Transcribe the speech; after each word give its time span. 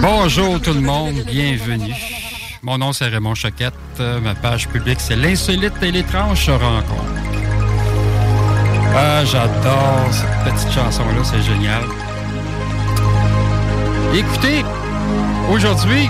Bonjour 0.00 0.60
tout 0.60 0.72
le 0.72 0.80
monde, 0.80 1.24
bienvenue. 1.26 1.92
Mon 2.62 2.78
nom 2.78 2.92
c'est 2.92 3.08
Raymond 3.08 3.34
Choquette. 3.34 3.74
Ma 4.22 4.36
page 4.36 4.68
publique 4.68 5.00
c'est 5.00 5.16
l'insolite 5.16 5.72
et 5.82 5.90
l'étrange 5.90 6.46
se 6.46 6.52
rencontrent. 6.52 7.04
Ah, 8.94 9.24
j'adore 9.24 10.06
cette 10.12 10.54
petite 10.54 10.72
chanson-là, 10.72 11.24
c'est 11.24 11.42
génial. 11.42 11.82
Écoutez, 14.14 14.64
aujourd'hui, 15.50 16.08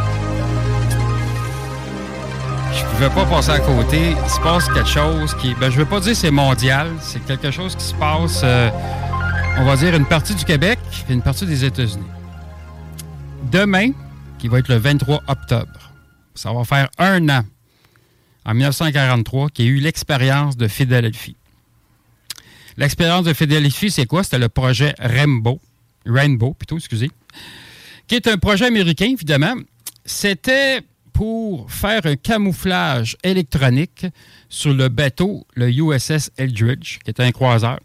je 2.75 2.85
pouvais 2.85 3.11
pas 3.11 3.25
passer 3.25 3.51
à 3.53 3.61
côté. 3.61 4.15
Il 4.23 4.31
se 4.31 4.41
passe 4.41 4.69
quelque 4.69 4.89
chose 4.89 5.35
qui, 5.41 5.55
ben, 5.55 5.71
je 5.71 5.79
veux 5.79 5.87
pas 5.87 6.01
dire 6.01 6.15
c'est 6.15 6.31
mondial, 6.31 6.89
c'est 7.01 7.25
quelque 7.25 7.51
chose 7.51 7.75
qui 7.75 7.85
se 7.85 7.95
passe, 7.95 8.43
euh, 8.45 8.69
on 9.59 9.65
va 9.65 9.77
dire, 9.77 9.95
une 9.95 10.07
partie 10.07 10.35
du 10.35 10.45
Québec 10.45 10.79
et 11.09 11.13
une 11.15 11.23
partie 11.23 11.47
des 11.47 11.65
États-Unis 11.65 12.18
demain, 13.51 13.91
qui 14.39 14.49
va 14.49 14.59
être 14.59 14.69
le 14.69 14.77
23 14.77 15.23
octobre, 15.29 15.93
ça 16.35 16.53
va 16.53 16.65
faire 16.65 16.89
un 16.99 17.29
an, 17.29 17.45
en 18.45 18.55
1943, 18.55 19.51
qu'il 19.51 19.65
y 19.65 19.69
a 19.69 19.71
eu 19.73 19.81
l'expérience 19.81 20.57
de 20.57 20.69
Philadelphie. 20.69 21.37
L'expérience 22.77 23.25
de 23.25 23.33
Philadelphie, 23.33 23.91
c'est 23.91 24.07
quoi? 24.07 24.23
C'était 24.23 24.39
le 24.39 24.49
projet 24.49 24.95
Rainbow, 24.99 25.61
Rainbow, 26.07 26.55
plutôt, 26.55 26.77
excusez, 26.77 27.11
qui 28.07 28.15
est 28.15 28.29
un 28.29 28.39
projet 28.39 28.67
américain, 28.67 29.07
évidemment. 29.07 29.55
C'était 30.05 30.81
pour 31.13 31.71
faire 31.71 32.07
un 32.07 32.15
camouflage 32.17 33.17
électronique 33.25 34.07
sur 34.49 34.73
le 34.73 34.89
bateau, 34.89 35.45
le 35.55 35.69
USS 35.71 36.31
Eldridge, 36.37 36.99
qui 37.05 37.11
était 37.11 37.25
un 37.25 37.33
croiseur. 37.33 37.81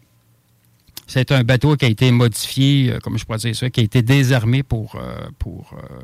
C'est 1.06 1.32
un 1.32 1.42
bateau 1.44 1.76
qui 1.76 1.84
a 1.84 1.88
été 1.88 2.10
modifié, 2.10 2.92
euh, 2.92 2.98
comme 2.98 3.18
je 3.18 3.24
pourrais 3.24 3.38
dire 3.38 3.54
ça, 3.54 3.70
qui 3.70 3.80
a 3.80 3.82
été 3.82 4.02
désarmé 4.02 4.62
pour, 4.62 4.96
euh, 4.96 5.28
pour, 5.38 5.74
euh, 5.74 6.02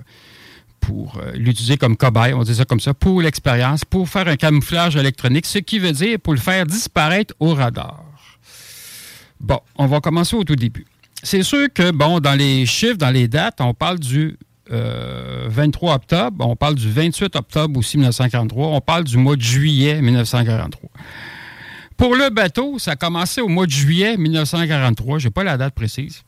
pour 0.81 1.21
l'utiliser 1.35 1.77
comme 1.77 1.97
cobaye, 1.97 2.33
on 2.33 2.43
dit 2.43 2.55
ça 2.55 2.65
comme 2.65 2.81
ça, 2.81 2.95
pour 2.95 3.21
l'expérience, 3.21 3.85
pour 3.85 4.09
faire 4.09 4.29
un 4.29 4.37
camouflage 4.37 4.97
électronique, 4.97 5.47
ce 5.47 5.59
qui 5.59 5.79
veut 5.79 5.93
dire 5.93 6.19
pour 6.19 6.33
le 6.33 6.41
faire 6.41 6.65
disparaître 6.67 7.35
au 7.39 7.55
radar. 7.55 8.05
Bon, 9.39 9.61
on 9.77 9.87
va 9.87 10.01
commencer 10.01 10.37
au 10.37 10.45
tout 10.45 10.57
début. 10.57 10.87
C'est 11.23 11.43
sûr 11.43 11.69
que, 11.73 11.91
bon, 11.91 12.21
dans 12.21 12.35
les 12.35 12.65
chiffres, 12.67 12.97
dans 12.97 13.11
les 13.11 13.29
dates, 13.29 13.61
on 13.61 13.75
parle 13.75 13.99
du 13.99 14.39
euh, 14.73 15.47
23 15.49 15.95
octobre, 15.95 16.47
on 16.47 16.55
parle 16.55 16.77
du 16.77 16.91
28 16.91 17.35
octobre 17.37 17.79
aussi 17.79 17.97
1943, 17.97 18.69
on 18.69 18.81
parle 18.81 19.05
du 19.05 19.17
mois 19.17 19.37
de 19.37 19.43
juillet 19.43 20.01
1943. 20.01 20.91
Pour 22.01 22.17
le 22.17 22.31
bateau, 22.31 22.79
ça 22.79 22.93
a 22.93 22.97
commencé 22.97 23.43
au 23.43 23.49
mois 23.49 23.67
de 23.67 23.71
juillet 23.73 24.17
1943, 24.17 25.19
je 25.19 25.27
n'ai 25.27 25.31
pas 25.31 25.45
la 25.45 25.59
date 25.59 25.75
précise, 25.75 26.23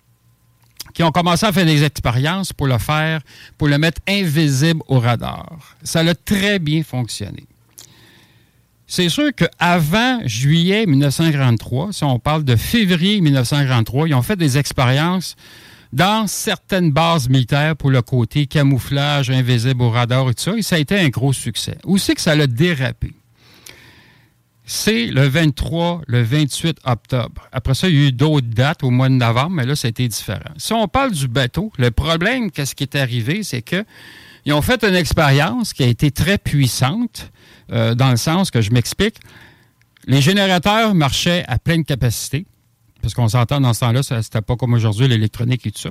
qui 0.92 1.02
ont 1.02 1.10
commencé 1.10 1.46
à 1.46 1.52
faire 1.52 1.64
des 1.64 1.82
expériences 1.82 2.52
pour 2.52 2.66
le 2.66 2.76
faire, 2.76 3.22
pour 3.56 3.68
le 3.68 3.78
mettre 3.78 4.02
invisible 4.06 4.82
au 4.86 5.00
radar. 5.00 5.74
Ça 5.82 6.00
a 6.00 6.14
très 6.14 6.58
bien 6.58 6.82
fonctionné. 6.82 7.46
C'est 8.86 9.08
sûr 9.08 9.30
qu'avant 9.34 10.20
juillet 10.26 10.84
1943, 10.84 11.94
si 11.94 12.04
on 12.04 12.18
parle 12.18 12.44
de 12.44 12.54
février 12.54 13.22
1943, 13.22 14.08
ils 14.08 14.14
ont 14.14 14.20
fait 14.20 14.36
des 14.36 14.58
expériences 14.58 15.36
dans 15.90 16.26
certaines 16.26 16.90
bases 16.90 17.30
militaires 17.30 17.76
pour 17.76 17.90
le 17.90 18.02
côté 18.02 18.46
camouflage 18.46 19.30
invisible 19.30 19.80
au 19.80 19.88
radar 19.88 20.28
et 20.28 20.34
tout 20.34 20.42
ça, 20.42 20.52
et 20.54 20.60
ça 20.60 20.76
a 20.76 20.80
été 20.80 20.98
un 20.98 21.08
gros 21.08 21.32
succès. 21.32 21.78
Où 21.86 21.96
c'est 21.96 22.14
que 22.14 22.20
ça 22.20 22.34
l'a 22.34 22.46
dérapé? 22.46 23.14
C'est 24.64 25.06
le 25.06 25.26
23, 25.26 26.02
le 26.06 26.22
28 26.22 26.78
octobre. 26.84 27.48
Après 27.50 27.74
ça, 27.74 27.88
il 27.88 27.94
y 27.94 28.04
a 28.04 28.08
eu 28.08 28.12
d'autres 28.12 28.46
dates 28.46 28.84
au 28.84 28.90
mois 28.90 29.08
de 29.08 29.14
novembre, 29.14 29.50
mais 29.50 29.66
là, 29.66 29.74
c'était 29.74 30.06
différent. 30.06 30.40
Si 30.56 30.72
on 30.72 30.86
parle 30.86 31.12
du 31.12 31.28
bateau, 31.28 31.72
le 31.78 31.90
problème, 31.90 32.50
qu'est-ce 32.50 32.74
qui 32.74 32.84
est 32.84 32.96
arrivé, 32.96 33.42
c'est 33.42 33.62
que 33.62 33.84
ils 34.44 34.52
ont 34.52 34.62
fait 34.62 34.82
une 34.84 34.94
expérience 34.94 35.72
qui 35.72 35.82
a 35.84 35.86
été 35.86 36.10
très 36.10 36.38
puissante, 36.38 37.30
euh, 37.72 37.94
dans 37.94 38.10
le 38.10 38.16
sens 38.16 38.50
que 38.50 38.60
je 38.60 38.70
m'explique. 38.72 39.16
Les 40.06 40.20
générateurs 40.20 40.94
marchaient 40.94 41.44
à 41.46 41.58
pleine 41.58 41.84
capacité, 41.84 42.46
parce 43.02 43.14
qu'on 43.14 43.28
s'entend 43.28 43.60
dans 43.60 43.74
ce 43.74 43.80
temps-là, 43.80 44.02
c'était 44.02 44.40
pas 44.40 44.56
comme 44.56 44.74
aujourd'hui, 44.74 45.08
l'électronique 45.08 45.66
et 45.66 45.72
tout 45.72 45.80
ça. 45.80 45.90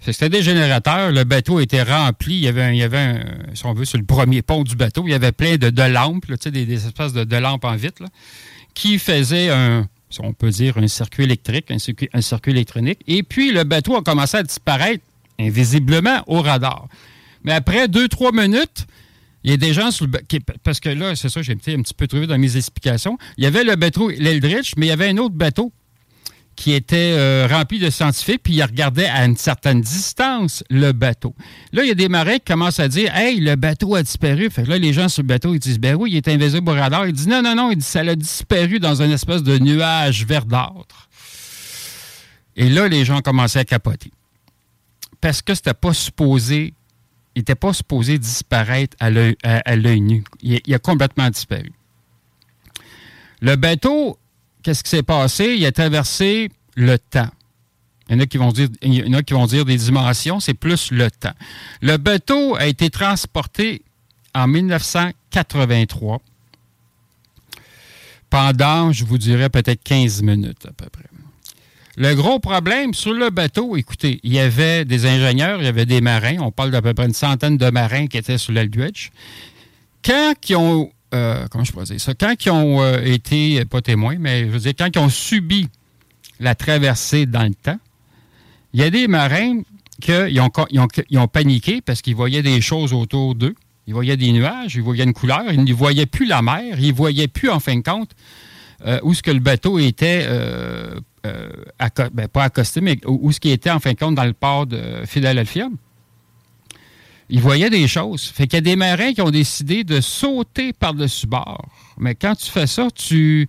C'était 0.00 0.28
des 0.28 0.42
générateurs, 0.42 1.12
le 1.12 1.24
bateau 1.24 1.60
était 1.60 1.82
rempli, 1.82 2.34
il 2.34 2.40
y 2.40 2.48
avait, 2.48 2.62
un, 2.62 2.72
il 2.72 2.78
y 2.78 2.82
avait 2.82 3.24
si 3.54 3.64
on 3.64 3.72
veut, 3.72 3.84
sur 3.84 3.98
le 3.98 4.04
premier 4.04 4.42
pont 4.42 4.64
du 4.64 4.76
bateau, 4.76 5.04
il 5.06 5.12
y 5.12 5.14
avait 5.14 5.32
plein 5.32 5.56
de, 5.56 5.82
lampes, 5.82 6.26
là, 6.26 6.36
des, 6.36 6.66
des 6.66 6.86
espèces 6.86 7.12
de, 7.12 7.36
lampes 7.36 7.64
en 7.64 7.76
vitre, 7.76 8.02
qui 8.74 8.98
faisaient 8.98 9.50
un, 9.50 9.86
si 10.10 10.20
on 10.20 10.32
peut 10.32 10.50
dire, 10.50 10.76
un 10.78 10.88
circuit 10.88 11.24
électrique, 11.24 11.70
un 11.70 11.78
circuit, 12.20 12.50
électronique. 12.50 12.98
Et 13.06 13.22
puis, 13.22 13.52
le 13.52 13.64
bateau 13.64 13.96
a 13.96 14.02
commencé 14.02 14.36
à 14.36 14.42
disparaître 14.42 15.04
invisiblement 15.38 16.22
au 16.26 16.42
radar. 16.42 16.88
Mais 17.44 17.52
après 17.52 17.86
deux, 17.86 18.08
trois 18.08 18.32
minutes, 18.32 18.86
il 19.44 19.50
y 19.52 19.54
a 19.54 19.56
des 19.56 19.72
gens 19.72 19.90
sur 19.92 20.06
le 20.06 20.18
qui- 20.28 20.40
Parce 20.64 20.80
que 20.80 20.88
là, 20.88 21.14
c'est 21.14 21.28
ça, 21.28 21.42
j'ai 21.42 21.52
un 21.52 21.56
petit 21.56 21.94
peu 21.94 22.08
trouvé 22.08 22.26
dans 22.26 22.38
mes 22.38 22.56
explications. 22.56 23.16
Il 23.36 23.44
y 23.44 23.46
avait 23.46 23.62
le 23.62 23.76
bateau, 23.76 24.10
l'Eldridge, 24.10 24.72
mais 24.76 24.86
il 24.86 24.88
y 24.88 24.92
avait 24.92 25.08
un 25.08 25.18
autre 25.18 25.36
bateau 25.36 25.72
qui 26.58 26.72
était 26.72 27.14
euh, 27.16 27.46
rempli 27.48 27.78
de 27.78 27.88
scientifiques, 27.88 28.42
puis 28.42 28.54
ils 28.54 28.62
regardaient 28.64 29.06
à 29.06 29.24
une 29.24 29.36
certaine 29.36 29.80
distance 29.80 30.64
le 30.68 30.90
bateau. 30.90 31.32
Là, 31.72 31.84
il 31.84 31.88
y 31.88 31.92
a 31.92 31.94
des 31.94 32.08
marins 32.08 32.38
qui 32.38 32.46
commencent 32.46 32.80
à 32.80 32.88
dire 32.88 33.14
Hey, 33.14 33.38
le 33.38 33.54
bateau 33.54 33.94
a 33.94 34.02
disparu. 34.02 34.50
Fait 34.50 34.64
que 34.64 34.70
là, 34.70 34.76
les 34.76 34.92
gens 34.92 35.08
sur 35.08 35.22
le 35.22 35.28
bateau, 35.28 35.54
ils 35.54 35.60
disent 35.60 35.78
Ben 35.78 35.94
oui, 35.94 36.10
il 36.10 36.16
est 36.16 36.26
invisible 36.26 36.68
au 36.68 36.74
radar. 36.74 37.06
Ils 37.06 37.12
disent 37.12 37.28
Non, 37.28 37.42
non, 37.42 37.54
non, 37.54 37.70
il 37.70 37.76
dit, 37.76 37.84
ça 37.84 38.00
a 38.00 38.14
disparu 38.16 38.80
dans 38.80 39.00
une 39.00 39.12
espèce 39.12 39.44
de 39.44 39.56
nuage 39.56 40.26
verdâtre. 40.26 41.08
Et 42.56 42.68
là, 42.68 42.88
les 42.88 43.04
gens 43.04 43.20
commençaient 43.20 43.60
à 43.60 43.64
capoter. 43.64 44.10
Parce 45.20 45.42
que 45.42 45.54
c'était 45.54 45.74
pas 45.74 45.92
supposé, 45.92 46.74
il 47.36 47.38
n'était 47.38 47.54
pas 47.54 47.72
supposé 47.72 48.18
disparaître 48.18 48.96
à 48.98 49.10
l'œil 49.10 50.00
nu. 50.00 50.24
il 50.42 50.74
a 50.74 50.78
complètement 50.80 51.30
disparu. 51.30 51.70
Le 53.42 53.54
bateau 53.54 54.18
qu'est-ce 54.62 54.82
qui 54.82 54.90
s'est 54.90 55.02
passé? 55.02 55.54
Il 55.56 55.64
a 55.66 55.72
traversé 55.72 56.50
le 56.74 56.98
temps. 56.98 57.30
Il 58.08 58.14
y 58.14 58.18
en 58.18 58.20
a 58.20 58.26
qui 58.26 58.38
vont 58.38 58.52
dire, 58.52 58.68
il 58.82 58.94
y 58.94 59.08
en 59.08 59.18
a 59.18 59.22
qui 59.22 59.34
vont 59.34 59.46
dire 59.46 59.64
des 59.64 59.76
dimensions, 59.76 60.40
c'est 60.40 60.54
plus 60.54 60.90
le 60.90 61.10
temps. 61.10 61.34
Le 61.82 61.98
bateau 61.98 62.56
a 62.56 62.66
été 62.66 62.88
transporté 62.88 63.82
en 64.34 64.46
1983 64.46 66.20
pendant, 68.30 68.92
je 68.92 69.04
vous 69.04 69.18
dirais, 69.18 69.48
peut-être 69.48 69.82
15 69.82 70.22
minutes 70.22 70.66
à 70.66 70.72
peu 70.72 70.86
près. 70.90 71.04
Le 71.96 72.14
gros 72.14 72.38
problème 72.38 72.94
sur 72.94 73.12
le 73.12 73.30
bateau, 73.30 73.76
écoutez, 73.76 74.20
il 74.22 74.32
y 74.32 74.38
avait 74.38 74.84
des 74.84 75.06
ingénieurs, 75.06 75.60
il 75.60 75.64
y 75.64 75.68
avait 75.68 75.86
des 75.86 76.00
marins, 76.00 76.36
on 76.38 76.52
parle 76.52 76.70
d'à 76.70 76.80
peu 76.80 76.94
près 76.94 77.06
une 77.06 77.14
centaine 77.14 77.56
de 77.56 77.70
marins 77.70 78.06
qui 78.06 78.16
étaient 78.16 78.38
sur 78.38 78.52
l'Aldwich. 78.52 79.10
Quand 80.04 80.34
ils 80.48 80.56
ont 80.56 80.92
euh, 81.14 81.46
comment 81.50 81.64
je 81.64 81.72
pourrais 81.72 81.84
dire 81.84 82.00
ça? 82.00 82.14
Quand 82.14 82.34
ils 82.44 82.50
ont 82.50 82.82
euh, 82.82 83.02
été, 83.02 83.64
pas 83.64 83.80
témoins, 83.80 84.16
mais 84.18 84.46
je 84.46 84.50
veux 84.50 84.58
dire, 84.58 84.74
quand 84.78 84.88
ils 84.94 84.98
ont 84.98 85.08
subi 85.08 85.68
la 86.40 86.54
traversée 86.54 87.26
dans 87.26 87.44
le 87.44 87.54
temps, 87.54 87.78
il 88.74 88.80
y 88.80 88.82
a 88.82 88.90
des 88.90 89.08
marins 89.08 89.60
qui 90.00 90.12
ont, 90.12 90.88
ils 91.10 91.28
paniqué 91.32 91.80
parce 91.80 92.02
qu'ils 92.02 92.14
voyaient 92.14 92.42
des 92.42 92.60
choses 92.60 92.92
autour 92.92 93.34
d'eux. 93.34 93.54
Ils 93.86 93.94
voyaient 93.94 94.18
des 94.18 94.32
nuages, 94.32 94.74
ils 94.74 94.82
voyaient 94.82 95.04
une 95.04 95.14
couleur, 95.14 95.44
ils 95.50 95.64
ne 95.64 95.72
voyaient 95.72 96.04
plus 96.04 96.26
la 96.26 96.42
mer, 96.42 96.78
ils 96.78 96.88
ne 96.88 96.92
voyaient 96.92 97.26
plus, 97.26 97.48
en 97.48 97.58
fin 97.58 97.74
de 97.74 97.82
compte, 97.82 98.10
euh, 98.84 99.00
où 99.02 99.14
ce 99.14 99.22
que 99.22 99.30
le 99.30 99.40
bateau 99.40 99.78
était, 99.78 100.26
ben, 101.24 102.28
pas 102.30 102.44
accosté, 102.44 102.82
mais 102.82 102.98
où, 103.06 103.32
ce 103.32 103.40
qui 103.40 103.50
était, 103.50 103.70
en 103.70 103.80
fin 103.80 103.92
de 103.92 103.98
compte, 103.98 104.14
dans 104.14 104.26
le 104.26 104.34
port 104.34 104.66
de 104.66 105.04
Philadelphia 105.06 105.68
ils 107.30 107.40
voyaient 107.40 107.70
des 107.70 107.88
choses. 107.88 108.24
Fait 108.24 108.46
qu'il 108.46 108.56
y 108.56 108.58
a 108.58 108.62
des 108.62 108.76
marins 108.76 109.12
qui 109.12 109.20
ont 109.20 109.30
décidé 109.30 109.84
de 109.84 110.00
sauter 110.00 110.72
par-dessus 110.72 111.26
bord. 111.26 111.66
Mais 111.98 112.14
quand 112.14 112.34
tu 112.34 112.50
fais 112.50 112.66
ça, 112.66 112.88
tu. 112.94 113.48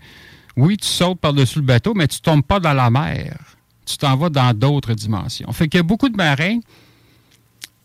Oui, 0.57 0.77
tu 0.77 0.87
sautes 0.87 1.19
par-dessus 1.19 1.59
le 1.59 1.65
bateau, 1.65 1.93
mais 1.93 2.07
tu 2.07 2.17
ne 2.17 2.23
tombes 2.23 2.43
pas 2.43 2.59
dans 2.59 2.73
la 2.73 2.89
mer. 2.89 3.37
Tu 3.85 3.97
t'en 3.97 4.17
vas 4.17 4.29
dans 4.29 4.53
d'autres 4.53 4.93
dimensions. 4.93 5.51
Fait 5.53 5.67
qu'il 5.67 5.77
y 5.77 5.79
a 5.79 5.83
beaucoup 5.83 6.09
de 6.09 6.17
marins 6.17 6.59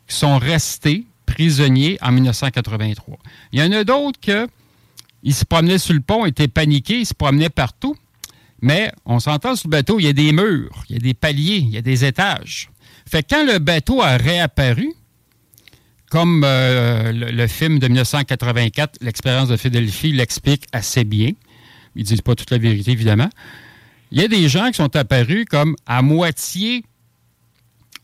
qui 0.09 0.17
sont 0.17 0.39
restés 0.39 1.07
prisonniers 1.25 1.99
en 2.03 2.13
1983. 2.13 3.17
Il 3.53 3.61
y 3.61 3.63
en 3.63 3.73
a 3.73 3.85
d'autres 3.85 4.21
que 4.21 4.49
ils 5.23 5.35
se 5.35 5.45
promenaient 5.45 5.79
sur 5.79 5.95
le 5.95 6.01
pont, 6.01 6.27
étaient 6.27 6.49
paniqués, 6.49 7.01
ils 7.01 7.07
se 7.07 7.15
promenaient 7.15 7.49
partout. 7.49 7.97
Mais 8.61 8.93
on 9.05 9.21
s'entend 9.21 9.57
sur 9.57 9.69
le 9.69 9.71
bateau, 9.71 9.99
il 9.99 10.05
y 10.05 10.09
a 10.09 10.13
des 10.13 10.33
murs, 10.33 10.85
il 10.89 10.97
y 10.97 10.99
a 10.99 11.01
des 11.01 11.15
paliers, 11.15 11.57
il 11.57 11.71
y 11.71 11.79
a 11.79 11.83
des 11.83 12.05
étages. 12.05 12.71
Fait 13.09 13.23
que 13.23 13.35
quand 13.35 13.47
le 13.47 13.59
bateau 13.59 14.03
a 14.03 14.17
réapparu, 14.17 14.93
comme 16.15 16.45
euh, 16.45 17.11
le, 17.11 17.47
film 17.49 17.81
de 17.81 17.89
1984, 17.89 18.99
L'expérience 19.01 19.49
de 19.49 19.57
Philadelphie, 19.57 20.13
l'explique 20.13 20.63
assez 20.71 21.03
bien, 21.03 21.33
ils 21.97 22.03
ne 22.03 22.05
disent 22.05 22.21
pas 22.21 22.37
toute 22.37 22.53
la 22.53 22.59
vérité, 22.59 22.93
évidemment, 22.93 23.29
il 24.13 24.21
y 24.21 24.25
a 24.25 24.29
des 24.29 24.49
gens 24.49 24.69
qui 24.69 24.75
sont 24.75 24.95
apparus 24.95 25.45
comme 25.51 25.75
à 25.87 26.03
moitié 26.03 26.85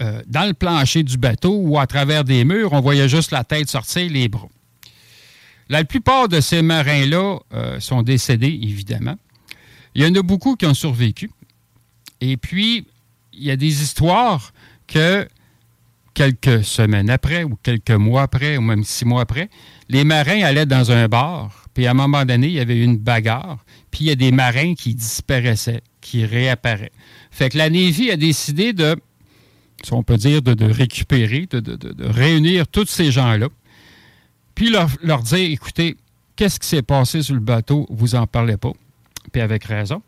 euh, 0.02 0.22
dans 0.26 0.44
le 0.44 0.54
plancher 0.54 1.04
du 1.04 1.18
bateau 1.18 1.54
ou 1.54 1.78
à 1.78 1.86
travers 1.86 2.24
des 2.24 2.44
murs, 2.44 2.72
on 2.72 2.80
voyait 2.80 3.08
juste 3.08 3.30
la 3.30 3.44
tête 3.44 3.70
sortir, 3.70 4.10
les 4.10 4.26
bras. 4.26 4.48
La 5.68 5.84
plupart 5.84 6.26
de 6.26 6.40
ces 6.40 6.62
marins-là 6.62 7.38
euh, 7.54 7.78
sont 7.78 8.02
décédés, 8.02 8.58
évidemment. 8.60 9.14
Il 9.94 10.02
y 10.02 10.04
en 10.04 10.12
a 10.16 10.22
beaucoup 10.22 10.56
qui 10.56 10.66
ont 10.66 10.74
survécu. 10.74 11.30
Et 12.20 12.36
puis, 12.36 12.88
il 13.34 13.44
y 13.44 13.52
a 13.52 13.56
des 13.56 13.84
histoires 13.84 14.52
que 14.88 15.28
quelques 16.20 16.64
semaines 16.66 17.08
après, 17.08 17.44
ou 17.44 17.56
quelques 17.62 17.92
mois 17.92 18.24
après, 18.24 18.58
ou 18.58 18.60
même 18.60 18.84
six 18.84 19.06
mois 19.06 19.22
après, 19.22 19.48
les 19.88 20.04
marins 20.04 20.42
allaient 20.42 20.66
dans 20.66 20.92
un 20.92 21.08
bar, 21.08 21.64
puis 21.72 21.86
à 21.86 21.92
un 21.92 21.94
moment 21.94 22.26
donné, 22.26 22.48
il 22.48 22.52
y 22.52 22.60
avait 22.60 22.78
une 22.78 22.98
bagarre, 22.98 23.64
puis 23.90 24.04
il 24.04 24.08
y 24.08 24.10
a 24.10 24.16
des 24.16 24.30
marins 24.30 24.74
qui 24.74 24.94
disparaissaient, 24.94 25.80
qui 26.02 26.26
réapparaient. 26.26 26.92
Fait 27.30 27.48
que 27.48 27.56
la 27.56 27.70
Navy 27.70 28.10
a 28.10 28.18
décidé 28.18 28.74
de, 28.74 28.96
si 29.82 29.94
on 29.94 30.02
peut 30.02 30.18
dire, 30.18 30.42
de, 30.42 30.70
récupérer, 30.70 31.46
de, 31.50 31.94
réunir 32.00 32.68
tous 32.68 32.84
ces 32.84 33.10
gens-là, 33.10 33.48
puis 34.54 34.68
leur, 34.68 35.22
dire, 35.22 35.50
écoutez, 35.50 35.96
qu'est-ce 36.36 36.60
qui 36.60 36.68
s'est 36.68 36.82
passé 36.82 37.22
sur 37.22 37.34
le 37.34 37.40
bateau, 37.40 37.86
vous 37.88 38.14
en 38.14 38.26
parlez 38.26 38.58
pas, 38.58 38.72
puis 39.32 39.40
avec 39.40 39.64
raison. 39.64 40.02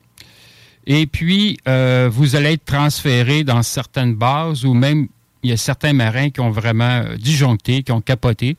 Et 0.86 1.06
puis, 1.06 1.56
euh, 1.66 2.10
vous 2.12 2.36
allez 2.36 2.52
être 2.52 2.66
transférés 2.66 3.44
dans 3.44 3.62
certaines 3.62 4.14
bases 4.14 4.66
ou 4.66 4.74
même 4.74 5.08
il 5.42 5.50
y 5.50 5.52
a 5.52 5.56
certains 5.56 5.92
marins 5.92 6.30
qui 6.30 6.40
ont 6.40 6.50
vraiment 6.50 7.02
euh, 7.04 7.16
disjoncté, 7.16 7.82
qui 7.82 7.92
ont 7.92 8.00
capoté, 8.00 8.56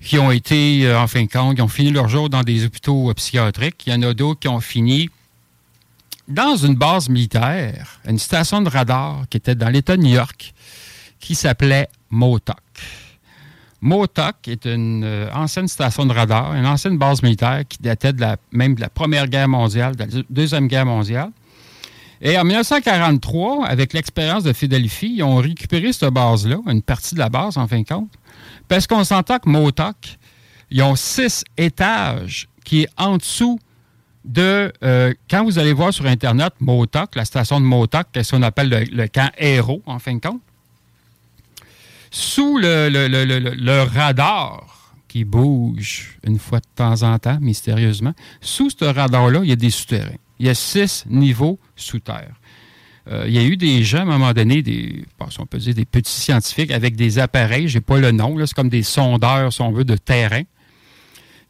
qui 0.00 0.18
ont 0.18 0.30
été, 0.30 0.86
euh, 0.86 1.00
en 1.00 1.06
fin 1.06 1.22
de 1.22 1.30
compte, 1.30 1.56
qui 1.56 1.62
ont 1.62 1.68
fini 1.68 1.90
leur 1.90 2.08
jour 2.08 2.28
dans 2.28 2.42
des 2.42 2.64
hôpitaux 2.64 3.10
euh, 3.10 3.14
psychiatriques. 3.14 3.86
Il 3.86 3.92
y 3.92 3.96
en 3.96 4.02
a 4.02 4.14
d'autres 4.14 4.40
qui 4.40 4.48
ont 4.48 4.60
fini 4.60 5.10
dans 6.26 6.56
une 6.56 6.74
base 6.74 7.08
militaire, 7.08 8.00
une 8.06 8.18
station 8.18 8.60
de 8.60 8.68
radar 8.68 9.24
qui 9.30 9.38
était 9.38 9.54
dans 9.54 9.68
l'État 9.68 9.96
de 9.96 10.02
New 10.02 10.14
York, 10.14 10.52
qui 11.20 11.34
s'appelait 11.34 11.88
Motok. 12.10 12.56
Motok 13.80 14.48
est 14.48 14.66
une 14.66 15.28
ancienne 15.32 15.68
station 15.68 16.04
de 16.04 16.12
radar, 16.12 16.54
une 16.54 16.66
ancienne 16.66 16.98
base 16.98 17.22
militaire 17.22 17.62
qui 17.66 17.78
datait 17.80 18.12
de 18.12 18.26
même 18.50 18.74
de 18.74 18.80
la 18.80 18.90
Première 18.90 19.28
Guerre 19.28 19.48
mondiale, 19.48 19.96
de 19.96 20.04
la 20.04 20.22
Deuxième 20.28 20.66
Guerre 20.66 20.84
mondiale. 20.84 21.30
Et 22.20 22.36
en 22.36 22.44
1943, 22.44 23.66
avec 23.66 23.92
l'expérience 23.92 24.42
de 24.42 24.52
Philadelphie, 24.52 25.14
ils 25.16 25.22
ont 25.22 25.36
récupéré 25.36 25.92
cette 25.92 26.12
base-là, 26.12 26.58
une 26.66 26.82
partie 26.82 27.14
de 27.14 27.20
la 27.20 27.28
base 27.28 27.56
en 27.56 27.68
fin 27.68 27.80
de 27.80 27.86
compte, 27.86 28.10
parce 28.66 28.86
qu'on 28.86 29.04
s'entend 29.04 29.38
que 29.38 29.48
Motok, 29.48 30.18
ils 30.70 30.82
ont 30.82 30.96
six 30.96 31.44
étages 31.56 32.48
qui 32.64 32.82
est 32.82 32.88
en 32.96 33.16
dessous 33.16 33.58
de... 34.24 34.72
Euh, 34.82 35.14
quand 35.30 35.44
vous 35.44 35.58
allez 35.58 35.72
voir 35.72 35.92
sur 35.92 36.06
Internet 36.06 36.54
Motok, 36.60 37.14
la 37.14 37.24
station 37.24 37.60
de 37.60 37.64
Motok, 37.64 38.08
qu'est-ce 38.12 38.32
qu'on 38.32 38.42
appelle 38.42 38.88
le, 38.90 39.06
camp 39.06 39.30
Aéro, 39.38 39.82
en 39.86 39.98
fin 39.98 40.14
de 40.14 40.20
compte, 40.20 40.42
sous 42.10 42.58
le, 42.58 43.82
radar 43.94 44.92
qui 45.06 45.24
bouge 45.24 46.18
une 46.26 46.38
fois 46.38 46.58
de 46.58 46.66
temps 46.74 47.02
en 47.02 47.18
temps, 47.18 47.38
mystérieusement, 47.40 48.12
sous 48.40 48.70
ce 48.70 48.84
radar-là, 48.84 49.40
il 49.42 49.48
y 49.48 49.52
a 49.52 49.56
des 49.56 49.70
souterrains. 49.70 50.16
Il 50.38 50.46
y 50.46 50.48
a 50.48 50.54
six 50.54 51.04
niveaux 51.08 51.58
sous 51.76 52.00
terre. 52.00 52.34
Euh, 53.10 53.24
il 53.26 53.34
y 53.34 53.38
a 53.38 53.42
eu 53.42 53.56
des 53.56 53.82
gens, 53.84 53.98
à 53.98 54.02
un 54.02 54.04
moment 54.04 54.32
donné, 54.32 54.62
des, 54.62 55.04
on 55.38 55.46
peut 55.46 55.58
des 55.58 55.84
petits 55.84 56.20
scientifiques 56.20 56.70
avec 56.70 56.94
des 56.94 57.18
appareils, 57.18 57.68
je 57.68 57.78
n'ai 57.78 57.80
pas 57.80 57.98
le 57.98 58.10
nom, 58.10 58.36
c'est 58.44 58.54
comme 58.54 58.68
des 58.68 58.82
sondeurs, 58.82 59.52
si 59.52 59.62
on 59.62 59.72
veut, 59.72 59.84
de 59.84 59.96
terrain. 59.96 60.42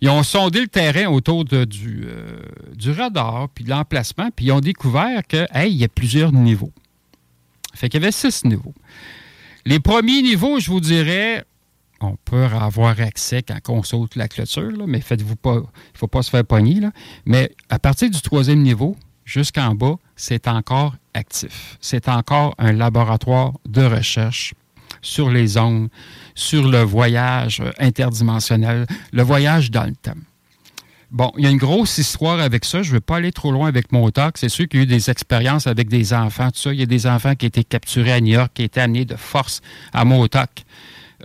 Ils 0.00 0.08
ont 0.08 0.22
sondé 0.22 0.60
le 0.60 0.68
terrain 0.68 1.06
autour 1.06 1.44
du, 1.44 1.66
euh, 2.06 2.40
du 2.76 2.92
radar, 2.92 3.48
puis 3.48 3.64
de 3.64 3.70
l'emplacement, 3.70 4.30
puis 4.34 4.46
ils 4.46 4.52
ont 4.52 4.60
découvert 4.60 5.26
que, 5.26 5.46
hey, 5.52 5.72
il 5.72 5.78
y 5.78 5.84
a 5.84 5.88
plusieurs 5.88 6.32
niveaux. 6.32 6.72
Fait 7.74 7.88
qu'il 7.88 8.00
y 8.00 8.04
avait 8.04 8.12
six 8.12 8.44
niveaux. 8.44 8.74
Les 9.66 9.80
premiers 9.80 10.22
niveaux, 10.22 10.60
je 10.60 10.70
vous 10.70 10.80
dirais, 10.80 11.44
on 12.00 12.16
peut 12.24 12.44
avoir 12.44 13.00
accès 13.00 13.42
quand 13.42 13.58
on 13.72 13.82
saute 13.82 14.16
la 14.16 14.28
clôture, 14.28 14.86
mais 14.86 15.00
faites-vous 15.00 15.36
pas, 15.36 15.54
il 15.54 15.60
ne 15.60 15.98
faut 15.98 16.06
pas 16.06 16.22
se 16.22 16.30
faire 16.30 16.44
pogner. 16.44 16.80
Mais 17.26 17.50
à 17.68 17.78
partir 17.78 18.10
du 18.10 18.20
troisième 18.20 18.62
niveau 18.62 18.96
jusqu'en 19.24 19.74
bas, 19.74 19.96
c'est 20.16 20.48
encore 20.48 20.94
actif. 21.14 21.76
C'est 21.80 22.08
encore 22.08 22.54
un 22.58 22.72
laboratoire 22.72 23.54
de 23.68 23.82
recherche 23.82 24.54
sur 25.02 25.30
les 25.30 25.58
ondes, 25.58 25.88
sur 26.34 26.68
le 26.68 26.82
voyage 26.82 27.62
interdimensionnel, 27.78 28.86
le 29.12 29.22
voyage 29.22 29.70
dans 29.70 29.84
le 29.84 29.94
temps. 29.94 30.12
Bon, 31.10 31.32
il 31.38 31.44
y 31.44 31.46
a 31.46 31.50
une 31.50 31.58
grosse 31.58 31.96
histoire 31.96 32.38
avec 32.38 32.66
ça. 32.66 32.82
Je 32.82 32.90
ne 32.90 32.94
veux 32.94 33.00
pas 33.00 33.16
aller 33.16 33.32
trop 33.32 33.50
loin 33.50 33.66
avec 33.66 33.92
mon. 33.92 34.10
C'est 34.34 34.50
sûr 34.50 34.68
qu'il 34.68 34.80
y 34.80 34.82
a 34.82 34.84
eu 34.84 34.86
des 34.86 35.08
expériences 35.10 35.66
avec 35.66 35.88
des 35.88 36.12
enfants, 36.12 36.50
tout 36.50 36.60
ça. 36.60 36.72
Il 36.72 36.80
y 36.80 36.82
a 36.82 36.86
des 36.86 37.06
enfants 37.06 37.34
qui 37.34 37.46
étaient 37.46 37.64
capturés 37.64 38.12
à 38.12 38.20
New 38.20 38.34
York, 38.34 38.52
qui 38.52 38.62
étaient 38.62 38.82
amenés 38.82 39.06
de 39.06 39.16
force 39.16 39.62
à 39.94 40.04
Motok. 40.04 40.50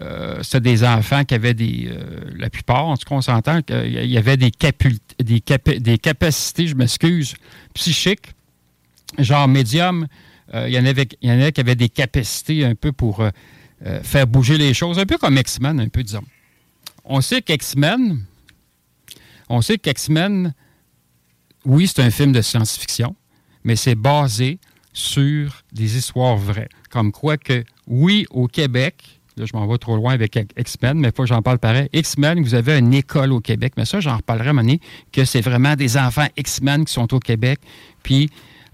Euh, 0.01 0.39
c'est 0.41 0.62
des 0.62 0.83
enfants 0.83 1.23
qui 1.23 1.35
avaient 1.35 1.53
des. 1.53 1.88
Euh, 1.88 2.21
la 2.35 2.50
plupart, 2.50 2.85
en 2.85 2.97
tout 2.97 3.07
cas, 3.07 3.15
on 3.15 3.21
s'entend 3.21 3.62
qu'il 3.62 4.05
y 4.05 4.17
avait 4.17 4.38
des, 4.38 4.50
capacités, 5.97 6.67
je 6.67 6.75
m'excuse, 6.75 7.35
psychiques, 7.73 8.33
genre 9.19 9.47
médium. 9.47 10.07
Euh, 10.53 10.67
il, 10.67 10.73
y 10.73 10.79
en 10.79 10.85
avait, 10.85 11.07
il 11.21 11.29
y 11.29 11.31
en 11.31 11.39
avait 11.39 11.51
qui 11.51 11.62
avaient 11.62 11.75
des 11.75 11.89
capacités 11.89 12.65
un 12.65 12.75
peu 12.75 12.91
pour 12.91 13.23
faire 14.01 14.27
bouger 14.27 14.57
les 14.57 14.73
choses, 14.73 14.97
un 14.97 15.05
peu 15.05 15.17
comme 15.17 15.38
X-Men, 15.38 15.79
un 15.81 15.89
peu, 15.89 16.03
disons. 16.03 16.23
On 17.03 17.19
sait 17.19 17.41
qu'X-Men, 17.41 18.23
on 19.50 19.62
sait 19.62 19.77
qu'X-Men, 19.77 20.53
oui, 21.65 21.88
c'est 21.88 22.01
un 22.01 22.09
film 22.09 22.31
de 22.31 22.41
science-fiction, 22.41 23.13
mais 23.65 23.75
c'est 23.75 23.95
basé 23.95 24.59
sur 24.93 25.63
des 25.73 25.97
histoires 25.97 26.38
vraies. 26.38 26.69
Comme 26.89 27.12
quoi 27.12 27.35
que, 27.38 27.65
oui, 27.88 28.25
au 28.29 28.47
Québec, 28.47 29.19
là, 29.38 29.46
je 29.46 29.58
m'en 29.58 29.68
vais 29.68 29.78
trop 29.78 29.96
loin 29.96 30.13
avec 30.13 30.38
X-Men, 30.58 31.00
mais 31.00 31.12
pas 31.12 31.25
j'en 31.25 31.42
parle 31.42 31.60
pareil. 31.60 31.90
X-Men, 31.94 32.42
vous 32.42 32.56
avez 32.56 32.78
une 32.78 32.94
école 32.94 33.32
au 33.32 33.40
Québec, 33.40 33.74
mais 33.78 33.86
ça, 33.86 34.00
j'en 34.00 34.18
reparlerai 34.18 34.50
à 34.50 34.78
que 35.12 35.25
c'est 35.25 35.42
vraiment 35.42 35.75
des 35.75 35.98
enfants 35.98 36.28
X-Men 36.38 36.86
qui 36.86 36.94
sont 36.94 37.13
au 37.13 37.20
Québec, 37.20 37.60
puis 38.04 38.30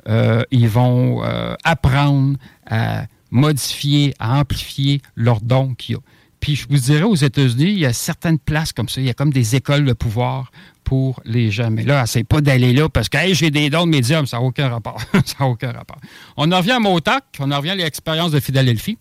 euh, 0.08 0.44
ils 0.52 0.70
vont 0.70 1.24
euh, 1.24 1.54
apprendre 1.64 2.38
à 2.66 3.06
modifier, 3.32 4.14
à 4.20 4.40
amplifier 4.40 5.02
leurs 5.16 5.42
dons 5.42 5.74
qu'il 5.76 5.96
y 5.96 5.98
a. 5.98 6.02
Puis 6.40 6.56
je 6.56 6.68
vous 6.70 6.78
dirais, 6.78 7.04
aux 7.04 7.16
États-Unis, 7.16 7.72
il 7.72 7.80
y 7.80 7.86
a 7.86 7.94
certaines 7.94 8.40
places 8.40 8.72
comme 8.72 8.88
ça. 8.88 9.02
Il 9.02 9.08
y 9.08 9.10
a 9.10 9.14
comme 9.14 9.32
des 9.32 9.56
écoles 9.56 9.84
de 9.84 9.94
pouvoir 9.94 10.52
pour 10.84 11.22
les 11.26 11.52
gens. 11.52 11.70
Mais 11.70 11.84
là, 11.84 12.06
c'est 12.06 12.24
pas 12.24 12.42
d'aller 12.42 12.74
là 12.74 12.88
parce 12.90 13.10
que 13.10 13.18
j'ai 13.34 13.52
des 13.52 13.70
dons 13.70 13.86
de 13.86 13.92
médium. 13.92 14.26
Ça 14.26 14.38
n'a 14.38 14.44
aucun 14.44 14.70
rapport. 14.70 15.00
ça 15.26 15.36
n'a 15.42 15.48
aucun 15.48 15.72
rapport. 15.72 16.00
On 16.38 16.52
en 16.52 16.58
revient 16.58 16.72
à 16.72 16.80
Motac. 16.80 17.26
On 17.40 17.52
en 17.52 17.58
revient 17.58 17.72
à 17.72 17.76
l'expérience 17.76 18.32
de 18.32 18.40
Philadelphie. 18.40 18.98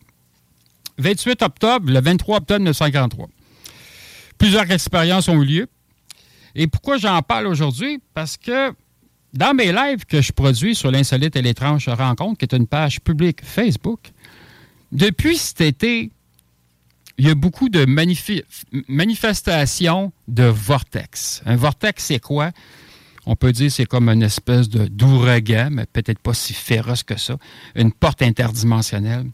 28 0.99 1.43
octobre, 1.43 1.91
le 1.91 2.01
23 2.01 2.39
octobre 2.39 2.61
1943. 2.61 3.29
Plusieurs 4.37 4.71
expériences 4.71 5.29
ont 5.29 5.43
eu 5.43 5.47
lieu. 5.47 5.67
Et 6.55 6.67
pourquoi 6.67 6.99
j'en 6.99 7.21
parle 7.23 7.47
aujourd'hui? 7.47 8.01
Parce 8.15 8.37
que 8.37 8.73
dans 9.33 9.55
mes 9.55 9.73
lives 9.73 10.05
que 10.07 10.21
je 10.21 10.33
produis 10.33 10.75
sur 10.75 10.91
l'insolite 10.91 11.37
et 11.37 11.43
l'étrange 11.43 11.89
rencontre, 11.89 12.39
qui 12.39 12.45
est 12.45 12.57
une 12.57 12.67
page 12.67 13.01
publique 13.01 13.45
Facebook, 13.45 14.11
depuis 14.93 15.37
cet 15.37 15.61
été, 15.61 16.11
il 17.19 17.27
y 17.27 17.31
a 17.31 17.35
beaucoup 17.35 17.69
de 17.69 17.85
manifestations 18.89 20.13
de 20.29 20.45
vortex. 20.45 21.43
Un 21.45 21.57
vortex, 21.57 22.05
c'est 22.05 22.21
quoi? 22.21 22.53
On 23.27 23.37
peut 23.37 23.53
dire 23.53 23.71
c'est 23.71 23.85
comme 23.87 24.09
une 24.09 24.23
espèce 24.23 24.69
d'ouragan, 24.69 25.69
mais 25.71 25.85
peut-être 25.87 26.21
pas 26.21 26.33
si 26.33 26.55
féroce 26.55 27.03
que 27.03 27.19
ça. 27.19 27.37
Une 27.75 27.93
porte 27.93 28.23
interdimensionnelle. 28.23 29.27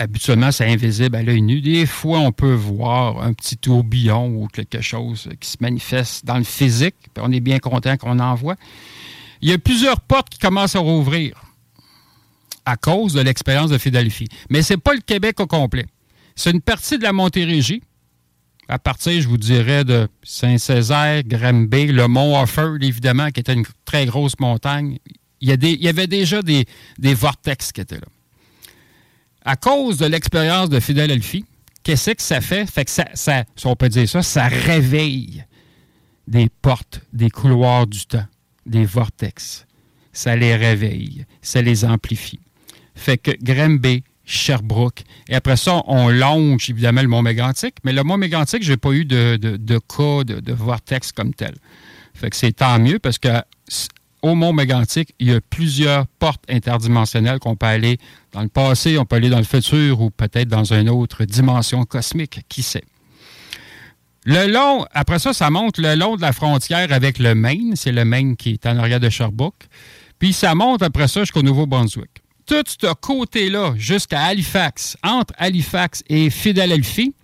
Habituellement, 0.00 0.50
c'est 0.50 0.64
invisible 0.64 1.14
à 1.14 1.22
l'œil 1.22 1.42
nu. 1.42 1.60
Des 1.60 1.84
fois, 1.84 2.20
on 2.20 2.32
peut 2.32 2.54
voir 2.54 3.22
un 3.22 3.34
petit 3.34 3.58
tourbillon 3.58 4.28
ou 4.34 4.48
quelque 4.48 4.80
chose 4.80 5.28
qui 5.38 5.46
se 5.46 5.58
manifeste 5.60 6.24
dans 6.24 6.38
le 6.38 6.44
physique. 6.44 6.94
on 7.18 7.30
est 7.30 7.40
bien 7.40 7.58
content 7.58 7.98
qu'on 7.98 8.18
en 8.18 8.34
voit. 8.34 8.56
Il 9.42 9.50
y 9.50 9.52
a 9.52 9.58
plusieurs 9.58 10.00
portes 10.00 10.30
qui 10.30 10.38
commencent 10.38 10.74
à 10.74 10.78
rouvrir 10.78 11.34
à 12.64 12.78
cause 12.78 13.12
de 13.12 13.20
l'expérience 13.20 13.68
de 13.68 13.76
Philadelphie. 13.76 14.28
Mais 14.48 14.62
ce 14.62 14.72
n'est 14.72 14.78
pas 14.78 14.94
le 14.94 15.00
Québec 15.00 15.38
au 15.38 15.46
complet. 15.46 15.84
C'est 16.34 16.50
une 16.50 16.62
partie 16.62 16.96
de 16.96 17.02
la 17.02 17.12
Montérégie, 17.12 17.82
à 18.68 18.78
partir, 18.78 19.20
je 19.20 19.28
vous 19.28 19.36
dirais, 19.36 19.84
de 19.84 20.08
Saint-Césaire, 20.22 21.24
Granby, 21.24 21.88
le 21.88 22.08
mont 22.08 22.40
Offord, 22.40 22.78
évidemment, 22.80 23.28
qui 23.28 23.40
était 23.40 23.52
une 23.52 23.66
très 23.84 24.06
grosse 24.06 24.40
montagne. 24.40 24.96
Il 25.42 25.50
y 25.50 25.88
avait 25.88 26.06
déjà 26.06 26.40
des, 26.40 26.64
vortex 27.02 27.70
qui 27.72 27.82
étaient 27.82 27.96
là. 27.96 28.08
À 29.44 29.56
cause 29.56 29.96
de 29.98 30.06
l'expérience 30.06 30.68
de 30.68 30.80
Philadelphie, 30.80 31.44
qu'est-ce 31.82 32.10
que 32.10 32.22
ça 32.22 32.40
fait? 32.40 32.66
Ça, 33.14 33.44
si 33.56 33.66
on 33.66 33.76
peut 33.76 33.88
dire 33.88 34.08
ça, 34.08 34.22
ça 34.22 34.46
réveille 34.46 35.44
des 36.26 36.48
portes, 36.62 37.00
des 37.12 37.30
couloirs 37.30 37.86
du 37.86 38.04
temps, 38.06 38.26
des 38.66 38.84
vortex. 38.84 39.66
Ça 40.12 40.36
les 40.36 40.56
réveille, 40.56 41.24
ça 41.40 41.62
les 41.62 41.84
amplifie. 41.84 42.40
Fait 42.94 43.16
que 43.16 43.30
Granby, 43.42 44.04
Sherbrooke. 44.24 45.02
Et 45.28 45.34
après 45.34 45.56
ça, 45.56 45.82
on 45.86 46.08
longe 46.08 46.70
évidemment 46.70 47.02
le 47.02 47.08
Mont 47.08 47.22
Mégantic. 47.22 47.76
Mais 47.84 47.92
le 47.92 48.02
Mont 48.02 48.16
Mégantic, 48.16 48.62
je 48.62 48.72
n'ai 48.72 48.76
pas 48.76 48.92
eu 48.92 49.04
de, 49.04 49.36
cas 49.36 50.24
de, 50.24 50.52
vortex 50.52 51.12
comme 51.12 51.34
tel. 51.34 51.54
Fait 52.14 52.30
que 52.30 52.36
c'est 52.36 52.52
tant 52.52 52.78
mieux 52.78 52.98
parce 52.98 53.18
que 53.18 53.28
au 54.22 54.34
Mont 54.34 54.52
Mégantic, 54.52 55.14
il 55.18 55.30
y 55.30 55.34
a 55.34 55.40
plusieurs 55.40 56.06
portes 56.06 56.42
interdimensionnelles 56.48 57.38
qu'on 57.38 57.56
peut 57.56 57.66
aller 57.66 57.98
dans 58.32 58.42
le 58.42 58.48
passé, 58.48 58.98
on 58.98 59.04
peut 59.04 59.16
aller 59.16 59.30
dans 59.30 59.38
le 59.38 59.44
futur 59.44 60.00
ou 60.00 60.10
peut-être 60.10 60.48
dans 60.48 60.72
une 60.72 60.88
autre 60.88 61.24
dimension 61.24 61.84
cosmique, 61.84 62.40
qui 62.48 62.62
sait. 62.62 62.84
Le 64.24 64.46
long, 64.52 64.84
après 64.92 65.18
ça, 65.18 65.32
ça 65.32 65.50
monte 65.50 65.78
le 65.78 65.94
long 65.94 66.16
de 66.16 66.20
la 66.20 66.32
frontière 66.32 66.92
avec 66.92 67.18
le 67.18 67.34
Maine. 67.34 67.72
C'est 67.74 67.92
le 67.92 68.04
Maine 68.04 68.36
qui 68.36 68.50
est 68.50 68.66
en 68.66 68.76
arrière 68.76 69.00
de 69.00 69.08
Sherbrooke. 69.08 69.66
Puis 70.18 70.34
ça 70.34 70.54
monte 70.54 70.82
après 70.82 71.08
ça 71.08 71.20
jusqu'au 71.20 71.42
Nouveau-Brunswick 71.42 72.20
tout 72.50 72.64
ce 72.66 72.92
côté-là, 72.94 73.74
jusqu'à 73.76 74.22
Halifax, 74.24 74.96
entre 75.04 75.32
Halifax 75.38 76.02
et 76.08 76.30
Philadelphie, 76.30 77.14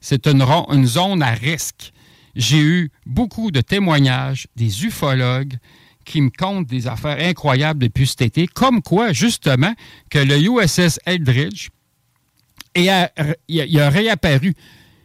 c'est 0.00 0.26
une 0.26 0.44
zone 0.84 1.22
à 1.22 1.30
risque. 1.30 1.92
J'ai 2.34 2.58
eu 2.58 2.90
beaucoup 3.06 3.52
de 3.52 3.60
témoignages 3.60 4.48
des 4.56 4.84
ufologues 4.84 5.54
qui 6.08 6.20
me 6.20 6.30
comptent 6.30 6.66
des 6.66 6.86
affaires 6.86 7.18
incroyables 7.20 7.80
depuis 7.80 8.06
cet 8.06 8.22
été, 8.22 8.46
comme 8.46 8.82
quoi, 8.82 9.12
justement, 9.12 9.74
que 10.10 10.18
le 10.18 10.38
USS 10.38 10.98
Eldridge 11.06 11.68
il 12.74 12.88
a, 12.88 13.90
réapparu. 13.90 14.54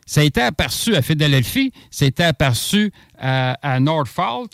Ça 0.05 0.21
a 0.21 0.23
été 0.23 0.41
aperçu 0.41 0.95
à 0.95 1.01
Philadelphie, 1.01 1.71
ça 1.89 2.05
a 2.05 2.07
été 2.07 2.23
aperçu 2.23 2.91
à, 3.17 3.53
à 3.61 3.79
Norfolk, 3.79 4.51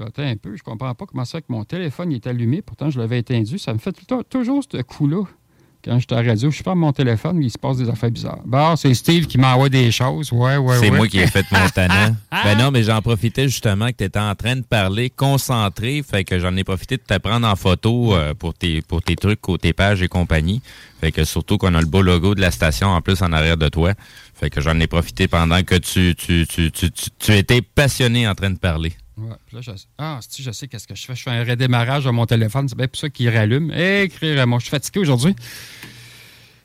Attends 0.00 0.22
un 0.22 0.36
peu, 0.36 0.56
je 0.56 0.62
comprends 0.62 0.94
pas 0.94 1.06
comment 1.06 1.24
ça 1.24 1.40
que 1.40 1.46
mon 1.48 1.64
téléphone 1.64 2.12
est 2.12 2.26
allumé. 2.26 2.62
Pourtant, 2.62 2.88
je 2.88 3.00
l'avais 3.00 3.18
éteint. 3.18 3.42
Ça 3.58 3.72
me 3.72 3.78
fait 3.78 3.92
toujours 4.28 4.62
ce 4.62 4.80
coup-là. 4.82 5.24
Quand 5.84 5.94
je 5.98 6.06
suis 6.08 6.08
à 6.10 6.22
la 6.22 6.30
radio, 6.30 6.50
je 6.50 6.62
pas 6.62 6.74
mon 6.74 6.92
téléphone, 6.92 7.40
il 7.40 7.50
se 7.50 7.58
passe 7.58 7.76
des 7.76 7.88
affaires 7.88 8.10
bizarres. 8.10 8.40
Bon, 8.44 8.74
c'est 8.74 8.92
Steve 8.94 9.26
qui 9.26 9.38
m'envoie 9.38 9.68
des 9.68 9.92
choses. 9.92 10.32
Ouais, 10.32 10.56
ouais, 10.56 10.76
C'est 10.80 10.90
moi 10.90 11.06
qui 11.06 11.20
ai 11.20 11.26
fait 11.28 11.46
mon 11.52 11.68
tannant. 11.68 12.16
ben 12.32 12.58
non, 12.58 12.70
mais 12.72 12.82
j'en 12.82 13.00
profitais 13.00 13.44
justement 13.44 13.86
que 13.88 13.96
tu 13.98 14.04
étais 14.04 14.18
en 14.18 14.34
train 14.34 14.56
de 14.56 14.62
parler, 14.62 15.08
concentré. 15.08 16.02
Fait 16.02 16.24
que 16.24 16.40
j'en 16.40 16.56
ai 16.56 16.64
profité 16.64 16.96
de 16.96 17.02
te 17.02 17.16
prendre 17.18 17.46
en 17.46 17.54
photo 17.54 18.14
euh, 18.14 18.34
pour, 18.34 18.54
tes, 18.54 18.82
pour 18.82 19.02
tes 19.02 19.14
trucs, 19.14 19.40
côté 19.40 19.72
page 19.72 20.02
et 20.02 20.08
compagnie. 20.08 20.60
Fait 21.00 21.12
que 21.12 21.24
surtout 21.24 21.58
qu'on 21.58 21.74
a 21.74 21.80
le 21.80 21.86
beau 21.86 22.02
logo 22.02 22.34
de 22.34 22.40
la 22.40 22.50
station 22.50 22.88
en 22.88 23.00
plus 23.00 23.22
en 23.22 23.32
arrière 23.32 23.56
de 23.56 23.68
toi. 23.68 23.94
Fait 24.34 24.50
que 24.50 24.60
j'en 24.60 24.78
ai 24.80 24.88
profité 24.88 25.28
pendant 25.28 25.62
que 25.62 25.76
tu, 25.76 26.16
tu, 26.16 26.44
tu, 26.48 26.72
tu, 26.72 26.90
tu 26.90 27.32
étais 27.36 27.62
passionné 27.62 28.26
en 28.26 28.34
train 28.34 28.50
de 28.50 28.58
parler. 28.58 28.94
Ouais, 29.18 29.36
là, 29.52 29.60
je, 29.60 29.70
ah, 29.98 30.20
si, 30.26 30.42
je 30.42 30.50
sais 30.52 30.68
qu'est-ce 30.68 30.86
que 30.86 30.94
je 30.94 31.04
fais. 31.04 31.16
Je 31.16 31.22
fais 31.22 31.30
un 31.30 31.44
redémarrage 31.44 32.04
de 32.04 32.10
mon 32.10 32.26
téléphone. 32.26 32.68
C'est 32.68 32.76
bien 32.76 32.86
pour 32.86 32.98
ça 32.98 33.08
qu'il 33.08 33.28
rallume. 33.28 33.72
Écrire 33.72 34.46
moi, 34.46 34.58
je 34.58 34.64
suis 34.64 34.70
fatigué 34.70 35.00
aujourd'hui. 35.00 35.34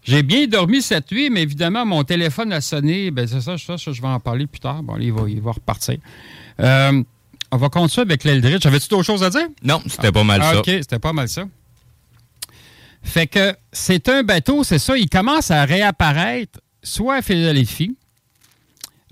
J'ai 0.03 0.21
bien 0.21 0.47
dormi 0.47 0.81
cette 0.81 1.11
nuit, 1.11 1.29
mais 1.29 1.41
évidemment, 1.41 1.85
mon 1.85 2.03
téléphone 2.03 2.51
a 2.53 2.61
sonné. 2.61 3.09
Ben, 3.09 3.25
c'est 3.25 3.41
ça, 3.41 3.55
je, 3.55 3.91
je 3.91 4.01
vais 4.01 4.07
en 4.07 4.19
parler 4.19 4.47
plus 4.47 4.59
tard. 4.59 4.83
Bon, 4.83 4.97
il 4.99 5.11
va, 5.11 5.27
il 5.27 5.41
va 5.41 5.51
repartir. 5.51 5.97
Euh, 6.59 7.03
on 7.51 7.57
va 7.57 7.69
continuer 7.69 8.05
avec 8.05 8.23
l'Eldridge. 8.23 8.65
Avais-tu 8.65 8.89
d'autres 8.89 9.05
choses 9.05 9.23
à 9.23 9.29
dire? 9.29 9.47
Non, 9.63 9.81
c'était 9.87 10.11
pas 10.11 10.23
mal 10.23 10.41
ça. 10.41 10.59
OK, 10.59 10.65
c'était 10.65 10.99
pas 10.99 11.13
mal 11.13 11.29
ça. 11.29 11.45
Fait 13.01 13.27
que 13.27 13.55
c'est 13.71 14.09
un 14.09 14.23
bateau, 14.23 14.63
c'est 14.63 14.79
ça. 14.79 14.97
Il 14.97 15.09
commence 15.09 15.51
à 15.51 15.65
réapparaître 15.65 16.59
soit 16.81 17.15
à 17.15 17.21
Philadelphie, 17.21 17.95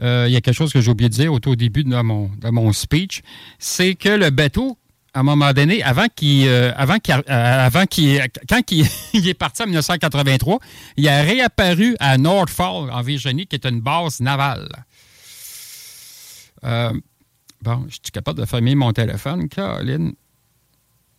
euh, 0.02 0.26
il 0.28 0.34
y 0.34 0.36
a 0.36 0.42
quelque 0.42 0.56
chose 0.56 0.74
que 0.74 0.82
j'ai 0.82 0.90
oublié 0.90 1.10
de 1.10 1.14
dire 1.14 1.32
au 1.32 1.40
tout 1.40 1.56
début 1.56 1.84
de 1.84 2.02
mon, 2.02 2.30
de 2.30 2.50
mon 2.50 2.74
speech, 2.74 3.22
c'est 3.60 3.94
que 3.96 4.10
le 4.10 4.32
bateau, 4.32 4.78
à 5.14 5.20
un 5.20 5.24
moment 5.24 5.54
donné, 5.54 5.84
avant 5.84 6.08
qu'il, 6.16 6.48
euh, 6.48 6.72
qu'il, 7.04 7.22
euh, 7.30 7.86
qu'il, 7.86 8.22
quand 8.50 8.62
il, 8.72 9.28
est 9.28 9.34
parti 9.34 9.62
en 9.62 9.66
1983, 9.66 10.60
il 10.98 11.08
a 11.08 11.22
réapparu 11.22 11.96
à 12.00 12.18
Norfolk, 12.18 12.90
en 12.92 13.02
Virginie, 13.02 13.46
qui 13.46 13.56
est 13.56 13.66
une 13.66 13.82
base 13.82 14.22
navale. 14.22 14.70
bon, 16.64 17.86
je 17.88 17.94
suis 17.94 18.12
capable 18.12 18.40
de 18.40 18.46
fermer 18.46 18.74
mon 18.74 18.94
téléphone. 18.94 19.50
Caroline. 19.50 20.14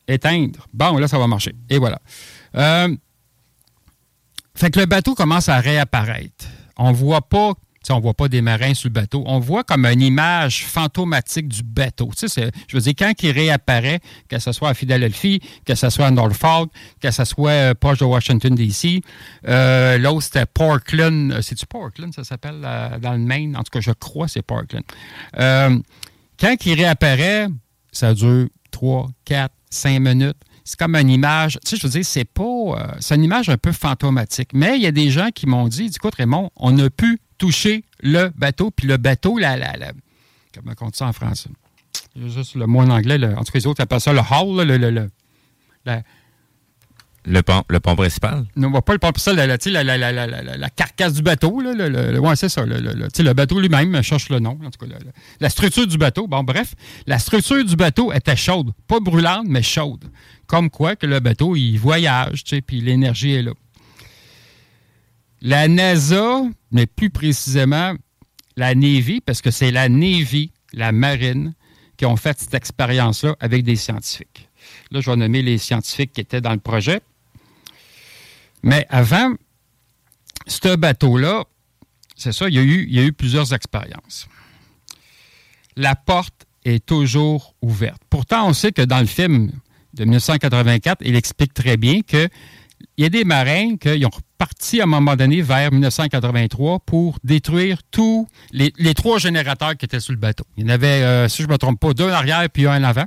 Éteindre. 0.09 0.67
Bon, 0.73 0.99
là, 0.99 1.07
ça 1.07 1.19
va 1.19 1.29
marcher. 1.29 1.55
Et 1.71 1.79
voilà. 1.79 2.01
fait 4.55 4.71
que 4.71 4.81
le 4.81 4.87
bateau 4.87 5.15
commence 5.15 5.49
à 5.49 5.61
réapparaître. 5.61 6.47
On 6.77 6.91
voit 6.91 7.23
pas 7.23 7.53
on 7.91 7.97
ne 7.97 8.03
voit 8.03 8.15
pas 8.15 8.29
des 8.29 8.43
marins 8.43 8.75
sur 8.75 8.89
le 8.89 8.93
bateau. 8.93 9.25
On 9.27 9.39
voit 9.41 9.65
comme 9.65 9.87
une 9.87 10.01
image 10.01 10.65
fantomatique 10.65 11.49
du 11.49 11.63
bateau. 11.63 12.11
Je 12.21 12.51
veux 12.77 12.81
dire, 12.81 12.95
quand 12.97 13.13
il 13.23 13.31
réapparaît, 13.31 14.01
que 14.29 14.39
ce 14.39 14.53
soit 14.53 14.71
à 14.71 14.75
Philadelphie, 14.75 15.41
que 15.65 15.75
ce 15.75 15.91
soit 15.91 16.07
à 16.07 16.11
Norfolk, 16.11 16.71
que 17.01 17.11
ce 17.11 17.25
soit 17.25 17.51
euh, 17.51 17.75
proche 17.75 17.99
de 17.99 18.05
Washington, 18.05 18.55
D.C., 18.55 19.01
euh, 19.49 19.99
l'autre, 19.99 20.23
c'était 20.23 20.47
Portland. 20.47 21.33
Euh, 21.33 21.43
C'est-tu 21.43 21.67
Portland, 21.67 22.13
ça 22.15 22.25
s'appelle, 22.25 22.61
dans 23.01 23.13
le 23.13 23.19
Maine? 23.19 23.57
En 23.57 23.63
tout 23.63 23.71
cas, 23.71 23.81
je 23.81 23.93
crois 23.93 24.27
que 24.27 24.33
c'est 24.33 24.43
Portland. 24.43 24.85
quand 25.35 26.67
il 26.67 26.75
réapparaît, 26.75 27.49
ça 27.91 28.15
dure 28.15 28.49
3, 28.71 29.09
4, 29.25 29.53
5 29.71 30.01
minutes 30.01 30.37
c'est 30.65 30.79
comme 30.79 30.95
une 30.95 31.11
image, 31.11 31.59
tu 31.65 31.71
sais, 31.71 31.77
je 31.77 31.87
veux 31.89 31.93
dire, 31.93 32.05
c'est 32.05 32.25
pas. 32.25 32.95
c'est 33.01 33.17
une 33.17 33.25
image 33.25 33.49
un 33.49 33.57
peu 33.57 33.73
fantomatique. 33.73 34.51
Mais 34.53 34.77
il 34.77 34.83
y 34.83 34.87
a 34.87 34.93
des 34.93 35.11
gens 35.11 35.31
qui 35.35 35.47
m'ont 35.47 35.67
dit, 35.67 35.91
écoute, 35.95 36.15
Raymond, 36.15 36.51
on 36.55 36.79
a 36.79 36.89
pu 36.89 37.19
toucher 37.43 37.85
le 38.01 38.31
bateau. 38.37 38.71
Puis 38.71 38.87
le 38.87 38.99
bateau, 38.99 39.37
la, 39.37 39.57
la, 39.57 39.77
la 39.77 39.91
comment 40.55 40.75
on 40.81 40.87
dit 40.87 40.97
ça 40.97 41.09
en 41.09 41.13
français? 41.13 41.51
Juste 42.15 42.55
le 42.55 42.67
mot 42.69 42.81
en 42.81 42.91
anglais. 42.91 43.19
en 43.25 43.43
tout 43.43 43.51
cas, 43.51 43.59
les 43.59 43.67
autres 43.67 43.83
appellent 43.83 44.01
ça 44.01 44.13
le 44.13 44.21
hull, 44.21 44.63
le, 44.63 44.77
le, 44.77 45.11
Le 47.25 47.43
pont, 47.43 47.65
le 47.69 47.81
pont 47.81 47.97
principal? 47.97 48.45
Non, 48.55 48.71
pas 48.81 48.93
le 48.93 49.01
pont 49.01 49.11
principal, 49.11 49.35
la, 49.35 49.47
la, 49.49 50.13
la, 50.13 50.13
la, 50.13 50.57
la 50.57 50.71
carcasse 50.71 51.15
du 51.15 51.23
bateau. 51.23 51.61
Là, 51.61 51.73
le, 51.89 52.21
ouais, 52.21 52.37
c'est 52.37 52.49
ça. 52.49 52.65
Le, 52.65 52.79
le, 52.79 53.33
bateau 53.33 53.59
lui-même, 53.59 53.97
je 53.97 54.03
cherche 54.03 54.29
le 54.29 54.39
nom. 54.39 54.57
En 54.65 54.71
tout 54.71 54.87
cas, 54.87 54.95
la, 55.41 55.51
structure 55.51 55.89
du 55.89 55.99
bateau. 55.99 56.29
Bon, 56.29 56.45
bref, 56.45 56.77
la 57.09 57.19
structure 57.19 57.65
du 57.65 57.75
bateau 57.75 58.13
était 58.13 58.37
chaude. 58.37 58.71
Pas 58.87 59.01
brûlante, 59.01 59.47
mais 59.49 59.63
chaude. 59.63 60.05
Comme 60.47 60.71
quoi 60.71 60.95
que 60.95 61.07
le 61.07 61.19
bateau, 61.19 61.57
il 61.57 61.77
voyage, 61.77 62.45
puis 62.65 62.81
l'énergie 62.81 63.33
est 63.33 63.43
là. 63.43 63.53
La 65.43 65.67
NASA, 65.67 66.43
mais 66.71 66.87
plus 66.87 67.11
précisément 67.11 67.95
la 68.57 68.75
Navy, 68.75 69.21
parce 69.21 69.43
que 69.43 69.51
c'est 69.51 69.73
la 69.73 69.89
Navy, 69.89 70.53
la 70.73 70.93
marine, 70.93 71.55
qui 71.97 72.07
ont 72.07 72.17
fait 72.17 72.39
cette 72.39 72.55
expérience-là 72.55 73.37
avec 73.41 73.65
des 73.65 73.77
scientifiques. 73.77 74.49
Là, 74.91 75.01
je 75.01 75.11
vais 75.11 75.17
nommer 75.17 75.43
les 75.43 75.59
scientifiques 75.59 76.13
qui 76.13 76.21
étaient 76.21 76.41
dans 76.41 76.53
le 76.53 76.61
projet. 76.61 77.01
Mais 78.63 78.87
avant, 78.89 79.35
ce 80.47 80.77
bateau-là, 80.77 81.45
c'est 82.17 82.33
ça, 82.33 82.49
il 82.49 82.55
y, 82.55 82.99
a 83.01 83.03
eu, 83.03 83.13
plusieurs 83.13 83.53
expériences. 83.53 84.29
La 85.77 85.97
porte 85.97 86.47
est 86.65 86.85
toujours 86.85 87.55
ouverte. 87.63 88.01
Pourtant, 88.11 88.49
on 88.49 88.53
sait 88.53 88.71
que 88.71 88.83
dans 88.83 89.01
le 89.01 89.07
film 89.07 89.51
de 89.95 90.05
1984, 90.05 91.03
il 91.05 91.17
explique 91.17 91.53
très 91.53 91.77
bien 91.77 92.01
qu'il 92.97 93.05
y 93.05 93.07
a 93.07 93.11
des 93.11 93.25
marins 93.25 93.77
qui 93.77 94.05
ont 94.05 94.11
reparti 94.11 94.81
à 94.81 94.85
un 94.85 94.87
moment 94.87 95.17
donné 95.17 95.43
vers 95.43 95.73
1983 95.73 96.81
pour 96.81 97.19
détruire 97.25 97.79
tous 97.91 98.27
les, 98.53 98.73
trois 98.95 99.19
générateurs 99.19 99.77
qui 99.77 99.85
étaient 99.85 100.01
sur 100.01 100.13
le 100.13 100.19
bateau. 100.19 100.45
Il 100.57 100.65
y 100.65 100.67
en 100.67 100.71
avait, 100.71 101.03
euh, 101.03 101.29
si 101.29 101.43
je 101.43 101.49
ne 101.49 101.53
me 101.53 101.59
trompe 101.59 101.81
pas, 101.81 101.95
deux 101.95 102.09
en 102.09 102.13
arrière 102.13 102.49
puis 102.51 102.67
un 102.67 102.81
en 102.81 102.85
avant. 102.85 103.07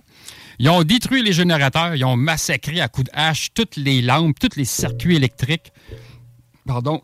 Ils 0.60 0.70
ont 0.70 0.84
détruit 0.84 1.22
les 1.22 1.34
générateurs, 1.34 1.96
ils 1.96 2.06
ont 2.06 2.15
massacré 2.15 2.80
à 2.80 2.88
coups 2.88 3.12
de 3.12 3.18
hache 3.18 3.50
toutes 3.54 3.75
les 3.75 4.01
lampes, 4.01 4.39
tous 4.39 4.56
les 4.56 4.65
circuits 4.65 5.18
électriques 5.18 5.72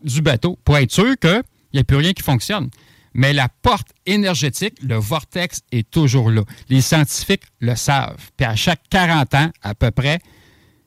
du 0.02 0.22
bateau 0.22 0.58
pour 0.64 0.78
être 0.78 0.90
sûr 0.90 1.16
qu'il 1.18 1.42
n'y 1.74 1.80
a 1.80 1.84
plus 1.84 1.98
rien 1.98 2.12
qui 2.12 2.22
fonctionne. 2.22 2.70
Mais 3.14 3.32
la 3.32 3.48
porte 3.48 3.88
énergétique, 4.06 4.74
le 4.82 4.96
vortex 4.96 5.60
est 5.70 5.88
toujours 5.90 6.30
là. 6.30 6.42
Les 6.70 6.80
scientifiques 6.80 7.44
le 7.60 7.76
savent. 7.76 8.30
Puis 8.36 8.46
à 8.46 8.56
chaque 8.56 8.80
40 8.88 9.34
ans, 9.34 9.50
à 9.62 9.74
peu 9.74 9.90
près, 9.90 10.18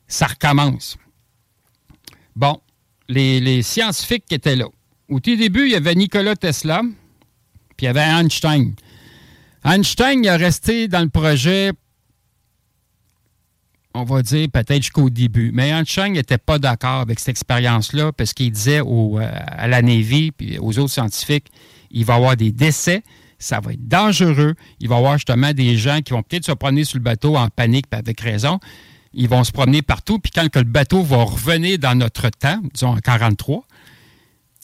ça 0.08 0.26
recommence. 0.26 0.98
Bon, 2.36 2.60
les, 3.08 3.62
scientifiques 3.62 4.26
qui 4.28 4.36
étaient 4.36 4.56
là. 4.56 4.66
Au 5.10 5.20
tout 5.20 5.36
début, 5.36 5.66
il 5.66 5.72
y 5.72 5.76
avait 5.76 5.96
Nikola 5.96 6.36
Tesla, 6.36 6.82
puis 7.78 7.84
il 7.84 7.86
y 7.86 7.88
avait 7.88 8.02
Einstein. 8.02 8.74
Einstein 9.64 10.24
il 10.24 10.30
a 10.30 10.38
resté 10.38 10.88
dans 10.88 11.02
le 11.02 11.10
projet 11.10 11.72
on 13.96 14.04
va 14.04 14.22
dire 14.22 14.48
peut-être 14.52 14.84
jusqu'au 14.84 15.10
début. 15.10 15.52
Mais 15.54 15.70
Einstein 15.70 16.14
n'était 16.14 16.38
pas 16.38 16.60
d'accord 16.60 17.00
avec 17.00 17.20
cette 17.20 17.30
expérience-là 17.30 18.12
parce 18.12 18.34
qu'il 18.34 18.52
disait 18.52 18.82
euh, 18.82 19.30
à 19.48 19.68
la 19.68 19.82
Navy 19.82 20.32
et 20.42 20.60
aux 20.60 20.78
autres 20.80 20.92
scientifiques, 20.92 21.48
il 21.92 22.04
va 22.04 22.16
y 22.16 22.18
avoir 22.18 22.36
des 22.36 22.52
décès, 22.52 23.04
ça 23.40 23.62
va 23.62 23.74
être 23.74 23.88
dangereux, 23.88 24.56
il 24.80 24.90
va 24.90 24.96
y 24.96 24.98
avoir 24.98 25.14
justement 25.14 25.54
des 25.54 25.78
gens 25.78 26.02
qui 26.02 26.12
vont 26.12 26.24
peut-être 26.24 26.46
se 26.46 26.52
promener 26.52 26.84
sur 26.84 26.98
le 26.98 27.04
bateau 27.04 27.38
en 27.38 27.48
panique, 27.50 27.86
avec 27.92 28.20
raison. 28.20 28.60
Ils 29.16 29.30
vont 29.30 29.44
se 29.44 29.52
promener 29.52 29.82
partout, 29.82 30.20
puis 30.20 30.32
quand 30.32 30.54
le 30.56 30.64
bateau 30.64 31.02
va 31.02 31.24
revenir 31.24 31.80
dans 31.80 31.96
notre 31.96 32.30
temps, 32.30 32.60
disons 32.74 32.90
en 32.90 32.98
43, 32.98 33.66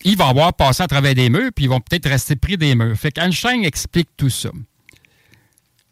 il 0.04 0.18
va 0.18 0.28
avoir 0.28 0.54
passé 0.54 0.84
à 0.84 0.88
travers 0.88 1.16
des 1.16 1.30
murs, 1.30 1.52
puis 1.56 1.66
ils 1.66 1.70
vont 1.70 1.80
peut-être 1.80 2.10
rester 2.10 2.36
pris 2.36 2.58
des 2.58 2.76
murs. 2.76 2.98
Fait 2.98 3.12
qu'Einstein 3.12 3.64
explique 3.64 4.10
tout 4.18 4.30
ça. 4.30 4.50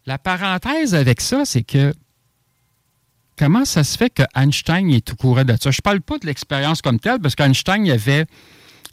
La 0.06 0.18
parenthèse 0.18 0.94
avec 0.94 1.20
ça, 1.20 1.44
c'est 1.44 1.62
que 1.62 1.94
comment 3.38 3.64
ça 3.64 3.84
se 3.84 3.96
fait 3.96 4.10
que 4.10 4.22
Einstein 4.34 4.90
est 4.90 5.06
tout 5.06 5.16
courant 5.16 5.44
de 5.44 5.54
ça? 5.60 5.70
Je 5.70 5.78
ne 5.78 5.82
parle 5.82 6.00
pas 6.00 6.18
de 6.18 6.26
l'expérience 6.26 6.82
comme 6.82 7.00
telle, 7.00 7.20
parce 7.20 7.34
qu'Einstein 7.34 7.88
avait, 7.88 8.26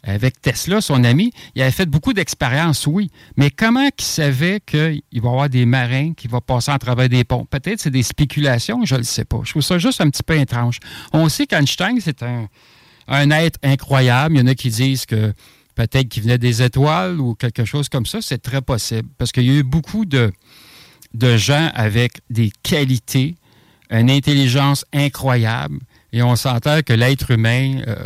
avec 0.04 0.40
Tesla, 0.40 0.80
son 0.80 1.02
ami, 1.04 1.32
il 1.54 1.62
avait 1.62 1.70
fait 1.70 1.86
beaucoup 1.86 2.12
d'expériences, 2.12 2.86
oui. 2.86 3.10
Mais 3.36 3.50
comment 3.50 3.82
il 3.98 4.04
savait 4.04 4.60
qu'il 4.64 4.78
va 4.78 4.92
y 4.92 5.18
avoir 5.18 5.48
des 5.48 5.66
marins 5.66 6.12
qui 6.14 6.28
vont 6.28 6.40
passer 6.40 6.70
à 6.70 6.78
travers 6.78 7.08
des 7.08 7.24
ponts? 7.24 7.44
Peut-être 7.44 7.80
c'est 7.80 7.90
des 7.90 8.04
spéculations, 8.04 8.84
je 8.84 8.94
ne 8.94 9.00
le 9.00 9.04
sais 9.04 9.24
pas. 9.24 9.40
Je 9.44 9.50
trouve 9.50 9.62
ça 9.62 9.78
juste 9.78 10.00
un 10.00 10.08
petit 10.08 10.22
peu 10.22 10.38
étrange. 10.38 10.78
On 11.12 11.28
sait 11.28 11.46
qu'Einstein, 11.46 11.98
c'est 12.00 12.22
un, 12.22 12.48
être 13.30 13.58
incroyable. 13.62 14.36
Il 14.36 14.38
y 14.38 14.42
en 14.42 14.46
a 14.46 14.54
qui 14.54 14.70
disent 14.70 15.04
que 15.04 15.32
peut-être 15.74 16.08
qu'il 16.08 16.22
venait 16.22 16.38
des 16.38 16.62
étoiles 16.62 17.20
ou 17.20 17.34
quelque 17.34 17.64
chose 17.64 17.88
comme 17.88 18.06
ça. 18.06 18.22
C'est 18.22 18.42
très 18.42 18.62
possible. 18.62 19.08
Parce 19.18 19.32
qu'il 19.32 19.44
y 19.44 19.50
a 19.50 19.58
eu 19.58 19.64
beaucoup 19.64 20.04
de, 20.04 20.32
de 21.14 21.36
gens 21.36 21.70
avec 21.74 22.20
des 22.30 22.52
qualités 22.62 23.34
une 23.90 24.10
intelligence 24.10 24.84
incroyable 24.92 25.78
et 26.12 26.22
on 26.22 26.36
s'entend 26.36 26.80
que 26.82 26.92
l'être 26.92 27.30
humain 27.30 27.82
euh, 27.86 27.96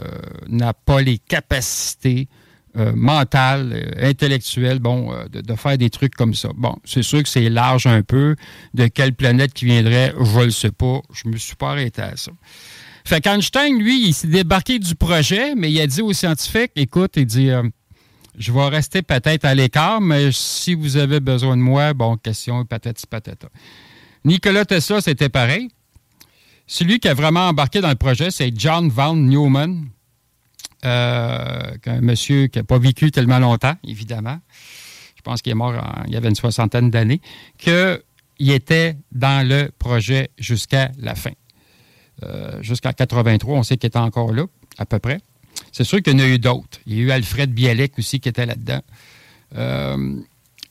n'a 0.49 0.73
pas 0.73 1.01
les 1.01 1.19
capacités 1.19 2.29
euh, 2.77 2.93
mentales, 2.97 3.73
euh, 3.73 4.09
intellectuelles, 4.11 4.81
bon, 4.81 5.15
de, 5.31 5.55
faire 5.55 5.79
des 5.79 5.91
trucs 5.91 6.15
comme 6.15 6.35
ça. 6.35 6.51
Bon, 6.57 6.77
c'est 6.85 7.03
sûr 7.03 7.23
que 7.23 7.29
c'est 7.29 7.49
large 7.49 7.87
un 7.87 8.03
peu. 8.03 8.35
De 8.75 8.87
quelle 8.89 9.15
planète 9.15 9.53
qui 9.53 9.67
viendrait, 9.67 10.15
je 10.19 10.39
ne 10.39 10.45
le 10.45 10.51
sais 10.51 10.73
pas. 10.73 11.01
Je 11.13 11.29
me 11.29 11.37
suis 11.37 11.55
pas 11.55 11.71
arrêté 11.71 12.03
à 12.03 12.17
ça. 12.17 12.33
Fait 13.05 13.21
qu'Einstein, 13.21 13.79
lui, 13.79 14.09
il 14.09 14.15
s'est 14.15 14.29
débarqué 14.29 14.79
du 14.79 14.95
projet, 14.95 15.55
mais 15.55 15.71
il 15.71 15.81
a 15.81 15.87
dit 15.87 16.03
aux 16.03 16.13
scientifiques, 16.13 16.71
écoute, 16.77 17.13
il 17.17 17.27
dit, 17.27 17.51
je 18.39 18.53
vais 18.53 18.69
rester 18.69 19.03
peut-être 19.03 19.45
à 19.45 19.55
l'écart, 19.55 20.01
mais 20.01 20.31
si 20.33 20.75
vous 20.75 20.97
avez 20.97 21.19
besoin 21.19 21.57
de 21.57 21.63
moi, 21.63 21.95
bon, 21.95 22.17
question, 22.17 22.65
peut-être, 22.65 23.05
peut-être. 23.09 23.49
Nicolas 24.25 24.65
Tesla, 24.65 25.01
c'était 25.01 25.29
pareil. 25.29 25.69
Celui 26.67 27.01
qui 27.01 27.09
a 27.09 27.15
vraiment 27.15 27.49
embarqué 27.49 27.81
dans 27.81 27.89
le 27.89 27.97
projet, 27.97 28.31
c'est 28.31 28.53
John 28.57 28.89
Van 28.89 29.15
Neumann, 29.15 29.89
euh, 30.85 31.77
un 31.87 32.01
monsieur 32.01 32.47
qui 32.47 32.59
n'a 32.59 32.65
pas 32.65 32.79
vécu 32.79 33.11
tellement 33.11 33.39
longtemps, 33.39 33.75
évidemment. 33.85 34.39
Je 35.17 35.23
pense 35.23 35.43
qu'il 35.43 35.53
est 35.53 35.57
mort 35.57 35.75
il 36.07 36.13
y 36.13 36.17
avait 36.17 36.29
une 36.29 36.35
soixantaine 36.35 36.91
d'années, 36.91 37.21
qu'il 37.59 38.51
était 38.51 38.97
dans 39.13 39.47
le 39.47 39.71
projet 39.79 40.31
jusqu'à 40.39 40.91
la 40.99 41.15
fin. 41.15 41.33
Euh, 42.25 42.63
jusqu'en 42.63 42.93
83, 42.93 43.59
on 43.59 43.63
sait 43.63 43.77
qu'il 43.77 43.89
était 43.89 43.99
encore 43.99 44.33
là, 44.33 44.45
à 44.79 44.87
peu 44.87 44.99
près. 44.99 45.21
C'est 45.71 45.85
sûr 45.85 46.03
qu'il 46.03 46.13
y 46.15 46.17
en 46.17 46.25
a 46.25 46.29
eu 46.29 46.39
d'autres. 46.39 46.81
Il 46.87 46.95
y 46.95 47.01
a 47.01 47.03
eu 47.03 47.11
Alfred 47.11 47.53
Bielek 47.53 47.99
aussi 47.99 48.21
qui 48.21 48.29
était 48.29 48.47
là-dedans. 48.47 48.83
Euh, 49.57 50.17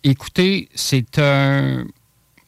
écoutez, 0.03 0.69
c'est 0.75 1.19
un 1.19 1.85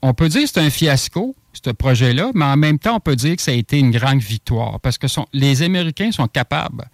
on 0.04 0.14
peut 0.14 0.28
dire 0.28 0.42
que 0.44 0.50
c'est 0.50 0.60
un 0.60 0.70
fiasco, 0.70 1.34
ce 1.54 1.70
projet-là, 1.70 2.32
mais 2.34 2.46
en 2.46 2.58
même 2.58 2.80
temps, 2.80 2.96
on 2.96 3.00
peut 3.00 3.16
dire 3.16 3.36
que 3.36 3.42
ça 3.42 3.52
a 3.52 3.54
été 3.54 3.80
une 3.80 3.92
grande 3.92 4.20
victoire 4.20 4.80
parce 4.80 4.98
que 4.98 5.08
les 5.34 5.62
Américains 5.62 6.12
sont 6.12 6.28
capables 6.28 6.89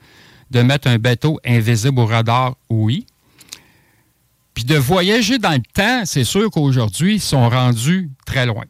de 0.51 0.61
mettre 0.61 0.87
un 0.87 0.97
bateau 0.97 1.39
invisible 1.45 1.99
au 1.99 2.05
radar, 2.05 2.55
oui. 2.69 3.05
Puis 4.53 4.65
de 4.65 4.75
voyager 4.75 5.37
dans 5.37 5.53
le 5.53 5.61
temps, 5.73 6.01
c'est 6.05 6.23
sûr 6.23 6.49
qu'aujourd'hui, 6.49 7.15
ils 7.15 7.21
sont 7.21 7.47
rendus 7.49 8.09
très 8.25 8.45
loin. 8.45 8.65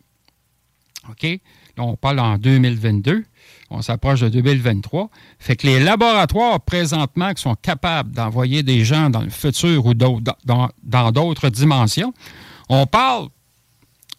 OK? 1.10 1.24
Là, 1.24 1.84
on 1.84 1.96
parle 1.96 2.20
en 2.20 2.38
2022. 2.38 3.24
On 3.72 3.82
s'approche 3.82 4.20
de 4.20 4.30
2023. 4.30 5.10
Fait 5.40 5.56
que 5.56 5.66
les 5.66 5.80
laboratoires 5.80 6.60
présentement 6.62 7.34
qui 7.34 7.42
sont 7.42 7.56
capables 7.56 8.12
d'envoyer 8.12 8.62
des 8.62 8.84
gens 8.84 9.10
dans 9.10 9.22
le 9.22 9.30
futur 9.30 9.86
ou 9.86 9.94
dans 9.94 11.12
d'autres 11.12 11.50
dimensions, 11.50 12.14
on 12.68 12.86
parle 12.86 13.30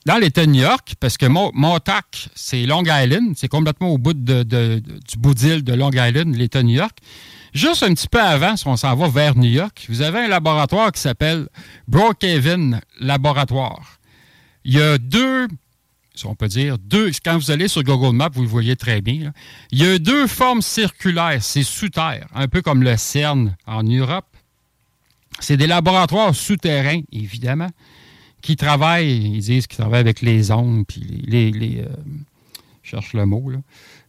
dans 0.07 0.17
l'État 0.17 0.47
de 0.47 0.51
New 0.51 0.63
York, 0.63 0.95
parce 0.99 1.17
que 1.17 1.27
Montauk, 1.27 2.29
c'est 2.35 2.65
Long 2.65 2.83
Island, 2.85 3.35
c'est 3.37 3.49
complètement 3.49 3.89
au 3.89 3.99
bout 3.99 4.15
de, 4.15 4.43
du 4.43 5.19
bout 5.19 5.35
d'île 5.35 5.63
de 5.63 5.75
Long 5.75 5.91
Island, 5.91 6.35
l'État 6.35 6.63
de 6.63 6.69
New 6.69 6.77
York. 6.77 6.99
Juste 7.53 7.83
un 7.83 7.93
petit 7.93 8.09
peu 8.09 8.21
avant, 8.21 8.57
si 8.57 8.67
on 8.67 8.77
s'en 8.77 8.95
va 8.95 9.09
vers 9.09 9.37
New 9.37 9.51
York, 9.51 9.87
vous 9.89 10.03
avez 10.03 10.21
un 10.21 10.29
laboratoire 10.29 10.93
qui 10.93 11.01
s'appelle 11.01 11.49
Brookhaven 11.89 12.81
Laboratoire. 13.01 13.99
Il 14.65 14.75
y 14.75 14.81
a 14.81 14.99
deux, 14.99 15.49
si 16.15 16.27
on 16.27 16.35
peut 16.35 16.49
dire, 16.49 16.79
deux, 16.79 17.11
quand 17.25 17.37
vous 17.37 17.51
allez 17.51 17.69
sur 17.69 17.83
Google 17.83 18.15
Maps, 18.15 18.31
vous 18.33 18.43
le 18.43 18.49
voyez 18.49 18.77
très 18.77 19.01
bien, 19.01 19.33
il 19.71 19.79
y 19.81 19.87
a 19.87 19.99
deux 19.99 20.27
formes 20.27 20.63
circulaires, 20.63 21.43
c'est 21.43 21.65
sous 21.65 21.89
terre, 21.91 22.27
un 22.35 22.47
peu 22.47 22.63
comme 22.63 22.83
le 22.83 22.97
CERN 22.97 23.57
en 23.67 23.83
Europe. 23.83 24.27
C'est 25.41 25.57
des 25.57 25.67
laboratoires 25.67 26.35
souterrains, 26.35 27.01
évidemment 27.13 27.71
qui 28.41 28.57
travaillent, 28.57 29.35
ils 29.35 29.41
disent 29.41 29.67
qu'ils 29.67 29.79
travaillent 29.79 30.01
avec 30.01 30.23
les 30.23 30.51
ondes, 30.51 30.87
puis 30.87 31.01
les. 31.27 31.51
les, 31.51 31.81
euh, 31.81 31.89
je 32.83 32.91
cherche 32.91 33.13
le 33.13 33.27
mot, 33.27 33.51
là. 33.51 33.59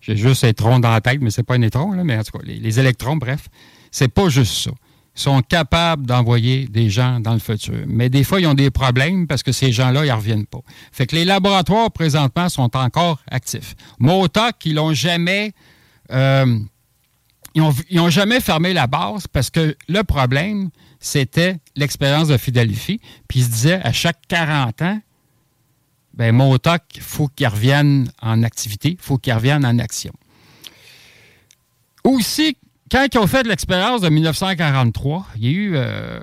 J'ai 0.02 0.18
juste 0.18 0.44
électrons 0.44 0.80
dans 0.80 0.90
la 0.90 1.02
tête, 1.02 1.20
mais 1.22 1.30
c'est 1.30 1.44
pas 1.44 1.54
un 1.54 1.62
électron, 1.62 1.92
là, 1.92 2.04
mais 2.04 2.18
en 2.18 2.24
tout 2.24 2.38
cas, 2.38 2.44
les, 2.44 2.80
électrons, 2.80 3.18
bref. 3.18 3.48
C'est 3.92 4.08
pas 4.08 4.30
juste 4.30 4.56
ça. 4.56 4.72
Ils 5.16 5.22
sont 5.22 5.42
capables 5.42 6.06
d'envoyer 6.06 6.68
des 6.68 6.90
gens 6.90 7.20
dans 7.20 7.34
le 7.34 7.40
futur. 7.40 7.76
Mais 7.86 8.10
des 8.10 8.24
fois, 8.24 8.40
ils 8.40 8.48
ont 8.48 8.54
des 8.54 8.72
problèmes 8.72 9.28
parce 9.28 9.44
que 9.44 9.52
ces 9.52 9.72
gens-là, 9.72 10.06
ils 10.06 10.10
ne 10.10 10.14
reviennent 10.14 10.48
pas. 10.48 10.62
Fait 10.92 11.06
que 11.06 11.16
les 11.16 11.26
laboratoires, 11.26 11.92
présentement, 11.92 12.50
sont 12.50 12.76
encore 12.76 13.20
actifs. 13.30 13.76
Motoc, 14.00 14.56
ils 14.66 14.80
jamais. 14.94 15.52
Euh, 16.12 16.58
ils 17.54 17.62
n'ont 17.92 18.10
jamais 18.10 18.40
fermé 18.40 18.74
la 18.74 18.88
base 18.88 19.28
parce 19.28 19.50
que 19.50 19.76
le 19.90 20.04
problème, 20.04 20.70
c'était 21.02 21.58
l'expérience 21.76 22.30
de 22.30 22.38
Philadelphie. 22.38 23.02
Puis 23.28 23.40
il 23.40 23.46
se 23.46 23.50
disait, 23.50 23.82
à 23.84 23.92
chaque 23.92 24.20
40 24.30 24.82
ans, 24.84 25.02
ben, 26.14 26.34
Motoc, 26.34 26.84
il 26.96 27.02
faut 27.02 27.28
qu'il 27.28 27.48
revienne 27.48 28.10
en 28.22 28.44
activité, 28.44 28.92
il 28.92 29.02
faut 29.04 29.18
qu'il 29.18 29.34
revienne 29.34 29.66
en 29.66 29.80
action. 29.80 30.14
Aussi, 32.04 32.56
quand 32.92 33.06
ils 33.14 33.18
ont 33.18 33.28
fait 33.28 33.48
l'expérience 33.48 34.02
de 34.02 34.10
1943, 34.10 35.28
il 35.38 35.44
y 35.44 35.48
a 35.48 35.52
eu 35.52 35.72
euh, 35.76 36.20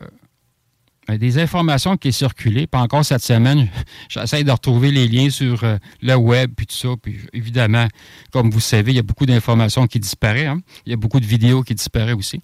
des 1.09 1.39
informations 1.39 1.97
qui 1.97 2.13
circulées. 2.13 2.67
Pas 2.67 2.81
encore 2.81 3.05
cette 3.05 3.23
semaine, 3.23 3.69
j'essaie 4.09 4.45
de 4.45 4.51
retrouver 4.51 4.91
les 4.91 5.09
liens 5.09 5.31
sur 5.31 5.65
euh, 5.65 5.79
le 6.03 6.15
web, 6.15 6.53
puis 6.55 6.67
tout 6.67 6.77
ça. 6.77 6.89
Puis 7.01 7.19
évidemment, 7.33 7.89
comme 8.31 8.51
vous 8.51 8.61
savez, 8.61 8.93
il 8.93 8.97
y 8.97 9.01
a 9.01 9.03
beaucoup 9.03 9.27
d'informations 9.27 9.87
qui 9.87 9.99
disparaissent. 9.99 10.49
Hein. 10.49 10.61
Il 10.85 10.91
y 10.91 10.93
a 10.93 10.97
beaucoup 10.97 11.21
de 11.21 11.27
vidéos 11.27 11.63
qui 11.63 11.75
disparaissent 11.75 12.17
aussi. 12.17 12.43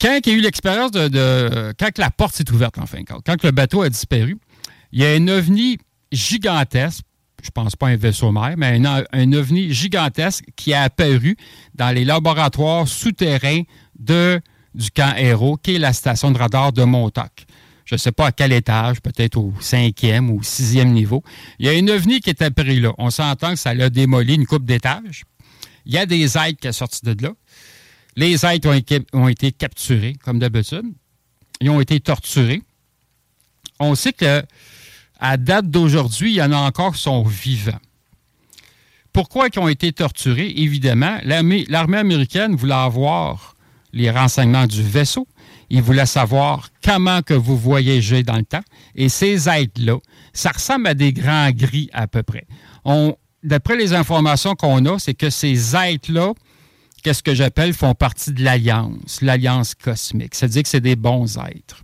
Quand 0.00 0.18
il 0.24 0.32
y 0.32 0.34
a 0.34 0.38
eu 0.38 0.40
l'expérience 0.40 0.92
de, 0.92 1.74
Quand 1.78 1.98
la 1.98 2.10
porte 2.10 2.34
s'est 2.34 2.50
ouverte, 2.50 2.78
en 2.78 2.86
fin 2.86 3.00
de 3.00 3.04
compte, 3.04 3.22
quand 3.24 3.42
le 3.44 3.50
bateau 3.50 3.82
a 3.82 3.88
disparu, 3.88 4.38
il 4.92 5.00
y 5.00 5.04
a 5.04 5.10
un 5.10 5.28
ovni 5.28 5.78
gigantesque, 6.10 7.04
je 7.42 7.50
pense 7.50 7.76
pas 7.76 7.88
un 7.88 7.96
vaisseau 7.96 8.32
mère, 8.32 8.54
mais 8.56 8.80
un, 8.84 9.32
ovni 9.32 9.72
gigantesque 9.72 10.44
qui 10.56 10.72
a 10.72 10.82
apparu 10.82 11.36
dans 11.74 11.94
les 11.94 12.04
laboratoires 12.04 12.88
souterrains 12.88 13.62
de, 13.98 14.40
du 14.74 14.90
camp 14.90 15.12
Aéro, 15.14 15.56
qui 15.56 15.76
est 15.76 15.78
la 15.78 15.92
station 15.92 16.30
de 16.30 16.38
radar 16.38 16.72
de 16.72 16.82
Montauk. 16.82 17.44
Je 17.84 17.94
ne 17.96 17.98
sais 17.98 18.12
pas 18.12 18.28
à 18.28 18.32
quel 18.32 18.52
étage, 18.52 19.00
peut-être 19.00 19.36
au 19.36 19.52
cinquième 19.60 20.30
ou 20.30 20.42
sixième 20.42 20.92
niveau. 20.92 21.22
Il 21.58 21.66
y 21.66 21.68
a 21.68 21.72
un 21.72 21.88
ovni 21.88 22.20
qui 22.20 22.30
est 22.30 22.42
apparu 22.42 22.80
là. 22.80 22.92
On 22.98 23.10
s'entend 23.10 23.50
que 23.50 23.58
ça 23.58 23.74
l'a 23.74 23.90
démoli 23.90 24.34
une 24.34 24.46
coupe 24.46 24.64
d'étages. 24.64 25.24
Il 25.86 25.92
y 25.92 25.98
a 25.98 26.06
des 26.06 26.38
aides 26.38 26.56
qui 26.56 26.68
sont 26.68 26.86
sortis 26.86 27.04
de 27.04 27.22
là. 27.22 27.32
Les 28.16 28.44
êtres 28.44 28.68
ont 29.12 29.28
été, 29.28 29.52
capturés, 29.52 30.14
comme 30.24 30.38
d'habitude. 30.38 30.84
Ils 31.60 31.70
ont 31.70 31.80
été 31.80 32.00
torturés. 32.00 32.62
On 33.78 33.94
sait 33.94 34.12
que 34.12 34.42
à 35.18 35.36
date 35.36 35.70
d'aujourd'hui, 35.70 36.32
il 36.32 36.36
y 36.36 36.42
en 36.42 36.52
a 36.52 36.56
encore 36.56 36.94
qui 36.94 37.02
sont 37.02 37.22
vivants. 37.22 37.78
Pourquoi 39.12 39.48
ils 39.52 39.58
ont 39.58 39.68
été 39.68 39.92
torturés? 39.92 40.52
Évidemment, 40.56 41.18
l'armée 41.24 41.66
américaine 41.98 42.54
voulait 42.56 42.74
avoir 42.74 43.56
les 43.92 44.10
renseignements 44.10 44.66
du 44.66 44.82
vaisseau. 44.82 45.26
Il 45.68 45.82
voulait 45.82 46.06
savoir 46.06 46.70
comment 46.82 47.22
que 47.22 47.34
vous 47.34 47.56
voyagez 47.56 48.22
dans 48.22 48.36
le 48.36 48.44
temps. 48.44 48.62
Et 48.94 49.08
ces 49.08 49.48
êtres-là, 49.48 49.98
ça 50.32 50.50
ressemble 50.50 50.86
à 50.86 50.94
des 50.94 51.12
grands 51.12 51.50
gris 51.50 51.90
à 51.92 52.06
peu 52.06 52.22
près. 52.22 52.46
D'après 53.42 53.76
les 53.76 53.94
informations 53.94 54.54
qu'on 54.54 54.84
a, 54.86 54.98
c'est 54.98 55.14
que 55.14 55.30
ces 55.30 55.74
êtres-là, 55.76 56.32
qu'est-ce 57.02 57.22
que 57.22 57.34
j'appelle, 57.34 57.72
font 57.74 57.94
partie 57.94 58.32
de 58.32 58.42
l'Alliance, 58.42 59.20
l'Alliance 59.22 59.74
cosmique. 59.74 60.34
C'est-à-dire 60.34 60.62
que 60.62 60.68
c'est 60.68 60.80
des 60.80 60.96
bons 60.96 61.38
êtres. 61.38 61.82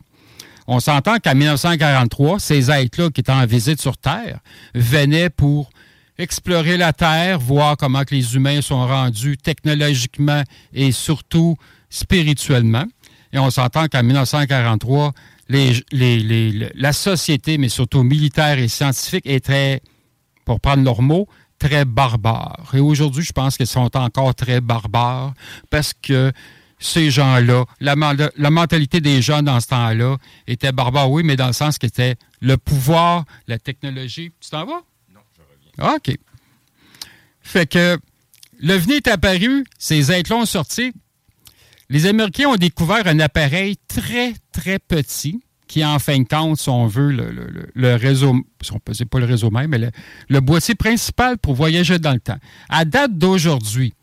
On 0.67 0.81
s'entend 0.81 1.19
qu'en 1.19 1.35
1943, 1.35 2.41
ces 2.41 2.71
êtres-là 2.71 3.11
qui 3.11 3.21
étaient 3.21 3.31
en 3.31 3.47
visite 3.47 3.81
sur 3.81 3.97
Terre 3.97 4.41
venaient 4.75 5.31
pour 5.31 5.71
explorer 6.19 6.77
la 6.77 6.93
Terre, 6.93 7.39
voir 7.39 7.77
comment 7.77 8.03
les 8.11 8.35
humains 8.35 8.61
sont 8.63 8.87
rendus 8.87 9.37
technologiquement 9.37 10.43
et 10.73 10.91
surtout 10.91 11.57
spirituellement. 11.89 12.85
Et 13.33 13.39
on 13.39 13.51
s'entend 13.51 13.87
qu'en 13.87 14.03
1943, 14.03 15.13
la 15.49 16.93
société, 16.93 17.59
mais 17.59 17.69
surtout 17.69 18.03
militaire 18.03 18.59
et 18.59 18.69
scientifique, 18.69 19.29
très, 19.43 19.83
pour 20.45 20.61
prendre 20.61 20.83
leurs 20.83 21.03
mots, 21.03 21.29
très 21.59 21.85
barbare. 21.85 22.71
Et 22.75 22.81
aujourd'hui, 22.81 23.25
je 23.25 23.33
pense 23.33 23.57
qu'ils 23.57 23.67
sont 23.67 23.97
encore 23.97 24.35
très 24.35 24.61
barbares 24.61 25.35
parce 25.71 25.93
que 25.95 26.33
ces 26.79 27.11
gens-là, 27.11 27.65
la, 27.81 27.97
mentalité 28.51 29.01
des 29.01 29.23
gens 29.23 29.43
dans 29.43 29.61
ce 29.61 29.69
temps-là 29.69 30.19
était 30.47 30.73
barbare, 30.73 31.11
oui, 31.11 31.23
mais 31.25 31.37
dans 31.37 31.47
le 31.47 31.53
sens 31.53 31.79
que 31.79 31.87
c'était 31.87 32.17
le 32.41 32.57
pouvoir, 32.57 33.25
la 33.47 33.59
technologie. 33.59 34.33
Tu 34.41 34.51
t'en 34.51 34.67
vas? 34.67 34.83
Non, 35.13 35.21
je 35.35 35.83
reviens. 35.83 35.97
OK. 35.97 36.17
Fait 37.41 37.67
que 37.67 37.99
l'OVNI 38.61 38.95
est 38.95 39.09
apparu, 39.09 39.65
ces 39.79 40.13
êtres-là 40.13 40.41
ont 40.41 40.47
sorti. 40.47 40.93
Les 41.89 42.07
Américains 42.07 42.49
ont 42.49 42.57
découvert 42.57 43.07
un 43.07 43.21
appareil 43.21 43.77
très, 43.89 44.35
très 44.53 44.79
petit 44.79 45.41
qui, 45.67 45.85
en 45.85 45.99
fin 45.99 46.19
de 46.19 46.29
compte, 46.29 46.59
si 46.59 46.69
on 46.69 46.87
veut, 46.87 47.11
le, 47.11 47.95
réseau, 47.97 48.37
si 48.63 48.73
on 48.73 48.79
peut, 48.79 48.93
pas 49.11 49.19
le 49.19 49.27
réseau 49.27 49.51
même, 49.51 49.71
mais 49.71 49.79
le, 49.79 49.91
le, 50.29 50.41
boîtier 50.41 50.75
principal 50.75 51.39
pour 51.39 51.55
voyager 51.55 51.99
dans 51.99 52.13
le 52.13 52.21
temps. 52.21 52.39
À 52.69 52.85
date 52.85 53.17
d'aujourd'hui, 53.19 53.95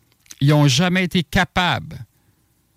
ils 0.42 0.50
n'ont 0.50 0.68
jamais 0.68 1.06
été 1.06 1.24
capables 1.24 2.06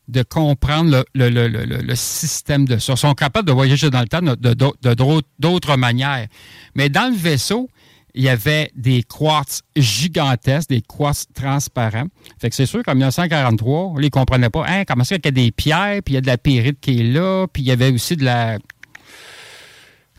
de 0.09 0.22
comprendre 0.22 1.05
le, 1.14 1.94
système 1.94 2.64
de 2.64 2.79
ça. 2.79 2.92
Ils 2.92 2.99
sont 2.99 3.14
capables 3.14 3.49
de 3.49 3.53
voyager 3.53 3.90
dans 3.90 4.01
le 4.01 4.07
temps 4.07 4.22
de, 4.22 5.22
d'autres 5.38 5.77
manières. 5.77 6.27
Mais 6.75 6.88
dans 6.88 7.11
le 7.11 7.16
vaisseau, 7.16 7.68
il 8.14 8.22
y 8.22 8.29
avait 8.29 8.70
des 8.75 9.03
quartz 9.03 9.62
gigantesques, 9.77 10.70
des 10.70 10.81
quartz 10.81 11.27
transparents. 11.35 12.07
Fait 12.40 12.49
que 12.49 12.57
c'est 12.57 12.66
sûr 12.66 12.83
qu'en 12.83 12.94
1943, 12.94 13.81
on 13.81 13.94
ne 13.94 14.01
les 14.01 14.11
comprenait 14.11 14.49
pas. 14.49 14.64
Hein, 14.66 14.85
comment 14.87 15.05
ça 15.05 15.16
qu'il 15.16 15.27
y 15.27 15.29
a 15.29 15.44
des 15.44 15.51
pierres, 15.51 16.01
puis 16.05 16.12
il 16.12 16.14
y 16.14 16.18
a 16.18 16.22
de 16.22 16.27
la 16.27 16.38
pyrite 16.38 16.81
qui 16.81 17.01
est 17.01 17.05
là, 17.05 17.46
puis 17.53 17.62
il 17.62 17.66
y 17.66 17.72
avait 17.72 17.92
aussi 17.92 18.16
de 18.16 18.25
la... 18.25 18.59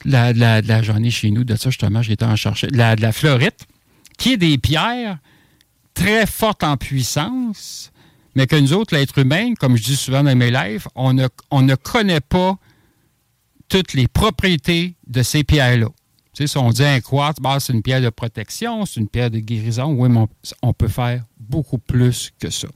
La, 0.06 0.34
la, 0.34 0.62
chez 1.10 1.32
nous, 1.32 1.44
de 1.44 1.56
ça 1.56 1.70
justement, 1.70 2.02
j'étais 2.02 2.26
en 2.26 2.36
chercher. 2.36 2.68
La, 2.72 2.96
la 2.96 3.12
fluorite, 3.12 3.66
qui 4.18 4.34
est 4.34 4.38
des 4.38 4.58
pierres 4.58 5.18
très 5.94 6.26
fortes 6.26 6.64
en 6.64 6.78
puissance, 6.78 7.92
mais 8.36 8.46
que 8.46 8.56
nous 8.56 8.74
autres, 8.74 8.96
l'être 8.96 9.18
humain, 9.18 9.56
comme 9.56 9.76
je 9.76 9.84
dis 9.84 9.96
souvent 9.96 10.24
dans 10.24 10.36
mes 10.36 10.52
lives, 10.52 10.88
on 10.94 11.14
ne, 11.14 11.28
on 11.50 11.68
connaît 11.82 12.22
pas 12.22 12.58
toutes 13.68 13.94
les 13.94 14.08
propriétés 14.08 14.96
de 15.08 15.24
ces 15.24 15.44
pierres-là. 15.44 15.88
Tu 16.34 16.44
sais, 16.44 16.48
si 16.48 16.58
on 16.58 16.70
dit 16.70 16.84
un 16.84 17.02
quartz, 17.02 17.40
bah, 17.42 17.60
c'est 17.60 17.74
une 17.74 17.82
pierre 17.82 18.02
de 18.02 18.10
protection, 18.10 18.86
c'est 18.86 19.00
une 19.00 19.08
pierre 19.08 19.32
de 19.32 19.40
guérison, 19.40 19.92
oui, 19.94 20.08
mais 20.10 20.26
on, 20.62 20.74
peut 20.74 20.88
faire 20.88 21.24
beaucoup 21.40 21.80
plus 21.80 22.32
que 22.40 22.52
ça. 22.52 22.68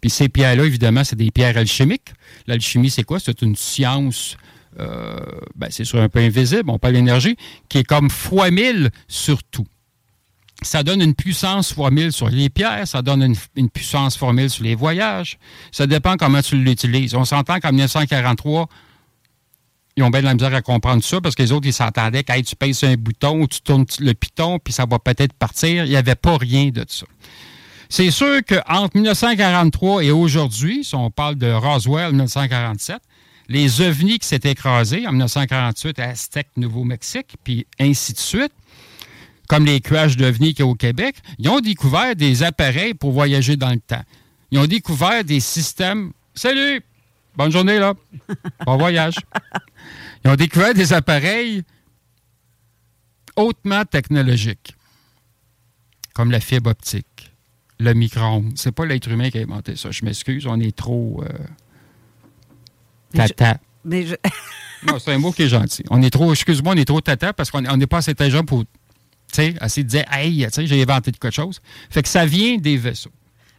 Puis 0.00 0.10
ces 0.10 0.28
pierres-là, 0.28 0.64
évidemment, 0.64 1.04
c'est 1.04 1.14
des 1.14 1.30
pierres 1.30 1.56
alchimiques. 1.56 2.12
L'alchimie, 2.48 2.90
c'est 2.90 3.04
quoi? 3.04 3.20
C'est 3.20 3.42
une 3.42 3.54
science, 3.54 4.36
euh, 4.78 5.18
ben, 5.54 5.68
c'est 5.70 5.84
sur 5.84 6.00
un 6.00 6.08
peu 6.08 6.20
invisible, 6.20 6.68
on 6.68 6.78
parle 6.78 6.94
d'énergie, 6.94 7.36
qui 7.68 7.78
est 7.78 7.84
comme 7.84 8.10
fois 8.10 8.50
mille 8.50 8.90
sur 9.08 9.42
tout 9.44 9.66
ça 10.62 10.82
donne 10.82 11.02
une 11.02 11.14
puissance 11.14 11.72
fois 11.72 11.90
1000 11.90 12.12
sur 12.12 12.28
les 12.28 12.48
pierres, 12.48 12.86
ça 12.88 13.02
donne 13.02 13.34
une, 13.56 13.70
puissance 13.70 14.16
fois 14.16 14.32
1000 14.32 14.50
sur 14.50 14.64
les 14.64 14.74
voyages. 14.74 15.38
Ça 15.70 15.86
dépend 15.86 16.16
comment 16.16 16.40
tu 16.40 16.56
l'utilises. 16.56 17.14
On 17.14 17.24
s'entend 17.24 17.60
qu'en 17.60 17.72
1943, 17.72 18.66
ils 19.96 20.02
ont 20.02 20.10
bien 20.10 20.20
de 20.20 20.26
la 20.26 20.34
misère 20.34 20.54
à 20.54 20.62
comprendre 20.62 21.02
ça 21.02 21.20
parce 21.20 21.34
que 21.34 21.42
les 21.42 21.52
autres, 21.52 21.66
ils 21.66 21.72
s'entendaient 21.72 22.24
que 22.24 22.40
tu 22.40 22.56
pèses 22.56 22.84
un 22.84 22.94
bouton, 22.94 23.46
tu 23.46 23.60
tournes 23.60 23.86
le 24.00 24.14
piton, 24.14 24.58
puis 24.58 24.72
ça 24.72 24.86
va 24.86 24.98
peut-être 24.98 25.32
partir. 25.34 25.84
Il 25.84 25.90
n'y 25.90 25.96
avait 25.96 26.14
pas 26.14 26.36
rien 26.36 26.68
de 26.68 26.84
ça. 26.88 27.06
C'est 27.88 28.10
sûr 28.10 28.40
qu'entre 28.46 28.96
1943 28.96 30.04
et 30.04 30.10
aujourd'hui, 30.10 30.84
si 30.84 30.94
on 30.94 31.10
parle 31.10 31.36
de 31.36 31.50
Roswell 31.52 32.08
1947, 32.10 32.96
les 33.48 33.80
ovnis 33.80 34.18
qui 34.18 34.26
s'étaient 34.26 34.52
écrasés 34.52 35.06
en 35.06 35.12
1948 35.12 35.98
à 35.98 36.08
Aztec, 36.10 36.48
Nouveau-Mexique, 36.56 37.36
puis 37.44 37.66
ainsi 37.78 38.12
de 38.12 38.18
suite, 38.18 38.52
comme 39.48 39.64
les 39.64 39.80
crashs 39.80 40.16
d'OVNI 40.16 40.54
qu'il 40.54 40.64
y 40.64 40.68
a 40.68 40.70
au 40.70 40.74
Québec, 40.74 41.16
ils 41.38 41.48
ont 41.48 41.60
découvert 41.60 42.16
des 42.16 42.42
appareils 42.42 42.94
pour 42.94 43.12
voyager 43.12 43.56
dans 43.56 43.70
le 43.70 43.78
temps. 43.80 44.02
Ils 44.50 44.58
ont 44.58 44.66
découvert 44.66 45.24
des 45.24 45.40
systèmes. 45.40 46.12
Salut! 46.34 46.82
Bonne 47.36 47.52
journée, 47.52 47.78
là. 47.78 47.94
Bon 48.66 48.76
voyage. 48.76 49.14
Ils 50.24 50.30
ont 50.30 50.36
découvert 50.36 50.74
des 50.74 50.92
appareils 50.92 51.62
hautement 53.36 53.84
technologiques, 53.84 54.74
comme 56.14 56.30
la 56.30 56.40
fibre 56.40 56.70
optique, 56.70 57.32
le 57.78 57.92
micro-ondes. 57.92 58.52
C'est 58.56 58.72
pas 58.72 58.86
l'être 58.86 59.08
humain 59.08 59.30
qui 59.30 59.38
a 59.38 59.42
inventé 59.42 59.76
ça. 59.76 59.90
Je 59.90 60.04
m'excuse, 60.04 60.46
on 60.46 60.58
est 60.58 60.74
trop. 60.74 61.22
Euh, 61.22 61.28
tata. 63.16 63.58
Mais 63.84 64.06
je... 64.06 64.14
non, 64.86 64.98
c'est 64.98 65.12
un 65.12 65.18
mot 65.18 65.32
qui 65.32 65.42
est 65.42 65.48
gentil. 65.48 65.84
On 65.90 66.02
est 66.02 66.10
trop, 66.10 66.32
excuse-moi, 66.32 66.74
on 66.74 66.78
est 66.78 66.84
trop 66.84 67.00
tata 67.00 67.32
parce 67.32 67.50
qu'on 67.50 67.60
n'est 67.60 67.86
pas 67.86 67.98
assez 67.98 68.12
intelligent 68.12 68.44
pour 68.44 68.64
sais, 69.32 69.54
assez 69.60 69.82
de 69.84 69.88
dire, 69.88 70.04
hey, 70.12 70.46
j'ai 70.56 70.82
inventé 70.82 71.12
quelque 71.12 71.30
chose. 71.32 71.60
Fait 71.90 72.02
que 72.02 72.08
ça 72.08 72.26
vient 72.26 72.56
des 72.56 72.76
vaisseaux. 72.76 73.10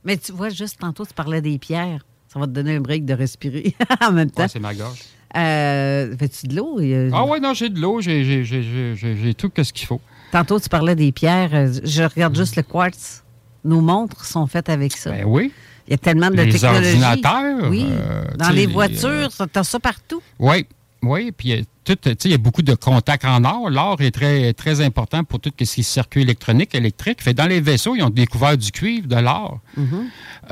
Mais 0.04 0.18
tu 0.18 0.32
vois, 0.32 0.50
juste 0.50 0.80
tantôt, 0.80 1.06
tu 1.06 1.14
parlais 1.14 1.42
des 1.42 1.58
pierres. 1.58 2.06
Ça 2.32 2.40
va 2.40 2.46
te 2.46 2.52
donner 2.52 2.76
un 2.76 2.82
break 2.82 3.06
de 3.06 3.14
respirer 3.14 3.76
en 4.02 4.12
même 4.12 4.32
temps. 4.32 4.48
c'est 4.48 4.60
ma 4.60 4.74
gorge. 4.74 5.00
Euh, 5.36 6.16
Fais-tu 6.18 6.48
de 6.48 6.56
l'eau? 6.56 6.80
Ah 7.14 7.26
oui, 7.26 7.40
non, 7.42 7.54
j'ai 7.54 7.70
de 7.70 7.80
l'eau, 7.80 8.02
j'ai 8.02 9.34
tout 9.38 9.52
ce 9.62 9.74
qu'il 9.74 9.88
faut. 9.88 10.02
Tantôt, 10.32 10.60
tu 10.60 10.70
parlais 10.70 10.96
des 10.96 11.12
pierres. 11.12 11.54
Euh, 11.54 11.74
je 11.84 12.04
regarde 12.04 12.36
juste 12.36 12.56
le 12.58 12.64
quartz. 12.64 13.24
Nos 13.64 13.82
montres 13.82 14.26
sont 14.26 14.46
faites 14.48 14.70
avec 14.70 14.96
ça. 14.96 15.12
Ben 15.12 15.26
oui. 15.26 15.52
Il 15.88 15.92
y 15.92 15.94
a 15.94 15.98
tellement 15.98 16.30
de 16.30 16.36
les 16.36 16.50
technologie. 16.52 16.82
Les 16.82 17.04
ordinateurs. 17.04 17.70
Oui. 17.70 17.86
Euh, 17.90 18.26
Dans 18.38 18.50
les 18.50 18.66
voitures, 18.66 19.30
tu 19.32 19.60
as 19.60 19.64
ça 19.64 19.80
partout. 19.80 20.22
Oui. 20.40 20.66
Oui, 21.04 21.32
puis 21.32 21.50
il 21.50 22.32
y 22.32 22.34
a 22.34 22.38
beaucoup 22.38 22.64
de 22.64 22.74
contacts 22.74 23.24
en 23.24 23.44
or. 23.46 23.70
L'or 23.70 24.02
est 24.02 24.12
très, 24.12 24.54
très 24.54 24.82
important 24.82 25.24
pour 25.24 25.40
tout 25.40 25.52
ce 25.58 25.64
qui 25.64 25.82
est 25.82 25.84
circuit 25.84 26.24
électronique, 26.24 26.74
électrique. 26.74 27.22
Fait, 27.22 27.34
dans 27.34 27.46
les 27.46 27.62
vaisseaux, 27.62 27.96
ils 27.96 28.04
ont 28.04 28.10
découvert 28.10 28.58
du 28.58 28.72
cuivre, 28.72 29.08
de 29.08 29.16
l'or. 29.16 29.60
Mm-hmm. 29.78 29.84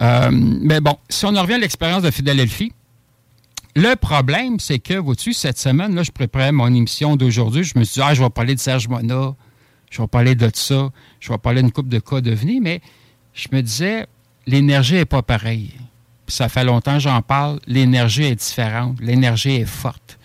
Euh, 0.01 0.29
mais 0.31 0.79
bon, 0.81 0.97
si 1.09 1.25
on 1.25 1.35
en 1.35 1.41
revient 1.41 1.55
à 1.55 1.57
l'expérience 1.57 2.03
de 2.03 2.11
Philadelphie, 2.11 2.71
le 3.75 3.95
problème, 3.95 4.59
c'est 4.59 4.79
que, 4.79 4.93
vois-tu, 4.93 5.33
cette 5.33 5.57
semaine, 5.57 5.95
là, 5.95 6.03
je 6.03 6.11
préparais 6.11 6.51
mon 6.51 6.73
émission 6.73 7.17
d'aujourd'hui. 7.17 7.63
Je 7.63 7.77
me 7.77 7.83
suis 7.83 7.95
dit, 7.95 8.07
ah, 8.07 8.13
je 8.13 8.23
vais 8.23 8.29
parler 8.29 8.55
de 8.55 8.59
Serge 8.59 8.87
Mona, 8.87 9.35
je 9.89 10.01
vais 10.01 10.07
parler 10.07 10.35
de 10.35 10.49
ça, 10.53 10.91
je 11.19 11.29
vais 11.29 11.37
parler 11.37 11.61
d'une 11.61 11.71
coupe 11.71 11.89
de 11.89 11.99
cas 11.99 12.21
devenus, 12.21 12.61
mais 12.61 12.81
je 13.33 13.47
me 13.51 13.61
disais, 13.61 14.05
l'énergie 14.47 14.95
n'est 14.95 15.05
pas 15.05 15.21
pareille. 15.21 15.73
Ça 16.27 16.49
fait 16.49 16.63
longtemps 16.63 16.93
que 16.93 16.99
j'en 16.99 17.21
parle. 17.21 17.59
L'énergie 17.67 18.23
est 18.23 18.35
différente. 18.35 18.99
L'énergie 18.99 19.55
est 19.55 19.65
forte. 19.65 20.17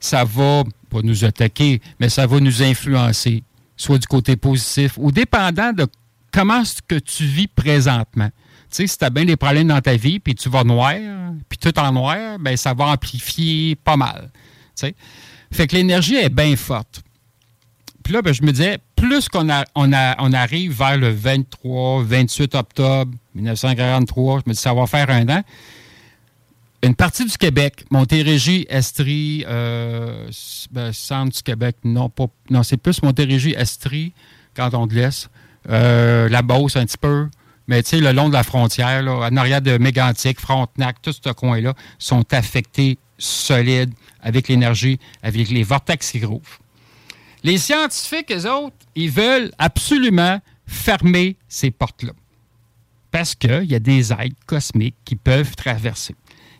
Ça 0.00 0.24
va 0.24 0.64
pas 0.90 1.00
nous 1.02 1.24
attaquer, 1.24 1.80
mais 2.00 2.08
ça 2.08 2.26
va 2.26 2.40
nous 2.40 2.62
influencer, 2.62 3.44
soit 3.76 3.98
du 3.98 4.06
côté 4.06 4.36
positif 4.36 4.94
ou 4.98 5.12
dépendant 5.12 5.72
de 5.72 5.86
comment 6.32 6.64
ce 6.64 6.80
que 6.86 6.96
tu 6.96 7.24
vis 7.24 7.46
présentement. 7.46 8.30
Tu 8.70 8.76
sais, 8.76 8.86
si 8.86 8.98
tu 8.98 9.04
as 9.04 9.10
bien 9.10 9.24
des 9.24 9.36
problèmes 9.36 9.68
dans 9.68 9.80
ta 9.80 9.96
vie, 9.96 10.18
puis 10.18 10.34
tu 10.34 10.48
vas 10.48 10.64
noir, 10.64 10.94
puis 11.48 11.58
tout 11.58 11.78
en 11.78 11.92
noir, 11.92 12.38
ben 12.40 12.56
ça 12.56 12.74
va 12.74 12.86
amplifier 12.86 13.76
pas 13.76 13.96
mal. 13.96 14.30
Tu. 14.74 14.92
Fait 15.52 15.66
que 15.66 15.76
l'énergie 15.76 16.16
est 16.16 16.30
bien 16.30 16.56
forte. 16.56 17.02
Puis 18.02 18.12
là, 18.12 18.22
ben, 18.22 18.32
je 18.32 18.42
me 18.42 18.52
disais, 18.52 18.78
plus 18.96 19.28
qu'on 19.28 19.50
a, 19.50 19.64
on 19.74 19.92
a, 19.92 20.16
on 20.18 20.32
arrive 20.32 20.76
vers 20.76 20.98
le 20.98 21.10
23, 21.10 22.02
28 22.04 22.54
octobre 22.54 23.12
1943, 23.34 24.40
je 24.40 24.50
me 24.50 24.54
dis, 24.54 24.60
ça 24.60 24.74
va 24.74 24.86
faire 24.86 25.10
un 25.10 25.28
an. 25.28 25.42
Une 26.82 26.96
partie 26.96 27.24
du 27.24 27.36
Québec, 27.38 27.84
Montérégie, 27.90 28.66
Estrie, 28.68 29.44
euh, 29.46 30.28
ben, 30.72 30.92
centre 30.92 31.36
du 31.36 31.42
Québec, 31.42 31.76
non, 31.84 32.08
pas, 32.08 32.26
non 32.50 32.64
c'est 32.64 32.76
plus 32.76 33.02
Montérégie, 33.02 33.54
Estrie, 33.56 34.12
Canton 34.54 34.86
de 34.86 34.94
l'Est, 34.94 35.30
euh, 35.70 36.28
la 36.28 36.42
Beauce 36.42 36.74
un 36.76 36.84
petit 36.84 36.98
peu, 36.98 37.28
mais 37.68 37.84
tu 37.84 37.90
sais, 37.90 38.00
le 38.00 38.10
long 38.10 38.28
de 38.28 38.34
la 38.34 38.42
frontière, 38.42 39.02
là, 39.02 39.12
en 39.12 39.60
de 39.60 39.78
Mégantic, 39.78 40.40
Frontenac, 40.40 41.00
tout 41.02 41.12
ce 41.12 41.30
coin-là, 41.30 41.74
sont 42.00 42.24
affectés 42.34 42.98
solides 43.16 43.94
avec 44.20 44.48
l'énergie, 44.48 44.98
avec 45.22 45.50
les 45.50 45.62
vortex 45.62 46.10
qui 46.10 46.24
rouvrent. 46.24 46.61
Les 47.42 47.58
scientifiques, 47.58 48.30
eux 48.32 48.50
autres, 48.50 48.76
ils 48.94 49.10
veulent 49.10 49.50
absolument 49.58 50.40
fermer 50.66 51.36
ces 51.48 51.70
portes-là. 51.70 52.12
Parce 53.10 53.34
qu'il 53.34 53.64
y 53.64 53.74
a 53.74 53.78
des 53.78 54.12
êtres 54.12 54.36
cosmiques 54.46 54.96
qui 55.04 55.16
peuvent 55.16 55.54
traverser. 55.54 56.14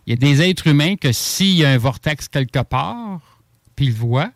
Il 0.05 0.11
y 0.11 0.13
a 0.13 0.17
des 0.17 0.41
êtres 0.41 0.67
humains 0.67 0.95
que 0.95 1.11
s'il 1.11 1.55
y 1.55 1.65
a 1.65 1.71
un 1.71 1.77
vortex 1.77 2.27
quelque 2.27 2.61
part, 2.63 3.41
puis 3.75 3.85
ils 3.85 3.93
le 3.93 3.95
voient, 3.95 4.31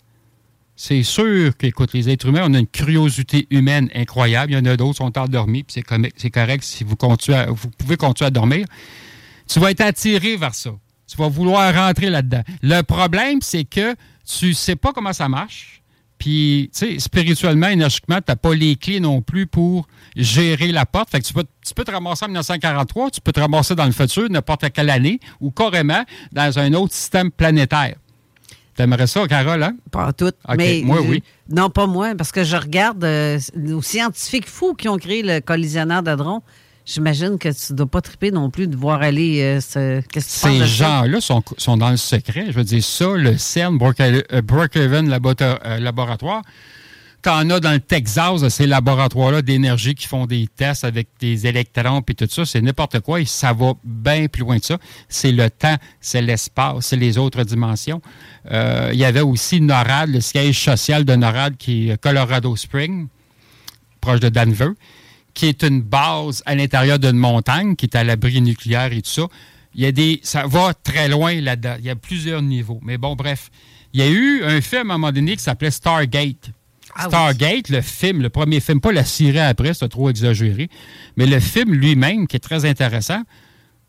c'est 0.76 1.04
sûr 1.04 1.58
qu'écoute, 1.58 1.94
les 1.94 2.10
êtres 2.10 2.28
humains, 2.28 2.44
on 2.46 2.54
a 2.54 2.60
une 2.60 2.68
curiosité 2.68 3.48
humaine 3.50 3.90
incroyable. 3.94 4.52
Il 4.54 4.56
y 4.56 4.58
en 4.60 4.66
a 4.66 4.78
d'autres 4.78 4.94
qui 4.94 4.98
sont 4.98 5.18
endormis, 5.18 5.64
puis 5.64 5.84
c'est 6.16 6.30
correct 6.30 6.64
si 6.64 6.84
vous, 6.84 6.96
continuez 6.96 7.46
vous 7.50 7.70
pouvez 7.72 7.98
continuer 7.98 8.28
à 8.28 8.32
dormir. 8.32 8.66
Tu 9.48 9.60
vas 9.60 9.72
être 9.72 9.82
attiré 9.82 10.38
vers 10.38 10.54
ça. 10.54 10.72
Tu 11.08 11.18
vas 11.18 11.30
vouloir 11.30 11.74
rentrer 11.74 12.10
là-dedans. 12.10 12.44
Le 12.62 12.82
problème, 12.82 13.42
c'est 13.42 13.64
que 13.64 13.96
tu 14.26 14.50
ne 14.50 14.54
sais 14.54 14.76
pas 14.76 14.94
comment 14.94 15.14
ça 15.14 15.28
marche. 15.28 15.77
Puis, 16.18 16.70
tu 16.74 16.80
sais, 16.80 17.00
spirituellement, 17.00 17.68
énergiquement, 17.68 18.18
tu 18.18 18.24
n'as 18.30 18.36
pas 18.36 18.54
les 18.54 18.76
clés 18.76 19.00
non 19.00 19.22
plus 19.22 19.46
pour 19.46 19.88
gérer 20.16 20.72
la 20.72 20.86
porte. 20.86 21.10
Fait 21.12 21.20
que 21.20 21.26
tu 21.26 21.34
peux, 21.34 21.46
tu 21.66 21.74
peux 21.74 21.84
te 21.84 21.92
ramasser 21.92 22.26
en 22.26 22.30
1943, 22.30 23.12
tu 23.12 23.22
peux 23.22 23.32
te 23.32 23.40
ramasser 23.40 23.76
dans 23.76 23.86
le 23.86 23.92
futur, 23.92 24.30
n'importe 24.30 24.70
quelle 24.72 24.90
année, 24.90 25.20
ou 25.40 25.52
carrément 25.52 26.04
dans 26.32 26.60
un 26.60 26.74
autre 26.74 26.94
système 26.94 27.30
planétaire. 27.32 27.96
T'aimerais 28.76 29.08
ça, 29.08 29.28
Carole, 29.28 29.64
hein? 29.64 29.76
Pas 29.90 30.14
tout. 30.14 30.32
mais 30.56 30.82
moi, 30.84 31.02
oui. 31.02 31.24
Non, 31.50 31.70
pas 31.70 31.88
moi, 31.88 32.14
parce 32.16 32.32
que 32.32 32.44
je 32.44 32.56
regarde 32.56 33.04
euh, 33.04 33.40
nos 33.56 33.82
scientifiques 33.82 34.48
fous 34.48 34.76
qui 34.76 34.88
ont 34.88 34.98
créé 34.98 35.24
le 35.24 35.40
collisionnaire 35.40 36.04
d'Adron. 36.04 36.44
J'imagine 36.88 37.38
que 37.38 37.50
tu 37.50 37.74
ne 37.74 37.78
dois 37.78 37.88
pas 37.88 38.00
triper 38.00 38.32
non 38.32 38.50
plus 38.50 38.68
de 38.68 38.78
voir 38.78 39.02
aller 39.02 39.42
euh, 39.42 39.60
ce. 39.60 40.02
Ces 40.20 40.66
gens-là 40.66 41.20
sont, 41.20 41.44
sont, 41.58 41.76
dans 41.76 41.90
le 41.90 41.98
secret. 41.98 42.46
Je 42.48 42.54
veux 42.54 42.64
dire, 42.64 42.82
ça, 42.82 43.10
le 43.10 43.38
CERN, 43.38 43.78
Brookhaven 43.78 45.12
euh, 45.12 45.80
Laboratoire, 45.80 46.44
t'en 47.22 47.50
as 47.50 47.60
dans 47.60 47.74
le 47.74 47.82
Texas, 47.82 48.48
ces 48.48 48.68
laboratoires-là 48.68 49.42
d'énergie 49.42 49.96
qui 49.96 50.08
font 50.08 50.28
des 50.28 50.48
tests 50.48 50.86
avec 50.86 51.10
des 51.20 51.46
électrons 51.46 52.02
et 52.08 52.14
tout 52.14 52.26
ça, 52.30 52.46
c'est 52.46 52.62
n'importe 52.62 53.02
quoi 53.02 53.20
et 53.20 53.26
ça 53.26 53.52
va 53.52 53.74
bien 53.84 54.28
plus 54.28 54.44
loin 54.44 54.58
que 54.58 54.66
ça. 54.66 54.78
C'est 55.10 55.34
le 55.34 55.50
temps, 55.50 55.76
c'est 56.00 56.22
l'espace, 56.22 56.86
c'est 56.86 56.96
les 56.96 57.18
autres 57.18 57.44
dimensions. 57.44 58.02
Euh, 58.50 58.92
il 58.94 59.00
y 59.00 59.04
avait 59.04 59.20
aussi 59.20 59.60
NORAD, 59.60 60.10
le 60.10 60.22
siège 60.22 60.64
social 60.64 61.04
de 61.04 61.16
NORAD 61.16 61.58
qui 61.58 61.90
est 61.90 62.02
Colorado 62.02 62.56
Springs, 62.56 63.10
proche 64.00 64.22
de 64.22 64.30
Denver 64.30 64.70
qui 65.38 65.46
est 65.46 65.62
une 65.62 65.82
base 65.84 66.42
à 66.48 66.56
l'intérieur 66.56 66.98
d'une 66.98 67.16
montagne, 67.16 67.76
qui 67.76 67.86
est 67.86 67.96
à 67.96 68.04
l'abri 68.04 68.42
nucléaire 68.42 68.92
et 68.92 69.04
tout 69.04 69.12
ça. 69.12 69.28
Il 69.76 69.84
y 69.84 69.86
a 69.86 69.92
des, 69.92 70.20
ça 70.24 70.48
va 70.48 70.74
très 70.74 71.08
loin 71.08 71.40
là-dedans. 71.40 71.76
Il 71.78 71.86
y 71.86 71.92
a 71.92 71.96
plusieurs 71.96 72.42
niveaux. 72.42 72.80
Mais 72.82 72.98
bon, 72.98 73.16
bref. 73.16 73.52
Il 73.94 74.00
y 74.00 74.04
a 74.04 74.10
eu 74.10 74.44
un 74.44 74.60
film 74.62 74.90
à 74.90 74.96
un 74.96 74.98
moment 74.98 75.12
donné 75.12 75.38
qui 75.38 75.44
s'appelait 75.44 75.70
Stargate. 75.70 76.50
Ah 76.96 77.06
Stargate, 77.06 77.70
le 77.70 77.82
film, 77.82 78.24
le 78.24 78.30
premier 78.30 78.60
film, 78.60 78.82
pas 78.82 78.92
la 78.92 79.06
série 79.06 79.38
après, 79.38 79.76
c'est 79.76 79.88
trop 79.90 80.10
exagéré, 80.10 80.70
mais 81.18 81.28
le 81.28 81.40
film 81.40 81.76
lui-même, 81.76 82.26
qui 82.26 82.38
est 82.38 82.40
très 82.40 82.66
intéressant, 82.66 83.22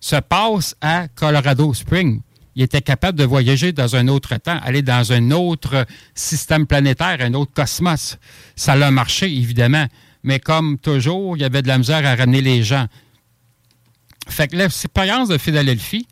se 0.01 0.17
passe 0.17 0.77
à 0.83 1.09
Colorado 1.09 1.73
Springs. 1.73 2.21
Il 2.57 2.63
était 2.63 2.83
capable 2.83 3.19
de 3.19 3.25
voyager 3.25 3.73
dans 3.73 3.97
un 3.97 4.09
autre 4.09 4.37
temps, 4.37 4.59
aller 4.63 4.83
dans 4.83 5.13
un 5.13 5.31
autre 5.31 5.87
système 6.15 6.67
planétaire, 6.67 7.19
un 7.21 7.33
autre 7.33 7.53
cosmos. 7.55 8.19
Ça 8.55 8.77
l'a 8.77 8.91
marché, 8.91 9.27
évidemment 9.35 9.87
mais 10.29 10.41
comme 10.41 10.77
toujours, 10.77 11.39
il 11.39 11.41
y 11.41 11.45
avait 11.45 11.63
de 11.63 11.69
la 11.69 11.79
misère 11.79 12.05
à 12.05 12.15
ramener 12.15 12.43
les 12.43 12.63
gens. 12.63 12.87
Fait 14.29 14.47
que 14.47 14.57
l'expérience 14.57 15.31
de 15.31 15.39
Philadelphie, 15.39 16.07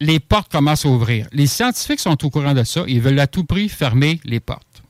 les 0.00 0.18
portes 0.18 0.50
commencent 0.50 0.86
à 0.86 0.88
ouvrir. 0.88 1.28
Les 1.30 1.46
scientifiques 1.46 2.00
sont 2.00 2.24
au 2.24 2.30
courant 2.30 2.54
de 2.54 2.64
ça. 2.64 2.82
Ils 2.88 3.02
veulent 3.02 3.20
à 3.20 3.26
tout 3.26 3.44
prix 3.44 3.68
fermer 3.68 4.22
les 4.24 4.40
portes. 4.40 4.82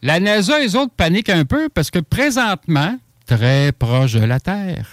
La 0.00 0.18
NASA, 0.18 0.58
les 0.60 0.76
autres, 0.76 0.94
paniquent 0.96 1.28
un 1.28 1.44
peu 1.44 1.68
parce 1.68 1.90
que 1.90 1.98
présentement, 1.98 2.98
très 3.26 3.72
proche 3.72 4.14
de 4.14 4.24
la 4.24 4.40
Terre, 4.40 4.88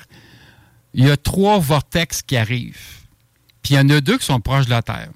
il 0.93 1.07
y 1.07 1.09
a 1.09 1.15
trois 1.15 1.59
vortex 1.59 2.23
qui 2.23 2.35
arrivent. 2.35 3.05
Puis 3.61 3.75
il 3.75 3.77
y 3.77 3.79
en 3.79 3.89
a 3.89 4.01
deux 4.01 4.17
qui 4.17 4.25
sont 4.25 4.41
proches 4.41 4.65
de 4.65 4.71
la 4.71 4.81
Terre. 4.81 5.11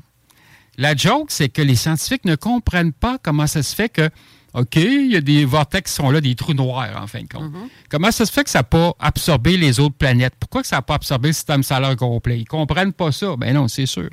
La 0.77 0.95
joke, 0.95 1.29
c'est 1.29 1.49
que 1.49 1.61
les 1.61 1.75
scientifiques 1.75 2.23
ne 2.23 2.35
comprennent 2.35 2.93
pas 2.93 3.17
comment 3.21 3.47
ça 3.47 3.63
se 3.63 3.75
fait 3.75 3.89
que 3.89 4.09
OK, 4.53 4.75
il 4.75 5.11
y 5.11 5.15
a 5.15 5.21
des 5.21 5.45
vortex 5.45 5.91
qui 5.91 5.95
sont 5.95 6.11
là, 6.11 6.19
des 6.19 6.35
trous 6.35 6.53
noirs, 6.53 7.01
en 7.01 7.07
fin 7.07 7.21
de 7.21 7.27
compte. 7.27 7.51
Mhm. 7.51 7.69
Comment 7.89 8.11
ça 8.11 8.25
se 8.25 8.31
fait 8.31 8.43
que 8.43 8.49
ça 8.49 8.59
n'a 8.59 8.63
pas 8.63 8.93
absorbé 8.99 9.55
les 9.55 9.79
autres 9.79 9.95
planètes? 9.95 10.33
Pourquoi 10.39 10.61
que 10.61 10.67
ça 10.67 10.77
n'a 10.77 10.81
pas 10.81 10.95
absorbé 10.95 11.29
le 11.29 11.33
système 11.33 11.63
solaire 11.63 11.95
complet? 11.95 12.37
Ils 12.37 12.41
ne 12.41 12.45
comprennent 12.45 12.91
pas 12.91 13.11
ça. 13.13 13.35
Ben 13.37 13.53
non, 13.53 13.69
c'est 13.69 13.85
sûr. 13.85 14.09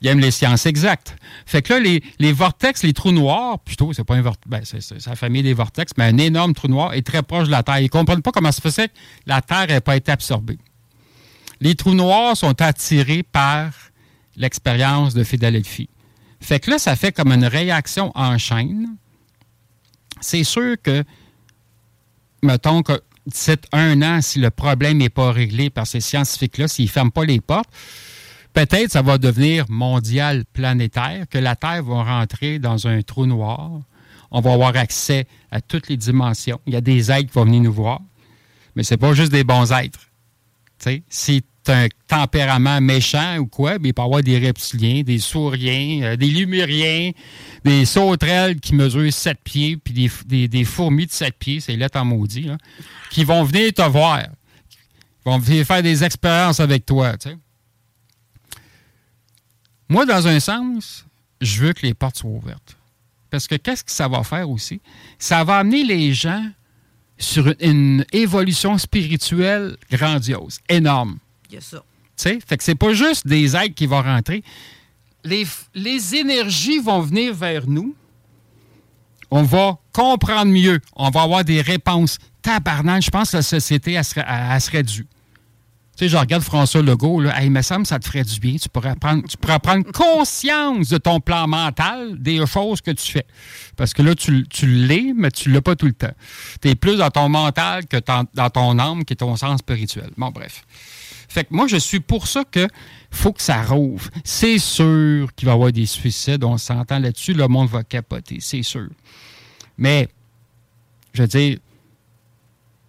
Ils 0.00 0.08
aiment 0.08 0.20
les 0.20 0.30
sciences 0.30 0.66
exactes. 0.66 1.16
Fait 1.46 1.62
que 1.62 1.72
là, 1.72 1.80
les, 1.80 2.02
les 2.18 2.32
vortex, 2.32 2.82
les 2.82 2.92
trous 2.92 3.10
noirs, 3.10 3.58
plutôt, 3.58 3.92
c'est 3.92 4.04
pas 4.04 4.14
un 4.14 4.22
vortex, 4.22 4.46
ben, 4.46 4.60
c'est 4.64 5.06
la 5.06 5.16
famille 5.16 5.42
des 5.42 5.54
vortex, 5.54 5.92
mais 5.96 6.04
un 6.04 6.18
énorme 6.18 6.54
trou 6.54 6.68
noir 6.68 6.92
est 6.92 7.02
très 7.02 7.22
proche 7.22 7.46
de 7.46 7.50
la 7.50 7.62
Terre. 7.62 7.78
Ils 7.80 7.84
ne 7.84 7.88
comprennent 7.88 8.22
pas 8.22 8.30
comment 8.30 8.52
ça 8.52 8.62
se 8.62 8.70
fait 8.70 8.88
que 8.88 8.94
la 9.26 9.40
Terre 9.40 9.66
n'ait 9.68 9.80
pas 9.80 9.96
été 9.96 10.12
absorbée. 10.12 10.58
Les 11.60 11.74
trous 11.74 11.94
noirs 11.94 12.36
sont 12.36 12.60
attirés 12.62 13.24
par 13.24 13.70
l'expérience 14.36 15.14
de 15.14 15.24
Philadelphie. 15.24 15.88
Fait 16.40 16.60
que 16.60 16.70
là, 16.70 16.78
ça 16.78 16.94
fait 16.94 17.10
comme 17.10 17.32
une 17.32 17.46
réaction 17.46 18.12
en 18.14 18.38
chaîne 18.38 18.96
c'est 20.20 20.44
sûr 20.44 20.76
que, 20.82 21.04
mettons 22.42 22.82
que 22.82 23.00
c'est 23.32 23.66
un 23.72 24.00
an, 24.02 24.20
si 24.22 24.38
le 24.38 24.50
problème 24.50 24.98
n'est 24.98 25.10
pas 25.10 25.32
réglé 25.32 25.70
par 25.70 25.86
ces 25.86 26.00
scientifiques-là, 26.00 26.68
s'ils 26.68 26.86
ne 26.86 26.90
ferment 26.90 27.10
pas 27.10 27.24
les 27.24 27.40
portes, 27.40 27.68
peut-être 28.54 28.92
ça 28.92 29.02
va 29.02 29.18
devenir 29.18 29.66
mondial 29.68 30.44
planétaire, 30.52 31.26
que 31.28 31.38
la 31.38 31.56
Terre 31.56 31.82
va 31.82 32.02
rentrer 32.02 32.58
dans 32.58 32.86
un 32.86 33.02
trou 33.02 33.26
noir. 33.26 33.80
On 34.30 34.40
va 34.40 34.52
avoir 34.52 34.76
accès 34.76 35.26
à 35.50 35.60
toutes 35.60 35.88
les 35.88 35.96
dimensions. 35.96 36.60
Il 36.66 36.74
y 36.74 36.76
a 36.76 36.80
des 36.80 37.10
êtres 37.10 37.30
qui 37.30 37.34
vont 37.34 37.44
venir 37.44 37.62
nous 37.62 37.72
voir, 37.72 38.00
mais 38.76 38.82
ce 38.82 38.94
n'est 38.94 38.98
pas 38.98 39.12
juste 39.14 39.32
des 39.32 39.44
bons 39.44 39.72
êtres. 39.72 40.10
si 41.08 41.42
un 41.70 41.88
tempérament 42.06 42.80
méchant 42.80 43.38
ou 43.38 43.46
quoi, 43.46 43.78
mais 43.78 43.88
il 43.88 43.94
peut 43.94 44.02
y 44.02 44.04
avoir 44.04 44.22
des 44.22 44.38
reptiliens, 44.38 45.02
des 45.02 45.18
sauriens, 45.18 46.02
euh, 46.02 46.16
des 46.16 46.26
lumériens, 46.28 47.12
des 47.64 47.84
sauterelles 47.84 48.60
qui 48.60 48.74
mesurent 48.74 49.12
7 49.12 49.38
pieds, 49.42 49.76
puis 49.76 50.08
des, 50.26 50.64
fourmis 50.64 51.06
de 51.06 51.12
7 51.12 51.34
pieds, 51.38 51.60
c'est 51.60 51.76
là 51.76 51.88
en 51.94 52.04
maudit, 52.04 52.50
qui 53.10 53.24
vont 53.24 53.42
venir 53.44 53.72
te 53.72 53.82
voir. 53.82 54.20
Ils 54.20 55.30
vont 55.30 55.38
venir 55.38 55.66
faire 55.66 55.82
des 55.82 56.04
expériences 56.04 56.60
avec 56.60 56.86
toi. 56.86 57.14
Moi, 59.88 60.06
dans 60.06 60.26
un 60.26 60.40
sens, 60.40 61.04
je 61.40 61.62
veux 61.62 61.72
que 61.72 61.86
les 61.86 61.94
portes 61.94 62.18
soient 62.18 62.30
ouvertes. 62.30 62.76
Parce 63.30 63.46
que 63.46 63.56
qu'est-ce 63.56 63.84
que 63.84 63.90
ça 63.90 64.08
va 64.08 64.22
faire 64.22 64.48
aussi? 64.48 64.80
Ça 65.18 65.44
va 65.44 65.58
amener 65.58 65.84
les 65.84 66.14
gens 66.14 66.44
sur 67.18 67.52
une 67.60 68.04
évolution 68.12 68.78
spirituelle 68.78 69.76
grandiose, 69.90 70.58
énorme. 70.68 71.18
Il 71.50 71.54
y 71.54 71.58
a 71.58 71.60
ça. 71.60 71.82
Fait 72.16 72.56
que 72.56 72.64
c'est 72.64 72.74
pas 72.74 72.92
juste 72.92 73.26
des 73.26 73.54
êtres 73.54 73.74
qui 73.74 73.86
vont 73.86 74.02
rentrer. 74.02 74.42
Les, 75.24 75.46
les 75.74 76.14
énergies 76.16 76.78
vont 76.78 77.00
venir 77.00 77.34
vers 77.34 77.66
nous. 77.66 77.94
On 79.30 79.42
va 79.42 79.78
comprendre 79.92 80.50
mieux. 80.50 80.80
On 80.96 81.10
va 81.10 81.22
avoir 81.22 81.44
des 81.44 81.60
réponses. 81.60 82.18
Tabarnak, 82.42 83.02
je 83.02 83.10
pense 83.10 83.32
que 83.32 83.36
la 83.36 83.42
société, 83.42 83.92
elle 83.92 84.04
serait, 84.04 84.24
elle 84.26 84.82
due. 84.84 85.06
Tu 85.96 86.04
sais, 86.04 86.08
je 86.08 86.16
regarde 86.16 86.44
François 86.44 86.80
Legault, 86.80 87.20
là, 87.20 87.36
hey, 87.40 87.46
il 87.46 87.50
me 87.50 87.60
semble 87.60 87.82
que 87.82 87.88
ça 87.88 87.98
te 87.98 88.06
ferait 88.06 88.22
du 88.22 88.38
bien. 88.38 88.54
Tu 88.54 88.68
pourrais, 88.68 88.94
prendre, 88.94 89.26
tu 89.26 89.36
pourrais 89.36 89.58
prendre 89.58 89.84
conscience 89.90 90.88
de 90.88 90.96
ton 90.96 91.18
plan 91.18 91.48
mental, 91.48 92.16
des 92.22 92.46
choses 92.46 92.80
que 92.80 92.92
tu 92.92 93.10
fais. 93.10 93.26
Parce 93.76 93.92
que 93.92 94.02
là, 94.02 94.14
tu, 94.14 94.46
tu 94.48 94.66
l'es, 94.66 95.12
mais 95.14 95.32
tu 95.32 95.48
ne 95.48 95.54
l'as 95.54 95.60
pas 95.60 95.74
tout 95.74 95.86
le 95.86 95.92
temps. 95.92 96.14
Tu 96.62 96.68
es 96.68 96.74
plus 96.76 96.96
dans 96.96 97.10
ton 97.10 97.28
mental 97.28 97.86
que 97.86 97.96
dans 98.06 98.50
ton 98.50 98.78
âme, 98.78 99.04
qui 99.04 99.14
est 99.14 99.16
ton 99.16 99.34
sens 99.34 99.58
spirituel. 99.58 100.10
Bon, 100.16 100.30
bref. 100.30 100.62
Fait 101.28 101.44
que 101.44 101.54
moi, 101.54 101.66
je 101.66 101.76
suis 101.76 102.00
pour 102.00 102.26
ça 102.26 102.44
que 102.44 102.66
faut 103.10 103.32
que 103.32 103.42
ça 103.42 103.62
rouvre. 103.62 104.10
C'est 104.24 104.58
sûr 104.58 105.32
qu'il 105.34 105.46
va 105.46 105.52
y 105.52 105.54
avoir 105.54 105.72
des 105.72 105.86
suicides, 105.86 106.42
on 106.44 106.58
s'entend 106.58 106.98
là-dessus, 106.98 107.34
le 107.34 107.46
monde 107.48 107.68
va 107.68 107.84
capoter, 107.84 108.38
c'est 108.40 108.62
sûr. 108.62 108.88
Mais, 109.76 110.08
je 111.12 111.22
veux 111.22 111.28
dire, 111.28 111.58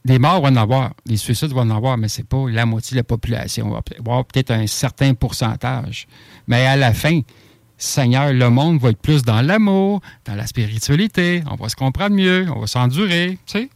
des 0.05 0.17
morts 0.17 0.41
vont 0.41 0.47
en 0.47 0.55
avoir, 0.55 0.93
des 1.05 1.17
suicides 1.17 1.51
vont 1.51 1.61
en 1.61 1.69
avoir, 1.69 1.97
mais 1.97 2.07
ce 2.07 2.21
n'est 2.21 2.25
pas 2.25 2.49
la 2.49 2.65
moitié 2.65 2.95
de 2.95 2.99
la 2.99 3.03
population. 3.03 3.67
On 3.67 3.71
va 3.71 3.81
avoir 3.99 4.25
peut-être 4.25 4.51
un 4.51 4.65
certain 4.65 5.13
pourcentage. 5.13 6.07
Mais 6.47 6.65
à 6.65 6.75
la 6.75 6.93
fin, 6.93 7.21
Seigneur, 7.77 8.33
le 8.33 8.49
monde 8.49 8.79
va 8.79 8.89
être 8.89 9.01
plus 9.01 9.23
dans 9.23 9.41
l'amour, 9.41 10.01
dans 10.25 10.35
la 10.35 10.47
spiritualité. 10.47 11.43
On 11.49 11.55
va 11.55 11.69
se 11.69 11.75
comprendre 11.75 12.15
mieux, 12.15 12.47
on 12.53 12.59
va 12.59 12.67
s'endurer, 12.67 13.37
tu 13.45 13.59
sais. 13.59 13.69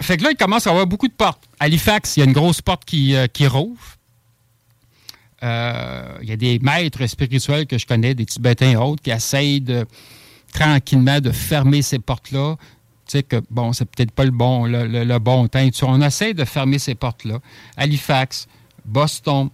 Fait 0.00 0.16
que 0.16 0.24
là, 0.24 0.30
il 0.30 0.36
commence 0.36 0.66
à 0.66 0.70
avoir 0.70 0.86
beaucoup 0.86 1.08
de 1.08 1.12
portes. 1.12 1.42
Halifax, 1.60 2.16
il 2.16 2.20
y 2.20 2.22
a 2.22 2.26
une 2.26 2.32
grosse 2.32 2.62
porte 2.62 2.84
qui, 2.84 3.14
euh, 3.14 3.26
qui 3.26 3.46
rouvre. 3.46 3.96
Euh, 5.42 6.18
il 6.22 6.28
y 6.28 6.32
a 6.32 6.36
des 6.36 6.58
maîtres 6.60 7.06
spirituels 7.06 7.66
que 7.66 7.78
je 7.78 7.86
connais, 7.86 8.14
des 8.14 8.26
Tibétains 8.26 8.70
et 8.70 8.76
autres, 8.76 9.02
qui 9.02 9.10
essayent 9.10 9.60
de, 9.60 9.86
tranquillement 10.52 11.20
de 11.20 11.30
fermer 11.30 11.82
ces 11.82 11.98
portes-là, 11.98 12.56
tu 13.06 13.12
sais 13.12 13.22
que, 13.22 13.42
bon, 13.50 13.72
c'est 13.72 13.86
peut-être 13.86 14.10
pas 14.10 14.24
le 14.24 14.30
bon, 14.30 14.66
le, 14.66 15.18
bon 15.18 15.48
temps. 15.48 15.66
On 15.82 16.02
essaie 16.02 16.34
de 16.34 16.44
fermer 16.44 16.78
ces 16.78 16.94
portes-là. 16.94 17.38
Halifax, 17.76 18.46
Boston, 18.84 19.48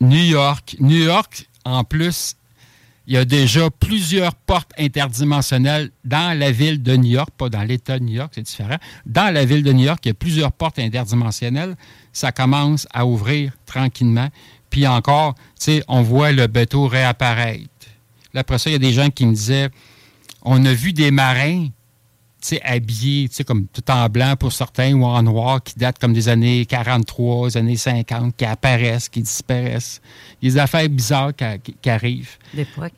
New 0.00 0.22
York. 0.22 0.76
New 0.80 1.04
York, 1.04 1.48
en 1.64 1.82
plus, 1.82 2.36
il 3.06 3.14
y 3.14 3.16
a 3.16 3.24
déjà 3.24 3.70
plusieurs 3.70 4.34
portes 4.34 4.72
interdimensionnelles 4.78 5.90
dans 6.04 6.38
la 6.38 6.52
ville 6.52 6.82
de 6.82 6.96
New 6.96 7.10
York, 7.10 7.30
pas 7.36 7.48
dans 7.48 7.62
l'État 7.62 7.98
de 7.98 8.04
New 8.04 8.14
York, 8.14 8.32
c'est 8.34 8.42
différent. 8.42 8.76
Dans 9.06 9.32
la 9.32 9.44
ville 9.44 9.62
de 9.62 9.72
New 9.72 9.84
York, 9.84 10.00
il 10.04 10.08
y 10.08 10.12
a 10.12 10.14
plusieurs 10.14 10.52
portes 10.52 10.78
interdimensionnelles. 10.78 11.76
Ça 12.12 12.30
commence 12.30 12.86
à 12.92 13.06
ouvrir 13.06 13.52
tranquillement. 13.66 14.28
Puis 14.68 14.86
encore, 14.86 15.34
tu 15.34 15.40
sais, 15.58 15.84
on 15.88 16.02
voit 16.02 16.32
le 16.32 16.46
bateau 16.46 16.86
réapparaître. 16.86 17.64
Là, 18.32 18.42
après 18.42 18.58
ça, 18.58 18.70
il 18.70 18.74
y 18.74 18.76
a 18.76 18.78
des 18.78 18.92
gens 18.92 19.10
qui 19.10 19.26
me 19.26 19.34
disaient, 19.34 19.70
on 20.42 20.64
a 20.64 20.72
vu 20.72 20.92
des 20.92 21.10
marins 21.10 21.66
habillés, 22.62 23.28
comme 23.46 23.66
tout 23.66 23.88
en 23.90 24.08
blanc 24.08 24.34
pour 24.38 24.52
certains 24.52 24.92
ou 24.94 25.04
en 25.04 25.22
noir, 25.22 25.62
qui 25.62 25.78
datent 25.78 25.98
comme 25.98 26.12
des 26.12 26.28
années 26.28 26.66
43, 26.66 27.48
des 27.48 27.56
années 27.56 27.76
50, 27.76 28.36
qui 28.36 28.44
apparaissent, 28.44 29.08
qui 29.08 29.22
disparaissent. 29.22 30.00
Il 30.40 30.48
y 30.48 30.50
a 30.50 30.54
des 30.54 30.60
affaires 30.60 30.88
bizarres 30.88 31.32
qui, 31.34 31.90
arrivent. 31.90 32.36
L'époque. 32.54 32.92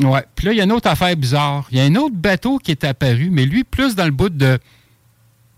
Oui. 0.00 0.20
Puis 0.34 0.46
là, 0.46 0.52
il 0.52 0.58
y 0.58 0.60
a 0.60 0.64
une 0.64 0.72
autre 0.72 0.88
affaire 0.88 1.16
bizarre. 1.16 1.66
Il 1.70 1.78
y 1.78 1.80
a 1.80 1.84
un 1.84 1.94
autre 1.96 2.14
bateau 2.14 2.58
qui 2.58 2.70
est 2.70 2.84
apparu, 2.84 3.30
mais 3.30 3.46
lui, 3.46 3.64
plus 3.64 3.94
dans 3.94 4.04
le 4.04 4.10
bout 4.10 4.28
de 4.28 4.58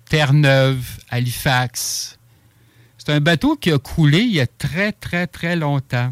Terre-Neuve, 0.09 0.99
Halifax. 1.11 2.19
C'est 2.99 3.13
un 3.13 3.21
bateau 3.21 3.57
qui 3.57 3.71
a 3.71 3.79
coulé 3.79 4.21
il 4.21 4.33
y 4.33 4.41
a 4.41 4.47
très, 4.47 4.93
très, 4.93 5.27
très 5.27 5.57
longtemps, 5.57 6.11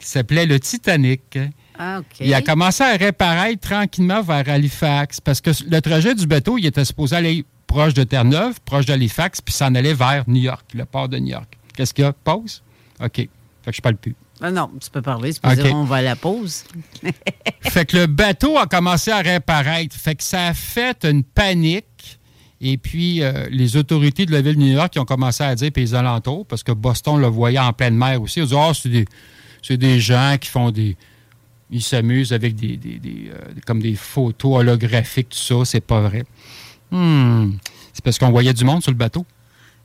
qui 0.00 0.06
s'appelait 0.06 0.46
le 0.46 0.58
Titanic. 0.58 1.38
Ah, 1.82 2.02
il 2.20 2.34
a 2.34 2.42
commencé 2.42 2.84
à 2.84 2.94
réparer 2.94 3.56
tranquillement 3.56 4.20
vers 4.20 4.46
Halifax 4.46 5.18
parce 5.18 5.40
que 5.40 5.50
le 5.66 5.80
trajet 5.80 6.14
du 6.14 6.26
bateau, 6.26 6.58
il 6.58 6.66
était 6.66 6.84
supposé 6.84 7.16
aller 7.16 7.44
proche 7.66 7.94
de 7.94 8.04
Terre-Neuve, 8.04 8.60
proche 8.66 8.84
d'Halifax, 8.84 9.40
puis 9.40 9.54
s'en 9.54 9.74
aller 9.74 9.94
vers 9.94 10.24
New 10.26 10.42
York, 10.42 10.66
le 10.74 10.84
port 10.84 11.08
de 11.08 11.18
New 11.18 11.28
York. 11.28 11.56
Qu'est-ce 11.74 11.94
qu'il 11.94 12.04
y 12.04 12.06
a? 12.06 12.12
Pause? 12.12 12.62
OK. 13.02 13.16
Fait 13.16 13.28
que 13.64 13.72
je 13.72 13.80
parle 13.80 13.96
plus. 13.96 14.14
Ah 14.42 14.50
non, 14.50 14.70
tu 14.78 14.90
peux 14.90 15.00
parler, 15.00 15.32
tu 15.32 15.40
peux 15.40 15.54
dire 15.54 15.74
on 15.74 15.84
va 15.84 15.96
à 15.96 16.02
la 16.02 16.16
pause. 16.16 16.64
fait 17.62 17.86
que 17.86 17.96
le 17.96 18.06
bateau 18.06 18.58
a 18.58 18.66
commencé 18.66 19.10
à 19.10 19.20
réapparaître. 19.20 19.96
Fait 19.96 20.14
que 20.14 20.22
ça 20.22 20.48
a 20.48 20.54
fait 20.54 21.02
une 21.06 21.24
panique. 21.24 22.18
Et 22.60 22.76
puis, 22.76 23.22
euh, 23.22 23.46
les 23.50 23.78
autorités 23.78 24.26
de 24.26 24.32
la 24.32 24.42
ville 24.42 24.56
de 24.56 24.60
New 24.60 24.74
York 24.74 24.92
qui 24.92 24.98
ont 24.98 25.06
commencé 25.06 25.42
à 25.42 25.54
dire, 25.54 25.70
puis 25.72 25.82
les 25.82 25.94
alentours, 25.94 26.44
parce 26.44 26.62
que 26.62 26.72
Boston 26.72 27.18
le 27.18 27.26
voyait 27.26 27.58
en 27.58 27.72
pleine 27.72 27.96
mer 27.96 28.20
aussi, 28.20 28.40
ils 28.40 28.42
ont 28.42 28.46
dit, 28.46 28.54
oh, 28.54 29.06
c'est 29.62 29.76
des, 29.76 29.78
des 29.78 29.98
gens 29.98 30.36
qui 30.38 30.50
font 30.50 30.70
des, 30.70 30.94
ils 31.70 31.82
s'amusent 31.82 32.32
avec 32.32 32.54
des, 32.54 32.78
euh, 33.30 33.36
comme 33.66 33.80
des 33.80 33.94
photos 33.94 34.60
holographiques, 34.60 35.30
tout 35.30 35.38
ça. 35.38 35.64
C'est 35.64 35.80
pas 35.80 36.00
vrai. 36.00 36.24
Hmm. 36.90 37.52
C'est 37.92 38.04
parce 38.04 38.18
qu'on 38.18 38.30
voyait 38.30 38.52
du 38.52 38.64
monde 38.64 38.82
sur 38.82 38.90
le 38.90 38.96
bateau. 38.96 39.24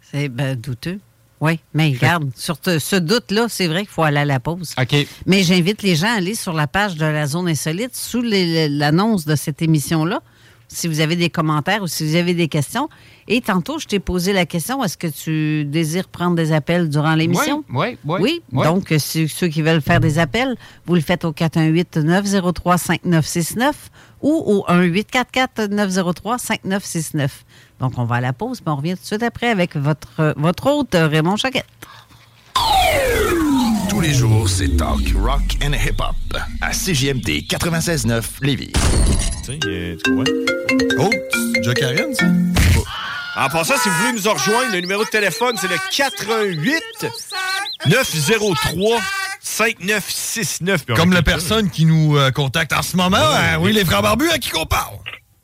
C'est 0.02 0.30
ben, 0.30 0.56
douteux. 0.56 1.00
Oui, 1.42 1.60
mais 1.74 1.90
regarde, 1.90 2.32
sur 2.36 2.58
ce 2.64 2.96
doute-là, 2.96 3.48
c'est 3.50 3.68
vrai 3.68 3.82
qu'il 3.82 3.90
faut 3.90 4.04
aller 4.04 4.20
à 4.20 4.26
la 4.26 4.40
pause. 4.40 4.74
OK. 4.82 4.96
Mais 5.26 5.44
j'invite 5.44 5.84
les 5.84 5.96
gens 5.96 6.08
à 6.08 6.18
aller 6.18 6.34
sur 6.34 6.54
la 6.54 6.66
page 6.66 6.96
de 6.96 7.06
la 7.06 7.28
Zone 7.28 7.50
Insolite 7.50 7.96
sous 7.96 8.22
l'annonce 8.22 9.26
de 9.26 9.36
cette 9.36 9.62
émission-là 9.62 10.22
si 10.68 10.88
vous 10.88 11.00
avez 11.00 11.16
des 11.16 11.30
commentaires 11.30 11.84
ou 11.84 11.88
si 11.88 12.04
vous 12.08 12.16
avez 12.16 12.34
des 12.34 12.48
questions. 12.48 12.90
Et 13.28 13.42
tantôt, 13.42 13.78
je 13.80 13.86
t'ai 13.86 14.00
posé 14.00 14.34
la 14.34 14.46
question, 14.46 14.84
est-ce 14.84 14.98
que 14.98 15.08
tu 15.08 15.66
désires 15.66 16.08
prendre 16.08 16.36
des 16.36 16.52
appels 16.52 16.90
durant 16.90 17.16
l'émission? 17.16 17.64
Oui, 17.70 17.98
oui, 18.06 18.20
oui. 18.22 18.44
Oui, 18.52 18.64
donc 18.64 18.94
ceux, 18.98 19.48
qui 19.48 19.62
veulent 19.62 19.82
faire 19.82 20.00
des 20.00 20.18
appels, 20.20 20.56
vous 20.86 20.96
le 20.96 21.02
faites 21.02 21.26
au 21.26 21.32
418-903-5969 21.32 23.74
ou 24.22 24.32
au 24.32 24.66
1844-903-5969. 24.70 27.30
Donc, 27.80 27.94
on 27.98 28.06
va 28.06 28.16
à 28.16 28.22
la 28.22 28.34
pause, 28.34 28.62
puis 28.62 28.70
on 28.70 28.76
revient 28.76 28.94
tout 28.94 29.02
de 29.02 29.06
suite 29.06 29.24
après 29.24 29.50
avec 29.50 29.76
votre, 29.76 30.36
votre 30.38 30.68
hôte, 30.68 30.94
Raymond 30.94 31.38
Choquette. 31.38 31.66
Tous 34.06 34.12
les 34.12 34.18
jours, 34.18 34.48
c'est 34.48 34.78
talk, 34.78 35.02
rock 35.16 35.42
and 35.64 35.74
hip-hop 35.74 36.16
à 36.62 36.74
CGMT 36.74 37.48
96.9 37.50 38.24
Lévis. 38.44 38.72
Tu 38.72 39.54
sais, 39.54 39.98
tu 40.04 40.14
vois? 40.14 40.24
Oh, 41.00 41.10
Jack 41.64 41.78
Karen, 41.78 42.14
ça? 42.14 42.28
En 43.36 43.50
passant, 43.50 43.74
si 43.82 43.90
vous 43.90 43.96
voulez 43.96 44.22
nous 44.22 44.32
rejoindre, 44.32 44.74
le 44.74 44.82
numéro 44.82 45.04
de 45.04 45.10
téléphone, 45.10 45.56
c'est 45.60 45.68
le 45.68 45.78
88 45.92 46.84
903 47.88 49.00
5969. 49.42 50.86
Comme 50.96 51.12
la 51.12 51.24
personne 51.24 51.72
qui 51.72 51.86
nous 51.86 52.16
euh, 52.16 52.30
contacte 52.30 52.74
en 52.74 52.84
ce 52.84 52.96
moment. 52.96 53.18
Hein? 53.18 53.58
oui, 53.60 53.74
les 53.74 53.84
frères 53.86 54.04
barbus, 54.04 54.30
à 54.30 54.38
qui 54.38 54.52
qu'on 54.52 54.68
parle? 54.68 54.98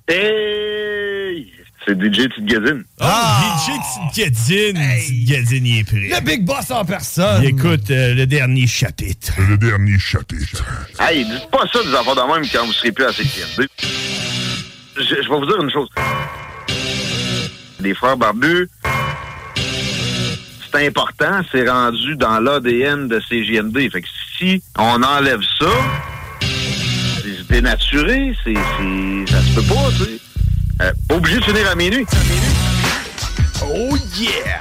Hey! 0.08 1.52
C'est 1.86 2.00
DJ 2.00 2.30
Tidgadine. 2.30 2.84
Ah! 3.00 3.58
DJ 3.58 3.72
Tidgadine. 4.14 4.80
Tidgadine, 5.08 5.66
il 5.66 5.80
est 5.80 5.84
prêt. 5.84 6.10
Le 6.20 6.22
Big 6.24 6.46
Boss 6.46 6.70
en 6.70 6.86
personne. 6.86 7.42
Il 7.44 7.50
écoute 7.50 7.90
euh, 7.90 8.14
le 8.14 8.28
dernier 8.28 8.68
chapitre. 8.68 9.34
Le 9.50 9.58
dernier 9.58 9.98
chapitre. 9.98 10.64
Hey, 11.00 11.26
dites 11.26 11.50
pas 11.50 11.66
ça 11.74 11.80
des 11.84 11.96
enfants 11.96 12.14
de 12.16 12.34
même 12.34 12.48
quand 12.52 12.66
vous 12.66 12.74
serez 12.74 12.92
plus 12.92 13.06
à 13.06 13.12
CTMD. 13.12 13.68
Je, 14.98 15.02
je 15.04 15.16
vais 15.16 15.28
vous 15.28 15.46
dire 15.46 15.62
une 15.62 15.72
chose. 15.72 15.90
Les 17.80 17.96
frères 17.96 18.16
barbus, 18.18 18.70
c'est 20.72 20.86
important, 20.88 21.42
c'est 21.52 21.68
rendu 21.68 22.16
dans 22.16 22.40
l'ADN 22.40 23.08
de 23.08 23.20
CGMD. 23.28 23.92
Fait 23.92 24.02
que 24.02 24.08
si 24.38 24.62
on 24.78 25.02
enlève 25.02 25.42
ça, 25.60 25.66
c'est 26.42 27.48
dénaturé, 27.48 28.36
c'est, 28.44 28.54
ça 28.54 29.42
se 29.42 29.56
peut 29.56 29.64
pas, 29.64 29.90
tu 29.98 30.04
sais. 30.04 30.21
Euh, 30.82 30.92
obligé 31.14 31.40
de 31.40 31.44
finir 31.44 31.70
à 31.70 31.76
minuit. 31.76 32.06
Oh 33.64 33.96
yeah! 34.18 34.60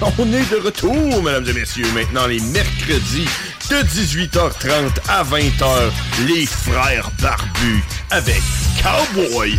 On 0.18 0.32
est 0.32 0.50
de 0.50 0.56
retour, 0.56 1.22
mesdames 1.22 1.46
et 1.48 1.52
messieurs. 1.52 1.86
Maintenant, 1.94 2.26
les 2.26 2.40
mercredis 2.40 3.28
de 3.70 3.76
18h30 3.76 4.90
à 5.08 5.22
20h, 5.22 5.90
les 6.26 6.46
frères 6.46 7.10
barbus 7.20 7.84
avec 8.10 8.42
Cowboy. 8.82 9.58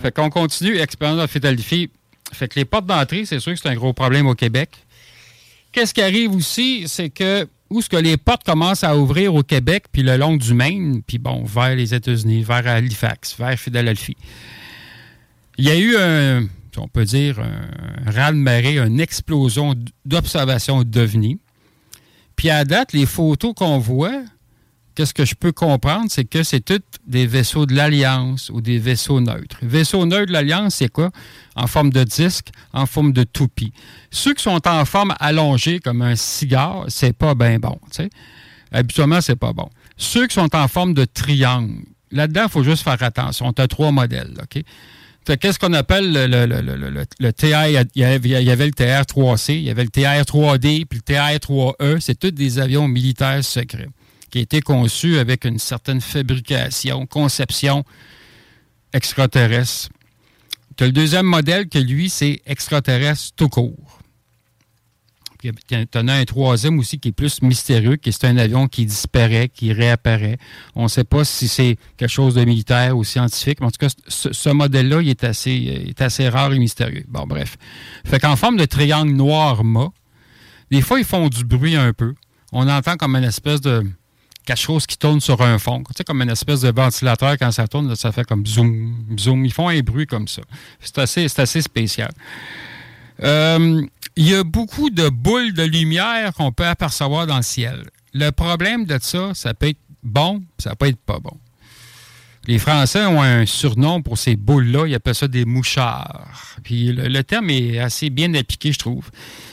Fait 0.00 0.12
qu'on 0.12 0.30
continue. 0.30 0.78
Expérience 0.78 1.20
de 1.20 1.26
Philadelphie. 1.26 1.90
Fait 2.32 2.48
que 2.48 2.58
les 2.58 2.64
portes 2.64 2.86
d'entrée, 2.86 3.24
c'est 3.24 3.40
sûr 3.40 3.52
que 3.52 3.58
c'est 3.60 3.68
un 3.68 3.74
gros 3.74 3.92
problème 3.92 4.26
au 4.26 4.34
Québec. 4.34 4.70
Qu'est-ce 5.72 5.92
qui 5.92 6.02
arrive 6.02 6.34
aussi, 6.34 6.84
c'est 6.86 7.10
que 7.10 7.46
où 7.68 7.80
ce 7.80 7.88
que 7.88 7.96
les 7.96 8.16
portes 8.16 8.42
commencent 8.44 8.82
à 8.82 8.96
ouvrir 8.96 9.34
au 9.34 9.42
Québec, 9.44 9.84
puis 9.92 10.02
le 10.02 10.16
long 10.16 10.36
du 10.36 10.54
Maine, 10.54 11.02
puis 11.06 11.18
bon, 11.18 11.44
vers 11.44 11.76
les 11.76 11.94
États-Unis, 11.94 12.42
vers 12.42 12.66
Halifax, 12.66 13.36
vers 13.38 13.56
Philadelphie. 13.56 14.16
Il 15.56 15.66
y 15.66 15.70
a 15.70 15.76
eu 15.76 15.96
un, 15.96 16.48
on 16.78 16.88
peut 16.88 17.04
dire, 17.04 17.38
un 17.38 18.10
raz-de-marée, 18.10 18.78
une 18.78 18.98
explosion 18.98 19.76
d'observations 20.04 20.82
d'OVNI. 20.82 21.38
Puis 22.34 22.50
à 22.50 22.64
date, 22.64 22.92
les 22.92 23.06
photos 23.06 23.54
qu'on 23.54 23.78
voit, 23.78 24.24
qu'est-ce 25.00 25.14
que 25.14 25.24
je 25.24 25.34
peux 25.34 25.52
comprendre, 25.52 26.08
c'est 26.10 26.26
que 26.26 26.42
c'est 26.42 26.60
tous 26.60 26.82
des 27.06 27.26
vaisseaux 27.26 27.64
de 27.64 27.74
l'Alliance 27.74 28.50
ou 28.50 28.60
des 28.60 28.78
vaisseaux 28.78 29.22
neutres. 29.22 29.56
Vaisseaux 29.62 30.04
neutres 30.04 30.26
de 30.26 30.32
l'Alliance, 30.34 30.74
c'est 30.74 30.90
quoi? 30.90 31.10
En 31.56 31.66
forme 31.66 31.88
de 31.88 32.04
disque, 32.04 32.48
en 32.74 32.84
forme 32.84 33.14
de 33.14 33.22
toupie. 33.22 33.72
Ceux 34.10 34.34
qui 34.34 34.42
sont 34.42 34.60
en 34.68 34.84
forme 34.84 35.14
allongée 35.18 35.80
comme 35.80 36.02
un 36.02 36.16
cigare, 36.16 36.84
c'est 36.88 37.14
pas 37.14 37.34
bien 37.34 37.58
bon. 37.58 37.78
tu 37.90 38.02
sais. 38.02 38.10
Habituellement, 38.72 39.22
c'est 39.22 39.36
pas 39.36 39.54
bon. 39.54 39.70
Ceux 39.96 40.26
qui 40.26 40.34
sont 40.34 40.54
en 40.54 40.68
forme 40.68 40.92
de 40.92 41.06
triangle, 41.06 41.82
là-dedans, 42.10 42.42
il 42.44 42.50
faut 42.50 42.62
juste 42.62 42.82
faire 42.82 43.02
attention. 43.02 43.54
Tu 43.54 43.62
as 43.62 43.68
trois 43.68 43.92
modèles. 43.92 44.34
OK? 44.42 44.62
Qu'est-ce 45.40 45.58
qu'on 45.58 45.72
appelle 45.72 46.12
le, 46.12 46.26
le, 46.26 46.44
le, 46.44 47.04
le, 47.18 47.32
TR? 47.32 47.68
Il 47.68 48.00
y 48.02 48.04
avait 48.50 48.66
le 48.66 48.72
TR-3C, 48.72 49.54
il 49.54 49.62
y 49.62 49.70
avait 49.70 49.84
le 49.84 49.90
TR-3D, 49.90 50.84
puis 50.84 51.00
le 51.06 51.14
TR-3E. 51.14 52.00
C'est 52.00 52.18
tous 52.18 52.32
des 52.32 52.58
avions 52.58 52.86
militaires 52.86 53.42
secrets 53.42 53.88
qui 54.30 54.38
ont 54.38 54.42
été 54.42 54.60
conçus 54.60 55.18
avec 55.18 55.44
une 55.44 55.58
certaine 55.58 56.00
fabrication, 56.00 57.06
conception 57.06 57.84
extraterrestre. 58.92 59.90
Tu 60.76 60.84
as 60.84 60.86
le 60.86 60.92
deuxième 60.92 61.26
modèle 61.26 61.68
que 61.68 61.78
lui, 61.78 62.08
c'est 62.08 62.40
extraterrestre 62.46 63.34
tout 63.36 63.48
court. 63.48 64.00
Tu 65.40 65.50
en 65.96 66.08
as 66.08 66.14
un 66.14 66.24
troisième 66.24 66.78
aussi 66.78 66.98
qui 66.98 67.08
est 67.08 67.12
plus 67.12 67.40
mystérieux, 67.40 67.96
qui 67.96 68.10
est 68.10 68.24
un 68.24 68.36
avion 68.36 68.68
qui 68.68 68.84
disparaît, 68.84 69.48
qui 69.48 69.72
réapparaît. 69.72 70.36
On 70.74 70.84
ne 70.84 70.88
sait 70.88 71.04
pas 71.04 71.24
si 71.24 71.48
c'est 71.48 71.76
quelque 71.96 72.10
chose 72.10 72.34
de 72.34 72.44
militaire 72.44 72.96
ou 72.96 73.04
scientifique, 73.04 73.60
mais 73.60 73.66
en 73.66 73.70
tout 73.70 73.78
cas, 73.78 73.88
ce, 74.06 74.50
modèle-là, 74.50 75.00
il 75.00 75.08
est 75.08 75.24
assez, 75.24 75.52
il 75.52 75.88
est 75.88 76.02
assez 76.02 76.28
rare 76.28 76.52
et 76.52 76.58
mystérieux. 76.58 77.04
Bon, 77.08 77.26
bref. 77.26 77.56
Fait 78.04 78.18
qu'en 78.18 78.36
forme 78.36 78.58
de 78.58 78.66
triangle 78.66 79.12
noir-mât, 79.12 79.92
des 80.70 80.82
fois, 80.82 80.98
ils 80.98 81.06
font 81.06 81.28
du 81.28 81.44
bruit 81.44 81.76
un 81.76 81.94
peu. 81.94 82.14
On 82.52 82.68
entend 82.68 82.96
comme 82.96 83.16
une 83.16 83.24
espèce 83.24 83.62
de 83.62 83.84
quelque 84.50 84.60
chose 84.60 84.84
qui 84.84 84.98
tourne 84.98 85.20
sur 85.20 85.40
un 85.42 85.58
fond. 85.58 85.82
Tu 85.86 85.92
sais, 85.96 86.04
comme 86.04 86.22
une 86.22 86.30
espèce 86.30 86.62
de 86.62 86.72
ventilateur, 86.72 87.36
quand 87.38 87.52
ça 87.52 87.68
tourne, 87.68 87.94
ça 87.94 88.10
fait 88.10 88.24
comme 88.24 88.44
zoom, 88.44 89.06
zoom. 89.16 89.44
Ils 89.44 89.52
font 89.52 89.68
un 89.68 89.78
bruit 89.80 90.06
comme 90.06 90.26
ça. 90.26 90.42
C'est 90.80 90.98
assez, 90.98 91.26
assez 91.36 91.62
spécial. 91.62 92.10
Euh, 93.22 93.80
il 94.16 94.28
y 94.28 94.34
a 94.34 94.42
beaucoup 94.42 94.90
de 94.90 95.08
boules 95.08 95.52
de 95.52 95.62
lumière 95.62 96.34
qu'on 96.34 96.50
peut 96.50 96.66
apercevoir 96.66 97.28
dans 97.28 97.36
le 97.36 97.42
ciel. 97.42 97.84
Le 98.12 98.30
problème 98.30 98.86
de 98.86 98.98
ça, 99.00 99.30
ça 99.34 99.54
peut 99.54 99.68
être 99.68 99.78
bon, 100.02 100.42
ça 100.58 100.74
peut 100.74 100.86
être 100.86 100.98
pas 100.98 101.20
bon. 101.20 101.36
Les 102.46 102.58
Français 102.58 103.04
ont 103.04 103.22
un 103.22 103.46
surnom 103.46 104.02
pour 104.02 104.18
ces 104.18 104.34
boules-là, 104.34 104.86
ils 104.86 104.94
appellent 104.96 105.14
ça 105.14 105.28
des 105.28 105.44
mouchards. 105.44 106.56
Puis 106.64 106.92
le, 106.92 107.06
le 107.06 107.22
terme 107.22 107.50
est 107.50 107.78
assez 107.78 108.10
bien 108.10 108.34
appliqué, 108.34 108.72
je 108.72 108.78
trouve. 108.78 109.10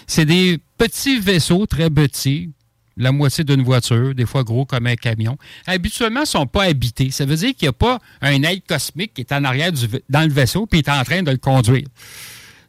C'est 0.07 0.25
des 0.25 0.59
petits 0.79 1.19
vaisseaux 1.19 1.67
très 1.67 1.91
petits, 1.91 2.49
la 2.97 3.11
moitié 3.11 3.43
d'une 3.43 3.61
voiture, 3.63 4.13
des 4.15 4.25
fois 4.25 4.43
gros 4.43 4.65
comme 4.65 4.87
un 4.87 4.95
camion. 4.95 5.37
Habituellement, 5.65 6.21
ils 6.21 6.23
ne 6.23 6.27
sont 6.27 6.47
pas 6.47 6.63
habités. 6.63 7.11
Ça 7.11 7.25
veut 7.25 7.35
dire 7.35 7.53
qu'il 7.55 7.65
n'y 7.65 7.69
a 7.69 7.73
pas 7.73 7.99
un 8.21 8.41
aide 8.43 8.61
cosmique 8.67 9.13
qui 9.13 9.21
est 9.21 9.31
en 9.31 9.43
arrière 9.43 9.71
du, 9.71 9.87
dans 10.09 10.21
le 10.27 10.33
vaisseau 10.33 10.65
puis 10.65 10.79
est 10.79 10.89
en 10.89 11.03
train 11.03 11.21
de 11.23 11.31
le 11.31 11.37
conduire. 11.37 11.85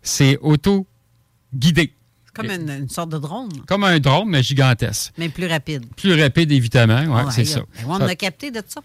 C'est 0.02 0.38
auto-guidé. 0.40 1.92
Comme 2.34 2.50
une, 2.50 2.70
une 2.70 2.88
sorte 2.88 3.10
de 3.10 3.18
drone, 3.18 3.48
Comme 3.66 3.82
un 3.84 3.98
drone, 3.98 4.28
mais 4.28 4.42
gigantesque. 4.44 5.12
mais 5.18 5.28
plus 5.28 5.46
rapide. 5.46 5.84
Plus 5.96 6.20
rapide, 6.20 6.52
évidemment. 6.52 7.00
Ouais, 7.16 7.22
Ah, 7.26 7.30
c'est 7.32 7.44
ça. 7.44 7.62
On 7.86 7.98
Ça- 7.98 8.04
a 8.04 8.14
capté 8.14 8.50
de 8.52 8.62
ça. 8.66 8.80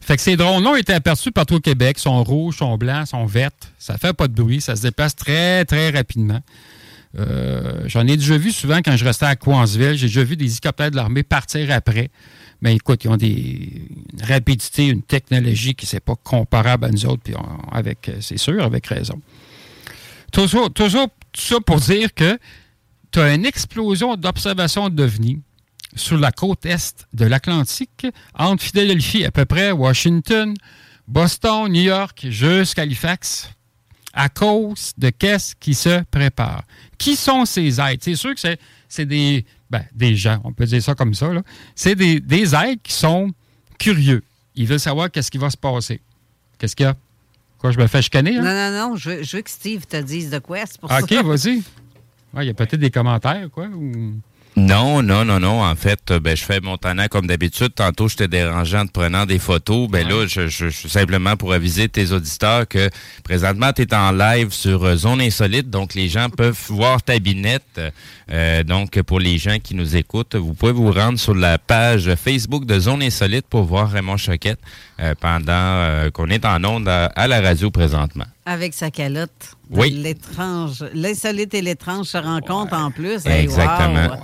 fait 0.00 0.16
que 0.16 0.22
ces 0.22 0.36
drones-là 0.36 0.70
ont 0.72 0.76
été 0.76 0.92
aperçus 0.92 1.32
partout 1.32 1.54
au 1.54 1.60
Québec. 1.60 1.96
Ils 1.98 2.02
sont 2.02 2.22
rouges, 2.22 2.58
sont 2.58 2.76
blancs, 2.76 3.06
sont 3.06 3.24
vertes. 3.24 3.72
Ça 3.78 3.96
fait 3.96 4.12
pas 4.12 4.28
de 4.28 4.34
bruit. 4.34 4.60
Ça 4.60 4.76
se 4.76 4.82
déplace 4.82 5.16
très, 5.16 5.64
très 5.64 5.88
rapidement. 5.90 6.40
Euh, 7.16 7.82
J'en 7.86 8.06
ai 8.06 8.16
déjà 8.16 8.36
vu 8.36 8.52
souvent 8.52 8.78
quand 8.78 8.96
je 8.96 9.04
restais 9.04 9.26
à 9.26 9.36
Coinsville. 9.36 9.94
J'ai 9.96 10.06
déjà 10.08 10.24
vu 10.24 10.36
des 10.36 10.44
hélicoptères 10.44 10.90
de 10.90 10.96
l'armée 10.96 11.22
partir 11.22 11.70
après. 11.70 12.10
Mais 12.60 12.74
écoute, 12.74 13.04
ils 13.04 13.08
ont 13.08 13.16
des 13.16 13.82
une 14.12 14.24
rapidité, 14.24 14.86
une 14.88 15.02
technologie 15.02 15.74
qui 15.74 15.88
n'est 15.94 16.00
pas 16.00 16.16
comparable 16.16 16.86
à 16.86 16.90
nous 16.90 17.06
autres, 17.06 17.22
puis 17.22 17.34
avec, 17.70 18.08
euh, 18.08 18.16
c'est 18.20 18.36
sûr, 18.36 18.62
avec 18.64 18.86
raison. 18.88 19.20
Ça, 20.34 20.46
tout 20.74 20.90
ça- 20.90 21.60
pour 21.64 21.76
dire 21.80 22.12
que 22.14 22.38
tu 23.12 23.20
as 23.20 23.32
une 23.34 23.46
explosion 23.46 24.16
d'observations 24.16 24.88
d'OVNI 24.90 25.40
sur 25.94 26.18
la 26.18 26.32
côte 26.32 26.66
est 26.66 27.06
de 27.14 27.24
l'Atlantique, 27.24 28.06
entre 28.34 28.62
Philadelphie 28.62 29.24
à 29.24 29.30
peu 29.30 29.44
près, 29.46 29.70
Washington, 29.70 30.52
Boston, 31.06 31.72
New 31.72 31.80
York, 31.82 32.26
jusqu'à 32.28 32.82
Halifax, 32.82 33.50
à 34.20 34.28
cause 34.28 34.92
de 34.98 35.10
qu'est-ce 35.10 35.54
qui 35.54 35.74
se 35.74 36.02
prépare. 36.10 36.64
Qui 36.98 37.14
sont 37.14 37.44
ces 37.44 37.80
êtres? 37.80 38.02
C'est 38.04 38.16
sûr 38.16 38.34
que 38.34 38.40
c'est, 38.40 38.58
c'est 38.88 39.06
des, 39.06 39.46
ben, 39.70 39.84
des 39.94 40.16
gens, 40.16 40.40
on 40.42 40.52
peut 40.52 40.66
dire 40.66 40.82
ça 40.82 40.94
comme 40.96 41.14
ça. 41.14 41.32
là. 41.32 41.42
C'est 41.76 41.94
des, 41.94 42.18
des 42.20 42.54
êtres 42.54 42.82
qui 42.82 42.92
sont 42.92 43.30
curieux. 43.78 44.22
Ils 44.56 44.66
veulent 44.66 44.80
savoir 44.80 45.08
qu'est-ce 45.10 45.30
qui 45.30 45.38
va 45.38 45.50
se 45.50 45.56
passer. 45.56 46.00
Qu'est-ce 46.58 46.74
qu'il 46.74 46.84
y 46.84 46.88
a? 46.88 46.96
Quoi, 47.58 47.70
je 47.70 47.78
me 47.78 47.86
fais 47.86 48.02
chicaner? 48.02 48.36
hein? 48.36 48.42
Non, 48.42 48.70
non, 48.72 48.90
non, 48.90 48.96
je 48.96 49.10
veux, 49.10 49.22
je 49.22 49.36
veux 49.36 49.42
que 49.42 49.50
Steve 49.50 49.86
te 49.86 50.00
dise 50.00 50.30
de 50.30 50.38
quoi. 50.40 50.58
C'est 50.66 50.80
pour 50.80 50.90
OK, 50.90 51.08
ça. 51.12 51.22
vas-y. 51.22 51.62
Ouais, 52.34 52.44
Il 52.44 52.46
y 52.46 52.50
a 52.50 52.54
peut-être 52.54 52.76
des 52.76 52.90
commentaires, 52.90 53.48
quoi. 53.52 53.66
ou- 53.66 54.14
Non, 54.58 55.02
non, 55.02 55.24
non, 55.24 55.38
non. 55.38 55.62
En 55.62 55.74
fait, 55.76 56.00
euh, 56.10 56.18
ben, 56.20 56.36
je 56.36 56.44
fais 56.44 56.60
mon 56.60 56.76
tannant 56.76 57.06
comme 57.08 57.26
d'habitude. 57.26 57.74
Tantôt, 57.74 58.08
je 58.08 58.16
te 58.16 58.24
dérangeais 58.24 58.78
en 58.78 58.86
te 58.86 58.92
prenant 58.92 59.24
des 59.24 59.38
photos. 59.38 59.88
Ben 59.88 60.06
là, 60.08 60.26
je, 60.26 60.48
je, 60.48 60.68
je- 60.68 60.88
simplement 60.88 61.36
pour 61.36 61.52
aviser 61.52 61.88
tes 61.88 62.10
auditeurs 62.12 62.66
que 62.66 62.90
présentement, 63.22 63.72
tu 63.72 63.82
es 63.82 63.94
en 63.94 64.10
live 64.10 64.50
sur 64.52 64.84
euh, 64.84 64.96
Zone 64.96 65.20
Insolite. 65.20 65.70
Donc, 65.70 65.94
les 65.94 66.08
gens 66.08 66.28
peuvent 66.28 66.58
voir 66.68 67.02
ta 67.02 67.18
binette. 67.18 67.80
Euh, 68.30 68.62
donc, 68.64 69.00
pour 69.02 69.20
les 69.20 69.38
gens 69.38 69.58
qui 69.62 69.74
nous 69.74 69.96
écoutent, 69.96 70.34
vous 70.34 70.54
pouvez 70.54 70.72
vous 70.72 70.90
rendre 70.90 71.18
sur 71.18 71.34
la 71.34 71.58
page 71.58 72.12
Facebook 72.16 72.64
de 72.66 72.78
Zone 72.80 73.02
Insolite 73.02 73.46
pour 73.48 73.62
voir 73.64 73.90
Raymond 73.90 74.16
Choquette 74.16 74.58
euh, 75.00 75.14
pendant 75.20 75.52
euh, 75.52 76.10
qu'on 76.10 76.28
est 76.30 76.44
en 76.44 76.64
onde 76.64 76.88
à, 76.88 77.06
à 77.06 77.28
la 77.28 77.40
radio 77.40 77.70
présentement. 77.70 78.26
Avec 78.50 78.72
sa 78.72 78.90
calotte. 78.90 79.56
Oui. 79.70 79.90
L'étrange. 79.90 80.82
L'insolite 80.94 81.52
et 81.52 81.60
l'étrange 81.60 82.06
se 82.06 82.16
rencontrent 82.16 82.72
en 82.72 82.90
plus. 82.90 83.26
Hey, 83.26 83.42
Exactement. 83.44 84.08
wow. 84.08 84.16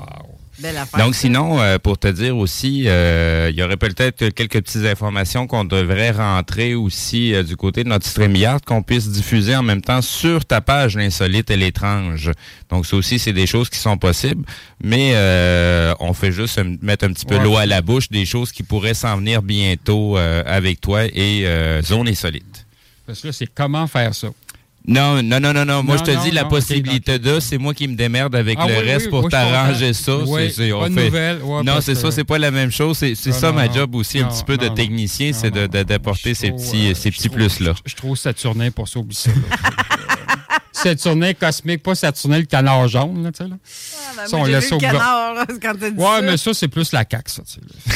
Belle 0.60 0.76
affaire. 0.78 1.04
Donc, 1.04 1.16
sinon, 1.16 1.60
euh, 1.60 1.78
pour 1.78 1.98
te 1.98 2.06
dire 2.06 2.36
aussi, 2.36 2.84
euh, 2.86 3.48
il 3.52 3.58
y 3.58 3.62
aurait 3.64 3.76
peut-être 3.76 4.28
quelques 4.28 4.62
petites 4.62 4.86
informations 4.86 5.48
qu'on 5.48 5.64
devrait 5.64 6.12
rentrer 6.12 6.76
aussi 6.76 7.34
euh, 7.34 7.42
du 7.42 7.56
côté 7.56 7.82
de 7.82 7.88
notre 7.88 8.06
StreamYard 8.06 8.64
qu'on 8.64 8.80
puisse 8.82 9.08
diffuser 9.10 9.56
en 9.56 9.64
même 9.64 9.82
temps 9.82 10.00
sur 10.00 10.44
ta 10.44 10.60
page 10.60 10.96
l'insolite 10.96 11.50
et 11.50 11.56
l'étrange. 11.56 12.30
Donc, 12.70 12.86
ça 12.86 12.94
aussi, 12.96 13.18
c'est 13.18 13.32
des 13.32 13.48
choses 13.48 13.68
qui 13.68 13.78
sont 13.80 13.96
possibles, 13.98 14.44
mais 14.82 15.10
euh, 15.16 15.92
on 15.98 16.14
fait 16.14 16.30
juste 16.32 16.58
mettre 16.82 17.04
un 17.04 17.12
petit 17.12 17.26
peu 17.26 17.34
Ouais. 17.36 17.42
l'eau 17.44 17.56
à 17.56 17.66
la 17.66 17.82
bouche 17.82 18.08
des 18.08 18.24
choses 18.24 18.52
qui 18.52 18.62
pourraient 18.62 18.94
s'en 18.94 19.16
venir 19.16 19.42
bientôt 19.42 20.16
euh, 20.16 20.44
avec 20.46 20.80
toi 20.80 21.04
et 21.04 21.46
euh, 21.46 21.82
Zone 21.82 22.08
Insolite. 22.08 22.63
Parce 23.06 23.20
que 23.20 23.26
là, 23.28 23.32
c'est 23.32 23.46
comment 23.54 23.86
faire 23.86 24.14
ça? 24.14 24.28
Non, 24.86 25.22
non, 25.22 25.40
non, 25.40 25.54
non, 25.54 25.64
non. 25.64 25.82
Moi, 25.82 25.96
Non, 25.96 26.04
je 26.04 26.10
te 26.10 26.14
non, 26.14 26.22
dis 26.24 26.30
la 26.30 26.42
non, 26.42 26.48
possibilité 26.50 27.18
de, 27.18 27.40
c'est 27.40 27.56
moi 27.56 27.72
qui 27.72 27.88
me 27.88 27.94
démerde 27.96 28.34
avec 28.36 28.58
Ah 28.60 28.66
le 28.68 28.74
oui, 28.74 28.80
reste 28.80 29.06
oui, 29.06 29.10
pour 29.12 29.30
t'arranger 29.30 29.94
ça. 29.94 30.16
Oui, 30.18 30.42
C'est- 30.48 30.50
c'est- 30.50 30.72
on 30.74 30.82
fait- 30.84 30.90
nouvelles, 31.06 31.42
ouais, 31.42 31.62
non, 31.62 31.80
c'est 31.80 31.94
que- 31.94 31.98
ça, 31.98 32.10
c'est 32.10 32.24
pas 32.24 32.36
la 32.38 32.50
même 32.50 32.70
chose. 32.70 32.98
C'est 32.98 33.14
c'est 33.14 33.30
Non, 33.30 33.36
ça 33.38 33.46
non, 33.48 33.54
ma 33.54 33.72
job 33.72 33.94
aussi, 33.94 34.18
un 34.20 34.28
petit 34.28 34.44
peu 34.44 34.58
de 34.58 34.68
technicien, 34.68 35.32
c'est 35.32 35.50
d'apporter 35.50 36.34
ces 36.34 36.48
trop, 36.48 36.58
petits, 36.58 36.90
euh, 36.90 36.94
ces 36.94 37.10
je 37.10 37.16
petits 37.16 37.28
trouve- 37.30 37.38
plus-là. 37.48 37.72
Je 37.86 37.94
trop 37.94 38.14
Saturnin 38.14 38.70
pour 38.70 38.86
ça, 38.86 38.98
oublie 38.98 39.14
ça. 39.16 39.30
Saturnin 40.72 41.32
cosmique, 41.32 41.82
pas 41.82 41.94
Saturnin 41.94 42.38
le 42.40 42.44
canard 42.44 42.86
jaune, 42.88 43.22
là, 43.22 43.32
tu 43.32 43.42
sais. 43.42 43.48
Là. 43.48 43.56
Ah, 43.56 44.12
ben, 44.18 44.26
Ça, 44.26 44.36
on 44.36 44.44
laisse 44.44 44.70
au 44.70 44.76
canard, 44.78 45.46
quand 45.62 45.72
t'as 45.80 45.90
dit 45.90 45.96
Ouais, 45.98 46.20
mais 46.22 46.36
ça, 46.36 46.52
c'est 46.52 46.68
plus 46.68 46.92
la 46.92 47.04
CAQ, 47.10 47.30
ça. 47.30 47.42
tu 47.42 47.52
sais. 47.54 47.60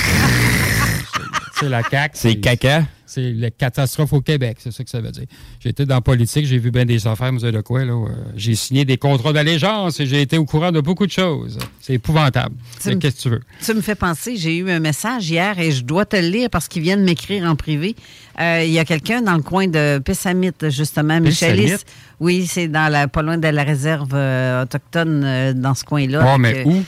C'est- 1.61 1.69
la 1.69 1.83
CAQ. 1.83 2.11
C'est 2.17 2.37
caca? 2.37 2.85
C'est 3.09 3.33
la 3.33 3.51
catastrophe 3.51 4.13
au 4.13 4.21
Québec, 4.21 4.59
c'est 4.61 4.71
ça 4.71 4.85
que 4.85 4.91
ça 4.91 5.01
veut 5.01 5.11
dire. 5.11 5.25
J'étais 5.61 5.87
dans 5.87 5.95
la 5.97 6.01
politique, 6.03 6.45
j'ai 6.47 6.59
vu 6.59 6.71
bien 6.71 6.85
des 6.85 7.07
affaires, 7.07 7.33
vous 7.33 7.41
savez 7.41 7.53
de 7.53 7.61
quoi, 7.63 7.85
là. 7.85 7.93
euh, 7.95 8.07
j'ai 8.37 8.55
signé 8.55 8.85
des 8.85 8.99
contrats 8.99 9.33
d'allégeance 9.33 9.99
et 9.99 10.07
j'ai 10.07 10.21
été 10.21 10.37
au 10.37 10.45
courant 10.45 10.73
de 10.73 10.81
beaucoup 10.81 11.07
de 11.07 11.11
choses. 11.11 11.59
C'est 11.81 11.95
épouvantable. 11.95 12.55
Qu'est-ce 12.85 13.17
que 13.17 13.23
tu 13.23 13.31
veux? 13.31 13.41
Tu 13.65 13.73
me 13.75 13.81
fais 13.81 13.95
penser, 13.95 14.37
j'ai 14.37 14.59
eu 14.59 14.71
un 14.71 14.79
message 14.81 15.31
hier 15.31 15.59
et 15.59 15.73
je 15.73 15.83
dois 15.85 16.05
te 16.05 16.17
le 16.17 16.29
lire 16.29 16.51
parce 16.51 16.69
qu'ils 16.69 16.83
viennent 16.83 17.03
m'écrire 17.03 17.45
en 17.45 17.57
privé. 17.57 17.97
Euh, 18.41 18.63
Il 18.65 18.71
y 18.71 18.79
a 18.79 18.85
quelqu'un 18.85 19.23
dans 19.23 19.35
le 19.37 19.43
coin 19.43 19.67
de 19.67 19.99
Pessamite, 20.05 20.69
justement, 20.69 21.19
Michelis. 21.21 21.73
Oui, 22.21 22.47
c'est 22.47 22.69
dans 22.69 22.91
la, 22.91 23.07
pas 23.09 23.23
loin 23.23 23.39
de 23.39 23.49
la 23.49 23.63
réserve 23.63 24.11
euh, 24.15 24.63
autochtone 24.65 25.23
euh, 25.25 25.53
dans 25.53 25.75
ce 25.75 25.85
coin-là. 25.85 26.33
Oh, 26.35 26.39
mais 26.39 26.65
où? 26.65 26.83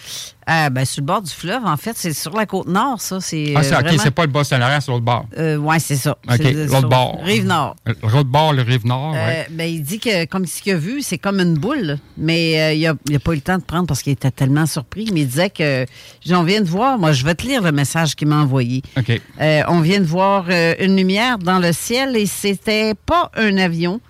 Ah, 0.52 0.68
ben, 0.68 0.84
sur 0.84 1.02
le 1.02 1.06
bord 1.06 1.22
du 1.22 1.30
fleuve, 1.30 1.64
en 1.64 1.76
fait, 1.76 1.92
c'est 1.94 2.12
sur 2.12 2.34
la 2.36 2.44
côte 2.44 2.66
nord, 2.66 3.00
ça. 3.00 3.20
C'est, 3.20 3.52
Ah, 3.54 3.62
c'est 3.62 3.74
euh, 3.74 3.78
OK, 3.80 4.00
c'est 4.02 4.10
pas 4.10 4.26
le 4.26 4.32
Bas-Saint-Laurent, 4.32 4.80
c'est 4.80 4.90
l'autre 4.90 5.04
bord. 5.04 5.26
Euh, 5.38 5.54
oui, 5.56 5.76
c'est 5.78 5.94
ça. 5.94 6.16
OK, 6.28 6.38
l'autre 6.42 6.88
bord. 6.88 7.20
Rive 7.22 7.46
nord. 7.46 7.76
L'autre 8.02 8.24
bord, 8.24 8.52
le 8.52 8.62
rive 8.62 8.84
nord, 8.84 9.14
Euh, 9.14 9.26
ouais. 9.26 9.46
ben, 9.50 9.70
il 9.70 9.80
dit 9.84 10.00
que, 10.00 10.24
comme 10.24 10.46
ce 10.46 10.60
qu'il 10.60 10.72
a 10.72 10.76
vu, 10.76 11.02
c'est 11.02 11.18
comme 11.18 11.38
une 11.38 11.54
boule, 11.54 11.98
mais 12.18 12.60
euh, 12.60 12.72
il 12.72 13.12
n'a 13.12 13.18
pas 13.20 13.30
eu 13.32 13.36
le 13.36 13.40
temps 13.42 13.58
de 13.58 13.62
prendre 13.62 13.86
parce 13.86 14.02
qu'il 14.02 14.12
était 14.12 14.32
tellement 14.32 14.66
surpris. 14.66 15.08
Mais 15.12 15.20
il 15.20 15.28
disait 15.28 15.50
que, 15.50 15.86
j'en 16.26 16.42
viens 16.42 16.62
de 16.62 16.66
voir, 16.68 16.98
moi, 16.98 17.12
je 17.12 17.24
vais 17.24 17.36
te 17.36 17.46
lire 17.46 17.62
le 17.62 17.70
message 17.70 18.16
qu'il 18.16 18.26
m'a 18.26 18.38
envoyé. 18.38 18.82
OK. 18.98 19.20
Euh, 19.40 19.62
on 19.68 19.80
vient 19.82 20.00
de 20.00 20.04
voir 20.06 20.46
euh, 20.48 20.74
une 20.80 20.96
lumière 20.96 21.38
dans 21.38 21.60
le 21.60 21.72
ciel 21.72 22.16
et 22.16 22.26
c'était 22.26 22.94
pas 23.06 23.30
un 23.36 23.56
avion. 23.58 24.00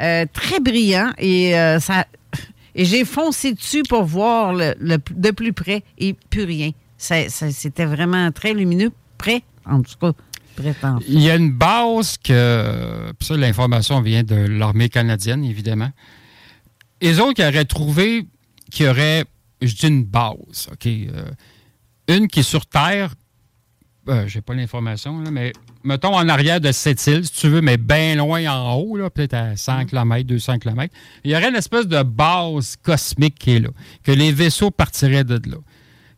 Euh, 0.00 0.24
très 0.32 0.60
brillant 0.60 1.12
et 1.18 1.58
euh, 1.58 1.78
ça. 1.80 2.06
Et 2.74 2.84
j'ai 2.84 3.04
foncé 3.04 3.52
dessus 3.52 3.82
pour 3.88 4.04
voir 4.04 4.54
le, 4.54 4.74
de 4.78 5.30
plus 5.32 5.52
près 5.52 5.82
et 5.98 6.14
plus 6.30 6.44
rien. 6.44 6.70
C'était 6.96 7.84
vraiment 7.84 8.30
très 8.30 8.54
lumineux, 8.54 8.92
près, 9.18 9.42
en 9.66 9.82
tout 9.82 9.94
cas, 10.00 10.12
en 10.82 10.98
Il 11.08 11.20
y 11.20 11.30
a 11.30 11.36
une 11.36 11.52
base 11.52 12.16
que. 12.18 13.12
ça, 13.20 13.36
l'information 13.36 14.00
vient 14.00 14.22
de 14.22 14.34
l'armée 14.34 14.88
canadienne, 14.88 15.44
évidemment. 15.44 15.90
Les 17.00 17.18
autres, 17.18 17.40
ils 17.40 17.46
auraient 17.46 17.64
trouvé 17.64 18.26
qu'il 18.70 18.86
y 18.86 18.88
aurait, 18.88 19.24
je 19.62 19.74
dis 19.74 19.88
une 19.88 20.04
base, 20.04 20.68
OK? 20.72 20.86
euh, 20.86 21.30
une 22.08 22.28
qui 22.28 22.40
est 22.40 22.44
sur 22.44 22.66
Terre. 22.66 23.14
Euh, 24.08 24.26
J'ai 24.26 24.40
pas 24.40 24.54
l'information, 24.54 25.20
là, 25.20 25.30
mais 25.30 25.52
mettons 25.82 26.14
en 26.14 26.28
arrière 26.28 26.60
de 26.60 26.72
cette 26.72 27.06
île, 27.06 27.24
si 27.24 27.32
tu 27.32 27.48
veux, 27.48 27.60
mais 27.60 27.76
bien 27.76 28.14
loin 28.16 28.44
en 28.50 28.74
haut, 28.74 28.96
là, 28.96 29.10
peut-être 29.10 29.34
à 29.34 29.56
100 29.56 29.86
km, 29.86 30.26
200 30.26 30.58
km. 30.58 30.94
Il 31.24 31.30
y 31.30 31.36
aurait 31.36 31.48
une 31.48 31.56
espèce 31.56 31.86
de 31.86 32.02
base 32.02 32.76
cosmique 32.82 33.36
qui 33.38 33.56
est 33.56 33.60
là, 33.60 33.70
que 34.02 34.12
les 34.12 34.32
vaisseaux 34.32 34.70
partiraient 34.70 35.24
de 35.24 35.40
là. 35.50 35.56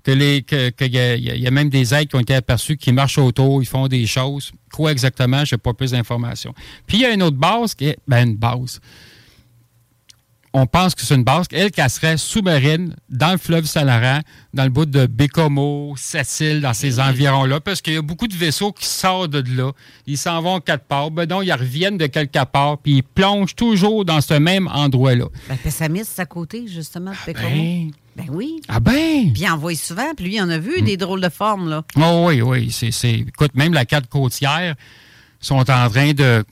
Que 0.04 0.10
les, 0.10 0.42
que, 0.42 0.70
que 0.70 0.84
y, 0.84 0.98
a, 0.98 1.14
y 1.16 1.46
a 1.46 1.50
même 1.52 1.68
des 1.68 1.94
êtres 1.94 2.08
qui 2.08 2.16
ont 2.16 2.20
été 2.20 2.34
aperçus 2.34 2.76
qui 2.76 2.90
marchent 2.90 3.18
autour, 3.18 3.62
ils 3.62 3.66
font 3.66 3.86
des 3.86 4.04
choses. 4.06 4.50
Quoi 4.72 4.90
exactement, 4.90 5.44
je 5.44 5.54
n'ai 5.54 5.58
pas 5.58 5.74
plus 5.74 5.92
d'informations. 5.92 6.52
Puis 6.88 6.96
il 6.96 7.00
y 7.02 7.06
a 7.06 7.12
une 7.12 7.22
autre 7.22 7.36
base 7.36 7.76
qui 7.76 7.86
est, 7.86 7.98
ben 8.08 8.30
une 8.30 8.36
base. 8.36 8.80
On 10.54 10.66
pense 10.66 10.94
que 10.94 11.00
c'est 11.00 11.14
une 11.14 11.24
base, 11.24 11.46
elle, 11.50 11.70
qu'elle 11.70 11.88
serait 11.88 12.18
sous-marine 12.18 12.94
dans 13.08 13.32
le 13.32 13.38
fleuve 13.38 13.64
Saint-Laurent, 13.64 14.20
dans 14.52 14.64
le 14.64 14.68
bout 14.68 14.84
de 14.84 15.06
Bécomo, 15.06 15.94
Sept-Îles, 15.96 16.60
dans 16.60 16.74
ces 16.74 17.00
environs-là, 17.00 17.58
parce 17.60 17.80
qu'il 17.80 17.94
y 17.94 17.96
a 17.96 18.02
beaucoup 18.02 18.28
de 18.28 18.34
vaisseaux 18.34 18.70
qui 18.70 18.84
sortent 18.84 19.30
de 19.30 19.56
là. 19.56 19.72
Ils 20.06 20.18
s'en 20.18 20.42
vont 20.42 20.60
quatre 20.60 20.84
parts. 20.84 21.10
Ben 21.10 21.26
non, 21.26 21.40
ils 21.40 21.52
reviennent 21.52 21.96
de 21.96 22.04
quelque 22.06 22.44
part, 22.44 22.76
puis 22.78 22.96
ils 22.98 23.02
plongent 23.02 23.54
toujours 23.54 24.04
dans 24.04 24.20
ce 24.20 24.34
même 24.34 24.68
endroit-là. 24.68 25.24
Ben, 25.48 25.56
Pessamit, 25.56 26.02
c'est 26.04 26.20
à 26.20 26.26
côté, 26.26 26.66
justement, 26.68 27.12
de 27.12 27.16
Pécomo. 27.24 27.48
ben. 27.48 27.90
Ben 28.14 28.26
oui. 28.30 28.60
Ah 28.68 28.78
ben! 28.78 29.32
Puis 29.32 29.44
il 29.44 29.48
en 29.48 29.56
voit 29.56 29.74
souvent, 29.74 30.12
puis 30.14 30.26
lui, 30.26 30.34
il 30.34 30.42
en 30.42 30.50
a 30.50 30.58
vu 30.58 30.82
des 30.82 30.98
drôles 30.98 31.22
de 31.22 31.30
formes, 31.30 31.70
là. 31.70 31.82
Oh 31.96 32.26
oui, 32.28 32.42
oui. 32.42 32.70
C'est, 32.70 32.90
c'est- 32.90 33.20
Écoute, 33.20 33.54
même 33.54 33.72
la 33.72 33.86
carte 33.86 34.06
côtière 34.08 34.74
sont 35.40 35.56
en 35.70 35.88
train 35.88 36.12
de, 36.12 36.44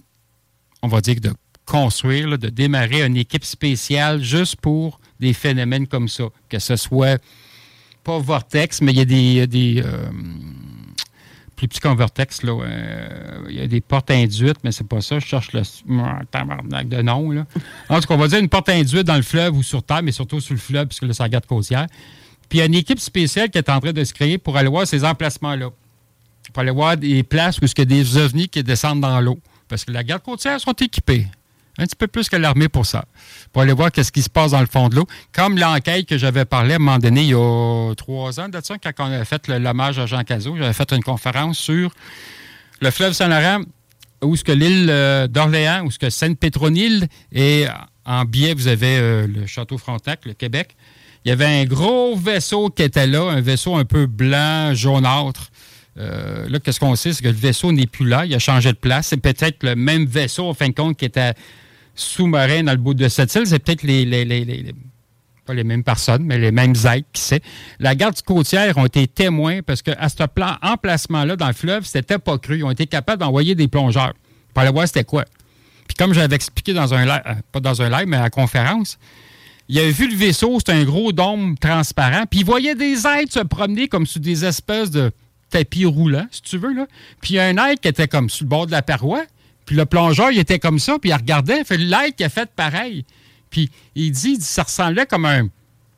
on 0.83 0.89
va 0.89 1.03
dire, 1.03 1.21
de 1.21 1.31
construire, 1.71 2.37
de 2.37 2.49
démarrer 2.49 3.05
une 3.05 3.17
équipe 3.17 3.45
spéciale 3.45 4.23
juste 4.23 4.57
pour 4.57 5.01
des 5.21 5.33
phénomènes 5.33 5.87
comme 5.87 6.09
ça. 6.09 6.25
Que 6.49 6.59
ce 6.59 6.77
soit 6.77 7.23
pas 8.03 8.19
vortex, 8.19 8.81
mais 8.81 8.93
il 8.93 8.99
y 8.99 9.41
a 9.41 9.47
des. 9.47 9.83
euh, 9.85 10.11
plus 11.55 11.69
petit 11.69 11.81
qu'un 11.81 11.95
vortex, 11.95 12.43
là. 12.43 12.59
il 13.51 13.55
y 13.55 13.61
a 13.61 13.67
des 13.67 13.83
portes 13.83 14.11
induites, 14.11 14.57
mais 14.65 14.73
c'est 14.73 14.89
pas 14.89 15.03
ça. 15.03 15.19
Je 15.19 15.27
cherche 15.27 15.53
le 15.53 15.61
ah, 16.01 16.21
tabarnak 16.31 16.89
de 16.89 17.03
nom, 17.03 17.31
là. 17.31 17.45
En 17.91 18.01
tout 18.01 18.09
cas, 18.09 18.15
on 18.15 18.17
va 18.17 18.29
dire 18.29 18.39
une 18.39 18.49
porte 18.49 18.71
induite 18.71 19.07
dans 19.07 19.17
le 19.17 19.23
fleuve 19.23 19.57
ou 19.57 19.63
sur 19.63 19.83
terre, 19.83 20.03
mais 20.03 20.13
surtout 20.13 20.41
sur 20.41 20.55
le 20.55 20.61
fleuve, 20.61 20.87
puisque 20.87 21.03
là, 21.03 21.13
c'est 21.13 21.23
la 21.23 21.29
garde 21.29 21.45
côtière. 21.45 21.87
Puis 22.49 22.59
il 22.59 22.61
y 22.61 22.63
a 22.63 22.65
une 22.65 22.75
équipe 22.75 22.99
spéciale 22.99 23.51
qui 23.51 23.59
est 23.59 23.69
en 23.69 23.79
train 23.79 23.93
de 23.93 24.05
se 24.05 24.15
créer 24.15 24.39
pour 24.39 24.57
aller 24.57 24.71
voir 24.71 24.87
ces 24.87 25.05
emplacements-là. 25.05 25.69
Pour 26.53 26.61
aller 26.63 26.73
voir 26.73 26.97
des 26.97 27.23
places 27.23 27.59
où 27.59 27.67
il 27.67 27.79
y 27.79 27.81
a 27.83 27.85
des 27.85 28.17
ovnis 28.17 28.49
qui 28.49 28.63
descendent 28.63 29.03
dans 29.03 29.21
l'eau. 29.21 29.39
Parce 29.69 29.85
que 29.85 29.93
la 29.93 30.03
garde 30.03 30.23
côtière 30.23 30.59
sont 30.59 30.73
équipés. 30.73 31.29
Un 31.79 31.85
petit 31.85 31.97
peu 31.97 32.07
plus 32.07 32.29
que 32.29 32.37
l'armée 32.37 32.69
pour 32.69 32.85
ça. 32.85 33.05
Pour 33.53 33.63
aller 33.63 33.73
voir 33.73 33.91
qu'est-ce 33.91 34.13
qui 34.13 34.23
se 34.23 34.29
passe 34.29 34.51
dans 34.51 34.61
le 34.61 34.67
fond 34.67 34.89
de 34.89 34.97
l'eau. 34.97 35.07
Comme 35.33 35.59
l'enquête 35.59 36.07
que 36.07 36.19
j'avais 36.19 36.45
parlé 36.45 36.73
à 36.73 36.77
un 36.77 36.79
moment 36.79 36.99
donné, 36.99 37.23
il 37.23 37.31
y 37.31 37.35
a 37.35 37.95
trois 37.97 38.39
ans 38.41 38.49
de 38.49 38.61
ça, 38.63 38.77
quand 38.79 38.93
on 38.99 39.13
avait 39.13 39.25
fait 39.25 39.49
l'hommage 39.49 39.99
à 39.99 40.07
Jean 40.07 40.23
Cazot, 40.25 40.57
j'avais 40.57 40.73
fait 40.73 40.93
une 40.93 41.03
conférence 41.03 41.59
sur 41.59 41.91
le 42.81 42.91
fleuve 42.91 43.13
Saint-Laurent, 43.13 43.63
où 44.23 44.37
ce 44.37 44.45
que 44.45 44.53
l'île 44.53 44.89
euh, 44.91 45.27
d'Orléans, 45.27 45.85
où 45.85 45.91
ce 45.91 45.99
que 45.99 46.11
Sainte-Pétronille, 46.11 47.07
et 47.33 47.67
en 48.05 48.25
biais, 48.25 48.55
vous 48.55 48.69
avez 48.69 48.99
euh, 48.99 49.27
le 49.27 49.47
Château 49.47 49.79
Frontenac, 49.79 50.27
le 50.27 50.35
Québec. 50.35 50.77
Il 51.25 51.29
y 51.29 51.33
avait 51.33 51.45
un 51.45 51.65
gros 51.65 52.17
vaisseau 52.17 52.71
qui 52.71 52.83
était 52.83 53.07
là, 53.07 53.23
un 53.23 53.41
vaisseau 53.41 53.77
un 53.77 53.85
peu 53.85 54.07
blanc, 54.07 54.75
jaunâtre. 54.75 55.50
Euh, 55.99 56.49
là, 56.49 56.61
qu'est-ce 56.61 56.79
qu'on 56.81 56.95
sait, 56.97 57.13
c'est 57.13 57.23
que 57.23 57.29
le 57.29 57.35
vaisseau 57.35 57.73
n'est 57.73 57.87
plus 57.87 58.07
là, 58.09 58.25
il 58.25 58.35
a 58.35 58.39
changé 58.39 58.73
de 58.73 58.77
place. 58.79 59.09
C'est 59.09 59.17
peut-être 59.17 59.63
le 59.65 59.75
même 59.77 60.07
vaisseau, 60.07 60.47
en 60.49 60.55
fin 60.55 60.69
de 60.69 60.75
compte, 60.75 60.97
qui 60.97 61.05
était 61.05 61.35
sous-marin 61.95 62.63
dans 62.63 62.73
le 62.73 62.79
bout 62.79 62.95
de 62.95 63.09
cette 63.09 63.35
île. 63.35 63.47
C'est 63.47 63.59
peut-être 63.59 63.83
les, 63.83 64.05
les- 64.05 64.25
les- 64.25 64.75
pas 65.45 65.55
les 65.55 65.65
mêmes 65.65 65.83
personnes, 65.83 66.23
mais 66.25 66.39
les 66.39 66.53
mêmes 66.53 66.75
êtres, 66.85 67.09
qui 67.13 67.21
sait. 67.23 67.43
La 67.81 67.95
garde 67.95 68.21
côtière 68.23 68.77
ont 68.79 68.87
été 68.87 69.07
témoins 69.09 69.63
parce 69.63 69.83
qu'à 69.83 70.09
ce 70.09 70.25
plan 70.27 70.57
emplacement-là 70.63 71.37
dans 71.37 71.49
le 71.49 71.53
fleuve, 71.55 71.85
c'était 71.85 72.19
pas 72.19 72.39
cru. 72.39 72.59
Ils 72.59 72.65
ont 72.65 72.71
été 72.71 72.87
capables 72.87 73.21
d'envoyer 73.21 73.55
des 73.55 73.67
plongeurs 73.69 74.13
pour 74.55 74.63
aller 74.63 74.71
voir 74.73 74.87
c'était 74.87 75.05
quoi. 75.05 75.25
Puis 75.89 75.97
comme 75.97 76.15
j'avais 76.15 76.37
expliqué 76.37 76.73
dans 76.73 76.95
un 76.95 77.05
live, 77.05 77.23
euh, 77.27 77.35
pas 77.51 77.59
dans 77.61 77.83
un 77.83 77.91
live, 77.91 78.07
mais 78.07 78.17
à 78.19 78.23
la 78.23 78.31
conférence, 78.31 78.97
il 79.69 79.79
avait 79.79 79.91
vu 79.91 80.09
le 80.09 80.15
vaisseau, 80.17 80.59
c'était 80.59 80.73
un 80.73 80.85
gros 80.85 81.11
dôme 81.11 81.57
transparent, 81.59 82.25
puis 82.31 82.41
il 82.41 82.47
voyait 82.47 82.75
des 82.77 83.07
êtres 83.07 83.33
se 83.33 83.41
promener 83.41 83.89
comme 83.89 84.07
sous 84.07 84.19
des 84.21 84.45
espèces 84.45 84.91
de 84.91 85.11
tapis 85.51 85.85
roulants, 85.85 86.27
si 86.31 86.43
tu 86.43 86.59
veux. 86.59 86.73
Là. 86.73 86.87
Puis 87.21 87.35
il 87.35 87.37
y 87.37 87.39
a 87.39 87.47
un 87.47 87.57
être 87.69 87.81
qui 87.81 87.89
était 87.89 88.09
comme 88.09 88.31
sur 88.31 88.45
le 88.45 88.49
bord 88.49 88.67
de 88.67 88.73
la 88.73 88.83
paroi, 88.83 89.25
puis 89.67 89.77
le 89.77 89.87
plongeur, 89.87 90.31
il 90.31 90.39
était 90.39 90.59
comme 90.59 90.79
ça, 90.79 90.99
puis 90.99 91.11
il 91.11 91.15
regardait, 91.15 91.63
fait 91.65 91.77
l'être 91.77 92.17
qui 92.17 92.25
a 92.25 92.29
fait 92.29 92.51
pareil. 92.55 93.05
Puis 93.51 93.71
il 93.95 94.11
dit, 94.13 94.33
il 94.33 94.39
dit, 94.39 94.45
ça 94.45 94.63
ressemblait 94.63 95.07
comme 95.07 95.27
un 95.27 95.49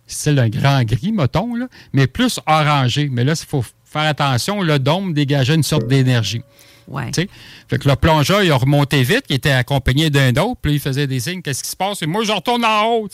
style 0.06 0.38
un 0.38 0.48
grand 0.48 0.82
gris, 0.84 1.12
mettons, 1.12 1.54
là, 1.54 1.68
mais 1.92 2.06
plus 2.06 2.40
orangé. 2.46 3.08
Mais 3.10 3.24
là, 3.24 3.34
il 3.38 3.46
faut 3.46 3.64
faire 3.84 4.02
attention, 4.02 4.62
le 4.62 4.78
dôme 4.78 5.14
dégageait 5.14 5.54
une 5.54 5.62
sorte 5.62 5.86
d'énergie. 5.86 6.42
Ouais. 6.88 7.10
Fait 7.14 7.78
que 7.78 7.88
le 7.88 7.96
plongeur, 7.96 8.42
il 8.42 8.50
a 8.50 8.56
remonté 8.56 9.02
vite, 9.02 9.24
il 9.28 9.36
était 9.36 9.52
accompagné 9.52 10.10
d'un 10.10 10.30
autre, 10.42 10.60
puis 10.60 10.74
il 10.74 10.80
faisait 10.80 11.06
des 11.06 11.20
signes, 11.20 11.42
qu'est-ce 11.42 11.62
qui 11.62 11.70
se 11.70 11.76
passe? 11.76 12.02
Et 12.02 12.06
moi, 12.06 12.24
je 12.24 12.32
retourne 12.32 12.64
en 12.64 12.84
haut. 12.86 13.08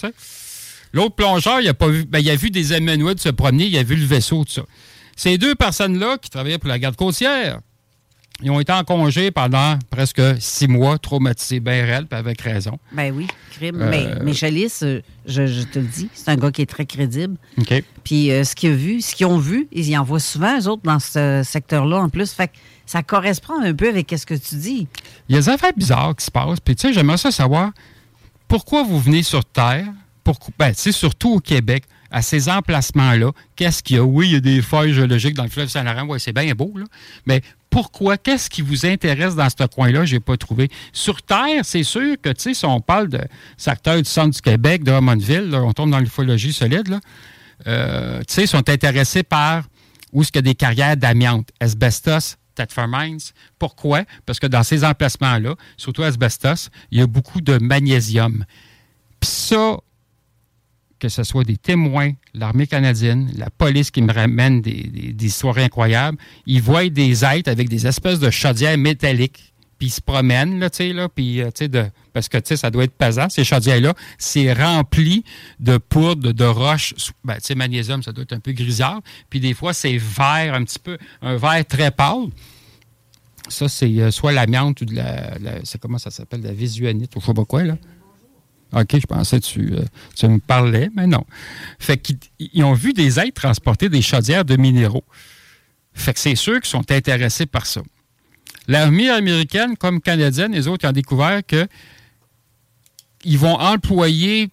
L'autre 0.93 1.15
plongeur, 1.15 1.61
il 1.61 1.69
a, 1.69 1.75
pas 1.75 1.89
vu, 1.89 2.05
ben, 2.05 2.19
il 2.19 2.31
a 2.31 2.37
vu 2.37 2.51
des 2.51 2.73
humanoïdes 2.73 3.21
se 3.21 3.29
promener, 3.29 3.67
il 3.67 3.77
a 3.77 3.83
vu 3.83 3.97
le 3.97 4.07
vaisseau, 4.07 4.45
tout 4.45 4.53
ça. 4.53 4.63
Ces 5.19 5.37
deux 5.37 5.57
personnes-là 5.57 6.17
qui 6.17 6.31
travaillaient 6.31 6.59
pour 6.59 6.69
la 6.69 6.79
garde 6.79 6.95
côtière, 6.95 7.59
ils 8.41 8.53
ont 8.53 8.61
été 8.61 8.73
en 8.73 8.85
congé 8.85 9.33
pendant 9.33 9.77
presque 9.91 10.23
six 10.39 10.69
mois, 10.69 10.97
traumatisés 10.97 11.59
bien 11.59 11.85
réels, 11.85 12.07
puis 12.07 12.17
avec 12.17 12.41
raison. 12.41 12.79
Ben 12.93 13.13
oui, 13.13 13.27
crime. 13.51 13.83
Euh, 13.83 13.91
Mais, 13.91 14.07
mais 14.23 14.33
Chalice, 14.33 14.85
euh, 14.85 15.03
je, 15.27 15.49
je 15.49 15.63
te 15.63 15.81
le 15.81 15.87
dis, 15.87 16.09
c'est 16.15 16.29
un 16.29 16.37
gars 16.37 16.53
qui 16.53 16.63
est 16.63 16.67
très 16.67 16.87
crédible. 16.87 17.37
OK. 17.59 17.83
Puis 18.05 18.31
euh, 18.31 18.45
ce 18.45 18.55
qu'ils 18.55 18.71
ont 18.71 18.77
vu, 18.77 19.01
ce 19.01 19.17
qu'ils 19.17 19.27
ont 19.27 19.39
vu, 19.39 19.67
ils 19.73 19.99
en 19.99 20.05
voient 20.05 20.21
souvent, 20.21 20.57
eux 20.57 20.69
autres, 20.69 20.83
dans 20.85 21.01
ce 21.01 21.43
secteur-là 21.45 21.97
en 21.97 22.09
plus. 22.11 22.31
Fait 22.31 22.47
que 22.47 22.53
ça 22.87 23.03
correspond 23.03 23.61
un 23.61 23.75
peu 23.75 23.89
avec 23.89 24.15
ce 24.17 24.25
que 24.25 24.35
tu 24.35 24.55
dis. 24.55 24.87
Il 25.29 25.35
y 25.35 25.39
a 25.39 25.41
des 25.41 25.49
affaires 25.49 25.73
bizarres 25.77 26.15
qui 26.15 26.27
se 26.27 26.31
passent. 26.31 26.61
Puis, 26.61 26.77
tu 26.77 26.87
sais, 26.87 26.95
j'aimerais 26.95 27.19
ça 27.19 27.33
savoir 27.33 27.73
pourquoi 28.47 28.85
vous 28.85 29.01
venez 29.01 29.25
sur 29.25 29.45
Terre, 29.45 29.87
pourquoi, 30.23 30.55
ben, 30.57 30.73
sais, 30.75 30.93
surtout 30.93 31.35
au 31.35 31.41
Québec, 31.41 31.83
à 32.11 32.23
ces 32.23 32.49
emplacements-là. 32.49 33.33
Qu'est-ce 33.57 33.83
qu'il 33.83 33.97
y 33.97 33.99
a? 33.99 34.05
Oui, 34.05 34.29
il 34.29 34.33
y 34.33 34.37
a 34.37 34.41
des 34.41 34.63
failles 34.63 34.93
géologiques 34.93 35.35
dans 35.35 35.45
le 35.45 35.51
fleuve 35.51 35.69
Saint-Laurent. 35.69 36.19
C'est 36.19 36.33
bien 36.33 36.53
beau, 36.55 36.73
là. 36.77 36.85
Mais 37.27 37.43
pourquoi? 37.71 38.17
Qu'est-ce 38.17 38.49
qui 38.49 38.63
vous 38.63 38.87
intéresse 38.87 39.35
dans 39.35 39.49
ce 39.49 39.67
coin-là? 39.67 40.05
Je 40.05 40.15
n'ai 40.15 40.21
pas 40.21 40.37
trouvé. 40.37 40.71
Sur 40.93 41.23
Terre, 41.23 41.65
c'est 41.65 41.83
sûr 41.83 42.17
que, 42.21 42.31
tu 42.31 42.41
sais, 42.43 42.55
si 42.55 42.65
on 42.65 42.81
parle 42.81 43.09
de 43.09 43.21
secteur 43.57 43.97
du 43.97 44.09
centre 44.09 44.35
du 44.35 44.41
Québec, 44.41 44.85
de 44.85 44.91
Drummondville, 44.91 45.55
on 45.55 45.73
tombe 45.73 45.91
dans 45.91 46.01
l'ufologie 46.01 46.53
solide, 46.53 46.89
là. 46.89 47.01
Euh, 47.67 48.21
tu 48.21 48.35
sais, 48.35 48.45
ils 48.45 48.49
sont 48.49 48.69
intéressés 48.69 49.25
par 49.25 49.65
où 50.13 50.23
est-ce 50.23 50.31
qu'il 50.31 50.39
y 50.39 50.47
a 50.49 50.51
des 50.51 50.55
carrières 50.55 50.97
d'amiante, 50.97 51.51
asbestos, 51.61 52.37
Mines. 52.77 53.21
Pourquoi? 53.59 54.05
Parce 54.27 54.39
que 54.39 54.47
dans 54.47 54.63
ces 54.63 54.85
emplacements-là, 54.85 55.55
surtout 55.77 56.03
asbestos, 56.03 56.71
il 56.91 56.99
y 56.99 57.03
a 57.03 57.07
beaucoup 57.07 57.41
de 57.41 57.59
magnésium. 57.59 58.45
Puis 59.21 59.31
ça, 59.31 59.77
que 60.99 61.09
ce 61.09 61.23
soit 61.23 61.45
des 61.45 61.57
témoins, 61.57 62.13
l'armée 62.35 62.67
canadienne, 62.67 63.31
la 63.37 63.51
police 63.51 63.91
qui 63.91 64.03
me 64.03 64.13
ramène 64.13 64.61
des, 64.61 65.15
histoires 65.21 65.59
incroyables, 65.59 66.19
ils 66.47 66.61
voient 66.63 66.89
des 66.89 67.25
êtres 67.25 67.51
avec 67.51 67.69
des 67.69 67.87
espèces 67.87 68.19
de 68.19 68.31
chaudières 68.31 68.77
métalliques, 68.79 69.53
puis 69.79 69.89
ils 69.89 69.91
se 69.93 70.01
promènent, 70.01 70.59
là, 70.59 70.71
tu 70.71 70.79
sais, 70.79 70.93
là, 70.93 71.09
puis, 71.09 71.41
euh, 71.41 71.51
de- 71.61 71.87
parce 72.13 72.29
que, 72.29 72.37
tu 72.39 72.49
sais, 72.49 72.57
ça 72.57 72.71
doit 72.71 72.83
être 72.85 72.97
pesant, 72.97 73.29
ces 73.29 73.45
chaudières-là, 73.45 73.95
c'est 74.19 74.53
rempli 74.53 75.23
de 75.61 75.79
poudre, 75.79 76.33
de 76.33 76.45
roches, 76.45 76.95
ben, 77.25 77.35
tu 77.35 77.41
sais, 77.43 77.55
magnésium, 77.55 78.03
ça 78.03 78.11
doit 78.11 78.23
être 78.25 78.33
un 78.33 78.41
peu 78.41 78.51
grisard, 78.53 79.01
puis 79.31 79.39
des 79.39 79.55
fois, 79.55 79.73
c'est 79.73 79.97
vert, 79.97 80.53
un 80.55 80.65
petit 80.65 80.81
peu, 80.81 80.99
un 81.23 81.37
vert 81.37 81.65
très 81.67 81.93
pâle. 81.93 82.27
Ça, 83.49 83.69
c'est 83.69 83.87
euh, 84.01 84.11
soit 84.11 84.33
l'amiante 84.33 84.81
ou 84.83 84.85
de 84.85 84.95
la, 84.97 85.39
la- 85.39 85.61
c'est 85.65 85.81
comment 85.81 85.99
ça 85.99 86.11
s'appelle, 86.11 86.43
la 86.43 86.53
visuanite 86.53 87.15
ou 87.17 87.21
je 87.21 87.27
sais 87.27 87.35
pas 87.35 87.45
quoi, 87.45 87.63
là. 87.63 87.79
OK, 88.73 88.99
je 89.01 89.07
pensais 89.07 89.41
que 89.41 89.47
tu, 89.47 89.73
euh, 89.73 89.85
tu 90.15 90.29
me 90.29 90.39
parlais, 90.39 90.91
mais 90.95 91.07
non. 91.07 91.25
Fait 91.79 91.97
qu'ils 91.97 92.19
ils 92.39 92.65
ont 92.65 92.75
vu 92.75 92.93
des 92.93 93.19
êtres 93.19 93.41
transporter 93.41 93.89
des 93.89 94.03
chaudières 94.03 94.45
de 94.45 94.57
minéraux. 94.57 95.05
Fait 95.95 96.13
que 96.13 96.21
c'est 96.21 96.37
ceux 96.37 96.61
qui 96.61 96.69
sont 96.69 96.91
intéressés 96.91 97.47
par 97.47 97.67
ça. 97.67 97.81
L'armée 98.67 99.09
américaine 99.09 99.77
comme 99.77 100.01
canadienne, 100.01 100.53
les 100.53 100.69
autres 100.69 100.87
ont 100.87 100.93
découvert 100.93 101.41
que 101.47 101.67
ils 103.25 103.39
vont 103.39 103.59
employer 103.59 104.51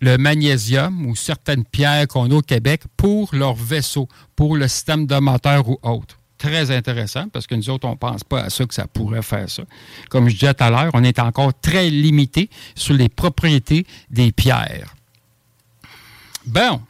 le 0.00 0.16
magnésium 0.16 1.06
ou 1.06 1.16
certaines 1.16 1.64
pierres 1.64 2.06
qu'on 2.06 2.30
a 2.30 2.34
au 2.34 2.42
Québec 2.42 2.82
pour 2.96 3.34
leurs 3.34 3.54
vaisseaux, 3.54 4.08
pour 4.36 4.56
le 4.56 4.68
système 4.68 5.06
de 5.06 5.16
moteur 5.16 5.68
ou 5.68 5.78
autre. 5.82 6.19
Très 6.40 6.70
intéressant 6.70 7.28
parce 7.28 7.46
que 7.46 7.54
nous 7.54 7.68
autres, 7.68 7.86
on 7.86 7.90
ne 7.90 7.96
pense 7.96 8.24
pas 8.24 8.44
à 8.44 8.48
ça 8.48 8.64
que 8.64 8.72
ça 8.72 8.86
pourrait 8.86 9.20
faire 9.20 9.50
ça. 9.50 9.62
Comme 10.08 10.30
je 10.30 10.36
disais 10.36 10.54
tout 10.54 10.64
à 10.64 10.70
l'heure, 10.70 10.90
on 10.94 11.04
est 11.04 11.18
encore 11.18 11.52
très 11.52 11.90
limité 11.90 12.48
sur 12.74 12.94
les 12.94 13.10
propriétés 13.10 13.86
des 14.08 14.32
pierres. 14.32 14.94
Bon, 16.46 16.80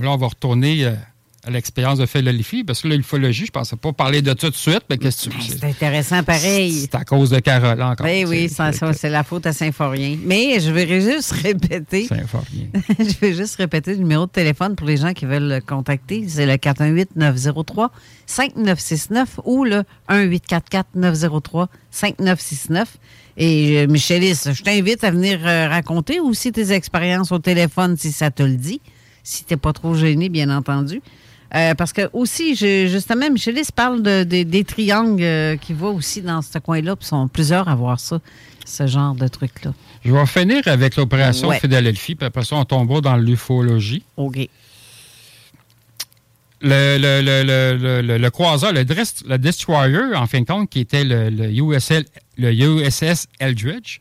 là, 0.00 0.12
on 0.12 0.16
va 0.16 0.26
retourner 0.28 0.84
euh, 0.84 0.94
l'expérience 1.48 1.98
de 1.98 2.06
philologie, 2.06 2.62
parce 2.62 2.82
que 2.82 2.88
là, 2.88 2.96
l'ufologie, 2.96 3.46
je 3.46 3.50
ne 3.50 3.52
pensais 3.52 3.76
pas 3.76 3.92
parler 3.92 4.22
de 4.22 4.28
ça 4.28 4.34
tout 4.34 4.50
de 4.50 4.54
suite, 4.54 4.82
mais 4.88 4.96
qu'est-ce 4.96 5.28
que 5.28 5.34
tu 5.34 5.42
C'est 5.42 5.64
intéressant 5.64 6.22
pareil. 6.22 6.82
C'est 6.82 6.94
à 6.94 7.04
cause 7.04 7.30
de 7.30 7.40
Carole 7.40 7.82
encore. 7.82 8.06
Ben 8.06 8.26
oui, 8.28 8.48
ça, 8.48 8.70
c'est 8.72 9.10
la 9.10 9.24
faute 9.24 9.46
à 9.46 9.52
Saint-Forien. 9.52 10.18
Mais 10.24 10.60
je 10.60 10.70
vais 10.70 11.00
juste 11.00 11.32
répéter. 11.32 12.06
Saint-Forien. 12.06 12.68
je 12.98 13.18
vais 13.20 13.34
juste 13.34 13.56
répéter 13.56 13.92
le 13.92 13.98
numéro 13.98 14.26
de 14.26 14.30
téléphone 14.30 14.76
pour 14.76 14.86
les 14.86 14.96
gens 14.96 15.12
qui 15.12 15.26
veulent 15.26 15.48
le 15.48 15.60
contacter. 15.60 16.24
C'est 16.28 16.46
le 16.46 16.54
418-903-5969 16.54 19.26
ou 19.44 19.64
le 19.64 19.82
1844-903-5969. 20.08 22.84
Et 23.36 23.78
euh, 23.78 23.88
Michelis, 23.88 24.42
je 24.52 24.62
t'invite 24.62 25.02
à 25.02 25.10
venir 25.10 25.40
euh, 25.44 25.66
raconter 25.68 26.20
aussi 26.20 26.52
tes 26.52 26.70
expériences 26.72 27.32
au 27.32 27.38
téléphone 27.38 27.96
si 27.96 28.12
ça 28.12 28.30
te 28.30 28.42
le 28.42 28.56
dit. 28.56 28.82
Si 29.24 29.44
t'es 29.44 29.56
pas 29.56 29.72
trop 29.72 29.94
gêné, 29.94 30.28
bien 30.28 30.54
entendu. 30.54 31.00
Euh, 31.54 31.74
parce 31.74 31.92
que 31.92 32.08
aussi, 32.14 32.54
je- 32.54 32.86
justement, 32.86 33.28
Michelis 33.30 33.68
parle 33.74 34.02
de, 34.02 34.24
de- 34.24 34.42
des 34.42 34.64
triangles 34.64 35.22
euh, 35.22 35.56
qui 35.56 35.74
voient 35.74 35.90
aussi 35.90 36.22
dans 36.22 36.40
ce 36.40 36.58
coin-là. 36.58 36.96
Puis 36.96 37.06
sont 37.06 37.28
plusieurs 37.28 37.68
à 37.68 37.74
voir 37.74 38.00
ça, 38.00 38.20
ce 38.64 38.86
genre 38.86 39.14
de 39.14 39.28
truc-là. 39.28 39.74
Je 40.04 40.12
vais 40.12 40.26
finir 40.26 40.62
avec 40.66 40.96
l'opération 40.96 41.48
Ouais. 41.48 41.60
Philadelphie, 41.60 42.14
puis 42.14 42.26
après 42.26 42.44
ça, 42.44 42.56
on 42.56 42.64
tombera 42.64 43.00
dans 43.02 43.16
l'ufologie. 43.16 44.02
OK. 44.16 44.48
Le, 46.64 46.96
le, 46.96 47.20
le, 47.22 47.42
le, 47.42 47.76
le, 47.76 48.02
le- 48.02 48.18
le 48.18 48.30
croiseur, 48.30 48.72
le, 48.72 48.84
Dress- 48.84 49.24
le 49.26 49.36
Destroyer, 49.36 50.14
en 50.14 50.26
fin 50.26 50.40
de 50.40 50.46
compte, 50.46 50.70
qui 50.70 50.80
était 50.80 51.04
le, 51.04 51.28
le 51.28 51.50
USL, 51.50 52.04
le 52.38 52.52
USS 52.52 53.26
Eldridge. 53.40 53.98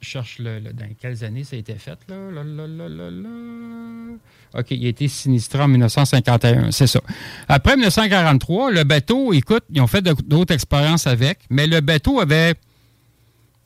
Je 0.00 0.08
cherche 0.08 0.38
le, 0.38 0.60
le- 0.60 0.72
dans 0.72 0.86
quelles 1.00 1.24
années 1.24 1.42
ça 1.44 1.56
a 1.56 1.58
été 1.58 1.74
fait. 1.74 1.98
Là. 2.08 2.16
Là, 2.32 2.44
là, 2.44 2.66
là, 2.68 2.88
là, 2.88 3.10
là. 3.10 3.28
OK, 4.54 4.66
il 4.70 4.84
a 4.84 4.88
été 4.88 5.08
sinistré 5.08 5.62
en 5.62 5.68
1951, 5.68 6.72
c'est 6.72 6.86
ça. 6.86 7.00
Après 7.48 7.76
1943, 7.76 8.70
le 8.70 8.84
bateau, 8.84 9.32
écoute, 9.32 9.64
ils 9.72 9.80
ont 9.80 9.86
fait 9.86 10.02
d'autres 10.02 10.52
expériences 10.52 11.06
avec, 11.06 11.38
mais 11.48 11.66
le 11.66 11.80
bateau 11.80 12.20
avait 12.20 12.54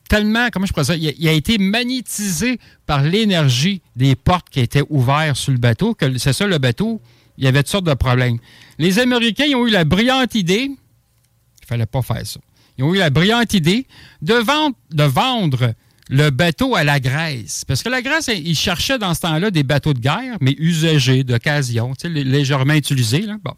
tellement, 0.08 0.48
comment 0.52 0.66
je 0.66 0.72
pourrais 0.72 0.96
dire, 0.96 1.12
il 1.18 1.28
a, 1.28 1.32
été 1.32 1.58
magnétisé 1.58 2.60
par 2.86 3.02
l'énergie 3.02 3.82
des 3.96 4.14
portes 4.14 4.48
qui 4.48 4.60
étaient 4.60 4.84
ouvertes 4.88 5.36
sur 5.36 5.52
le 5.52 5.58
bateau, 5.58 5.94
que 5.94 6.18
c'est 6.18 6.32
ça 6.32 6.46
le 6.46 6.58
bateau, 6.58 7.00
il 7.38 7.44
y 7.44 7.48
avait 7.48 7.62
toutes 7.62 7.72
sortes 7.72 7.86
de 7.86 7.94
problèmes. 7.94 8.38
Les 8.78 8.98
Américains 8.98 9.44
ils 9.46 9.56
ont 9.56 9.66
eu 9.66 9.70
la 9.70 9.84
brillante 9.84 10.34
idée, 10.34 10.70
il 10.70 11.66
fallait 11.66 11.86
pas 11.86 12.02
faire 12.02 12.24
ça, 12.24 12.38
ils 12.78 12.84
ont 12.84 12.94
eu 12.94 12.98
la 12.98 13.10
brillante 13.10 13.52
idée 13.54 13.86
de 14.22 14.34
vendre, 14.34 14.76
de 14.92 15.04
vendre 15.04 15.74
le 16.08 16.30
bateau 16.30 16.76
à 16.76 16.84
la 16.84 17.00
Grèce. 17.00 17.64
Parce 17.64 17.82
que 17.82 17.88
la 17.88 18.02
Grèce, 18.02 18.28
ils 18.28 18.56
cherchaient 18.56 18.98
dans 18.98 19.14
ce 19.14 19.20
temps-là 19.22 19.50
des 19.50 19.62
bateaux 19.62 19.94
de 19.94 20.00
guerre, 20.00 20.36
mais 20.40 20.54
usagés, 20.58 21.24
d'occasion, 21.24 21.92
légèrement 22.04 22.74
utilisés. 22.74 23.22
Là. 23.22 23.36
Bon. 23.42 23.54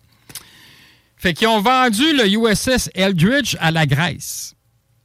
Fait 1.17 1.35
qu'ils 1.35 1.49
ont 1.49 1.61
vendu 1.61 2.05
le 2.17 2.27
USS 2.29 2.91
Eldridge 2.95 3.57
à 3.61 3.71
la 3.71 3.87
Grèce 3.87 4.55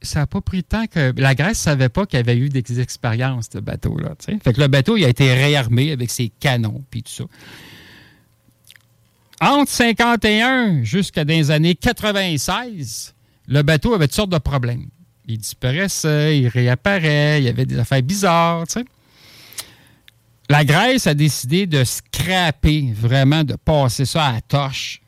ça 0.04 0.20
n'a 0.20 0.26
pas 0.26 0.40
pris 0.40 0.58
de 0.58 0.66
temps 0.66 0.86
que 0.86 1.12
la 1.16 1.34
Grèce 1.34 1.58
ne 1.58 1.64
savait 1.64 1.88
pas 1.88 2.06
qu'il 2.06 2.18
y 2.18 2.20
avait 2.20 2.36
eu 2.36 2.48
des 2.48 2.80
expériences, 2.80 3.48
ce 3.52 3.58
bateau-là. 3.58 4.14
Fait 4.20 4.52
que 4.52 4.60
le 4.60 4.68
bateau, 4.68 4.96
il 4.96 5.04
a 5.04 5.08
été 5.08 5.32
réarmé 5.32 5.92
avec 5.92 6.10
ses 6.10 6.28
canons 6.28 6.84
puis 6.90 7.02
tout 7.02 7.12
ça. 7.12 7.24
Entre 9.40 9.70
51 9.70 10.84
jusqu'à 10.84 11.24
des 11.24 11.50
années 11.50 11.74
96, 11.74 13.14
le 13.48 13.62
bateau 13.62 13.94
avait 13.94 14.06
toutes 14.06 14.16
sortes 14.16 14.30
de 14.30 14.38
problèmes. 14.38 14.86
Il 15.26 15.38
disparaissait, 15.38 16.38
il 16.38 16.48
réapparaît, 16.48 17.40
il 17.40 17.44
y 17.44 17.48
avait 17.48 17.66
des 17.66 17.78
affaires 17.78 18.02
bizarres, 18.02 18.66
tu 18.66 18.80
sais. 18.80 18.84
La 20.50 20.64
Grèce 20.64 21.06
a 21.06 21.14
décidé 21.14 21.66
de 21.66 21.84
scraper, 21.84 22.92
vraiment, 22.94 23.44
de 23.44 23.56
passer 23.56 24.04
ça 24.04 24.26
à 24.26 24.32
la 24.32 24.40
torche, 24.42 25.00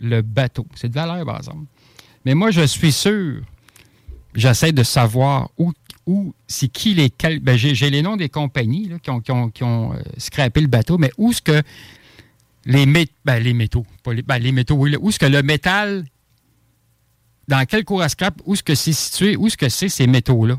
le 0.00 0.22
bateau. 0.22 0.66
C'est 0.74 0.88
de 0.88 0.94
valeur, 0.94 1.26
par 1.26 1.36
exemple. 1.36 1.66
Mais 2.24 2.34
moi, 2.34 2.50
je 2.50 2.62
suis 2.62 2.92
sûr 2.92 3.42
j'essaie 4.38 4.72
de 4.72 4.82
savoir 4.82 5.50
où, 5.58 5.72
où 6.06 6.34
c'est 6.46 6.68
qui 6.68 6.94
les. 6.94 7.12
ben, 7.40 7.56
j'ai, 7.56 7.90
les 7.90 8.02
noms 8.02 8.16
des 8.16 8.28
compagnies 8.28 8.90
qui 9.02 9.10
ont, 9.10 9.20
qui 9.50 9.62
ont, 9.62 9.92
euh, 9.92 9.96
scrappé 10.16 10.60
le 10.60 10.66
bateau, 10.66 10.98
mais 10.98 11.10
où 11.18 11.30
est-ce 11.30 11.42
que 11.42 11.62
les, 12.64 12.86
ben, 12.86 13.54
métaux, 13.54 13.86
pas 14.02 14.12
les, 14.12 14.22
ben, 14.22 14.52
métaux, 14.52 14.76
oui, 14.76 14.96
où 14.96 15.08
est-ce 15.08 15.18
que 15.18 15.26
le 15.26 15.42
métal, 15.42 16.04
dans 17.48 17.64
quel 17.64 17.84
cours 17.84 18.02
à 18.02 18.08
scrap, 18.08 18.34
où 18.44 18.54
est-ce 18.54 18.62
que 18.62 18.74
c'est 18.74 18.92
situé, 18.92 19.36
où 19.36 19.46
est-ce 19.46 19.56
que 19.56 19.68
c'est 19.68 19.88
ces 19.88 20.06
métaux-là? 20.06 20.58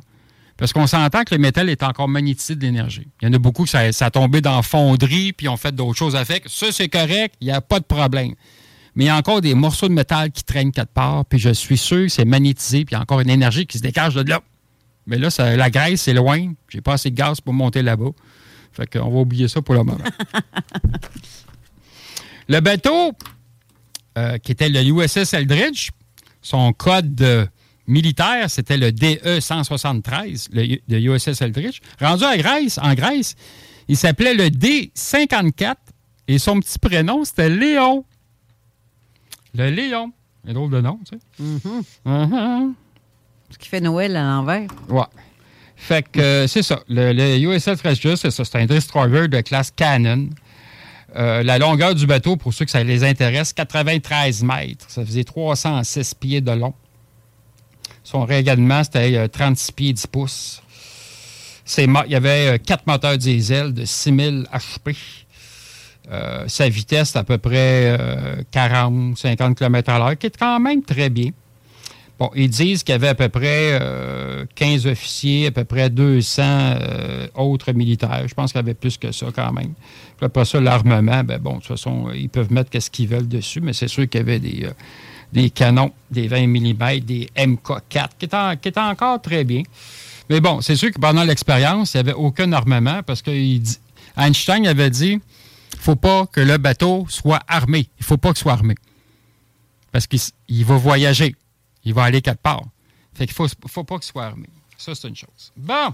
Parce 0.57 0.73
qu'on 0.73 0.87
s'entend 0.87 1.23
que 1.23 1.33
le 1.33 1.39
métal 1.39 1.69
est 1.69 1.83
encore 1.83 2.09
magnétisé 2.09 2.55
de 2.55 2.61
l'énergie. 2.61 3.07
Il 3.21 3.27
y 3.27 3.31
en 3.31 3.33
a 3.33 3.37
beaucoup 3.37 3.63
que 3.63 3.69
ça, 3.69 3.93
ça 3.93 4.07
a 4.07 4.11
tombé 4.11 4.41
dans 4.41 4.57
la 4.57 4.61
fonderie, 4.61 5.31
puis 5.31 5.47
ont 5.47 5.55
fait 5.55 5.73
d'autres 5.73 5.97
choses 5.97 6.17
avec. 6.17 6.43
Ça, 6.47 6.69
c'est 6.71 6.89
correct, 6.89 7.35
il 7.39 7.45
n'y 7.45 7.51
a 7.53 7.61
pas 7.61 7.79
de 7.79 7.85
problème. 7.85 8.33
Mais 8.95 9.05
il 9.05 9.07
y 9.07 9.11
a 9.11 9.15
encore 9.15 9.39
des 9.39 9.53
morceaux 9.53 9.87
de 9.87 9.93
métal 9.93 10.31
qui 10.31 10.43
traînent 10.43 10.73
quelque 10.73 10.91
part, 10.93 11.23
puis 11.25 11.39
je 11.39 11.51
suis 11.51 11.77
sûr 11.77 12.03
que 12.03 12.09
c'est 12.09 12.25
magnétisé, 12.25 12.83
puis 12.83 12.93
il 12.93 12.95
y 12.95 12.97
a 12.97 13.01
encore 13.01 13.21
une 13.21 13.29
énergie 13.29 13.65
qui 13.67 13.77
se 13.77 13.83
dégage 13.83 14.15
de 14.15 14.29
là. 14.29 14.41
Mais 15.07 15.17
là, 15.17 15.29
ça- 15.29 15.55
la 15.55 15.69
Grèce, 15.69 16.01
c'est 16.01 16.13
loin. 16.13 16.51
J'ai 16.67 16.81
pas 16.81 16.93
assez 16.93 17.09
de 17.09 17.15
gaz 17.15 17.39
pour 17.39 17.53
monter 17.53 17.81
là-bas. 17.81 18.09
Fait 18.73 18.85
qu'on 18.85 19.09
va 19.09 19.19
oublier 19.19 19.47
ça 19.47 19.61
pour 19.61 19.75
le 19.75 19.83
moment. 19.83 20.03
le 22.47 22.59
bateau, 22.59 23.13
euh, 24.17 24.37
qui 24.39 24.51
était 24.51 24.69
le 24.69 24.81
USS 24.83 25.33
Eldridge, 25.33 25.89
son 26.41 26.73
code 26.73 27.21
euh, 27.21 27.45
militaire, 27.87 28.49
c'était 28.49 28.77
le 28.77 28.91
DE-173, 28.91 30.47
le, 30.53 30.77
le 30.87 30.99
USS 31.15 31.41
Eldridge. 31.41 31.79
Rendu 31.99 32.23
à 32.23 32.37
Grèce, 32.37 32.77
en 32.81 32.93
Grèce, 32.93 33.35
il 33.87 33.97
s'appelait 33.97 34.33
le 34.33 34.49
D-54 34.49 35.75
et 36.27 36.37
son 36.37 36.59
petit 36.59 36.77
prénom, 36.79 37.25
c'était 37.25 37.49
Léon. 37.49 38.05
Le 39.55 39.69
Léon. 39.69 40.11
Un 40.47 40.53
drôle 40.53 40.71
de 40.71 40.81
nom, 40.81 40.99
tu 41.09 41.17
sais. 41.17 41.83
Mhm. 42.05 42.73
Ce 43.51 43.57
qui 43.57 43.67
fait 43.67 43.81
Noël 43.81 44.15
à 44.15 44.23
l'envers. 44.23 44.67
Ouais. 44.87 45.01
Fait 45.75 46.07
que 46.07 46.19
euh, 46.19 46.47
c'est 46.47 46.61
ça. 46.61 46.81
Le, 46.87 47.13
le 47.13 47.37
USS 47.39 47.67
Eldridge, 47.83 48.15
c'est 48.17 48.31
ça. 48.31 48.45
C'est 48.45 48.57
un 48.59 48.65
destroyer 48.65 49.27
de 49.27 49.41
classe 49.41 49.71
Cannon. 49.71 50.29
Euh, 51.15 51.43
la 51.43 51.57
longueur 51.57 51.95
du 51.95 52.05
bateau, 52.05 52.35
pour 52.35 52.53
ceux 52.53 52.65
que 52.65 52.71
ça 52.71 52.83
les 52.83 53.03
intéresse, 53.03 53.53
93 53.53 54.43
mètres. 54.43 54.85
Ça 54.89 55.05
faisait 55.05 55.23
306 55.23 56.13
pieds 56.13 56.41
de 56.41 56.51
long. 56.51 56.73
Son 58.03 58.25
rayonnement, 58.25 58.83
c'était 58.83 59.15
euh, 59.15 59.27
36 59.27 59.71
pieds 59.71 59.93
10 59.93 60.07
pouces. 60.07 60.61
Il 61.77 61.91
y 62.07 62.15
avait 62.15 62.55
euh, 62.55 62.57
quatre 62.57 62.87
moteurs 62.87 63.17
diesel 63.17 63.73
de 63.73 63.85
6000 63.85 64.47
HP. 64.51 64.95
Euh, 66.11 66.45
sa 66.47 66.67
vitesse, 66.67 67.15
à 67.15 67.23
peu 67.23 67.37
près 67.37 67.95
euh, 67.99 68.41
40-50 68.51 69.53
km 69.53 69.91
à 69.91 69.99
l'heure, 69.99 70.17
qui 70.17 70.27
est 70.27 70.37
quand 70.37 70.59
même 70.59 70.81
très 70.81 71.09
bien. 71.09 71.29
Bon, 72.19 72.29
ils 72.35 72.49
disent 72.49 72.83
qu'il 72.83 72.91
y 72.91 72.95
avait 72.95 73.07
à 73.07 73.15
peu 73.15 73.29
près 73.29 73.79
euh, 73.81 74.45
15 74.55 74.87
officiers, 74.87 75.47
à 75.47 75.51
peu 75.51 75.63
près 75.63 75.89
200 75.89 76.43
euh, 76.43 77.27
autres 77.35 77.71
militaires. 77.71 78.25
Je 78.27 78.33
pense 78.33 78.51
qu'il 78.51 78.59
y 78.59 78.63
avait 78.63 78.73
plus 78.73 78.97
que 78.97 79.11
ça 79.13 79.27
quand 79.33 79.53
même. 79.53 79.73
Puis 80.17 80.25
après 80.25 80.43
ça, 80.43 80.59
l'armement, 80.59 81.23
ben 81.23 81.39
bon, 81.39 81.51
de 81.53 81.57
toute 81.59 81.67
façon, 81.67 82.09
ils 82.13 82.27
peuvent 82.27 82.51
mettre 82.51 82.77
ce 82.77 82.89
qu'ils 82.89 83.07
veulent 83.07 83.27
dessus, 83.29 83.61
mais 83.61 83.71
c'est 83.71 83.87
sûr 83.87 84.09
qu'il 84.09 84.19
y 84.19 84.23
avait 84.23 84.39
des, 84.39 84.65
euh, 84.65 84.71
des 85.31 85.49
canons, 85.49 85.93
des 86.11 86.27
20 86.27 86.47
mm, 86.47 86.99
des 86.99 87.29
MK4, 87.37 88.09
qui 88.19 88.25
étaient, 88.25 88.35
en- 88.35 88.57
qui 88.57 88.67
étaient 88.67 88.79
encore 88.81 89.21
très 89.21 89.45
bien. 89.45 89.63
Mais 90.29 90.41
bon, 90.41 90.59
c'est 90.59 90.75
sûr 90.75 90.91
que 90.91 90.99
pendant 90.99 91.23
l'expérience, 91.23 91.93
il 91.93 91.97
n'y 91.97 92.09
avait 92.09 92.13
aucun 92.17 92.51
armement 92.51 93.01
parce 93.03 93.21
que 93.21 93.31
il 93.31 93.61
dit- 93.61 93.79
Einstein 94.17 94.67
avait 94.67 94.89
dit 94.89 95.19
faut 95.79 95.95
pas 95.95 96.25
que 96.25 96.41
le 96.41 96.57
bateau 96.57 97.05
soit 97.07 97.39
armé. 97.47 97.87
Il 97.97 98.03
faut 98.05 98.17
pas 98.17 98.29
qu'il 98.33 98.39
soit 98.39 98.51
armé. 98.51 98.75
Parce 99.93 100.05
qu'il 100.05 100.65
va 100.65 100.75
voyager. 100.75 101.33
Il 101.85 101.93
va 101.93 102.03
aller 102.03 102.21
quelque 102.21 102.41
part. 102.41 102.63
Fait 103.13 103.25
qu'il 103.27 103.33
ne 103.43 103.47
faut, 103.47 103.55
faut 103.67 103.83
pas 103.83 103.95
qu'il 103.97 104.05
soit 104.11 104.25
armé. 104.25 104.47
Ça, 104.77 104.93
c'est 104.95 105.07
une 105.07 105.15
chose. 105.15 105.51
Bon. 105.57 105.93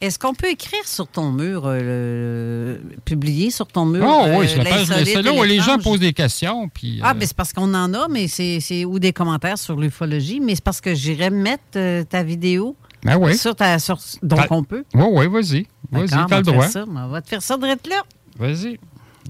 Est-ce 0.00 0.18
qu'on 0.18 0.34
peut 0.34 0.50
écrire 0.50 0.86
sur 0.86 1.06
ton 1.08 1.32
mur, 1.32 1.62
euh, 1.64 2.76
le- 2.78 2.96
publier 3.06 3.50
sur 3.50 3.66
ton 3.66 3.86
mur? 3.86 4.04
Oh, 4.06 4.24
euh, 4.26 4.38
oui, 4.38 4.46
c'est 4.46 4.56
la 4.58 4.64
page- 4.64 4.90
et 4.90 5.30
où 5.30 5.42
les 5.42 5.58
gens 5.60 5.78
posent 5.78 6.00
des 6.00 6.12
questions. 6.12 6.68
Puis, 6.68 7.00
Ah, 7.02 7.10
euh, 7.10 7.14
ben 7.14 7.26
c'est 7.26 7.34
parce 7.36 7.54
qu'on 7.54 7.72
en 7.72 7.94
a, 7.94 8.06
mais 8.08 8.28
c'est 8.28 8.84
ou 8.84 8.98
des 8.98 9.14
commentaires 9.14 9.56
sur 9.58 9.76
l'ufologie, 9.76 10.38
mais 10.38 10.54
c'est 10.54 10.62
parce 10.64 10.82
que 10.82 10.94
j'irais 10.94 11.30
mettre 11.30 11.62
euh, 11.76 12.04
ta 12.04 12.22
vidéo 12.22 12.76
Ben 13.04 13.16
oui. 13.16 13.38
Sur 13.38 13.56
ta, 13.56 13.78
sur- 13.78 13.98
donc, 14.22 14.40
on 14.50 14.62
peut. 14.64 14.84
Oui, 14.94 15.04
oui, 15.10 15.26
vas-y. 15.28 15.66
Vas-y, 15.90 16.08
t'as 16.08 16.18
on 16.18 16.22
le 16.24 16.28
va 16.28 16.38
te 16.42 16.50
droit. 16.50 16.62
faire 16.64 16.72
ça, 16.72 16.84
mais 16.86 17.00
On 17.00 17.08
va 17.08 17.22
te 17.22 17.28
faire 17.28 17.42
ça 17.42 17.56
de 17.56 17.66
là. 17.66 18.02
Vas-y. 18.38 18.72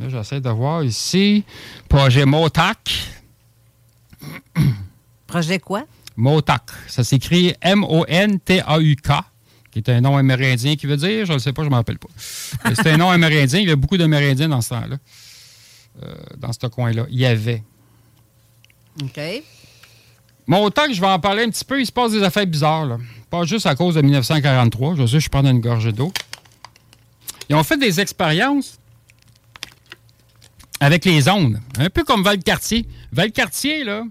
Là, 0.01 0.09
j'essaie 0.09 0.41
de 0.41 0.51
voir 0.51 0.83
ici. 0.83 1.45
Projet 1.89 2.25
Motac. 2.25 2.93
Projet 5.27 5.59
quoi? 5.59 5.85
Motac. 6.17 6.63
Ça 6.89 7.05
s'écrit 7.05 7.55
M-O-N-T-A-U-K, 7.61 9.11
qui 9.71 9.79
est 9.79 9.89
un 9.91 10.01
nom 10.01 10.17
amérindien 10.17 10.77
qui 10.77 10.87
veut 10.87 10.97
dire, 10.97 11.27
je 11.27 11.33
ne 11.33 11.39
sais 11.39 11.53
pas, 11.53 11.63
je 11.63 11.67
ne 11.67 11.71
m'en 11.71 11.77
rappelle 11.77 11.99
pas. 11.99 12.09
Mais 12.65 12.75
C'est 12.75 12.91
un 12.91 12.97
nom 12.97 13.11
amérindien. 13.11 13.61
Il 13.61 13.69
y 13.69 13.73
a 13.73 13.77
beaucoup 13.77 13.97
d'Amérindiens 13.97 14.49
dans 14.49 14.61
ce 14.61 14.71
temps-là. 14.71 14.97
Euh, 16.03 16.15
dans 16.37 16.53
ce 16.53 16.67
coin-là. 16.67 17.07
Il 17.11 17.19
y 17.19 17.27
avait. 17.27 17.63
OK. 19.03 19.21
Motac, 20.47 20.93
je 20.93 21.01
vais 21.01 21.07
en 21.07 21.19
parler 21.19 21.45
un 21.45 21.51
petit 21.51 21.65
peu. 21.65 21.81
Il 21.81 21.87
se 21.87 21.93
passe 21.93 22.13
des 22.13 22.23
affaires 22.23 22.47
bizarres. 22.47 22.87
Là. 22.87 22.99
Pas 23.31 23.45
juste 23.45 23.67
à 23.67 23.75
cause 23.75 23.95
de 23.95 24.03
1943. 24.03 24.95
Je 24.97 25.07
sais, 25.07 25.21
je 25.21 25.29
prends 25.29 25.45
une 25.45 25.61
gorgée 25.61 25.93
d'eau. 25.93 26.13
Ils 27.49 27.57
ont 27.57 27.65
fait 27.65 27.77
des 27.79 28.01
expériences 28.01 28.79
avec 30.81 31.05
les 31.05 31.29
ondes. 31.29 31.61
Un 31.79 31.91
peu 31.91 32.05
comme 32.05 32.23
Valcartier. 32.23 32.87
Valcartier, 33.13 33.85
là, 33.85 34.03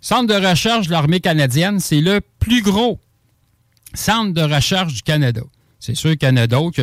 centre 0.00 0.26
de 0.26 0.46
recherche 0.46 0.86
de 0.86 0.92
l'armée 0.92 1.20
canadienne, 1.20 1.80
c'est 1.80 2.00
le 2.00 2.20
plus 2.38 2.62
gros 2.62 3.00
centre 3.94 4.32
de 4.32 4.42
recherche 4.42 4.94
du 4.94 5.02
Canada. 5.02 5.42
C'est 5.78 5.94
sûr 5.94 6.16
qu'il 6.16 6.28
y 6.28 6.32
en 6.32 6.36
a 6.36 6.46
d'autres, 6.46 6.82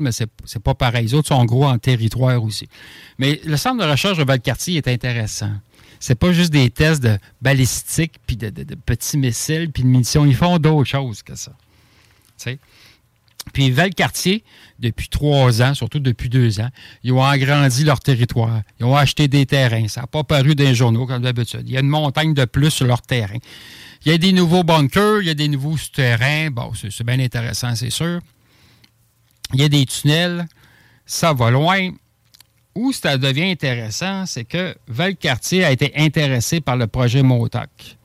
mais 0.00 0.12
c'est 0.12 0.28
c'est 0.44 0.62
pas 0.62 0.74
pareil. 0.74 1.04
Les 1.04 1.14
autres 1.14 1.28
sont 1.28 1.44
gros 1.44 1.66
en 1.66 1.78
territoire 1.78 2.42
aussi. 2.42 2.68
Mais 3.18 3.40
le 3.44 3.56
centre 3.56 3.84
de 3.84 3.90
recherche 3.90 4.18
de 4.18 4.24
Valcartier 4.24 4.76
est 4.76 4.88
intéressant. 4.88 5.52
C'est 6.00 6.16
pas 6.16 6.32
juste 6.32 6.52
des 6.52 6.68
tests 6.70 7.02
de 7.02 7.18
balistique, 7.40 8.14
puis 8.26 8.36
de, 8.36 8.50
petits 8.74 9.16
missiles, 9.16 9.70
puis 9.72 9.84
de 9.84 9.88
munitions. 9.88 10.26
Ils 10.26 10.34
font 10.34 10.58
d'autres 10.58 10.88
choses 10.88 11.22
que 11.22 11.34
ça. 11.34 11.52
Tu 12.36 12.44
sais? 12.44 12.58
Puis 13.52 13.70
Valcartier, 13.70 14.42
depuis 14.78 15.08
trois 15.08 15.62
ans, 15.62 15.74
surtout 15.74 16.00
depuis 16.00 16.28
deux 16.28 16.60
ans, 16.60 16.68
ils 17.02 17.12
ont 17.12 17.22
agrandi 17.22 17.84
leur 17.84 18.00
territoire. 18.00 18.62
Ils 18.80 18.86
ont 18.86 18.96
acheté 18.96 19.28
des 19.28 19.46
terrains. 19.46 19.86
Ça 19.88 20.02
n'a 20.02 20.06
pas 20.06 20.24
paru 20.24 20.54
dans 20.54 20.64
les 20.64 20.74
journaux 20.74 21.06
comme 21.06 21.22
d'habitude. 21.22 21.62
Il 21.66 21.72
y 21.72 21.76
a 21.76 21.80
une 21.80 21.88
montagne 21.88 22.34
de 22.34 22.44
plus 22.44 22.70
sur 22.70 22.86
leur 22.86 23.02
terrain. 23.02 23.38
Il 24.04 24.12
y 24.12 24.14
a 24.14 24.18
des 24.18 24.32
nouveaux 24.32 24.64
bunkers, 24.64 25.22
il 25.22 25.28
y 25.28 25.30
a 25.30 25.34
des 25.34 25.48
nouveaux 25.48 25.76
souterrains. 25.76 26.50
Bon, 26.50 26.72
c'est 26.74 27.04
bien 27.04 27.20
intéressant, 27.20 27.74
c'est 27.74 27.90
sûr. 27.90 28.20
Il 29.52 29.60
y 29.60 29.64
a 29.64 29.68
des 29.68 29.86
tunnels. 29.86 30.46
Ça 31.06 31.32
va 31.32 31.50
loin. 31.50 31.90
Où 32.74 32.92
ça 32.92 33.18
devient 33.18 33.50
intéressant, 33.50 34.26
c'est 34.26 34.44
que 34.44 34.74
Valcartier 34.88 35.64
a 35.64 35.70
été 35.70 35.92
intéressé 35.96 36.60
par 36.60 36.76
le 36.76 36.88
projet 36.88 37.22
Motac 37.22 37.96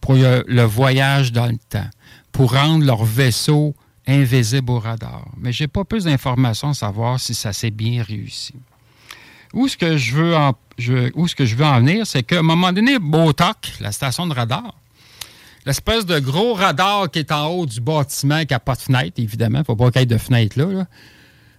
pour 0.00 0.14
le, 0.14 0.44
le 0.46 0.62
voyage 0.62 1.30
dans 1.30 1.46
le 1.46 1.58
temps, 1.68 1.88
pour 2.32 2.52
rendre 2.54 2.84
leur 2.84 3.04
vaisseau 3.04 3.74
invisible 4.06 4.70
au 4.70 4.78
radar. 4.78 5.26
Mais 5.38 5.52
j'ai 5.52 5.66
pas 5.68 5.84
plus 5.84 6.04
d'informations 6.04 6.70
à 6.70 6.74
savoir 6.74 7.18
si 7.20 7.34
ça 7.34 7.52
s'est 7.52 7.70
bien 7.70 8.02
réussi. 8.02 8.54
Où 9.52 9.68
ce 9.68 9.76
que 9.76 9.96
je 9.96 10.14
veux 10.16 10.36
en, 10.36 10.54
je- 10.78 11.34
que 11.34 11.44
je 11.46 11.54
veux 11.56 11.64
en 11.64 11.78
venir, 11.78 12.06
c'est 12.06 12.22
qu'à 12.22 12.40
un 12.40 12.42
moment 12.42 12.72
donné, 12.72 12.98
Motac, 12.98 13.72
la 13.80 13.92
station 13.92 14.26
de 14.26 14.34
radar, 14.34 14.74
l'espèce 15.64 16.04
de 16.06 16.18
gros 16.18 16.54
radar 16.54 17.10
qui 17.10 17.20
est 17.20 17.32
en 17.32 17.46
haut 17.48 17.64
du 17.66 17.80
bâtiment 17.80 18.40
qui 18.44 18.52
n'a 18.52 18.58
pas 18.60 18.74
de 18.74 18.80
fenêtre, 18.80 19.14
évidemment, 19.18 19.58
il 19.58 19.62
ne 19.62 19.64
faut 19.64 19.76
pas 19.76 19.90
qu'il 19.90 20.00
y 20.00 20.02
ait 20.02 20.06
de 20.06 20.18
fenêtre 20.18 20.58
là, 20.58 20.86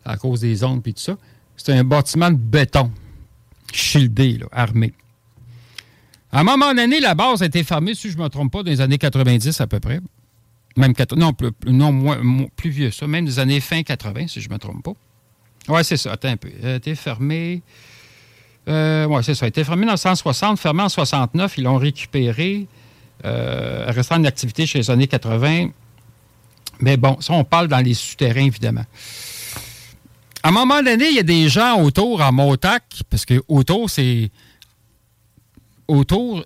à 0.03 0.17
cause 0.17 0.41
des 0.41 0.63
ondes 0.63 0.85
et 0.85 0.93
tout 0.93 1.01
ça. 1.01 1.17
C'est 1.57 1.71
un 1.73 1.83
bâtiment 1.85 2.29
de 2.29 2.35
béton, 2.37 2.91
shieldé, 3.73 4.39
armé. 4.51 4.93
À 6.31 6.41
un 6.41 6.43
moment 6.43 6.73
donné, 6.75 6.99
la 6.99 7.15
base 7.15 7.41
a 7.41 7.45
été 7.45 7.63
fermée, 7.63 7.95
si 7.95 8.11
je 8.11 8.17
ne 8.17 8.23
me 8.23 8.27
trompe 8.27 8.51
pas, 8.51 8.61
dans 8.61 8.69
les 8.69 8.81
années 8.81 8.97
90 8.97 9.61
à 9.61 9.67
peu 9.67 9.79
près. 9.79 10.01
Même 10.76 10.93
80, 10.93 11.19
non, 11.19 11.34
plus, 11.34 11.51
non 11.67 12.47
plus 12.55 12.69
vieux 12.69 12.91
ça, 12.91 13.07
même 13.07 13.26
des 13.26 13.39
années 13.39 13.61
fin 13.61 13.82
80, 13.82 14.28
si 14.28 14.41
je 14.41 14.49
ne 14.49 14.53
me 14.53 14.59
trompe 14.59 14.84
pas. 14.84 14.93
Oui, 15.67 15.84
c'est 15.84 15.97
ça. 15.97 16.11
Attends 16.11 16.30
un 16.30 16.38
peu. 16.38 16.49
Elle 16.61 16.69
a 16.69 16.76
été 16.76 16.95
oui, 19.07 19.23
c'est 19.23 19.36
ça. 19.36 19.45
Elle 19.45 19.47
a 19.47 19.49
été 19.49 19.63
fermée 19.63 19.86
dans 19.86 19.97
160, 19.97 20.59
fermée 20.59 20.84
en 20.84 20.89
69. 20.89 21.57
Ils 21.57 21.63
l'ont 21.63 21.78
récupérée. 21.78 22.67
Euh, 23.23 23.86
restant 23.88 24.17
en 24.17 24.23
activité 24.26 24.65
chez 24.65 24.80
les 24.80 24.91
années 24.91 25.07
80. 25.07 25.69
Mais 26.82 26.97
bon, 26.97 27.17
ça, 27.21 27.34
on 27.34 27.43
parle 27.43 27.67
dans 27.67 27.80
les 27.80 27.93
souterrains, 27.93 28.45
évidemment. 28.45 28.86
À 30.43 30.49
un 30.49 30.51
moment 30.51 30.84
donné, 30.84 31.07
il 31.09 31.15
y 31.15 31.19
a 31.19 31.23
des 31.23 31.47
gens 31.49 31.82
autour 31.82 32.21
à 32.21 32.32
Motac, 32.32 32.84
parce 33.09 33.26
que 33.26 33.41
autour, 33.47 33.89
c'est. 33.89 34.30
Autour, 35.88 36.43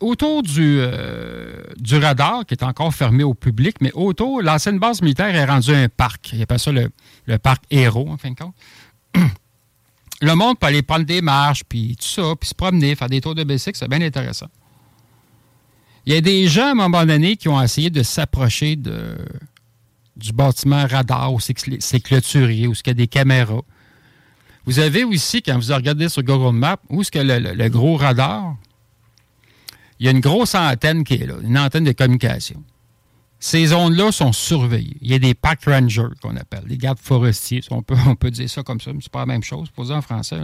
autour 0.00 0.42
du, 0.44 0.78
euh, 0.78 1.62
du 1.76 1.96
radar, 1.96 2.46
qui 2.46 2.54
est 2.54 2.62
encore 2.62 2.94
fermé 2.94 3.24
au 3.24 3.34
public, 3.34 3.76
mais 3.80 3.90
autour, 3.94 4.42
l'ancienne 4.42 4.78
base 4.78 5.02
militaire 5.02 5.34
est 5.34 5.44
rendue 5.44 5.74
un 5.74 5.88
parc. 5.88 6.32
Il 6.32 6.42
appelle 6.42 6.60
ça 6.60 6.70
le, 6.70 6.90
le 7.26 7.38
parc 7.38 7.64
Héros, 7.70 8.08
en 8.08 8.16
fin 8.16 8.30
de 8.30 8.36
compte. 8.36 8.54
Le 10.22 10.34
monde 10.34 10.58
peut 10.58 10.66
aller 10.66 10.82
prendre 10.82 11.06
des 11.06 11.22
marches, 11.22 11.64
puis 11.66 11.96
tout 11.98 12.06
ça, 12.06 12.34
puis 12.38 12.50
se 12.50 12.54
promener, 12.54 12.94
faire 12.94 13.08
des 13.08 13.22
tours 13.22 13.34
de 13.34 13.42
bicycle, 13.42 13.78
c'est 13.78 13.88
bien 13.88 14.02
intéressant. 14.02 14.48
Il 16.04 16.12
y 16.12 16.16
a 16.16 16.20
des 16.20 16.46
gens, 16.46 16.66
à 16.66 16.70
un 16.70 16.74
moment 16.74 17.06
donné, 17.06 17.36
qui 17.36 17.48
ont 17.48 17.60
essayé 17.60 17.88
de 17.88 18.02
s'approcher 18.02 18.76
de, 18.76 19.16
du 20.16 20.32
bâtiment 20.32 20.86
radar, 20.86 21.32
où 21.32 21.40
c'est 21.40 22.00
clôturé, 22.00 22.66
où 22.66 22.72
il 22.72 22.86
y 22.86 22.90
a 22.90 22.94
des 22.94 23.08
caméras. 23.08 23.62
Vous 24.70 24.78
avez 24.78 25.02
aussi, 25.02 25.42
quand 25.42 25.58
vous 25.58 25.74
regardez 25.74 26.08
sur 26.08 26.22
Google 26.22 26.54
Maps, 26.54 26.78
où 26.90 27.00
est-ce 27.00 27.10
que 27.10 27.18
le, 27.18 27.68
gros 27.70 27.96
radar, 27.96 28.54
il 29.98 30.06
y 30.06 30.08
a 30.08 30.12
une 30.12 30.20
grosse 30.20 30.54
antenne 30.54 31.02
qui 31.02 31.14
est 31.14 31.26
là, 31.26 31.34
une 31.42 31.58
antenne 31.58 31.82
de 31.82 31.90
communication. 31.90 32.62
Ces 33.40 33.66
zones-là 33.66 34.12
sont 34.12 34.32
surveillées. 34.32 34.96
Il 35.00 35.10
y 35.10 35.14
a 35.14 35.18
des 35.18 35.34
park 35.34 35.64
rangers 35.64 36.14
qu'on 36.22 36.36
appelle, 36.36 36.62
des 36.68 36.76
gardes 36.76 37.00
forestiers. 37.00 37.62
On 37.72 37.82
peut, 37.82 37.96
on 38.06 38.14
peut 38.14 38.30
dire 38.30 38.48
ça 38.48 38.62
comme 38.62 38.80
ça, 38.80 38.92
mais 38.92 39.00
c'est 39.02 39.10
pas 39.10 39.18
la 39.18 39.26
même 39.26 39.42
chose, 39.42 39.70
pour 39.70 39.86
dire 39.86 39.96
en 39.96 40.02
français. 40.02 40.38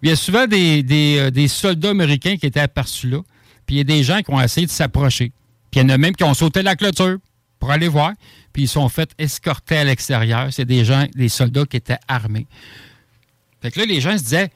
Il 0.00 0.10
y 0.10 0.12
a 0.12 0.16
souvent 0.16 0.46
des, 0.46 0.84
des, 0.84 1.16
euh, 1.18 1.30
des 1.32 1.48
soldats 1.48 1.90
américains 1.90 2.36
qui 2.36 2.46
étaient 2.46 2.60
aperçus 2.60 3.10
là. 3.10 3.22
Puis 3.66 3.74
il 3.74 3.78
y 3.78 3.80
a 3.80 3.84
des 3.84 4.04
gens 4.04 4.20
qui 4.20 4.30
ont 4.30 4.40
essayé 4.40 4.64
de 4.64 4.70
s'approcher. 4.70 5.32
Puis 5.72 5.80
il 5.80 5.82
y 5.82 5.86
en 5.86 5.88
a 5.88 5.98
même 5.98 6.14
qui 6.14 6.22
ont 6.22 6.34
sauté 6.34 6.62
la 6.62 6.76
clôture 6.76 7.18
pour 7.58 7.72
aller 7.72 7.88
voir. 7.88 8.12
Puis 8.52 8.62
ils 8.62 8.68
sont 8.68 8.88
fait 8.88 9.10
escorter 9.18 9.78
à 9.78 9.82
l'extérieur. 9.82 10.52
C'est 10.52 10.66
des 10.66 10.84
gens, 10.84 11.04
des 11.16 11.28
soldats 11.28 11.66
qui 11.66 11.78
étaient 11.78 11.98
armés. 12.06 12.46
Fait 13.60 13.70
que 13.70 13.80
là, 13.80 13.86
les 13.86 14.00
gens 14.00 14.16
se 14.16 14.22
disaient 14.22 14.50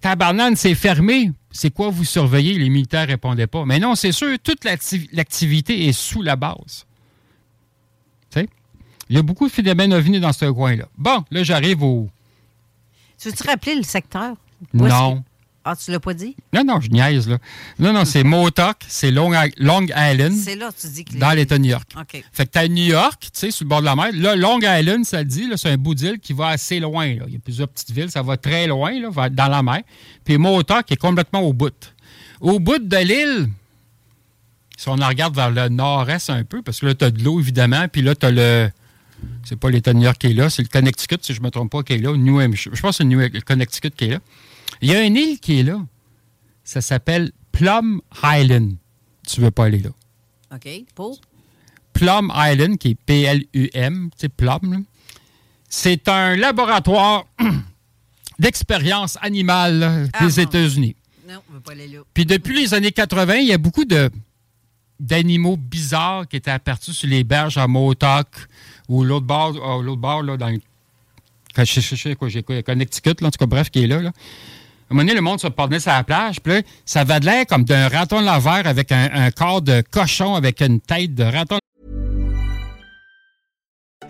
Tabarnane, 0.00 0.54
c'est 0.56 0.74
fermé. 0.74 1.30
C'est 1.50 1.70
quoi 1.70 1.88
vous 1.90 2.04
surveillez? 2.04 2.58
Les 2.58 2.68
militaires 2.68 3.06
répondaient 3.06 3.46
pas. 3.46 3.64
Mais 3.64 3.78
non, 3.78 3.94
c'est 3.94 4.12
sûr, 4.12 4.36
toute 4.42 4.64
l'acti- 4.64 5.08
l'activité 5.12 5.86
est 5.88 5.92
sous 5.92 6.20
la 6.20 6.36
base. 6.36 6.84
Tu 8.30 8.40
sais? 8.40 8.48
Il 9.08 9.16
y 9.16 9.18
a 9.18 9.22
beaucoup 9.22 9.46
de 9.46 9.52
phénomènes 9.52 9.92
ovnis 9.94 10.20
dans 10.20 10.32
ce 10.32 10.46
coin-là. 10.46 10.86
Bon, 10.98 11.24
là, 11.30 11.42
j'arrive 11.42 11.82
au. 11.82 12.10
Tu 13.18 13.28
veux-tu 13.28 13.44
rappeler 13.46 13.76
le 13.76 13.82
secteur? 13.82 14.34
Où 14.74 14.86
Non. 14.86 15.22
Que- 15.64 15.70
Ah, 15.70 15.76
tu 15.76 15.90
l'as 15.90 16.00
pas 16.00 16.14
dit? 16.14 16.36
Non, 16.52 16.62
non, 16.64 16.80
je 16.80 16.88
niaise, 16.90 17.28
là. 17.28 17.38
Non, 17.78 17.92
non, 17.92 18.04
c'est 18.04 18.22
Motoc, 18.22 18.76
c'est 18.86 19.10
Long, 19.10 19.32
Long 19.58 19.86
Island. 19.96 20.32
C'est 20.36 20.56
là, 20.56 20.70
tu 20.78 20.86
dis 20.88 21.04
que... 21.04 21.16
Dans 21.16 21.32
l'État 21.32 21.56
de 21.58 21.62
New 21.62 21.70
York. 21.70 21.90
OK. 21.98 22.22
Fait 22.32 22.46
que 22.46 22.50
t'as 22.50 22.68
New 22.68 22.84
York, 22.84 23.20
tu 23.22 23.30
sais, 23.32 23.50
sur 23.50 23.64
le 23.64 23.68
bord 23.70 23.80
de 23.80 23.86
la 23.86 23.96
mer. 23.96 24.10
Là, 24.12 24.36
Long 24.36 24.58
Island, 24.60 25.04
ça 25.04 25.18
le 25.20 25.24
dit, 25.24 25.48
là, 25.48 25.56
c'est 25.56 25.70
un 25.70 25.76
bout 25.76 25.94
d'île 25.94 26.18
qui 26.20 26.32
va 26.32 26.48
assez 26.48 26.78
loin. 26.80 27.06
là. 27.06 27.24
Il 27.26 27.32
y 27.32 27.36
a 27.36 27.40
plusieurs 27.40 27.68
petites 27.68 27.90
villes, 27.90 28.10
ça 28.10 28.22
va 28.22 28.36
très 28.36 28.66
loin, 28.66 28.92
là, 29.00 29.28
dans 29.30 29.48
la 29.48 29.62
mer. 29.62 29.80
Puis 30.24 30.36
Motoc 30.38 30.92
est 30.92 30.96
complètement 30.96 31.40
au 31.40 31.52
bout. 31.52 31.72
Au 32.40 32.58
bout 32.60 32.78
de 32.78 32.96
l'île, 32.98 33.48
si 34.76 34.88
on 34.88 34.94
en 35.00 35.08
regarde 35.08 35.34
vers 35.34 35.50
le 35.50 35.68
nord-est 35.68 36.30
un 36.30 36.44
peu, 36.44 36.60
parce 36.62 36.80
que 36.80 36.86
là, 36.86 36.94
t'as 36.94 37.10
de 37.10 37.22
l'eau, 37.22 37.40
évidemment, 37.40 37.86
puis 37.88 38.02
là, 38.02 38.14
t'as 38.14 38.30
le... 38.30 38.70
C'est 39.44 39.56
pas 39.58 39.70
l'État 39.70 39.92
de 39.94 39.98
New 39.98 40.04
York 40.04 40.18
qui 40.18 40.26
est 40.26 40.34
là, 40.34 40.50
c'est 40.50 40.62
le 40.62 40.68
Connecticut, 40.68 41.16
si 41.22 41.32
je 41.32 41.40
me 41.40 41.48
trompe 41.50 41.70
pas, 41.72 41.82
qui 41.82 41.94
est 41.94 41.98
là. 41.98 42.14
New 42.14 42.40
Hampshire. 42.40 42.74
Je 42.74 42.80
pense 42.82 42.90
que 42.90 42.96
c'est 42.98 43.04
le 43.04 43.08
New- 43.08 43.20
le 43.32 43.40
Connecticut 43.40 43.90
qui 43.90 44.04
est 44.06 44.08
là. 44.08 44.18
Il 44.84 44.90
y 44.90 44.94
a 44.94 45.02
une 45.02 45.16
île 45.16 45.38
qui 45.40 45.60
est 45.60 45.62
là. 45.62 45.80
Ça 46.62 46.80
s'appelle 46.82 47.32
Plum 47.52 48.00
Island. 48.22 48.76
Tu 49.26 49.40
veux 49.40 49.50
pas 49.50 49.64
aller 49.64 49.78
là. 49.78 49.90
OK. 50.54 50.68
Pour? 50.94 51.20
Plum 51.94 52.30
Island, 52.36 52.76
qui 52.76 52.90
est 52.90 52.94
P-L-U-M, 52.94 54.10
tu 54.12 54.20
sais, 54.20 54.28
Plum. 54.28 54.84
C'est 55.70 56.06
un 56.08 56.36
laboratoire 56.36 57.24
d'expérience 58.38 59.16
animale 59.22 60.08
Ah, 60.12 60.26
des. 60.26 60.40
États-Unis. 60.40 60.96
Non, 61.28 61.40
on 61.48 61.54
veut 61.54 61.60
pas 61.60 61.72
aller 61.72 61.88
là. 61.88 62.00
Puis 62.12 62.26
depuis 62.26 62.54
les 62.54 62.74
années 62.74 62.92
80, 62.92 63.36
il 63.36 63.46
y 63.48 63.52
a 63.52 63.58
beaucoup 63.58 63.84
de 63.84 64.10
d'animaux 65.00 65.56
bizarres 65.56 66.28
qui 66.28 66.36
étaient 66.36 66.50
aperçus 66.50 66.92
sur 66.92 67.08
les 67.08 67.24
berges 67.24 67.58
à 67.58 67.66
Motoc 67.66 68.26
ou 68.88 69.02
l'autre 69.02 69.26
bord, 69.26 69.54
ah, 69.62 69.82
l'autre 69.82 70.00
bord 70.00 70.22
là, 70.22 70.36
dans 70.36 70.48
le 70.50 70.60
je 71.56 71.80
sais- 71.80 71.96
j'ai 71.96 72.42
quoi, 72.42 72.62
Connecticut, 72.62 73.20
là, 73.20 73.28
en 73.28 73.30
tout 73.30 73.38
cas, 73.38 73.46
bref, 73.46 73.70
qui 73.70 73.84
est 73.84 73.86
là. 73.86 74.00
là. 74.02 74.12
À 74.90 74.92
un 74.92 74.96
moment 74.96 75.02
donné, 75.06 75.14
le 75.14 75.22
monde 75.22 75.40
se 75.40 75.48
promenait 75.48 75.80
sur 75.80 75.92
la 75.92 76.04
plage, 76.04 76.40
puis 76.40 76.62
ça 76.84 77.04
de 77.04 77.24
l'air 77.24 77.46
comme 77.46 77.64
d'un 77.64 77.88
raton 77.88 78.20
laveur 78.20 78.66
avec 78.66 78.92
un, 78.92 79.08
un 79.12 79.30
corps 79.30 79.62
de 79.62 79.82
cochon 79.90 80.34
avec 80.34 80.60
une 80.60 80.80
tête 80.80 81.14
de 81.14 81.24
raton 81.24 81.58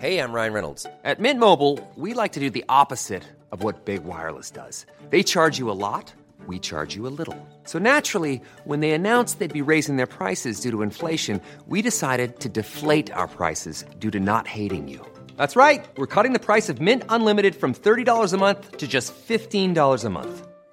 Hey, 0.01 0.19
I'm 0.19 0.33
Ryan 0.33 0.53
Reynolds. 0.53 0.85
At 1.05 1.19
Mint 1.19 1.39
Mobile, 1.39 1.79
we 1.95 2.13
like 2.13 2.33
to 2.33 2.39
do 2.41 2.49
the 2.49 2.65
opposite 2.67 3.23
of 3.51 3.63
what 3.63 3.85
Big 3.85 4.03
Wireless 4.03 4.51
does. 4.51 4.85
They 5.09 5.23
charge 5.23 5.57
you 5.57 5.71
a 5.71 5.77
lot, 5.79 6.13
we 6.45 6.59
charge 6.59 6.95
you 6.95 7.07
a 7.07 7.13
little. 7.17 7.37
So 7.63 7.79
naturally, 7.79 8.41
when 8.65 8.81
they 8.81 8.91
announced 8.91 9.39
they'd 9.39 9.51
be 9.53 9.61
raising 9.61 9.95
their 9.95 10.05
prices 10.05 10.59
due 10.59 10.71
to 10.71 10.81
inflation, 10.81 11.39
we 11.67 11.81
decided 11.81 12.41
to 12.41 12.49
deflate 12.49 13.11
our 13.13 13.27
prices 13.27 13.85
due 13.97 14.11
to 14.11 14.19
not 14.19 14.47
hating 14.47 14.89
you. 14.89 14.99
That's 15.37 15.55
right. 15.55 15.83
We're 15.97 16.13
cutting 16.13 16.33
the 16.33 16.45
price 16.45 16.67
of 16.67 16.81
Mint 16.81 17.03
Unlimited 17.07 17.55
from 17.55 17.73
$30 17.73 18.33
a 18.33 18.37
month 18.37 18.77
to 18.77 18.87
just 18.87 19.13
$15 19.27 20.05
a 20.05 20.09
month. 20.09 20.47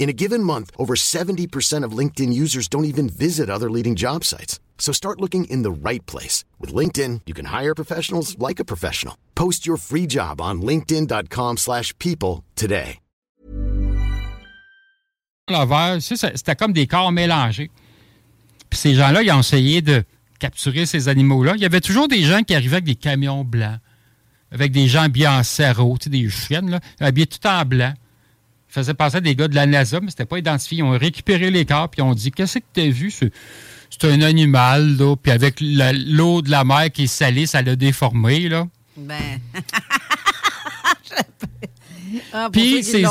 In 0.00 0.08
a 0.08 0.14
given 0.14 0.42
month, 0.42 0.70
over 0.78 0.94
70% 0.96 1.84
of 1.84 1.92
LinkedIn 1.92 2.32
users 2.32 2.68
don't 2.68 2.86
even 2.86 3.06
visit 3.10 3.50
other 3.50 3.70
leading 3.70 3.94
job 3.94 4.24
sites. 4.24 4.58
So 4.78 4.92
start 4.92 5.20
looking 5.20 5.44
in 5.44 5.60
the 5.62 5.70
right 5.70 6.04
place. 6.06 6.42
With 6.58 6.74
LinkedIn, 6.74 7.20
you 7.26 7.34
can 7.34 7.44
hire 7.44 7.74
professionals 7.74 8.34
like 8.38 8.58
a 8.58 8.64
professional. 8.64 9.14
Post 9.34 9.66
your 9.66 9.76
free 9.76 10.06
job 10.08 10.40
on 10.40 10.62
linkedin.com/people 10.62 11.58
slash 11.58 11.92
people 11.98 12.42
today. 12.56 12.98
c'était 16.00 16.56
comme 16.56 16.72
des 16.72 16.86
corps 16.86 17.12
mélangés. 17.12 17.70
Puis 18.70 18.78
ces 18.78 18.94
gens-là, 18.94 19.22
ils 19.22 19.32
ont 19.32 19.40
essayé 19.40 19.82
de 19.82 20.04
capturer 20.38 20.86
ces 20.86 21.08
animaux-là. 21.08 21.56
Il 21.56 21.60
y 21.60 21.66
avait 21.66 21.80
toujours 21.82 22.08
des 22.08 22.22
gens 22.22 22.42
qui 22.42 22.54
arrivaient 22.54 22.76
avec 22.76 22.84
des 22.84 22.94
camions 22.94 23.44
blancs, 23.44 23.80
avec 24.50 24.72
des 24.72 24.88
gens 24.88 25.02
habillés 25.02 25.28
en 25.28 25.42
sarrau, 25.42 25.98
tu 25.98 26.04
sais, 26.04 26.10
des 26.10 26.30
chiennes, 26.30 26.70
là, 26.70 26.80
habillés 27.00 27.26
tout 27.26 27.46
en 27.46 27.64
blanc. 27.66 27.92
Ils 28.70 28.72
faisaient 28.72 28.94
passer 28.94 29.16
à 29.16 29.20
des 29.20 29.34
gars 29.34 29.48
de 29.48 29.56
la 29.56 29.66
NASA, 29.66 29.98
mais 30.00 30.10
c'était 30.10 30.26
pas 30.26 30.38
identifié. 30.38 30.78
Ils 30.78 30.84
ont 30.84 30.96
récupéré 30.96 31.50
les 31.50 31.64
corps, 31.64 31.88
puis 31.88 32.00
ils 32.00 32.04
ont 32.04 32.14
dit 32.14 32.30
Qu'est-ce 32.30 32.60
que 32.60 32.64
tu 32.72 32.80
as 32.82 32.88
vu? 32.88 33.10
C'est 33.10 34.04
un 34.04 34.22
animal, 34.22 34.96
là, 34.96 35.16
puis 35.16 35.32
avec 35.32 35.56
l'eau 35.60 36.40
de 36.40 36.50
la 36.52 36.62
mer 36.62 36.92
qui 36.92 37.02
est 37.04 37.06
salée, 37.08 37.46
ça 37.46 37.62
l'a 37.62 37.74
déformé, 37.74 38.48
là. 38.48 38.68
Ben. 38.96 39.40
ah, 42.32 42.44
pour 42.44 42.52
Puis, 42.52 42.84
ceux 42.84 43.02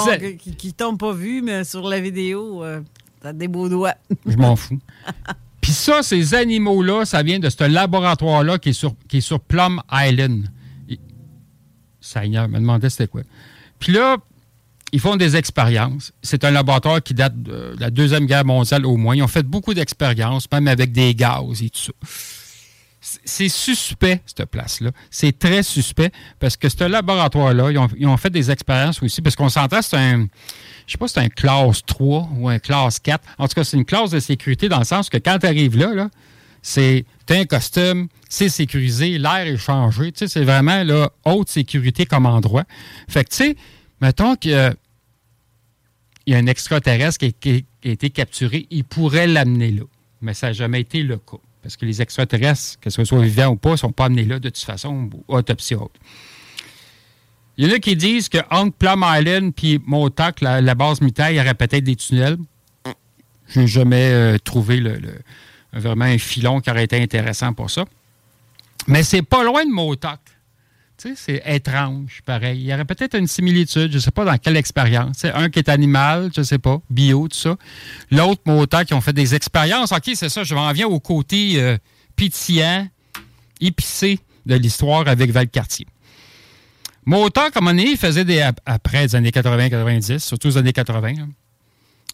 qui 0.57 0.74
t'ont 0.74 0.95
pas 0.95 1.12
vu, 1.14 1.41
mais 1.41 1.64
sur 1.66 1.88
la 1.88 1.99
vidéo, 1.99 2.64
euh, 2.64 2.82
t'as 3.22 3.34
des 3.34 3.47
beaux 3.47 3.68
doigts. 3.68 3.95
Je 4.26 4.38
m'en 4.38 4.55
fous. 4.55 4.80
Puis 5.62 5.74
ça, 5.74 6.01
ces 6.03 6.34
animaux-là, 6.34 7.03
ça 7.03 7.22
vient 7.22 7.39
de 7.39 7.49
ce 7.49 7.64
laboratoire-là 7.66 8.57
qui, 8.60 8.70
est 8.70 8.74
sur- 8.74 8.95
qui 9.10 9.18
est 9.18 9.22
sur 9.22 9.41
Plum 9.41 9.82
Island. 9.91 10.49
Il- 10.88 10.99
Seigneur, 11.99 12.47
me 12.47 12.60
demandait 12.60 12.89
c'était 12.89 13.07
quoi. 13.07 13.24
Puis 13.78 13.91
là, 13.91 14.18
ils 14.92 15.00
font 15.00 15.16
des 15.16 15.36
expériences. 15.36 16.12
C'est 16.22 16.44
un 16.44 16.52
laboratoire 16.52 17.02
qui 17.02 17.14
date 17.14 17.42
de 17.42 17.76
la 17.80 17.90
Deuxième 17.90 18.26
Guerre 18.26 18.46
mondiale 18.46 18.86
au 18.86 18.98
moins. 18.98 19.16
Ils 19.16 19.24
ont 19.24 19.28
fait 19.28 19.44
beaucoup 19.44 19.74
d'expériences, 19.74 20.48
même 20.52 20.68
avec 20.68 20.92
des 20.92 21.14
gaz 21.14 21.62
et 21.62 21.70
tout 21.70 21.80
ça. 21.80 21.92
C'est- 23.02 23.48
suspect, 23.48 24.22
cette 24.26 24.46
place-là. 24.46 24.92
C'est 25.10 25.38
très 25.38 25.64
suspect 25.64 26.12
parce 26.38 26.58
que 26.58 26.68
ce 26.68 26.84
laboratoire-là, 26.84 27.72
ils 27.98 28.08
ont, 28.08 28.18
fait 28.18 28.30
des 28.30 28.52
expériences 28.52 29.02
aussi 29.02 29.22
parce 29.22 29.38
qu'on 29.38 29.48
s'entend, 29.48 29.82
c'est 29.82 29.96
un, 29.96 30.28
je 30.86 30.92
sais 30.92 30.98
pas 30.98 31.08
si 31.08 31.14
c'est 31.14 31.22
un 31.22 31.30
classe 31.30 31.82
3 31.86 32.30
ou 32.36 32.50
un 32.50 32.60
classe 32.60 33.00
4. 33.00 33.24
En 33.38 33.48
tout 33.48 33.54
cas, 33.56 33.64
c'est 33.64 33.78
une 33.78 33.86
classe 33.86 34.12
de 34.12 34.20
sécurité 34.20 34.68
dans 34.68 34.80
le 34.80 34.86
sens 34.86 35.10
que 35.10 35.18
quand 35.18 35.40
tu 35.40 35.48
arrives 35.48 35.78
là, 35.78 35.94
là 35.94 36.10
c'est 36.62 37.06
un 37.30 37.46
costume, 37.46 38.10
c'est 38.28 38.50
sécurisé, 38.50 39.18
l'air 39.18 39.48
est 39.48 39.58
changé. 39.58 40.12
Tu 40.12 40.20
sais, 40.20 40.28
c'est 40.28 40.44
vraiment 40.44 40.84
là, 40.84 41.10
haute 41.26 41.50
sécurité 41.50 42.06
comme 42.06 42.26
endroit. 42.26 42.64
Fait 43.08 43.24
que, 43.24 43.30
tu 43.30 43.36
sais, 43.38 43.56
mettons 44.02 44.36
qu'il 44.36 44.52
y 46.28 46.34
a 46.34 46.38
un 46.38 46.47
extraterrestre 46.47 47.26
qui, 47.28 47.66
a 47.84 47.88
été 47.88 48.10
capturé, 48.10 48.68
il 48.70 48.84
pourrait 48.84 49.28
l'amener 49.28 49.72
là. 49.72 49.84
Mais 50.22 50.34
ça 50.34 50.47
n'a 50.47 50.54
jamais 50.54 50.82
été 50.82 51.02
le 51.02 51.18
cas. 51.18 51.38
Parce 51.62 51.76
que 51.76 51.86
les 51.86 52.02
extraterrestres, 52.02 52.80
que 52.80 52.89
ce 52.89 53.04
soit 53.04 53.22
vivants 53.22 53.47
ou 53.47 53.56
pas, 53.56 53.72
ne 53.72 53.76
sont 53.76 53.91
pas 53.91 54.06
amenés 54.06 54.26
là 54.26 54.39
de 54.39 54.50
toute 54.50 54.64
façon, 54.64 55.10
autopsie 55.28 55.76
haute. 55.76 55.95
Il 57.58 57.68
y 57.68 57.72
en 57.72 57.76
a 57.76 57.80
qui 57.80 57.97
disent 57.97 58.30
que 58.30 58.38
entre 58.50 58.76
Plum 58.78 59.04
Island 59.06 59.52
et 59.64 59.80
Motac, 59.86 60.39
la, 60.39 60.76
base 60.76 61.02
militaire, 61.02 61.30
il 61.30 61.36
y 61.36 61.39
aurait 61.41 61.56
peut-être 61.56 61.84
des 61.84 61.97
tunnels. 61.97 62.38
Je 63.47 63.60
n'ai 63.60 63.68
jamais 63.68 64.12
euh, 64.12 64.38
trouvé 64.38 64.78
le, 64.78 64.97
vraiment 65.74 66.06
un 66.06 66.18
filon 66.18 66.62
qui 66.62 66.70
aurait 66.70 66.86
été 66.86 67.02
intéressant 67.02 67.54
pour 67.54 67.70
ça. 67.70 67.84
Mais 68.88 69.04
c'est 69.04 69.24
pas 69.24 69.43
loin 69.43 69.66
de 69.66 69.72
Motac. 69.72 70.20
Sais, 71.02 71.14
c'est 71.16 71.41
étrange, 71.45 72.20
pareil. 72.26 72.60
Il 72.60 72.66
y 72.68 72.74
aurait 72.74 72.84
peut-être 72.84 73.18
une 73.18 73.28
similitude, 73.28 73.89
je 73.89 73.95
ne 73.95 74.02
sais 74.02 74.12
pas 74.12 74.26
dans 74.26 74.38
quelle 74.38 74.58
expérience. 74.58 75.20
Sais, 75.20 75.32
un 75.32 75.50
qui 75.50 75.60
est 75.60 75.70
animal, 75.70 76.30
je 76.36 76.41
ne 76.41 76.45
sais 76.45 76.58
pas, 76.60 76.82
bio, 76.89 77.28
tout 77.30 77.38
ça. 77.38 77.56
L'autre, 78.12 78.41
Motac, 78.45 78.88
qui 78.88 78.93
ont 78.93 79.00
fait 79.02 79.14
des 79.14 79.34
expériences. 79.34 79.93
OK, 79.93 80.12
c'est 80.14 80.28
ça, 80.28 80.43
je 80.43 80.54
m'en 80.56 80.70
viens 80.74 80.88
au 80.88 81.00
côté 81.00 81.54
euh, 81.62 81.78
épicé 83.62 84.20
de 84.45 84.56
l'histoire 84.56 85.08
avec 85.08 85.32
Valcartier. 85.32 85.88
À 87.08 87.16
un 87.16 87.18
moment 87.62 87.72
donné, 87.72 87.91
il 87.91 87.97
faisait 87.97 88.26
des. 88.26 88.41
ap- 88.41 88.60
Après 88.66 89.04
les 89.04 89.16
années 89.16 89.32
80-90, 89.32 90.20
surtout 90.20 90.50
les 90.50 90.58
années 90.58 90.74
80, 90.74 91.14
là. 91.14 91.24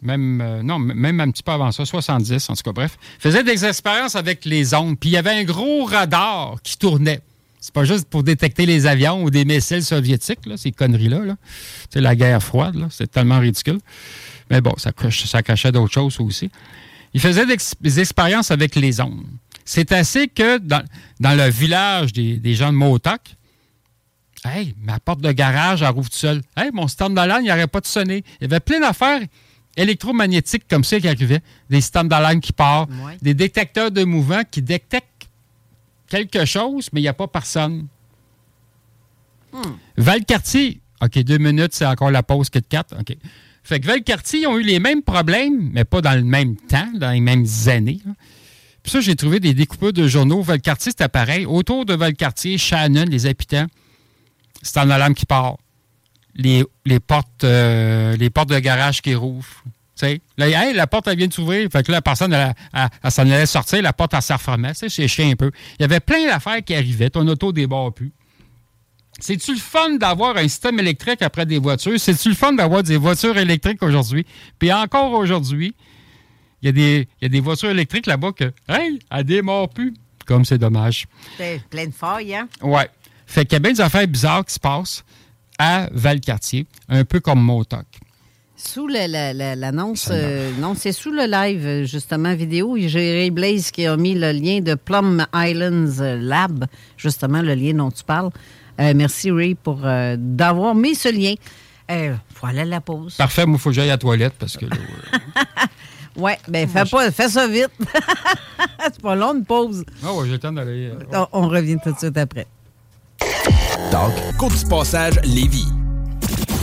même, 0.01 0.41
euh, 0.41 0.61
non, 0.63 0.79
même 0.79 1.19
un 1.19 1.31
petit 1.31 1.43
peu 1.43 1.51
avant 1.51 1.71
ça, 1.71 1.85
70, 1.85 2.49
en 2.49 2.53
tout 2.55 2.61
cas, 2.63 2.71
bref. 2.71 2.97
faisait 3.19 3.43
des 3.43 3.65
expériences 3.65 4.15
avec 4.15 4.45
les 4.45 4.73
ondes. 4.73 4.97
Puis 4.99 5.09
il 5.09 5.13
y 5.13 5.17
avait 5.17 5.31
un 5.31 5.43
gros 5.43 5.85
radar 5.85 6.57
qui 6.63 6.77
tournait. 6.77 7.19
C'est 7.65 7.73
pas 7.73 7.83
juste 7.83 8.05
pour 8.07 8.21
détecter 8.21 8.67
les 8.67 8.85
avions 8.85 9.23
ou 9.23 9.31
des 9.31 9.43
missiles 9.43 9.83
soviétiques, 9.83 10.45
là, 10.45 10.55
ces 10.55 10.71
conneries-là. 10.71 11.25
Là. 11.25 11.35
C'est 11.91 11.99
la 11.99 12.15
guerre 12.15 12.43
froide, 12.43 12.75
là. 12.75 12.89
c'est 12.91 13.09
tellement 13.09 13.39
ridicule. 13.39 13.79
Mais 14.51 14.61
bon, 14.61 14.75
ça, 14.77 14.91
cachait 15.41 15.71
d'autres 15.71 15.91
choses 15.91 16.19
aussi. 16.19 16.51
Il 17.15 17.19
faisait 17.21 17.47
des, 17.47 17.53
ex- 17.53 17.73
des 17.81 17.99
expériences 17.99 18.51
avec 18.51 18.75
les 18.75 19.01
ondes. 19.01 19.25
C'est 19.63 19.91
assez 19.93 20.27
que 20.27 20.59
dans, 20.59 20.83
dans 21.19 21.33
le 21.35 21.49
village 21.49 22.13
des, 22.13 22.37
des 22.37 22.53
gens 22.53 22.71
de 22.71 22.77
Motac, 22.77 23.35
Hey, 24.47 24.75
ma 24.79 24.99
porte 24.99 25.21
de 25.21 25.31
garage, 25.31 25.81
elle 25.81 25.87
rouvre 25.89 26.07
tout 26.11 26.17
seul. 26.17 26.43
Hey, 26.55 26.69
mon 26.71 26.87
stand 26.87 27.15
d'alarme, 27.15 27.41
il 27.43 27.47
n'aurait 27.47 27.65
pas 27.65 27.79
de 27.81 27.87
sonner. 27.87 28.23
Il 28.39 28.43
y 28.43 28.45
avait 28.45 28.59
plein 28.59 28.79
d'affaires 28.79 29.21
électromagnétiques 29.75 30.67
comme 30.69 30.83
ça 30.83 30.99
qui 30.99 31.07
arrivaient. 31.07 31.41
Des 31.71 31.81
stands 31.81 32.03
d'alarme 32.03 32.39
qui 32.41 32.53
partent, 32.53 32.91
Ouais. 32.91 33.17
des 33.23 33.33
détecteurs 33.33 33.89
de 33.89 34.03
mouvement 34.03 34.43
qui 34.49 34.61
détectent 34.61 35.14
quelque 36.15 36.45
chose, 36.45 36.89
mais 36.93 37.01
il 37.01 37.03
n'y 37.03 37.09
a 37.09 37.13
pas 37.13 37.27
personne. 37.27 37.87
Valcartier, 39.97 40.81
OK, 41.01 41.17
deux 41.19 41.37
minutes, 41.37 41.73
c'est 41.73 41.85
encore 41.85 42.11
la 42.11 42.23
pause 42.23 42.49
que 42.49 42.59
de 42.59 42.65
quatre. 42.67 42.95
OK. 42.99 43.15
Fait 43.63 43.79
que 43.79 43.87
Valcartier, 43.87 44.41
ils 44.41 44.47
ont 44.47 44.57
eu 44.57 44.63
les 44.63 44.79
mêmes 44.79 45.01
problèmes, 45.01 45.71
mais 45.73 45.85
pas 45.85 46.01
dans 46.01 46.13
le 46.13 46.23
même 46.23 46.55
temps, 46.55 46.89
dans 46.95 47.11
les 47.11 47.19
mêmes 47.21 47.45
années. 47.67 47.99
là. 48.05 48.13
Puis 48.83 48.91
ça, 48.91 49.01
j'ai 49.01 49.15
trouvé 49.15 49.39
des 49.39 49.55
découpeurs 49.55 49.93
de 49.93 50.07
journaux. 50.07 50.43
Valcartier, 50.43 50.91
c'était 50.91 51.07
pareil. 51.07 51.47
Autour 51.47 51.85
de 51.85 51.95
Valcartier, 51.95 52.59
Shannon, 52.59 53.05
les 53.09 53.25
habitants, 53.25 53.65
c'est 54.61 54.77
en 54.79 54.87
alarme 54.91 55.15
qui 55.15 55.25
part. 55.25 55.57
Les, 56.35 56.63
les 56.85 56.99
portes, 56.99 57.43
euh, 57.43 58.15
les 58.17 58.29
portes 58.29 58.49
de 58.49 58.59
garage 58.59 59.01
qui 59.01 59.15
rouvrent. 59.15 59.63
Là, 60.37 60.47
hey, 60.49 60.73
la 60.73 60.87
porte, 60.87 61.07
elle 61.07 61.17
vient 61.17 61.27
de 61.27 61.33
s'ouvrir. 61.33 61.69
Fait 61.71 61.83
que 61.85 61.91
là, 61.91 61.97
la 61.97 62.01
personne, 62.01 62.33
elle, 62.33 62.53
elle- 62.73 62.89
elle 63.03 63.11
s'en 63.11 63.21
allait 63.23 63.45
sortir, 63.45 63.81
la 63.81 63.93
porte, 63.93 64.13
elle 64.13 64.21
se 64.21 64.33
refermait. 64.33 64.73
Tu 64.73 64.79
sais, 64.79 64.89
c'est 64.89 65.07
chiant 65.07 65.29
un 65.31 65.35
peu. 65.35 65.51
Il 65.79 65.83
y 65.83 65.85
avait 65.85 65.99
plein 65.99 66.25
d'affaires 66.25 66.63
qui 66.63 66.75
arrivaient. 66.75 67.09
Ton 67.09 67.27
auto 67.27 67.51
débarre 67.51 67.93
plus. 67.93 68.11
C'est-tu 69.19 69.53
le 69.53 69.59
fun 69.59 69.91
d'avoir 69.95 70.35
un 70.35 70.43
système 70.43 70.77
électrique 70.79 71.21
après 71.21 71.45
des 71.45 71.57
voitures? 71.59 71.97
C'est-tu 71.99 72.29
le 72.29 72.35
fun 72.35 72.51
d'avoir 72.51 72.83
des 72.83 72.97
voitures 72.97 73.37
électriques 73.37 73.81
aujourd'hui? 73.81 74.25
Puis 74.59 74.73
encore 74.73 75.13
aujourd'hui, 75.13 75.73
il 76.61 76.65
y, 76.65 76.69
a 76.69 76.71
des- 76.73 77.07
il 77.21 77.23
y 77.23 77.25
a 77.27 77.29
des 77.29 77.39
voitures 77.39 77.69
électriques 77.69 78.07
là-bas 78.07 78.33
que, 78.33 78.51
hey, 78.67 78.99
elle 79.09 79.23
démarre 79.23 79.69
plus. 79.69 79.93
Comme 80.25 80.43
c'est 80.43 80.57
dommage. 80.57 81.05
C'est 81.37 81.61
plein 81.69 81.85
de 81.85 81.93
failles, 81.93 82.35
hein? 82.35 82.47
Ouais. 82.61 82.89
Fait 83.27 83.45
qu'il 83.45 83.53
y 83.53 83.55
a 83.57 83.59
bien 83.59 83.71
des 83.73 83.81
affaires 83.81 84.07
bizarres 84.07 84.43
qui 84.43 84.55
se 84.55 84.59
passent 84.59 85.05
à 85.59 85.87
Valcartier, 85.93 86.65
un 86.89 87.05
peu 87.05 87.19
comme 87.19 87.39
Motoc. 87.41 87.85
Sous 88.57 88.87
l'annonce, 88.87 90.07
euh, 90.11 90.49
non, 90.59 90.75
c'est 90.75 90.93
sous 90.93 91.11
le 91.11 91.25
live, 91.29 91.65
euh, 91.65 91.83
justement, 91.85 92.33
vidéo. 92.35 92.75
J'ai 92.79 93.11
Ray 93.19 93.29
Blaze 93.31 93.69
qui 93.69 93.85
a 93.85 93.97
mis 93.97 94.15
le 94.15 94.31
lien 94.31 94.61
de 94.61 94.75
Plum 94.75 95.25
Islands 95.35 95.99
euh, 96.01 96.17
Lab, 96.19 96.65
justement, 96.95 97.41
le 97.41 97.53
lien 97.53 97.73
dont 97.73 97.91
tu 97.91 98.03
parles. 98.03 98.29
Euh, 98.79 98.93
merci, 98.95 99.29
Ray, 99.29 99.55
pour 99.55 99.81
euh, 99.83 100.15
d'avoir 100.17 100.73
mis 100.73 100.95
ce 100.95 101.09
lien. 101.09 101.33
Euh, 101.91 102.15
faut 102.33 102.47
aller 102.47 102.61
à 102.61 102.65
la 102.65 102.81
pause. 102.81 103.15
Parfait, 103.15 103.45
moi, 103.45 103.57
il 103.57 103.61
faut 103.61 103.69
que 103.69 103.75
j'aille 103.75 103.89
à 103.89 103.93
la 103.93 103.97
toilette 103.97 104.33
parce 104.39 104.55
que 104.55 104.65
là, 104.65 104.75
Ouais, 106.15 106.39
ben 106.47 106.65
fais, 106.67 106.85
pas, 106.85 107.11
fais 107.11 107.27
ça 107.27 107.45
vite. 107.45 107.67
c'est 108.83 109.01
pas 109.01 109.15
long, 109.15 109.33
une 109.35 109.43
pause. 109.43 109.83
Ah 110.01 110.13
ouais, 110.13 110.25
j'ai 110.27 110.31
le 110.33 110.39
temps 110.39 110.53
d'aller. 110.53 110.91
euh, 111.13 111.25
On, 111.33 111.43
on 111.43 111.49
revient 111.49 111.75
tout 111.83 111.91
de 111.91 111.97
suite 111.97 112.17
après. 112.17 112.47
Talk, 113.91 114.13
Côte 114.39 114.57
du 114.57 114.65
Passage, 114.65 115.19
Lévis. 115.25 115.67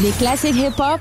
Les 0.03 0.11
classiques 0.13 0.57
hip-hop, 0.57 1.01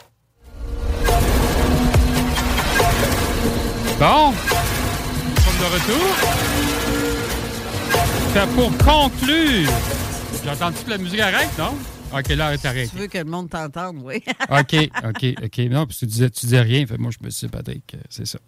Bon, 4.01 4.33
sommes 5.43 5.59
de 5.59 5.65
retour. 5.75 6.07
Fait 8.33 8.47
pour 8.55 8.71
conclure, 8.83 9.69
j'entends 10.43 10.71
toute 10.71 10.87
la 10.87 10.97
musique 10.97 11.19
arrête, 11.19 11.55
non? 11.59 11.77
OK, 12.13 12.27
là, 12.29 12.53
est 12.53 12.65
arrêtée. 12.65 12.89
Tu 12.91 12.97
veux 12.97 13.07
que 13.07 13.17
le 13.17 13.23
monde 13.25 13.49
t'entende, 13.49 14.01
oui. 14.03 14.23
OK, 14.49 14.89
OK, 15.05 15.25
OK. 15.43 15.57
Non, 15.69 15.85
parce 15.85 15.99
que 15.99 16.05
tu 16.05 16.05
disais, 16.07 16.29
tu 16.29 16.45
disais 16.45 16.61
rien. 16.61 16.85
Fait, 16.85 16.97
moi, 16.97 17.11
je 17.11 17.25
me 17.25 17.29
suis 17.29 17.47
dit, 17.47 17.51
peut-être 17.51 17.85
que 17.85 17.97
c'est 18.09 18.25
ça. 18.27 18.39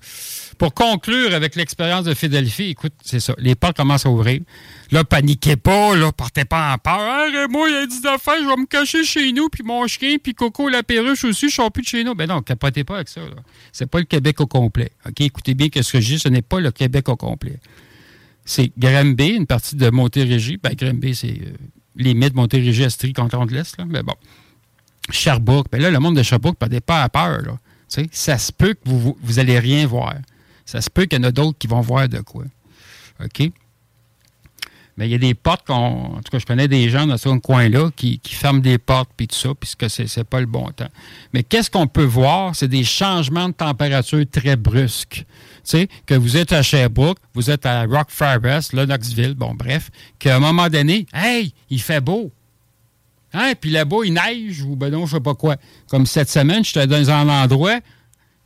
Pour 0.57 0.73
conclure 0.73 1.33
avec 1.33 1.55
l'expérience 1.55 2.05
de 2.05 2.13
Philadelphie, 2.13 2.71
écoute, 2.71 2.93
c'est 3.03 3.19
ça. 3.19 3.33
Les 3.37 3.55
portes 3.55 3.77
commencent 3.77 4.05
à 4.05 4.09
ouvrir. 4.09 4.41
Là, 4.91 5.03
paniquez 5.03 5.55
pas, 5.55 5.95
là, 5.95 6.11
partez 6.11 6.45
pas 6.45 6.73
en 6.73 6.77
peur. 6.77 6.99
Ah, 6.99 7.47
moi, 7.49 7.69
il 7.69 7.73
y 7.73 7.77
a 7.77 7.85
des 7.85 8.07
affaires, 8.07 8.37
je 8.41 8.47
vais 8.47 8.57
me 8.57 8.65
cacher 8.65 9.03
chez 9.03 9.31
nous, 9.31 9.49
puis 9.49 9.63
mon 9.63 9.87
chien, 9.87 10.17
puis 10.21 10.33
Coco 10.33 10.67
la 10.69 10.83
perruche 10.83 11.23
aussi, 11.23 11.49
je 11.49 11.55
sors 11.55 11.71
plus 11.71 11.83
de 11.83 11.87
chez 11.87 12.03
nous. 12.03 12.15
Ben 12.15 12.27
non, 12.27 12.41
capotez 12.41 12.83
pas 12.83 12.95
avec 12.95 13.09
ça, 13.09 13.21
là. 13.21 13.35
C'est 13.71 13.87
pas 13.87 13.99
le 13.99 14.05
Québec 14.05 14.39
au 14.41 14.47
complet. 14.47 14.91
OK, 15.07 15.21
écoutez 15.21 15.53
bien 15.53 15.67
ce 15.73 15.91
que 15.91 16.01
je 16.01 16.07
dis, 16.13 16.19
ce 16.19 16.29
n'est 16.29 16.41
pas 16.41 16.59
le 16.59 16.71
Québec 16.71 17.07
au 17.09 17.15
complet. 17.15 17.59
C'est 18.45 18.71
Granby, 18.77 19.29
une 19.29 19.47
partie 19.47 19.75
de 19.75 19.89
Montérégie. 19.89 20.57
Ben, 20.61 20.73
Granby, 20.75 21.15
c'est 21.15 21.29
euh, 21.29 21.53
limite 21.95 22.35
Montérégie, 22.35 22.83
Astrie, 22.83 23.13
canton 23.13 23.45
de 23.45 23.53
l'Est. 23.53 23.77
Mais 23.87 24.03
bon. 24.03 24.15
Sherbrooke. 25.09 25.67
Ben 25.71 25.81
là, 25.81 25.91
le 25.91 25.99
monde 25.99 26.15
de 26.15 26.23
Sherbrooke, 26.23 26.57
partez 26.57 26.81
pas 26.81 27.03
à 27.03 27.09
peur, 27.09 27.41
là. 27.41 27.57
Ça 28.11 28.37
se 28.37 28.51
peut 28.51 28.73
que 28.73 28.89
vous, 28.89 28.99
vous, 28.99 29.17
vous 29.21 29.39
rien 29.39 29.85
voir. 29.85 30.15
Ça 30.65 30.81
se 30.81 30.89
peut 30.89 31.05
qu'il 31.05 31.19
y 31.19 31.21
en 31.21 31.25
a 31.25 31.31
d'autres 31.31 31.57
qui 31.57 31.67
vont 31.67 31.81
voir 31.81 32.09
de 32.09 32.19
quoi. 32.21 32.45
OK? 33.23 33.51
Mais 34.97 35.07
il 35.07 35.11
y 35.11 35.15
a 35.15 35.17
des 35.17 35.33
portes 35.33 35.65
qu'on. 35.65 35.73
En 35.73 36.21
tout 36.21 36.31
cas, 36.31 36.39
je 36.39 36.45
connais 36.45 36.67
des 36.67 36.89
gens 36.89 37.07
dans 37.07 37.17
ce 37.17 37.29
coin-là 37.39 37.89
qui, 37.95 38.19
qui 38.19 38.35
ferment 38.35 38.59
des 38.59 38.77
portes 38.77 39.09
puis 39.17 39.27
tout 39.27 39.35
ça, 39.35 39.49
puisque 39.59 39.89
c'est 39.89 40.17
n'est 40.17 40.23
pas 40.23 40.39
le 40.39 40.45
bon 40.45 40.69
temps. 40.69 40.89
Mais 41.33 41.43
qu'est-ce 41.43 41.71
qu'on 41.71 41.87
peut 41.87 42.03
voir? 42.03 42.55
C'est 42.55 42.67
des 42.67 42.83
changements 42.83 43.49
de 43.49 43.53
température 43.53 44.23
très 44.31 44.55
brusques. 44.55 45.25
Sais, 45.63 45.87
que 46.05 46.13
vous 46.13 46.35
êtes 46.35 46.51
à 46.51 46.61
Sherbrooke, 46.61 47.17
vous 47.33 47.49
êtes 47.49 47.65
à 47.65 47.85
Rock 47.85 48.07
Forest, 48.09 48.73
là, 48.73 48.85
Knoxville, 48.85 49.33
bon, 49.33 49.53
bref, 49.53 49.89
qu'à 50.19 50.35
un 50.35 50.39
moment 50.39 50.67
donné, 50.67 51.05
hey, 51.13 51.53
il 51.69 51.81
fait 51.81 52.01
beau. 52.01 52.31
Hein? 53.33 53.53
Puis 53.59 53.71
là-bas, 53.71 53.97
il 54.03 54.13
neige 54.13 54.61
ou 54.61 54.75
ben 54.75 54.91
non, 54.91 55.05
je 55.05 55.15
sais 55.15 55.21
pas 55.21 55.35
quoi. 55.35 55.55
Comme 55.89 56.05
cette 56.05 56.29
semaine, 56.29 56.63
j'étais 56.63 56.85
dans 56.85 57.09
un 57.09 57.29
endroit, 57.29 57.79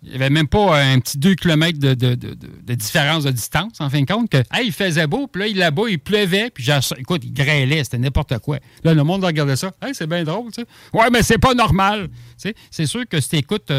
il 0.04 0.10
n'y 0.10 0.16
avait 0.16 0.30
même 0.30 0.48
pas 0.48 0.80
un 0.80 1.00
petit 1.00 1.18
2 1.18 1.34
km 1.36 1.80
de, 1.80 1.94
de, 1.96 2.14
de, 2.14 2.74
différence 2.76 3.24
de 3.24 3.32
distance, 3.32 3.82
en 3.82 3.90
fin 3.90 4.02
de 4.02 4.06
compte, 4.06 4.30
que, 4.30 4.38
hey, 4.54 4.68
il 4.68 4.72
faisait 4.72 5.08
beau, 5.08 5.28
puis 5.28 5.54
là, 5.54 5.66
là-bas, 5.66 5.90
il 5.90 6.00
pleuvait, 6.00 6.52
puis 6.52 6.68
écoute, 6.98 7.24
il 7.26 7.34
grêlait, 7.34 7.84
c'était 7.84 7.98
n'importe 7.98 8.38
quoi. 8.40 8.60
Là, 8.84 8.94
le 8.94 9.04
monde 9.04 9.26
regardait 9.26 9.56
ça. 9.56 9.72
Hey, 9.82 9.96
c'est 9.96 10.08
bien 10.08 10.24
drôle, 10.24 10.52
tu 10.52 10.62
sais. 10.62 10.68
Ouais, 10.94 11.10
mais 11.12 11.24
c'est 11.24 11.40
pas 11.40 11.56
normal. 11.56 12.10
Tu 12.10 12.50
sais, 12.50 12.56
c'est 12.70 12.86
sûr 12.86 13.08
que 13.10 13.20
si 13.20 13.30
tu 13.30 13.36
écoutes 13.38 13.72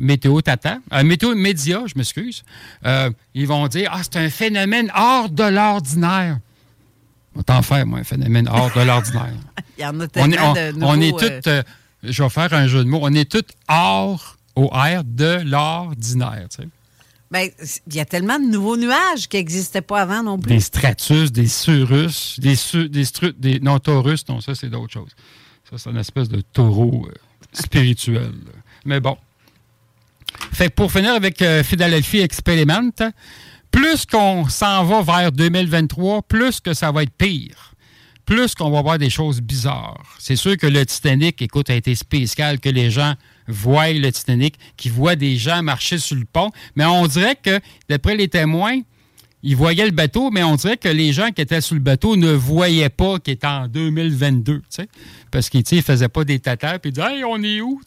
Météo 0.00 0.40
Tata, 0.40 0.78
euh, 0.92 1.02
Météo 1.04 1.34
Média, 1.34 1.82
je 1.86 1.92
m'excuse, 1.96 2.42
euh, 2.86 3.10
ils 3.34 3.46
vont 3.46 3.66
dire, 3.68 3.90
ah, 3.92 4.00
c'est 4.02 4.16
un 4.16 4.30
phénomène 4.30 4.90
hors 4.94 5.28
de 5.28 5.44
l'ordinaire. 5.44 6.38
On 7.34 7.38
va 7.40 7.42
t'en 7.44 7.62
faire, 7.62 7.86
moi, 7.86 8.00
un 8.00 8.04
phénomène 8.04 8.48
hors 8.48 8.72
de 8.74 8.80
l'ordinaire. 8.80 9.32
Il 9.78 9.82
y 9.82 9.86
en 9.86 10.00
a 10.00 10.04
On 10.04 10.08
tellement 10.08 10.34
est, 10.36 10.40
on, 10.40 10.52
de 10.72 10.84
on 10.84 10.96
nouveaux, 10.96 11.18
est 11.20 11.22
euh, 11.24 11.40
tous, 11.42 11.48
euh, 11.50 11.62
je 12.02 12.22
vais 12.22 12.28
faire 12.28 12.52
un 12.54 12.66
jeu 12.66 12.82
de 12.84 12.88
mots, 12.88 13.00
on 13.02 13.14
est 13.14 13.30
tous 13.30 13.44
hors, 13.68 14.36
au 14.56 14.66
R 14.68 15.04
de 15.04 15.40
l'ordinaire. 15.44 16.46
tu 16.50 16.62
sais. 16.62 16.68
ben, 17.30 17.48
il 17.86 17.94
y 17.94 18.00
a 18.00 18.04
tellement 18.04 18.38
de 18.38 18.46
nouveaux 18.46 18.76
nuages 18.76 19.28
qui 19.28 19.36
n'existaient 19.36 19.80
pas 19.80 20.02
avant 20.02 20.22
non 20.22 20.38
plus. 20.38 20.52
Des 20.52 20.60
stratus, 20.60 21.30
des 21.30 21.46
surus, 21.46 22.38
des, 22.40 22.56
su- 22.56 22.88
des, 22.88 23.04
stru- 23.04 23.34
des 23.38 23.60
non 23.60 23.78
taurus, 23.78 24.26
non, 24.28 24.40
ça 24.40 24.54
c'est 24.54 24.68
d'autres 24.68 24.92
choses. 24.92 25.10
Ça 25.70 25.78
c'est 25.78 25.88
une 25.90 25.98
espèce 25.98 26.28
de 26.28 26.40
taureau 26.40 27.06
euh, 27.08 27.14
spirituel. 27.52 28.32
Mais 28.84 29.00
bon. 29.00 29.16
Fait 30.52 30.68
que 30.68 30.74
pour 30.74 30.92
finir 30.92 31.14
avec 31.14 31.42
euh, 31.42 31.62
Philadelphia 31.62 32.24
Experiment, 32.24 32.90
plus 33.70 34.06
qu'on 34.06 34.48
s'en 34.48 34.84
va 34.84 35.02
vers 35.02 35.32
2023, 35.32 36.22
plus 36.22 36.60
que 36.60 36.74
ça 36.74 36.90
va 36.92 37.02
être 37.02 37.12
pire. 37.16 37.74
Plus 38.26 38.54
qu'on 38.54 38.70
va 38.70 38.82
voir 38.82 38.98
des 38.98 39.10
choses 39.10 39.40
bizarres. 39.40 40.16
C'est 40.18 40.36
sûr 40.36 40.56
que 40.56 40.66
le 40.66 40.86
Titanic, 40.86 41.42
écoute, 41.42 41.68
a 41.68 41.74
été 41.74 41.94
spécial 41.94 42.60
que 42.60 42.68
les 42.68 42.90
gens 42.90 43.14
voient 43.48 43.92
le 43.92 44.12
Titanic, 44.12 44.56
qu'ils 44.76 44.92
voient 44.92 45.16
des 45.16 45.36
gens 45.36 45.62
marcher 45.62 45.98
sur 45.98 46.16
le 46.16 46.24
pont. 46.24 46.50
Mais 46.76 46.84
on 46.84 47.06
dirait 47.06 47.36
que, 47.36 47.58
d'après 47.88 48.14
les 48.14 48.28
témoins, 48.28 48.80
ils 49.42 49.56
voyaient 49.56 49.86
le 49.86 49.92
bateau, 49.92 50.30
mais 50.30 50.42
on 50.42 50.56
dirait 50.56 50.76
que 50.76 50.88
les 50.88 51.12
gens 51.12 51.30
qui 51.30 51.40
étaient 51.40 51.60
sur 51.60 51.74
le 51.74 51.80
bateau 51.80 52.16
ne 52.16 52.30
voyaient 52.30 52.90
pas 52.90 53.18
qu'il 53.18 53.34
était 53.34 53.46
en 53.46 53.68
2022, 53.68 54.58
tu 54.58 54.62
sais. 54.68 54.88
Parce 55.30 55.48
qu'ils 55.48 55.64
ne 55.72 55.80
faisaient 55.80 56.08
pas 56.08 56.24
des 56.24 56.40
tatas 56.40 56.78
ils 56.84 56.92
disaient 56.92 57.16
Hey, 57.16 57.24
on 57.24 57.42
est 57.42 57.60
où? 57.60 57.80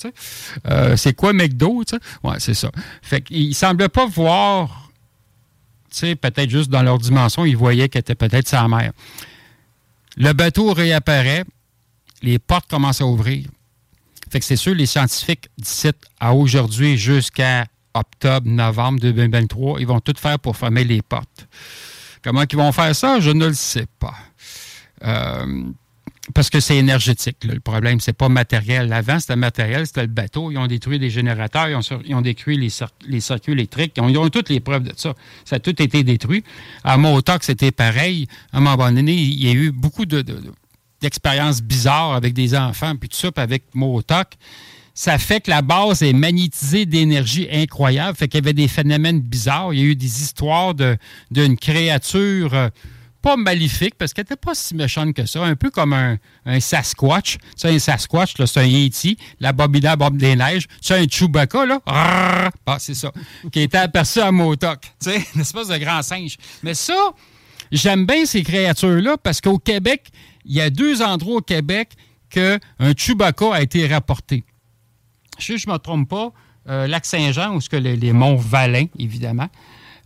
Euh, 0.68 0.95
c'est 0.97 1.14
quoi 1.14 1.34
McDo? 1.34 1.84
tu 1.86 1.95
sais? 1.95 2.01
Ouais, 2.28 2.39
c'est 2.39 2.56
ça. 2.56 2.72
Fait 3.01 3.22
qu'ils 3.22 3.49
ne 3.49 3.54
semblaient 3.54 3.89
pas 3.89 4.08
voir, 4.08 4.89
peut-être 6.01 6.49
juste 6.49 6.70
dans 6.70 6.82
leur 6.82 6.97
dimension, 6.97 7.45
ils 7.45 7.58
voyaient 7.58 7.88
qu'elle 7.89 8.01
était 8.01 8.16
peut-être 8.16 8.47
sa 8.47 8.68
mère. 8.68 8.91
Le 10.18 10.34
bateau 10.34 10.74
réapparaît, 10.74 11.43
les 12.22 12.39
portes 12.39 12.68
commencent 12.68 13.01
à 13.01 13.06
ouvrir. 13.06 13.45
Fait 14.32 14.39
que 14.39 14.45
c'est 14.45 14.56
sûr, 14.56 14.74
les 14.74 14.88
scientifiques 14.88 15.49
d'ici 15.58 15.89
à 16.20 16.34
aujourd'hui 16.34 16.97
jusqu'à 16.97 17.66
octobre, 17.94 18.48
novembre 18.50 19.00
2023, 19.00 19.80
ils 19.80 19.88
vont 19.88 20.00
tout 20.00 20.14
faire 20.18 20.39
pour 20.39 20.58
fermer 20.58 20.84
les 20.84 21.02
portes. 21.02 21.48
Comment 22.24 22.44
ils 22.50 22.58
vont 22.58 22.72
faire 22.72 22.96
ça? 22.96 23.20
Je 23.20 23.32
ne 23.32 23.48
le 23.48 23.54
sais 23.54 23.86
pas. 24.00 24.16
Euh, 25.04 25.64
parce 26.34 26.50
que 26.50 26.62
c'est 26.62 26.78
énergétique. 26.78 27.44
Le 27.44 27.60
problème, 27.60 28.00
c'est 28.00 28.14
pas 28.14 28.30
matériel. 28.30 28.94
Avant, 28.94 29.20
c'était 29.20 29.36
matériel, 29.36 29.86
c'était 29.86 30.04
le 30.04 30.08
bateau. 30.08 30.52
Ils 30.52 30.58
ont 30.58 30.68
détruit 30.68 30.98
les 30.98 31.10
générateurs, 31.10 31.68
ils 31.68 32.16
ont, 32.16 32.22
détruit 32.22 32.58
les, 32.58 32.70
cir- 32.70 32.88
les 33.06 33.20
circuits 33.20 33.52
électriques. 33.52 33.94
Ils 33.98 34.18
ont, 34.18 34.30
toutes 34.30 34.48
les 34.50 34.62
preuves 34.62 34.84
de 34.84 34.94
ça. 34.96 35.14
Ça 35.44 35.58
a 35.58 35.60
tout 35.60 35.82
été 35.82 36.04
détruit. 36.06 36.46
À 36.86 36.96
Motoc, 36.96 37.44
c'était 37.44 37.72
pareil. 37.72 38.28
À 38.54 38.60
un 38.60 38.62
moment 38.62 38.89
donné, 38.89 39.14
il 39.14 39.44
y 39.44 39.50
a 39.50 39.54
eu 39.54 39.72
beaucoup 39.72 40.06
de- 40.06 40.22
de- 40.22 40.34
de- 40.34 40.54
d'expériences 41.02 41.62
bizarres 41.62 42.14
avec 42.14 42.34
des 42.34 42.56
enfants, 42.56 42.96
puis 42.96 43.10
tout 43.10 43.18
ça, 43.18 43.30
avec 43.36 43.64
Motoc. 43.74 44.28
Ça 44.94 45.18
fait 45.18 45.41
que 45.41 45.50
la 45.50 45.62
base 45.62 46.04
est 46.04 46.14
magnétisée 46.14 46.86
d'énergie 46.86 47.48
incroyable. 47.52 48.16
Fait 48.16 48.28
qu'il 48.28 48.39
y 48.39 48.44
avait 48.44 48.54
des 48.54 48.68
phénomènes 48.68 49.22
bizarres. 49.22 49.74
Il 49.74 49.80
y 49.80 49.82
a 49.84 49.86
eu 49.86 49.96
des 49.96 50.22
histoires 50.22 50.76
d'une 51.32 51.58
créature 51.58 52.54
euh, 52.54 52.70
pas 53.24 53.38
maléfique, 53.38 53.96
parce 53.98 54.14
qu'elle 54.14 54.26
n'était 54.26 54.36
pas 54.36 54.54
si 54.54 54.76
méchante 54.76 55.14
que 55.14 55.26
ça. 55.26 55.44
Un 55.44 55.56
peu 55.56 55.72
comme 55.72 55.94
un, 55.94 56.18
un 56.46 56.60
Sasquatch. 56.60 57.38
Tu 57.58 57.68
un 57.68 57.80
Sasquatch, 57.80 58.34
c'est 58.46 58.60
un 58.60 58.66
Yeti. 58.66 59.18
La 59.39 59.54
Bobina 59.54 59.96
Bob 59.96 60.18
des 60.18 60.36
Neiges. 60.36 60.68
C'est 60.82 60.96
un 60.96 61.08
Chewbacca, 61.08 61.66
là. 61.66 61.80
Ah, 61.88 62.52
c'est 62.80 62.94
ça. 62.94 63.12
qui 63.52 63.62
était 63.62 63.78
aperçu 63.78 64.20
à 64.20 64.32
Motoc. 64.32 64.82
Tu 65.02 65.10
sais, 65.10 65.26
une 65.34 65.41
espèce 65.41 65.70
de 65.70 65.78
grand 65.78 66.02
singe. 66.02 66.38
Mais 66.62 66.74
ça, 66.74 67.12
j'aime 67.72 68.06
bien 68.06 68.26
ces 68.26 68.44
créatures-là 68.44 69.18
parce 69.18 69.39
qu'au 69.39 69.58
Québec, 69.58 70.10
il 70.46 70.56
y 70.56 70.62
a 70.62 70.70
deux 70.70 71.02
endroits 71.02 71.38
au 71.38 71.41
Québec 71.41 71.91
que 72.30 72.60
un 72.80 72.94
Chewbacca 72.94 73.56
a 73.56 73.62
été 73.62 73.88
rapporté. 73.88 74.44
Que 75.36 75.57
je 75.57 75.67
ne 75.67 75.73
me 75.73 75.77
trompe 75.77 76.09
pas, 76.09 76.31
euh, 76.69 76.88
Lac-Saint-Jean, 76.88 77.55
où 77.55 77.61
ce 77.61 77.69
que 77.69 77.75
les, 77.75 77.95
les 77.95 78.13
monts 78.13 78.36
Valin, 78.36 78.86
évidemment. 78.99 79.47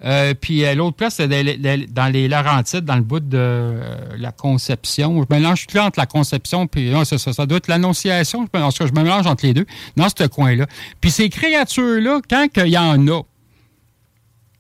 Euh, 0.06 0.36
puis 0.40 0.64
euh, 0.64 0.76
l'autre 0.76 0.96
place, 0.96 1.16
c'est 1.16 1.28
dans 1.28 2.12
les- 2.14 2.28
Laurentides, 2.28 2.86
dans 2.86 2.98
le 2.98 3.02
bout 3.02 3.20
de 3.20 3.80
la 4.18 4.32
Conception. 4.32 5.24
Je 5.28 5.36
mélange 5.36 5.66
tout 5.66 5.80
entre 5.80 5.98
la 6.00 6.06
Conception 6.06 6.68
puis 6.68 6.92
non, 6.92 7.04
c'est 7.04 7.18
ça, 7.18 7.46
doit 7.48 7.58
être 7.58 7.68
l'Annonciation. 7.68 8.42
En 8.42 8.46
tout 8.72 8.78
cas, 8.78 8.88
je 8.88 8.92
mélange 8.94 9.26
entre 9.26 9.46
les 9.48 9.56
deux, 9.56 9.66
dans 9.96 10.08
ce 10.10 10.28
coin-là. 10.28 10.68
Puis 11.02 11.10
ces 11.10 11.30
créatures-là, 11.30 12.22
quand 12.30 12.48
il 12.58 12.68
y 12.68 12.78
en 12.78 13.08
a, 13.08 13.22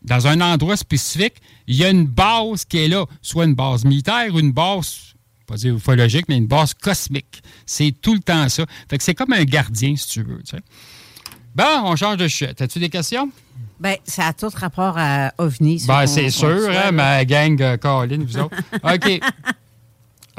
dans 0.03 0.25
un 0.27 0.41
endroit 0.41 0.77
spécifique, 0.77 1.35
il 1.67 1.75
y 1.75 1.83
a 1.83 1.89
une 1.89 2.05
base 2.05 2.65
qui 2.65 2.77
est 2.79 2.87
là, 2.87 3.05
soit 3.21 3.45
une 3.45 3.55
base 3.55 3.85
militaire 3.85 4.37
une 4.37 4.51
base, 4.53 5.13
pas 5.47 5.55
dire 5.55 5.75
ufologique, 5.75 6.25
mais 6.29 6.37
une 6.37 6.47
base 6.47 6.73
cosmique. 6.73 7.41
C'est 7.65 7.93
tout 8.01 8.13
le 8.13 8.19
temps 8.19 8.47
ça. 8.49 8.65
Fait 8.89 8.97
que 8.97 9.03
c'est 9.03 9.15
comme 9.15 9.33
un 9.33 9.43
gardien, 9.43 9.95
si 9.95 10.07
tu 10.07 10.23
veux. 10.23 10.41
tu 10.43 10.55
sais. 10.57 10.61
Bon, 11.55 11.63
on 11.85 11.95
change 11.95 12.17
de 12.17 12.27
chute. 12.27 12.61
As-tu 12.61 12.79
des 12.79 12.89
questions? 12.89 13.31
Ben, 13.79 13.95
ça 14.03 14.27
a 14.27 14.33
tout 14.33 14.49
rapport 14.53 14.95
à 14.97 15.33
OVNI. 15.37 15.85
qu'on- 15.87 16.05
c'est 16.07 16.29
sûr, 16.29 16.69
hein, 16.69 16.91
ma 16.91 17.23
gang, 17.25 17.59
euh, 17.61 17.77
Caroline, 17.77 18.23
vous 18.23 18.37
autres. 18.37 18.55
OK. 18.83 19.19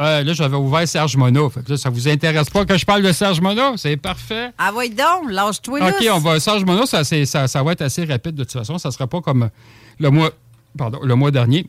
Euh, 0.01 0.23
là, 0.23 0.33
j'avais 0.33 0.57
ouvert 0.57 0.87
Serge 0.87 1.17
Monod. 1.17 1.51
Fait 1.51 1.65
que 1.65 1.71
là, 1.73 1.77
ça 1.77 1.91
vous 1.91 2.07
intéresse 2.09 2.49
pas 2.51 2.65
que 2.65 2.77
je 2.79 2.85
parle 2.87 3.03
de 3.03 3.11
Serge 3.11 3.41
Monod? 3.41 3.77
C'est 3.79 3.97
parfait. 3.97 4.51
Ah, 4.57 4.73
ouais, 4.73 4.89
donc, 4.91 5.29
lâche-toi. 5.31 5.81
OK, 5.89 6.07
on 6.13 6.19
va. 6.19 6.39
Serge 6.39 6.65
Monod, 6.65 6.87
ça, 6.87 7.03
ça, 7.03 7.49
ça 7.49 7.63
va 7.65 7.73
être 7.73 7.83
assez 7.83 8.05
rapide 8.05 8.37
de 8.37 8.45
toute 8.45 8.53
façon. 8.53 8.79
Ça 8.79 8.93
sera 8.93 9.09
pas 9.09 9.21
comme 9.21 9.51
le 9.99 10.11
mois, 10.11 10.31
pardon, 10.77 11.01
le 11.03 11.15
mois 11.17 11.33
dernier. 11.33 11.67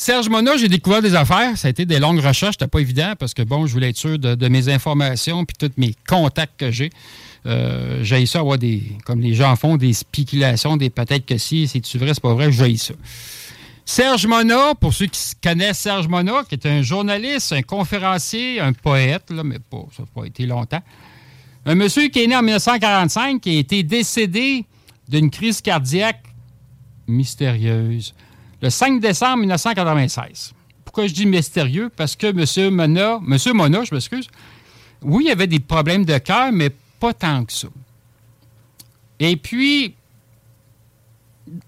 Serge 0.00 0.28
Monod, 0.28 0.56
j'ai 0.58 0.68
découvert 0.68 1.02
des 1.02 1.16
affaires. 1.16 1.58
Ça 1.58 1.66
a 1.66 1.70
été 1.72 1.84
des 1.84 1.98
longues 1.98 2.20
recherches. 2.20 2.52
C'était 2.52 2.68
pas 2.68 2.78
évident 2.78 3.14
parce 3.18 3.34
que, 3.34 3.42
bon, 3.42 3.66
je 3.66 3.72
voulais 3.72 3.90
être 3.90 3.96
sûr 3.96 4.16
de, 4.16 4.48
mes 4.48 4.68
informations 4.68 5.44
puis 5.44 5.56
tous 5.58 5.72
mes 5.76 5.92
contacts 6.06 6.56
que 6.56 6.70
j'ai. 6.70 6.90
Euh, 7.46 7.98
j'ai 8.04 8.24
ça 8.26 8.38
avoir 8.38 8.58
des, 8.58 8.80
comme 9.04 9.20
les 9.20 9.34
gens 9.34 9.56
font, 9.56 9.76
des 9.76 9.92
spéculations, 9.92 10.76
des 10.76 10.88
peut-être 10.88 11.26
que 11.26 11.36
si, 11.36 11.66
c'est-tu 11.66 11.98
vrai, 11.98 12.14
c'est 12.14 12.22
pas 12.22 12.32
vrai, 12.32 12.52
j'ai 12.52 12.76
ça. 12.76 12.94
Serge 13.84 14.24
Monod, 14.28 14.78
pour 14.78 14.94
ceux 14.94 15.06
qui 15.06 15.20
connaissent 15.42 15.80
Serge 15.80 16.06
Monod, 16.06 16.46
qui 16.46 16.54
est 16.54 16.66
un 16.66 16.80
journaliste, 16.80 17.52
un 17.52 17.62
conférencier, 17.62 18.60
un 18.60 18.74
poète, 18.74 19.28
là, 19.30 19.42
mais 19.42 19.56
ça 19.72 20.02
n'a 20.04 20.08
pas 20.14 20.26
été 20.26 20.46
longtemps. 20.46 20.82
Un 21.66 21.74
monsieur 21.74 22.06
qui 22.06 22.22
est 22.22 22.28
né 22.28 22.36
en 22.36 22.42
1945, 22.42 23.40
qui 23.40 23.56
a 23.56 23.58
été 23.58 23.82
décédé 23.82 24.64
d'une 25.08 25.28
crise 25.28 25.60
cardiaque 25.60 26.22
mystérieuse 27.08 28.14
le 28.60 28.70
5 28.70 29.00
décembre 29.00 29.38
1996. 29.38 30.52
Pourquoi 30.84 31.06
je 31.06 31.14
dis 31.14 31.26
mystérieux? 31.26 31.90
Parce 31.94 32.16
que 32.16 32.26
M. 32.26 32.74
Mona, 32.74 33.20
M. 33.26 33.38
Mona, 33.54 33.84
je 33.84 33.94
m'excuse, 33.94 34.28
oui, 35.02 35.24
il 35.26 35.30
avait 35.30 35.46
des 35.46 35.60
problèmes 35.60 36.04
de 36.04 36.18
cœur, 36.18 36.50
mais 36.52 36.70
pas 36.98 37.12
tant 37.14 37.44
que 37.44 37.52
ça. 37.52 37.68
Et 39.20 39.36
puis, 39.36 39.94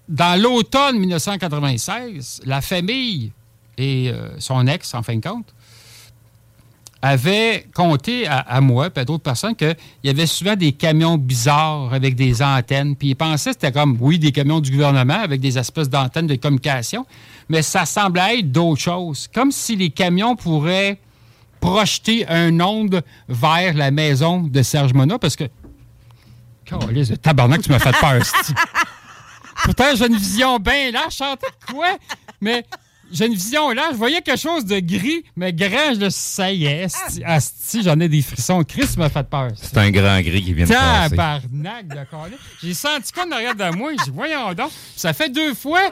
dans 0.07 0.41
l'automne 0.41 0.99
1996, 0.99 2.41
la 2.45 2.61
famille 2.61 3.31
et 3.77 4.09
euh, 4.09 4.39
son 4.39 4.67
ex, 4.67 4.93
en 4.93 5.03
fin 5.03 5.15
de 5.15 5.21
compte, 5.27 5.53
avaient 7.01 7.65
compté 7.73 8.27
à, 8.27 8.39
à 8.39 8.61
moi 8.61 8.89
et 8.95 8.99
à 8.99 9.05
d'autres 9.05 9.23
personnes 9.23 9.55
qu'il 9.55 9.75
y 10.03 10.09
avait 10.09 10.25
souvent 10.25 10.55
des 10.55 10.71
camions 10.71 11.17
bizarres 11.17 11.93
avec 11.93 12.15
des 12.15 12.41
antennes. 12.41 12.95
Puis 12.95 13.09
ils 13.09 13.15
pensaient 13.15 13.51
que 13.51 13.57
c'était 13.61 13.71
comme, 13.71 13.97
oui, 13.99 14.19
des 14.19 14.31
camions 14.31 14.59
du 14.59 14.71
gouvernement 14.71 15.19
avec 15.21 15.41
des 15.41 15.57
espèces 15.57 15.89
d'antennes 15.89 16.27
de 16.27 16.35
communication, 16.35 17.05
mais 17.49 17.61
ça 17.61 17.85
semblait 17.85 18.39
être 18.39 18.51
d'autres 18.51 18.81
choses. 18.81 19.27
Comme 19.33 19.51
si 19.51 19.75
les 19.75 19.89
camions 19.89 20.35
pourraient 20.35 20.99
projeter 21.59 22.27
un 22.27 22.59
onde 22.59 23.01
vers 23.29 23.73
la 23.73 23.91
maison 23.91 24.41
de 24.41 24.61
Serge 24.61 24.93
Monod, 24.93 25.19
parce 25.19 25.35
que... 25.35 25.45
Calisse 26.65 27.09
de 27.09 27.15
tabarnak, 27.15 27.61
tu 27.61 27.69
m'as 27.69 27.79
fait 27.79 27.95
peur. 27.99 28.21
Pourtant, 29.63 29.95
j'ai 29.95 30.07
une 30.07 30.15
vision 30.15 30.57
bien 30.57 30.91
là, 30.91 31.03
je 31.09 31.23
de 31.23 31.73
quoi? 31.73 31.97
Mais 32.39 32.65
j'ai 33.11 33.25
une 33.25 33.33
vision 33.33 33.71
là, 33.71 33.89
je 33.91 33.97
voyais 33.97 34.21
quelque 34.21 34.39
chose 34.39 34.65
de 34.65 34.79
gris, 34.79 35.23
mais 35.35 35.53
grand, 35.53 35.93
je 35.93 35.99
le 35.99 36.09
ça 36.09 36.51
y 36.51 36.65
est. 36.65 36.87
asti, 37.25 37.83
j'en 37.83 37.99
ai 37.99 38.07
des 38.07 38.21
frissons. 38.21 38.63
Chris 38.63 38.87
m'a 38.97 39.09
fait 39.09 39.27
peur. 39.27 39.49
C'est 39.55 39.77
un 39.77 39.91
grand 39.91 40.19
gris 40.21 40.43
qui 40.43 40.53
vient 40.53 40.65
de 40.65 40.71
passer. 40.71 41.09
Tabarnak 41.09 41.87
de. 41.87 42.35
J'ai 42.63 42.73
senti 42.73 43.11
quoi 43.11 43.25
en 43.27 43.31
arrière 43.31 43.55
de 43.55 43.75
moi? 43.75 43.91
J'ai 43.97 44.05
dit, 44.05 44.11
voyons 44.13 44.53
donc. 44.53 44.71
Ça 44.95 45.13
fait 45.13 45.29
deux 45.29 45.53
fois. 45.53 45.91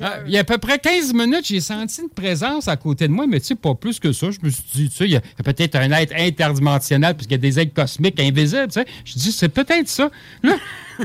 Ah, 0.00 0.18
il 0.26 0.32
y 0.32 0.36
a 0.36 0.40
à 0.40 0.44
peu 0.44 0.58
près 0.58 0.78
15 0.78 1.12
minutes, 1.12 1.46
j'ai 1.46 1.60
senti 1.60 2.00
une 2.00 2.08
présence 2.08 2.68
à 2.68 2.76
côté 2.76 3.06
de 3.06 3.12
moi, 3.12 3.26
mais 3.26 3.40
tu 3.40 3.46
sais, 3.46 3.54
pas 3.54 3.74
plus 3.74 3.98
que 3.98 4.12
ça. 4.12 4.30
Je 4.30 4.38
me 4.42 4.48
suis 4.50 4.62
dit, 4.72 4.88
tu 4.88 4.96
sais, 4.96 5.04
il 5.04 5.10
y 5.10 5.16
a 5.16 5.20
peut-être 5.44 5.76
un 5.76 5.90
être 5.90 6.14
interdimensionnel, 6.16 7.14
puisqu'il 7.14 7.32
y 7.32 7.34
a 7.34 7.38
des 7.38 7.60
êtres 7.60 7.74
cosmiques 7.74 8.18
invisibles, 8.20 8.68
tu 8.68 8.74
sais. 8.74 8.86
Je 9.04 9.14
dis, 9.14 9.32
c'est 9.32 9.48
peut-être 9.48 9.88
ça. 9.88 10.10
Là, 10.42 10.56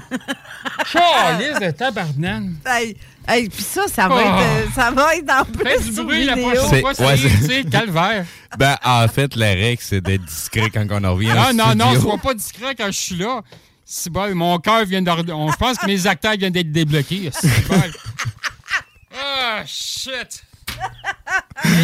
Calisse 0.91 1.60
de 1.60 1.72
tabarnak. 1.72 2.43
Hey, 3.30 3.44
hey, 3.44 3.50
puis 3.50 3.64
ça, 3.64 3.88
ça 3.88 4.08
va, 4.08 4.16
Oh. 4.16 4.20
être, 4.20 4.42
euh, 4.42 4.66
ça 4.74 4.92
va 4.92 5.16
être 5.16 5.32
en 5.32 5.46
plus 5.46 5.64
Fais 5.64 5.80
du 5.80 5.92
bruit 6.04 6.26
la 6.26 6.36
prochaine 6.38 6.82
fois, 6.82 6.94
C'est- 6.96 7.48
ouais, 7.64 7.64
calvaire. 7.70 8.26
Ben, 8.58 8.76
en 8.84 9.08
fait, 9.08 9.36
la 9.36 9.48
règle, 9.50 9.82
c'est 9.82 10.02
d'être 10.02 10.26
discret 10.26 10.70
quand 10.74 10.86
on 10.90 11.04
en 11.04 11.14
revient 11.14 11.28
Non, 11.28 11.54
non, 11.54 11.76
non, 11.76 11.86
studio. 11.92 12.02
sois 12.10 12.18
pas 12.18 12.34
discret 12.34 12.76
quand 12.76 12.88
je 12.88 12.92
suis 13.00 13.16
là. 13.16 13.42
C'est 13.86 14.10
bon, 14.12 14.34
mon 14.36 14.58
cœur 14.60 14.86
vient 14.86 15.02
de. 15.02 15.10
Je 15.10 15.56
pense 15.58 15.78
que 15.78 15.86
mes 15.86 16.06
acteurs 16.08 16.34
viennent 16.38 16.54
d'être 16.54 16.72
débloqués. 16.72 17.30
C'est 17.34 17.68
bon. 17.68 17.82
Ah, 19.22 19.64
shit! 19.66 20.44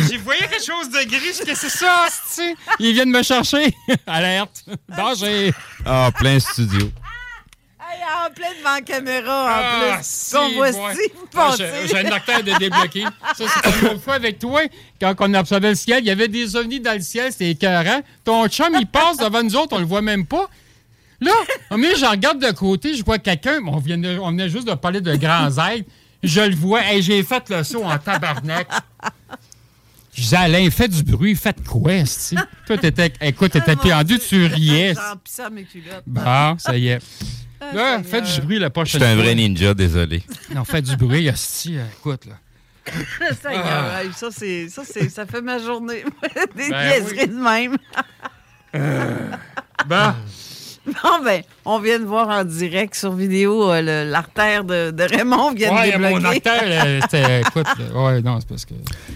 J'ai 0.10 0.18
voyé 0.18 0.42
quelque 0.42 0.64
chose 0.66 0.90
de 0.90 1.04
gris. 1.10 1.20
Qu'est-ce 1.20 1.42
que 1.44 1.56
c'est 1.56 1.70
ça, 1.70 2.06
tu 2.36 2.56
Ils 2.80 2.94
viennent 2.94 3.10
me 3.10 3.24
chercher. 3.24 3.74
Alerte. 4.08 4.64
Danger. 4.88 5.54
Ah, 5.86 6.12
plein 6.18 6.40
studio. 6.40 6.92
En 8.04 8.32
plein 8.34 8.48
devant 8.60 8.74
la 8.76 8.82
caméra, 8.82 9.44
en 9.44 9.48
Ah, 9.50 9.96
plus. 9.98 10.04
si, 10.04 10.34
Qu'on 10.36 10.50
voit 10.50 10.70
ouais. 10.72 10.94
Steve 10.94 11.18
Ah, 11.36 11.50
passer. 11.50 11.70
J'ai 11.88 11.98
un 12.08 12.12
acteur 12.12 12.44
de 12.44 12.58
débloqué. 12.58 13.04
Ça, 13.38 13.46
c'était 13.64 13.94
une 13.94 14.00
fois 14.00 14.16
avec 14.16 14.40
toi, 14.40 14.62
quand 15.00 15.16
on 15.20 15.34
observait 15.34 15.70
le 15.70 15.76
ciel. 15.76 16.00
Il 16.04 16.08
y 16.08 16.12
avait 16.12 16.28
des 16.28 16.56
ovnis 16.56 16.80
dans 16.80 16.94
le 16.94 17.02
ciel, 17.02 17.32
c'était 17.32 17.52
écœurant. 17.52 18.02
Ton 18.24 18.48
chum, 18.48 18.76
il 18.80 18.88
passe 18.88 19.18
devant 19.18 19.44
nous 19.44 19.56
autres, 19.56 19.76
on 19.76 19.80
le 19.80 19.86
voit 19.86 20.02
même 20.02 20.26
pas. 20.26 20.50
Là, 21.22 21.32
mais 21.78 21.96
je 21.96 22.06
regarde 22.06 22.40
de 22.40 22.52
côté, 22.52 22.94
je 22.96 23.04
vois 23.04 23.20
quelqu'un, 23.20 23.60
on, 23.66 23.80
de- 23.80 24.20
on 24.20 24.32
venait 24.32 24.50
juste 24.50 24.68
de 24.68 24.74
parler 24.74 25.00
de 25.02 25.16
grands 25.16 25.50
aides. 25.70 25.86
Je 26.24 26.42
le 26.42 26.56
vois, 26.56 26.92
et 26.94 27.02
j'ai 27.02 27.24
fait 27.24 27.50
le 27.50 27.64
saut 27.64 27.84
en 27.84 27.98
tabarnak. 27.98 28.68
Je 30.14 30.22
disais, 30.22 30.38
Alain, 30.38 30.70
fais 30.72 30.88
du 30.88 31.04
bruit, 31.04 31.36
faites 31.36 31.62
quoi, 31.68 31.94
esti? 31.94 32.36
Toi, 32.66 32.78
t'étais, 32.78 33.12
écoute, 33.22 33.52
t'étais 33.52 33.76
pendu, 33.76 34.18
tu 34.18 34.46
riais. 34.46 34.94
J'en 34.96 35.18
pisse 35.18 35.40
à 35.40 35.50
mes 35.50 35.64
culottes. 35.66 36.04
Bon, 36.08 36.58
ça 36.58 36.76
y 36.78 36.88
est. 36.88 37.00
Ah, 37.62 37.72
Là, 37.74 38.04
fais 38.04 38.22
du 38.22 38.42
bruit 38.42 38.60
la 38.60 38.68
Je 38.68 38.72
prochaine 38.72 39.02
suis 39.02 39.10
un 39.10 39.16
fois. 39.16 39.24
vrai 39.24 39.36
ninja, 39.36 39.74
désolé. 39.74 40.24
Non, 40.54 40.64
fais 40.66 40.82
du 40.82 40.96
bruit, 40.98 41.28
esti, 41.28 41.78
euh, 41.78 41.84
écoute, 42.00 42.26
là. 42.26 42.34
Ah. 43.46 44.02
ça, 44.16 44.28
c'est, 44.32 44.70
ça, 44.70 44.84
c'est, 44.86 45.10
ça 45.10 45.26
fait 45.26 45.42
ma 45.42 45.58
journée. 45.58 46.04
Des 46.56 46.70
Ben 46.70 47.04
oui. 47.10 47.28
de 47.28 47.34
même. 47.34 47.78
Bon. 49.88 50.14
Bon, 50.86 51.24
ben, 51.24 51.42
on 51.66 51.80
vient 51.80 51.98
de 52.00 52.06
voir 52.06 52.30
en 52.30 52.44
direct 52.44 52.94
sur 52.94 53.12
vidéo 53.14 53.72
euh, 53.72 53.82
l'artère 54.06 54.64
de, 54.64 54.92
de 54.92 55.04
Raymond 55.04 55.54
vient 55.56 55.72
de 55.72 55.76
Ouais, 55.76 55.92
débloquer. 55.92 56.14
mon 56.14 56.26
acteur, 56.26 56.62
euh, 56.64 57.00
c'était. 57.02 57.42
Écoute, 57.42 57.66
ouais, 57.96 58.22
non, 58.22 58.40
c'est 58.40 58.48
parce 58.48 58.66
que. 58.66 58.76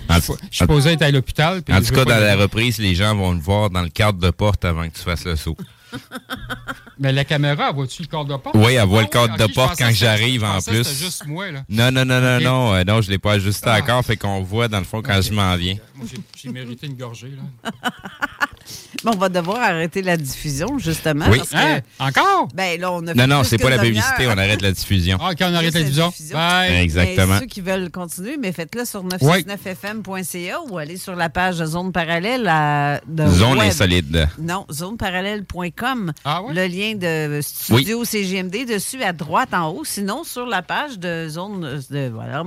Je 0.09 0.19
suis 0.19 0.33
supposé 0.51 0.93
être 0.93 1.03
à 1.03 1.11
l'hôpital. 1.11 1.61
en 1.69 1.81
je 1.81 1.87
tout 1.89 1.93
cas, 1.93 2.05
dans 2.05 2.19
la 2.19 2.35
reprise, 2.37 2.79
les 2.79 2.95
gens 2.95 3.15
vont 3.15 3.33
le 3.33 3.39
voir 3.39 3.69
dans 3.69 3.83
le 3.83 3.89
cadre 3.89 4.17
de 4.17 4.31
porte 4.31 4.65
avant 4.65 4.89
que 4.89 4.97
tu 4.97 5.03
fasses 5.03 5.25
le 5.25 5.35
saut. 5.35 5.55
Mais 6.99 7.11
la 7.13 7.23
caméra, 7.25 7.71
vois-tu 7.71 8.01
le 8.03 8.07
corps 8.07 8.25
de 8.25 8.35
porte? 8.35 8.55
Oui, 8.57 8.73
elle 8.73 8.87
voit 8.87 8.99
Ah 8.99 9.03
le 9.03 9.07
cadre 9.07 9.33
ok, 9.33 9.39
de 9.39 9.53
porte 9.53 9.77
quand 9.79 9.91
j'arrive 9.91 10.43
en 10.43 10.61
plus. 10.61 10.83
C'était 10.83 10.95
juste 11.05 11.25
moi, 11.25 11.49
là. 11.51 11.63
Non, 11.69 11.91
non, 11.91 12.03
non, 12.05 12.19
non, 12.19 12.39
non, 12.41 12.73
euh, 12.73 12.83
non, 12.83 13.01
je 13.01 13.09
l'ai 13.09 13.17
pas 13.19 13.33
ajusté 13.33 13.69
Ah. 13.69 13.79
encore, 13.79 14.03
fait 14.03 14.17
qu'on 14.17 14.41
voit 14.41 14.67
dans 14.67 14.79
le 14.79 14.83
fond 14.85 15.01
quand 15.01 15.21
je 15.21 15.31
m'en 15.31 15.55
viens. 15.55 15.77
Moi, 15.95 16.05
j'ai 16.35 16.49
mérité 16.49 16.87
une 16.87 16.95
gorgée, 16.95 17.31
là. 17.31 17.71
Bon, 19.03 19.11
on 19.13 19.17
va 19.17 19.29
devoir 19.29 19.59
arrêter 19.61 20.01
la 20.01 20.17
diffusion, 20.17 20.77
justement. 20.77 21.25
Oui. 21.29 21.37
Parce 21.37 21.49
que, 21.51 21.55
Hein? 21.57 21.79
Encore? 21.99 22.47
Ben, 22.53 22.79
là, 22.81 22.91
on 22.91 23.05
a 23.07 23.13
fait 23.13 23.27
Non, 23.27 23.27
non, 23.27 23.43
c'est 23.43 23.57
pas 23.57 23.69
la 23.69 23.77
publicité, 23.79 24.27
on 24.27 24.31
arrête 24.37 24.61
la 24.61 24.71
diffusion. 24.71 25.17
Ah, 25.21 25.29
OK, 25.31 25.37
on 25.41 25.53
arrête 25.53 25.73
la 25.73 25.81
diffusion. 25.81 26.09
diffusion. 26.09 26.35
Bye. 26.37 26.73
Exactement. 26.81 27.33
Mais 27.35 27.39
ceux 27.39 27.45
qui 27.45 27.61
veulent 27.61 27.89
continuer, 27.91 28.37
mais 28.37 28.51
faites-le 28.51 28.85
sur 28.85 29.03
969fm.ca 29.05 30.59
ou 30.69 30.77
allez 30.77 30.97
sur 30.97 31.15
la 31.15 31.29
page 31.29 31.59
de 31.59 31.65
Zone 31.65 31.91
Parallèle 31.91 32.47
à, 32.47 33.01
de 33.07 33.27
Zone 33.27 33.57
web. 33.59 33.67
insolide. 33.69 34.27
Non, 34.39 34.65
zoneparallèle.com. 34.71 36.11
Ah 36.25 36.41
ouais? 36.43 36.53
Le 36.53 36.65
lien 36.67 36.95
de 36.95 37.39
Studio 37.41 38.03
CGMD 38.03 38.65
dessus 38.67 39.03
à 39.03 39.13
droite 39.13 39.53
en 39.53 39.69
haut. 39.69 39.83
Sinon, 39.85 40.23
sur 40.23 40.45
la 40.45 40.61
page 40.61 40.99
de 40.99 41.27
Zone. 41.29 41.79
De, 41.89 42.09
voilà, 42.09 42.43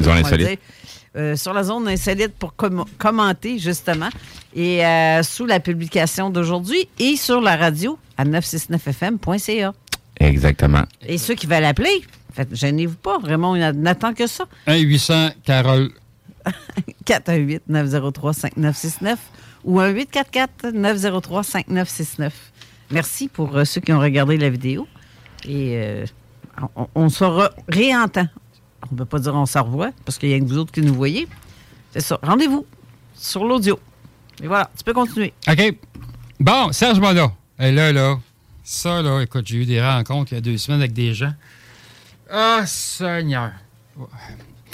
Zone 0.00 0.18
insolite. 0.18 0.48
dire, 0.48 0.56
euh, 1.16 1.36
sur 1.36 1.52
la 1.52 1.62
zone 1.64 1.88
insolite 1.88 2.34
pour 2.38 2.54
com- 2.56 2.84
commenter, 2.98 3.58
justement. 3.58 4.08
Et 4.54 4.84
euh, 4.84 5.22
sous 5.22 5.46
la 5.46 5.60
publication 5.60 6.30
d'aujourd'hui 6.30 6.88
et 6.98 7.16
sur 7.16 7.40
la 7.40 7.56
radio 7.56 7.98
à 8.18 8.24
969fm.ca. 8.24 9.72
Exactement. 10.20 10.82
Et 11.06 11.18
ceux 11.18 11.34
qui 11.34 11.46
veulent 11.46 11.64
appeler, 11.64 12.02
gênez-vous 12.52 12.96
pas. 12.96 13.18
Vraiment, 13.18 13.52
on 13.52 13.72
n'attend 13.72 14.12
que 14.14 14.26
ça. 14.26 14.44
1-800 14.66 15.32
Carole. 15.44 15.90
418-903-5969 17.04 19.16
ou 19.64 19.80
1-844-903-5969. 19.80 22.30
Merci 22.90 23.28
pour 23.28 23.56
euh, 23.56 23.64
ceux 23.64 23.80
qui 23.80 23.92
ont 23.92 24.00
regardé 24.00 24.36
la 24.36 24.50
vidéo. 24.50 24.86
Et 25.48 26.04
on, 26.76 26.88
on 26.94 27.08
se 27.08 27.24
réentend. 27.68 28.26
On 28.90 28.94
ne 28.94 28.98
peut 28.98 29.04
pas 29.04 29.18
dire 29.18 29.34
on 29.34 29.46
se 29.46 29.58
revoit 29.58 29.90
parce 30.04 30.18
qu'il 30.18 30.28
y 30.30 30.34
a 30.34 30.38
que 30.38 30.44
vous 30.44 30.58
autres 30.58 30.72
qui 30.72 30.80
nous 30.80 30.94
voyez. 30.94 31.26
C'est 31.92 32.00
ça. 32.00 32.18
Rendez-vous 32.22 32.66
sur 33.14 33.44
l'audio. 33.44 33.78
Et 34.42 34.46
voilà, 34.46 34.70
tu 34.76 34.84
peux 34.84 34.92
continuer. 34.92 35.32
OK. 35.48 35.74
Bon, 36.38 36.72
Serge 36.72 37.00
Monod. 37.00 37.30
Et 37.58 37.72
là, 37.72 37.92
là, 37.92 38.18
ça, 38.62 39.00
là, 39.00 39.20
écoute, 39.22 39.46
j'ai 39.46 39.56
eu 39.58 39.64
des 39.64 39.80
rencontres 39.82 40.32
il 40.32 40.34
y 40.34 40.38
a 40.38 40.40
deux 40.42 40.58
semaines 40.58 40.80
avec 40.80 40.92
des 40.92 41.14
gens. 41.14 41.32
Ah, 42.30 42.62
Seigneur. 42.66 43.52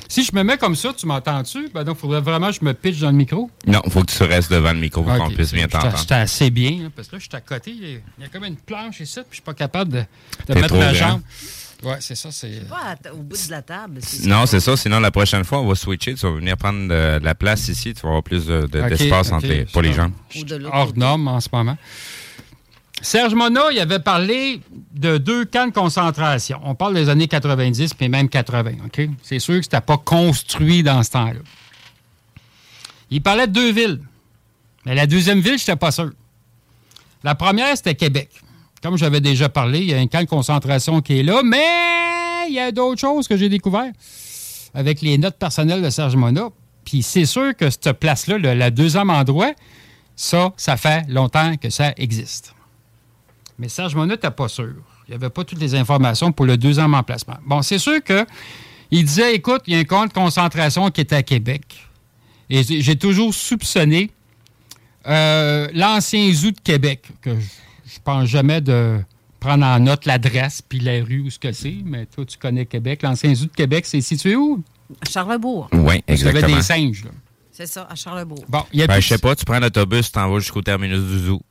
Si 0.08 0.24
je 0.24 0.34
me 0.34 0.42
mets 0.42 0.58
comme 0.58 0.74
ça, 0.76 0.92
tu 0.92 1.06
m'entends-tu? 1.06 1.70
Ben 1.72 1.84
donc, 1.84 1.96
il 1.96 2.00
faudrait 2.00 2.20
vraiment 2.20 2.48
que 2.48 2.54
je 2.54 2.64
me 2.64 2.74
pitche 2.74 2.98
dans 3.00 3.10
le 3.10 3.16
micro. 3.16 3.50
Non, 3.66 3.80
faut 3.88 4.02
que 4.02 4.12
tu 4.12 4.22
restes 4.24 4.50
devant 4.50 4.72
le 4.72 4.78
micro 4.80 5.02
pour 5.02 5.16
qu'on 5.16 5.30
puisse 5.30 5.52
bien 5.54 5.68
t'entendre. 5.68 5.96
J'étais 5.96 6.14
assez 6.14 6.50
bien, 6.50 6.82
là, 6.82 6.88
parce 6.94 7.08
que 7.08 7.16
là, 7.16 7.18
je 7.18 7.24
suis 7.24 7.36
à 7.36 7.40
côté. 7.40 7.70
Il 7.70 7.88
y 7.88 7.94
a- 7.94 7.98
il 8.20 8.28
comme 8.28 8.44
une 8.44 8.56
planche 8.56 9.00
ici, 9.00 9.20
puis 9.20 9.26
je 9.30 9.34
suis 9.36 9.42
pas 9.42 9.54
capable 9.54 9.92
de, 9.92 10.54
mettre 10.54 10.76
ma 10.76 10.92
jambe. 10.92 11.22
Ouais, 11.84 11.96
c'est 12.00 12.14
ça. 12.14 12.30
C'est 12.30 12.68
Pas 12.68 12.96
à 13.02 13.12
au 13.12 13.16
bout 13.18 13.36
de 13.46 13.50
la 13.50 13.62
table. 13.62 13.98
c'est 14.02 14.26
Non, 14.26 14.46
ça. 14.46 14.52
c'est 14.52 14.60
ça. 14.60 14.76
Sinon, 14.76 15.00
la 15.00 15.10
prochaine 15.10 15.44
fois, 15.44 15.60
on 15.60 15.66
va 15.66 15.74
switcher. 15.74 16.14
Tu 16.14 16.26
vas 16.26 16.32
venir 16.32 16.56
prendre 16.56 16.82
de, 16.82 17.18
de 17.18 17.24
la 17.24 17.34
place 17.34 17.68
ici. 17.68 17.92
Tu 17.94 18.00
vas 18.02 18.08
avoir 18.08 18.22
plus 18.22 18.46
de- 18.46 18.62
de- 18.66 18.88
d'espace 18.88 19.32
les- 19.42 19.64
pour 19.66 19.82
les 19.82 19.92
gens. 19.92 20.10
De 20.34 20.64
hors 20.72 20.96
norme 20.96 21.28
en 21.28 21.40
ce 21.40 21.48
moment. 21.52 21.76
Serge 23.00 23.34
Monod, 23.34 23.72
il 23.72 23.80
avait 23.80 23.98
parlé 23.98 24.60
de 24.94 25.18
deux 25.18 25.44
camps 25.44 25.66
de 25.66 25.72
concentration. 25.72 26.60
On 26.62 26.76
parle 26.76 26.94
des 26.94 27.08
années 27.08 27.26
90 27.26 27.94
puis 27.94 28.08
même 28.08 28.28
80. 28.28 28.74
OK? 28.86 29.08
C'est 29.22 29.40
sûr 29.40 29.56
que 29.56 29.62
c'était 29.64 29.80
pas 29.80 29.98
construit 29.98 30.84
dans 30.84 31.02
ce 31.02 31.10
temps-là. 31.10 31.40
Il 33.10 33.20
parlait 33.20 33.48
de 33.48 33.52
deux 33.52 33.72
villes. 33.72 34.00
Mais 34.86 34.94
la 34.94 35.06
deuxième 35.06 35.40
ville, 35.40 35.58
je 35.58 35.62
n'étais 35.62 35.76
pas 35.76 35.90
sûr. 35.90 36.10
La 37.24 37.34
première, 37.34 37.76
c'était 37.76 37.94
Québec. 37.94 38.30
Comme 38.82 38.96
j'avais 38.98 39.20
déjà 39.20 39.48
parlé, 39.48 39.80
il 39.80 39.90
y 39.90 39.94
a 39.94 39.98
un 39.98 40.06
camp 40.08 40.20
de 40.20 40.28
concentration 40.28 41.00
qui 41.00 41.20
est 41.20 41.22
là, 41.22 41.42
mais 41.44 42.48
il 42.48 42.54
y 42.54 42.58
a 42.58 42.72
d'autres 42.72 43.00
choses 43.00 43.28
que 43.28 43.36
j'ai 43.36 43.48
découvertes 43.48 43.94
avec 44.74 45.02
les 45.02 45.18
notes 45.18 45.36
personnelles 45.36 45.82
de 45.82 45.90
Serge 45.90 46.16
Monod. 46.16 46.50
Puis 46.84 47.02
c'est 47.02 47.26
sûr 47.26 47.56
que 47.56 47.70
cette 47.70 47.92
place-là, 47.92 48.38
le, 48.38 48.70
deuxième 48.70 49.10
endroit, 49.10 49.52
ça, 50.16 50.52
ça 50.56 50.76
fait 50.76 51.08
longtemps 51.08 51.56
que 51.56 51.70
ça 51.70 51.92
existe. 51.96 52.54
Mais 53.58 53.68
Serge 53.68 53.94
Monod 53.94 54.10
n'était 54.10 54.30
pas 54.30 54.48
sûr. 54.48 54.74
Il 55.06 55.10
n'y 55.10 55.14
avait 55.14 55.30
pas 55.30 55.44
toutes 55.44 55.60
les 55.60 55.74
informations 55.76 56.32
pour 56.32 56.46
le 56.46 56.56
deuxième 56.56 56.94
emplacement. 56.94 57.36
Bon, 57.46 57.62
c'est 57.62 57.78
sûr 57.78 58.02
que 58.02 58.26
il 58.90 59.04
disait, 59.04 59.34
écoute, 59.34 59.62
il 59.66 59.74
y 59.74 59.76
a 59.76 59.80
un 59.80 59.84
camp 59.84 60.06
de 60.06 60.12
concentration 60.12 60.90
qui 60.90 61.00
est 61.00 61.12
à 61.12 61.22
Québec. 61.22 61.62
Et 62.50 62.62
j'ai 62.62 62.82
j'ai 62.82 62.96
toujours 62.96 63.32
soupçonné 63.32 64.10
euh, 65.06 65.68
l'ancien 65.72 66.32
zoo 66.32 66.50
de 66.50 66.60
Québec, 66.62 67.06
que 67.22 67.30
je, 67.38 67.46
je 67.94 67.98
pense 68.02 68.28
jamais 68.28 68.60
de 68.60 69.00
prendre 69.40 69.64
en 69.66 69.78
note 69.80 70.06
l'adresse 70.06 70.62
puis 70.62 70.78
la 70.78 71.02
rue 71.04 71.20
où 71.20 71.30
ce 71.30 71.38
que 71.38 71.52
c'est, 71.52 71.76
mais 71.84 72.06
toi, 72.06 72.24
tu 72.24 72.38
connais 72.38 72.66
Québec. 72.66 73.02
L'ancien 73.02 73.34
zoo 73.34 73.46
de 73.46 73.50
Québec, 73.52 73.84
c'est 73.86 74.00
situé 74.00 74.36
où? 74.36 74.62
À 75.00 75.08
Charlebourg. 75.10 75.68
Oui, 75.72 76.00
Parce 76.06 76.18
qu'il 76.20 76.26
y 76.26 76.28
avait 76.30 76.38
exactement. 76.40 76.56
des 76.58 76.62
singes, 76.62 77.04
là. 77.04 77.10
C'est 77.50 77.66
ça, 77.66 77.86
à 77.90 77.94
Charlebourg. 77.94 78.44
Bon, 78.48 78.64
il 78.72 78.80
y 78.80 78.82
a 78.82 78.86
Ben, 78.86 78.94
plus- 78.94 79.02
je 79.02 79.08
sais 79.08 79.18
pas, 79.18 79.34
tu 79.36 79.44
prends 79.44 79.58
l'autobus, 79.58 80.06
tu 80.06 80.12
t'en 80.12 80.30
vas 80.30 80.38
jusqu'au 80.38 80.62
terminus 80.62 81.00
du 81.00 81.18
zoo. 81.18 81.42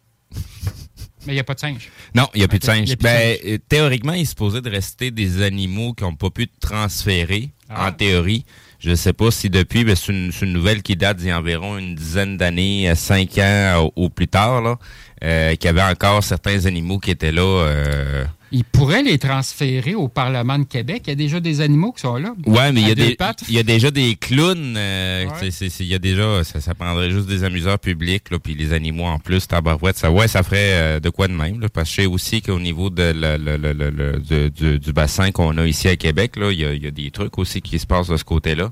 mais 1.26 1.34
il 1.34 1.36
n'y 1.36 1.40
a 1.40 1.44
pas 1.44 1.54
de 1.54 1.60
singes. 1.60 1.90
Non, 2.16 2.28
il 2.34 2.40
n'y 2.40 2.44
a 2.44 2.48
plus 2.48 2.60
de 2.60 2.64
il 2.64 2.88
singes. 2.88 2.98
Ben, 2.98 3.38
euh, 3.46 3.58
théoriquement, 3.70 4.14
il 4.14 4.22
est 4.22 4.26
supposé 4.26 4.62
de 4.62 4.70
rester 4.70 5.12
des 5.12 5.42
animaux 5.44 5.94
qui 5.94 6.04
n'ont 6.04 6.16
pas 6.16 6.30
pu 6.32 6.48
transférer, 6.60 7.52
Ah. 7.70 7.88
en 7.88 7.92
théorie. 7.92 8.46
Je 8.84 8.90
ne 8.90 8.96
sais 8.96 9.14
pas 9.14 9.30
si 9.30 9.52
depuis, 9.52 9.84
ben, 9.84 9.96
c'est 9.96 10.12
une, 10.12 10.54
nouvelle 10.54 10.82
qui 10.82 10.96
date 10.96 11.18
d'il 11.18 11.28
y 11.28 11.32
a 11.32 11.38
environ 11.38 11.78
une 11.78 11.94
dizaine 11.94 12.36
d'années, 12.38 12.90
euh, 12.90 12.96
cinq 12.96 13.38
ans 13.38 13.92
au, 13.96 14.06
au 14.06 14.10
plus 14.10 14.28
tard, 14.28 14.80
euh, 15.24 15.52
qu'il 15.56 15.66
y 15.66 15.68
avait 15.68 15.84
encore 15.84 16.24
certains 16.24 16.66
animaux 16.66 16.98
qui 16.98 17.12
étaient 17.12 17.32
là. 17.32 17.42
euh, 17.42 18.26
Il 18.52 18.64
pourrait 18.66 19.02
les 19.04 19.18
transférer 19.18 19.96
au 19.96 20.08
Parlement 20.08 20.60
de 20.60 20.66
Québec. 20.66 21.04
Il 21.06 21.10
y 21.10 21.14
a 21.14 21.16
déjà 21.16 21.40
des 21.40 21.62
animaux 21.62 21.92
qui 21.94 22.02
sont 22.02 22.16
là. 22.18 22.34
Ouais, 22.46 22.72
mais 22.72 22.82
il 22.82 22.88
y, 22.88 22.92
a 22.92 22.96
des- 22.96 23.18
il 23.50 23.56
y 23.56 23.60
a 23.60 23.64
déjà 23.64 23.92
des 23.92 24.16
clowns. 24.16 24.76
euh, 24.78 25.26
Ouais. 25.26 25.32
c'est- 25.40 25.52
c'est- 25.52 25.70
c'est- 25.70 25.84
Il 25.84 25.90
y 25.90 25.96
a 25.96 26.00
déjà, 26.00 26.44
ça, 26.44 26.60
ça 26.62 26.74
prendrait 26.76 27.10
juste 27.12 27.28
des 27.28 27.44
amuseurs 27.44 27.80
publics, 27.80 28.30
là, 28.30 28.40
puis 28.40 28.54
les 28.54 28.74
animaux 28.74 29.06
en 29.06 29.20
plus, 29.20 29.48
tabarouette. 29.48 29.98
Ça, 29.98 30.12
ouais, 30.12 30.28
ça 30.28 30.44
ferait 30.44 30.58
euh, 30.74 31.00
de 31.00 31.10
quoi 31.10 31.28
de 31.28 31.34
même. 31.34 31.60
Là, 31.60 31.68
parce 31.70 31.90
que 31.90 31.96
je 31.96 32.02
sais 32.02 32.08
aussi 32.08 32.42
qu'au 32.42 32.60
niveau 32.60 32.90
de 32.90 33.14
le- 33.16 33.38
le- 33.38 33.58
le- 33.58 33.74
le- 33.74 34.22
le- 34.30 34.50
du, 34.80 34.94
bassin 34.94 35.32
qu'on 35.32 35.58
a 35.58 35.66
ici 35.66 35.88
à 35.88 35.96
Québec, 35.96 36.36
là, 36.36 36.52
il 36.52 36.60
y 36.60 36.66
a, 36.66 36.74
il 36.74 36.84
y 36.84 36.88
a 36.88 36.92
des 36.92 37.10
trucs 37.12 37.38
aussi 37.38 37.62
qui 37.62 37.80
se 37.80 37.86
passent 37.86 38.08
de 38.10 38.18
ce 38.18 38.24
côté-là. 38.24 38.72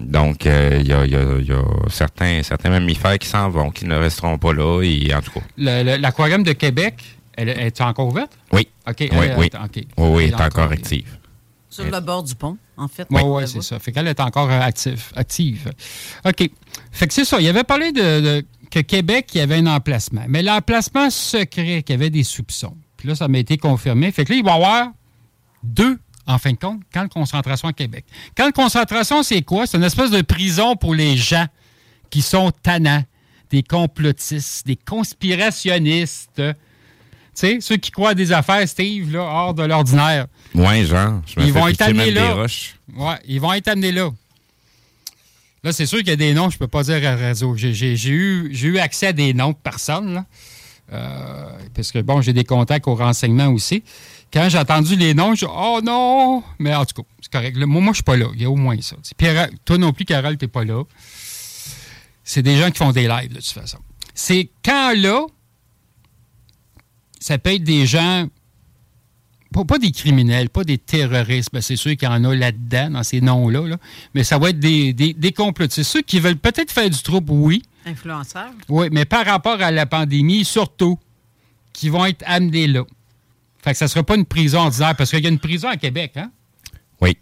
Donc, 0.00 0.46
euh, 0.46 0.78
il 0.80 0.86
y, 0.88 0.92
a, 0.92 1.04
il 1.04 1.12
y 1.12 1.16
a- 1.16 1.36
il 1.40 1.46
y 1.46 1.52
a 1.52 1.62
certains, 1.88 2.42
certains 2.42 2.70
mammifères 2.70 3.18
qui 3.18 3.28
s'en 3.28 3.48
vont, 3.50 3.70
qui 3.70 3.84
ne 3.84 3.96
resteront 3.96 4.38
pas 4.38 4.52
là. 4.52 4.82
Et 4.82 5.14
en 5.14 5.20
tout 5.20 5.32
cas, 5.32 5.40
Le- 5.58 5.82
le- 5.84 5.96
L'aquarium 6.00 6.42
de 6.42 6.52
Québec, 6.52 6.94
elle, 7.40 7.48
elle 7.50 7.66
est 7.66 7.80
encore 7.80 8.08
ouverte? 8.08 8.36
oui. 8.52 8.68
OK. 8.88 8.96
oui, 9.00 9.08
elle- 9.12 9.34
oui. 9.38 9.50
elle- 9.52 9.60
OK. 9.64 9.76
Oui, 9.76 9.84
oui, 9.98 10.24
elle 10.24 10.30
est 10.30 10.42
encore 10.42 10.70
active. 10.72 11.16
Sur 11.68 11.84
le 11.84 12.00
bord 12.00 12.22
du 12.24 12.34
pont, 12.34 12.56
en 12.76 12.88
fait. 12.88 13.06
Oui, 13.10 13.20
oui, 13.24 13.42
c'est 13.46 13.62
ça. 13.62 13.78
Fait 13.78 13.92
qu'elle 13.92 14.08
est 14.08 14.18
encore 14.20 14.50
euh, 14.50 14.60
active. 14.60 15.04
active. 15.14 15.70
OK. 16.24 16.50
Fait 16.90 17.06
que 17.06 17.14
c'est 17.14 17.24
ça. 17.24 17.40
Il 17.40 17.46
avait 17.48 17.62
parlé 17.64 17.92
de, 17.92 18.00
de- 18.20 18.46
que 18.70 18.80
Québec, 18.80 19.28
il 19.34 19.38
y 19.38 19.40
avait 19.40 19.56
un 19.56 19.66
emplacement. 19.66 20.24
Mais 20.28 20.42
l'emplacement 20.42 21.10
secret, 21.10 21.82
qu'il 21.84 21.92
y 21.94 21.98
avait 21.98 22.10
des 22.10 22.24
soupçons. 22.24 22.76
Puis 22.96 23.08
là, 23.08 23.14
ça 23.14 23.28
m'a 23.28 23.38
été 23.38 23.56
confirmé. 23.56 24.10
Fait 24.10 24.24
que 24.24 24.32
là, 24.32 24.38
il 24.38 24.44
va 24.44 24.50
y 24.52 24.54
avoir 24.54 24.88
deux, 25.62 25.98
en 26.26 26.38
fin 26.38 26.50
de 26.52 26.56
compte, 26.56 26.80
camps 26.92 27.04
de 27.04 27.08
concentration 27.08 27.68
à 27.68 27.72
Québec. 27.72 28.04
Camp 28.36 28.46
de 28.48 28.52
concentration, 28.52 29.22
c'est 29.22 29.42
quoi? 29.42 29.66
C'est 29.66 29.76
une 29.76 29.84
espèce 29.84 30.10
de 30.10 30.22
prison 30.22 30.74
pour 30.74 30.94
les 30.94 31.16
gens 31.16 31.46
qui 32.10 32.20
sont 32.22 32.50
tannants, 32.62 33.04
des 33.50 33.62
complotistes, 33.62 34.66
des 34.66 34.76
conspirationnistes. 34.76 36.42
Tu 37.40 37.46
sais, 37.46 37.58
ceux 37.60 37.76
qui 37.76 37.90
croient 37.90 38.10
à 38.10 38.14
des 38.14 38.32
affaires, 38.32 38.68
Steve, 38.68 39.12
là, 39.12 39.20
hors 39.22 39.54
de 39.54 39.62
l'ordinaire. 39.62 40.26
Ouais, 40.54 40.84
genre. 40.84 41.22
Je 41.26 41.40
Ils 41.40 41.52
vont 41.52 41.68
être 41.68 41.80
amenés 41.82 42.10
là. 42.10 42.34
Ouais, 42.94 43.14
ils 43.26 43.40
vont 43.40 43.52
être 43.54 43.68
amenés 43.68 43.92
là. 43.92 44.10
Là, 45.62 45.72
c'est 45.72 45.86
sûr 45.86 45.98
qu'il 45.98 46.08
y 46.08 46.12
a 46.12 46.16
des 46.16 46.34
noms, 46.34 46.50
je 46.50 46.58
peux 46.58 46.68
pas 46.68 46.82
dire 46.82 47.06
à 47.08 47.14
réseau. 47.14 47.56
J'ai- 47.56 47.72
J'ai 47.72 47.96
j'ai 47.96 48.10
eu, 48.10 48.48
j'ai 48.52 48.68
eu 48.68 48.78
accès 48.78 49.08
à 49.08 49.12
des 49.12 49.32
noms 49.34 49.50
de 49.50 49.56
personnes, 49.56 50.14
là. 50.14 50.24
Euh, 50.92 51.50
parce 51.74 51.92
que, 51.92 52.00
bon, 52.00 52.20
j'ai 52.20 52.32
des 52.32 52.44
contacts 52.44 52.88
au 52.88 52.94
renseignement 52.94 53.46
aussi. 53.48 53.84
Quand 54.32 54.48
j'ai 54.48 54.58
entendu 54.58 54.96
les 54.96 55.14
noms, 55.14 55.34
je 55.34 55.46
Oh 55.48 55.80
non! 55.82 56.42
Mais 56.58 56.74
en 56.74 56.84
tout 56.84 57.02
cas, 57.02 57.08
c'est 57.22 57.32
correct. 57.32 57.56
Là, 57.56 57.66
moi, 57.66 57.80
moi 57.80 57.92
je 57.92 57.96
suis 57.96 58.02
pas 58.04 58.16
là. 58.16 58.26
Il 58.34 58.42
y 58.42 58.44
a 58.44 58.50
au 58.50 58.56
moins 58.56 58.76
ça. 58.80 58.96
Tu 59.02 59.14
Pierre, 59.14 59.48
toi 59.64 59.78
non 59.78 59.92
plus, 59.92 60.04
Carole, 60.04 60.36
t'es 60.36 60.48
pas 60.48 60.64
là. 60.64 60.82
C'est 62.24 62.42
des 62.42 62.56
gens 62.58 62.70
qui 62.70 62.78
font 62.78 62.92
des 62.92 63.08
lives, 63.08 63.30
de 63.30 63.36
toute 63.40 63.46
façon. 63.46 63.78
Ces 64.14 64.50
camps-là, 64.64 65.26
ça 67.20 67.38
peut 67.38 67.54
être 67.54 67.62
des 67.64 67.86
gens 67.86 68.26
pas, 69.52 69.64
pas 69.64 69.78
des 69.78 69.90
criminels, 69.90 70.48
pas 70.48 70.64
des 70.64 70.78
terroristes, 70.78 71.50
ben, 71.52 71.60
c'est 71.60 71.76
sûr 71.76 71.96
qu'il 71.96 72.08
y 72.08 72.10
en 72.10 72.22
a 72.24 72.34
là-dedans, 72.34 72.90
dans 72.90 73.02
ces 73.02 73.20
noms-là, 73.20 73.66
là. 73.66 73.76
mais 74.14 74.22
ça 74.22 74.38
va 74.38 74.50
être 74.50 74.60
des, 74.60 74.92
des, 74.92 75.12
des 75.12 75.32
complotistes. 75.32 75.90
Ceux 75.90 76.02
qui 76.02 76.20
veulent 76.20 76.36
peut-être 76.36 76.70
faire 76.70 76.88
du 76.88 77.02
trouble, 77.02 77.32
oui, 77.32 77.62
Influenceur. 77.84 78.50
oui, 78.68 78.88
mais 78.92 79.04
par 79.04 79.26
rapport 79.26 79.60
à 79.60 79.70
la 79.70 79.86
pandémie, 79.86 80.44
surtout, 80.44 80.98
qui 81.72 81.88
vont 81.88 82.06
être 82.06 82.22
amenés 82.26 82.66
là. 82.66 82.84
Fait 83.62 83.72
que 83.72 83.78
ça 83.78 83.86
ne 83.86 83.90
sera 83.90 84.02
pas 84.04 84.14
une 84.16 84.24
prison 84.24 84.60
ordinaire, 84.60 84.94
parce 84.96 85.10
qu'il 85.10 85.22
y 85.22 85.26
a 85.26 85.30
une 85.30 85.38
prison 85.38 85.68
à 85.68 85.76
Québec, 85.76 86.12
hein? 86.16 86.30
Oui. 87.00 87.16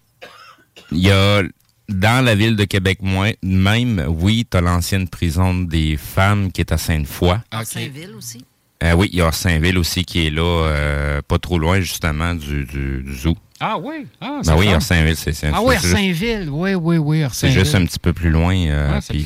Il 0.92 0.98
y 0.98 1.10
a 1.10 1.42
dans 1.88 2.22
la 2.22 2.34
ville 2.34 2.56
de 2.56 2.64
Québec 2.64 2.98
même, 3.42 4.04
oui, 4.08 4.46
tu 4.50 4.56
as 4.56 4.60
l'ancienne 4.60 5.08
prison 5.08 5.54
des 5.54 5.96
femmes 5.96 6.52
qui 6.52 6.60
est 6.60 6.72
à 6.72 6.76
Sainte-Foy. 6.76 7.38
À 7.50 7.64
Saint-Ville 7.64 8.12
aussi. 8.16 8.44
Euh, 8.84 8.92
oui, 8.94 9.08
il 9.12 9.18
y 9.18 9.22
a 9.22 9.32
Saint-Ville 9.32 9.76
aussi 9.78 10.04
qui 10.04 10.26
est 10.26 10.30
là, 10.30 10.42
euh, 10.42 11.20
pas 11.26 11.38
trop 11.38 11.58
loin 11.58 11.80
justement 11.80 12.34
du, 12.34 12.64
du, 12.64 13.02
du 13.02 13.16
zoo. 13.16 13.36
Ah 13.60 13.76
oui? 13.82 14.06
Ah, 14.20 14.40
Ben 14.46 14.54
oui. 14.56 14.68
Saint-Ville, 14.80 15.16
c'est 15.16 15.32
c'est- 15.32 15.50
Ah 15.52 15.60
oui, 15.62 15.74
Saint-Ville, 15.80 16.48
oui, 16.48 16.74
oui, 16.74 16.96
oui, 16.98 17.24
C'est 17.32 17.50
juste 17.50 17.74
un 17.74 17.84
petit 17.84 17.98
peu 17.98 18.12
plus 18.12 18.30
loin. 18.30 18.54
euh, 18.56 18.92
Ah, 18.94 19.00
c'est 19.00 19.18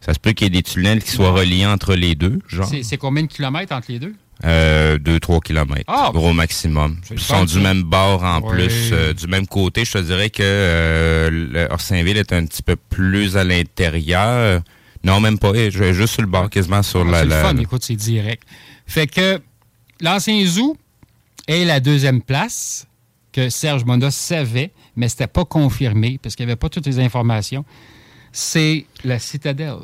ça 0.00 0.12
se 0.12 0.18
peut 0.18 0.32
qu'il 0.32 0.46
y 0.46 0.48
ait 0.48 0.50
des 0.50 0.62
tunnels 0.62 1.02
qui 1.02 1.10
soient 1.12 1.30
reliés 1.30 1.64
entre 1.64 1.94
les 1.94 2.14
deux, 2.14 2.40
genre. 2.48 2.66
C'est 2.66 2.82
c'est 2.82 2.96
combien 2.98 3.22
de 3.22 3.28
kilomètres 3.28 3.72
entre 3.74 3.90
les 3.92 3.98
deux? 4.00 4.14
2-3 4.42 5.40
kilomètres, 5.40 5.84
Ah, 5.86 6.10
gros 6.12 6.32
maximum. 6.32 6.98
Ils 7.10 7.18
sont 7.20 7.44
du 7.44 7.54
ça. 7.54 7.60
même 7.60 7.82
bord 7.84 8.22
en 8.24 8.42
plus, 8.42 8.90
euh, 8.92 9.14
du 9.14 9.26
même 9.28 9.46
côté. 9.46 9.84
Je 9.84 9.92
te 9.92 9.98
dirais 9.98 10.28
que 10.28 10.42
euh, 10.42 11.30
le 11.30 11.68
Orsainville 11.72 12.18
est 12.18 12.32
un 12.32 12.44
petit 12.44 12.62
peu 12.62 12.76
plus 12.76 13.36
à 13.36 13.44
l'intérieur. 13.44 14.60
Non, 15.04 15.20
même 15.20 15.38
pas. 15.38 15.52
Je 15.54 15.78
vais 15.78 15.92
juste 15.94 16.14
sur 16.14 16.22
le 16.22 16.28
bord, 16.28 16.48
quasiment 16.50 16.82
sur 16.82 17.02
Ah, 17.06 17.10
la... 17.10 17.18
c'est 17.18 17.24
le 17.24 17.30
la- 17.30 17.42
fun, 17.42 17.56
écoute, 17.58 17.82
c'est 17.84 17.94
direct. 17.96 18.42
Fait 18.86 19.06
que 19.06 19.40
l'ancien 20.00 20.44
zoo 20.46 20.76
est 21.46 21.64
la 21.64 21.78
deuxième 21.80 22.22
place 22.22 22.86
que 23.32 23.48
Serge 23.50 23.84
Monda 23.84 24.10
savait, 24.10 24.70
mais 24.96 25.08
c'était 25.08 25.26
pas 25.26 25.44
confirmé 25.44 26.18
parce 26.22 26.34
qu'il 26.36 26.46
n'y 26.46 26.52
avait 26.52 26.58
pas 26.58 26.68
toutes 26.68 26.86
les 26.86 26.98
informations. 27.00 27.64
C'est 28.32 28.86
la 29.04 29.18
citadelle, 29.18 29.76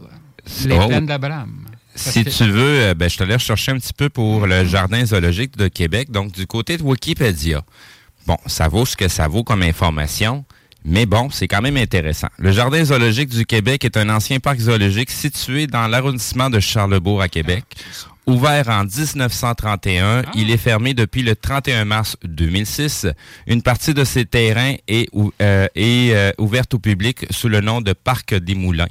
les 0.64 0.76
Oh. 0.78 0.86
plaines 0.88 1.06
d'Abraham. 1.06 1.66
Si 1.94 2.24
tu 2.24 2.44
veux, 2.44 2.80
euh, 2.82 2.94
ben, 2.94 3.10
je 3.10 3.18
te 3.18 3.24
laisse 3.24 3.42
chercher 3.42 3.72
un 3.72 3.78
petit 3.78 3.92
peu 3.92 4.08
pour 4.08 4.46
le 4.46 4.64
Jardin 4.64 5.04
zoologique 5.04 5.56
de 5.56 5.68
Québec. 5.68 6.10
Donc, 6.10 6.32
du 6.32 6.46
côté 6.46 6.76
de 6.78 6.82
Wikipédia, 6.82 7.62
bon, 8.26 8.38
ça 8.46 8.68
vaut 8.68 8.86
ce 8.86 8.96
que 8.96 9.08
ça 9.08 9.28
vaut 9.28 9.42
comme 9.44 9.62
information, 9.62 10.44
mais 10.84 11.06
bon, 11.06 11.30
c'est 11.30 11.48
quand 11.48 11.62
même 11.62 11.76
intéressant. 11.76 12.28
Le 12.38 12.52
Jardin 12.52 12.84
zoologique 12.84 13.28
du 13.30 13.44
Québec 13.44 13.84
est 13.84 13.96
un 13.96 14.08
ancien 14.08 14.40
parc 14.40 14.58
zoologique 14.58 15.10
situé 15.10 15.66
dans 15.66 15.86
l'arrondissement 15.86 16.50
de 16.50 16.60
Charlebourg 16.60 17.20
à 17.20 17.28
Québec. 17.28 17.64
Ouvert 18.26 18.68
en 18.68 18.84
1931, 18.84 20.22
il 20.34 20.50
est 20.50 20.56
fermé 20.56 20.94
depuis 20.94 21.22
le 21.22 21.34
31 21.34 21.84
mars 21.84 22.16
2006. 22.22 23.06
Une 23.46 23.62
partie 23.62 23.92
de 23.92 24.04
ses 24.04 24.24
terrains 24.24 24.74
est, 24.86 25.08
euh, 25.42 25.66
est, 25.74 26.14
euh, 26.14 26.32
ouverte 26.38 26.74
au 26.74 26.78
public 26.78 27.26
sous 27.30 27.48
le 27.48 27.60
nom 27.60 27.80
de 27.80 27.92
Parc 27.92 28.34
des 28.34 28.54
Moulins. 28.54 28.88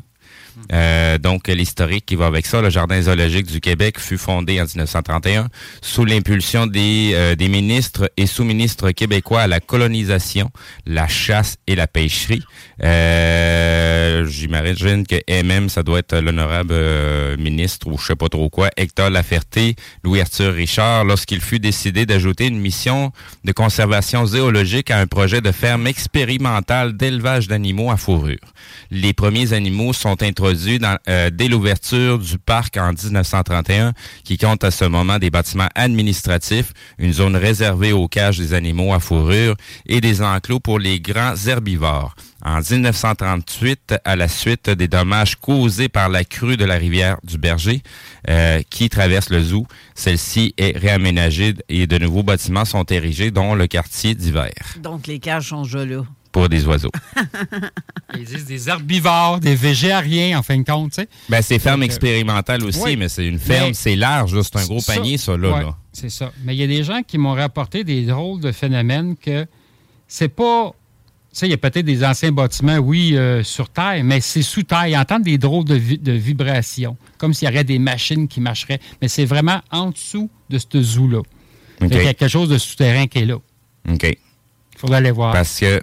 Euh, 0.72 1.18
donc, 1.18 1.48
l'historique 1.48 2.06
qui 2.06 2.16
va 2.16 2.28
avec 2.28 2.46
ça, 2.46 2.62
le 2.62 2.70
Jardin 2.70 3.02
zoologique 3.02 3.48
du 3.48 3.60
Québec 3.60 4.00
fut 4.00 4.18
fondé 4.18 4.60
en 4.62 4.66
1931 4.66 5.48
sous 5.82 6.06
l'impulsion 6.06 6.68
des, 6.68 7.12
euh, 7.14 7.36
des 7.36 7.48
ministres 7.48 8.12
et 8.18 8.26
sous-ministres 8.26 8.92
québécois 8.92 9.42
à 9.42 9.48
la 9.48 9.60
colonisation, 9.60 10.50
la 10.86 11.08
chasse 11.08 11.58
et 11.68 11.76
la 11.76 11.88
pêcherie. 11.88 12.44
Euh, 12.84 14.26
j'imagine 14.26 15.06
que 15.06 15.16
MM, 15.28 15.70
ça 15.70 15.84
doit 15.84 16.00
être 16.00 16.18
l'honorable 16.18 16.72
euh, 16.72 17.38
ministre 17.38 17.88
ou 17.88 17.98
je 17.98 18.06
sais 18.08 18.16
pas 18.16 18.30
trop 18.30 18.50
quoi, 18.50 18.70
Hector 18.78 19.10
Laferté, 19.10 19.76
Louis-Arthur 20.04 20.54
Richard, 20.54 21.04
lorsqu'il 21.06 21.42
fut 21.42 21.60
décidé 21.60 22.06
d'ajouter 22.06 22.48
une 22.48 22.60
mission 22.60 23.12
de 23.44 23.52
conservation 23.52 24.26
zoologique 24.26 24.92
à 24.92 25.00
un 25.00 25.08
projet 25.08 25.42
de 25.42 25.52
ferme 25.52 25.88
expérimentale 25.88 26.96
d'élevage 26.96 27.48
d'animaux 27.48 27.92
à 27.92 27.98
fourrure. 27.98 28.38
Les 28.92 29.14
premiers 29.14 29.54
animaux 29.54 29.94
sont 29.94 30.22
introduits 30.24 30.80
euh, 31.08 31.30
dès 31.32 31.48
l'ouverture 31.48 32.18
du 32.18 32.38
parc 32.38 32.78
en 32.78 32.94
1931, 32.94 33.94
qui 34.24 34.38
compte 34.38 34.64
à 34.64 34.72
ce 34.72 34.86
moment 34.86 35.20
des 35.20 35.30
bâtiments 35.30 35.70
administratifs, 35.76 36.72
une 36.98 37.14
zone 37.14 37.36
réservée 37.36 37.92
aux 37.92 38.08
cages 38.08 38.38
des 38.38 38.54
animaux 38.54 38.94
à 38.94 39.00
fourrure 39.00 39.56
et 39.86 40.02
des 40.02 40.22
enclos 40.22 40.60
pour 40.60 40.80
les 40.80 41.00
grands 41.00 41.36
herbivores. 41.48 42.16
En 42.46 42.60
1938, 42.62 43.96
à 44.06 44.16
la 44.16 44.28
suite 44.30 44.70
des 44.70 44.88
dommages 44.88 45.36
causés 45.36 45.90
par 45.90 46.08
la 46.10 46.24
crue 46.24 46.56
de 46.58 46.64
la 46.66 46.76
rivière 46.76 47.18
du 47.24 47.38
Berger 47.38 47.82
euh, 48.30 48.62
qui 48.70 48.90
traverse 48.90 49.30
le 49.30 49.42
zoo, 49.44 49.68
celle-ci 49.94 50.54
est 50.58 50.78
réaménagée 50.78 51.54
et 51.68 51.86
de 51.86 51.98
nouveaux 51.98 52.24
bâtiments 52.24 52.66
sont 52.66 52.86
érigés, 52.86 53.32
dont 53.32 53.56
le 53.56 53.68
quartier 53.68 54.16
d'hiver 54.16 54.52
Donc, 54.82 55.06
les 55.08 55.20
cages 55.20 55.50
sont 55.50 55.64
là. 55.64 56.04
pour 56.32 56.48
des 56.48 56.66
oiseaux. 56.66 56.92
Ils 58.18 58.24
disent 58.26 58.46
des 58.46 58.70
herbivores, 58.70 59.40
des 59.40 59.56
végétariens, 59.56 60.40
en 60.40 60.44
fin 60.44 60.58
de 60.58 60.64
compte, 60.64 60.92
tu 60.94 61.02
sais. 61.02 61.10
Ben, 61.28 61.42
c'est 61.42 61.60
ferme 61.60 61.82
Donc, 61.82 61.84
euh, 61.90 61.92
expérimentale 61.94 62.64
aussi, 62.64 62.80
oui. 62.84 62.96
mais 62.96 63.10
c'est 63.10 63.26
une 63.28 63.40
ferme, 63.40 63.74
c'est 63.74 63.96
large, 63.96 64.40
c'est 64.42 64.56
un 64.58 64.66
gros 64.66 64.80
Ça, 64.80 64.96
panier, 64.96 65.18
ça, 65.18 65.36
là. 65.38 65.52
ouais, 65.52 65.64
là. 65.64 65.76
C'est 65.92 66.10
ça. 66.10 66.32
Mais 66.44 66.56
il 66.56 66.60
y 66.60 66.64
a 66.64 66.68
des 66.68 66.84
gens 66.84 67.02
qui 67.06 67.18
m'ont 67.18 67.34
rapporté 67.34 67.84
des 67.84 68.04
drôles 68.06 68.40
de 68.40 68.52
phénomènes 68.52 69.16
que 69.18 69.46
c'est 70.08 70.30
pas. 70.30 70.72
Sais, 71.32 71.46
il 71.48 71.52
y 71.52 71.54
a 71.54 71.58
peut-être 71.58 71.86
des 71.86 72.04
anciens 72.04 72.32
bâtiments, 72.32 72.78
oui, 72.78 73.16
euh, 73.16 73.44
sur 73.44 73.70
Terre, 73.70 74.04
mais 74.04 74.20
c'est 74.20 74.42
sous 74.42 74.64
Terre. 74.64 74.88
Ils 74.88 74.98
entendent 74.98 75.24
des 75.24 75.38
drôles 75.38 75.64
de, 75.66 75.76
vi- 75.76 76.00
de 76.02 76.12
vibrations, 76.12 76.98
comme 77.20 77.34
s'il 77.36 77.48
y 77.48 77.52
aurait 77.52 77.64
des 77.64 77.78
machines 77.80 78.28
qui 78.28 78.42
marcheraient. 78.42 78.80
Mais 79.02 79.08
c'est 79.08 79.26
vraiment 79.26 79.62
en 79.72 79.92
dessous 79.92 80.30
de 80.50 80.58
ce 80.58 80.82
zoo-là. 80.82 81.22
Qu'il 81.80 81.94
y 81.94 82.08
a 82.08 82.14
quelque 82.14 82.28
chose 82.28 82.50
de 82.50 82.58
souterrain 82.58 83.06
qui 83.08 83.20
est 83.20 83.26
là. 83.26 83.36
OK. 83.90 84.04
Il 84.04 84.18
faudrait 84.78 84.98
aller 84.98 85.12
voir. 85.12 85.32
Parce 85.34 85.60
que 85.60 85.82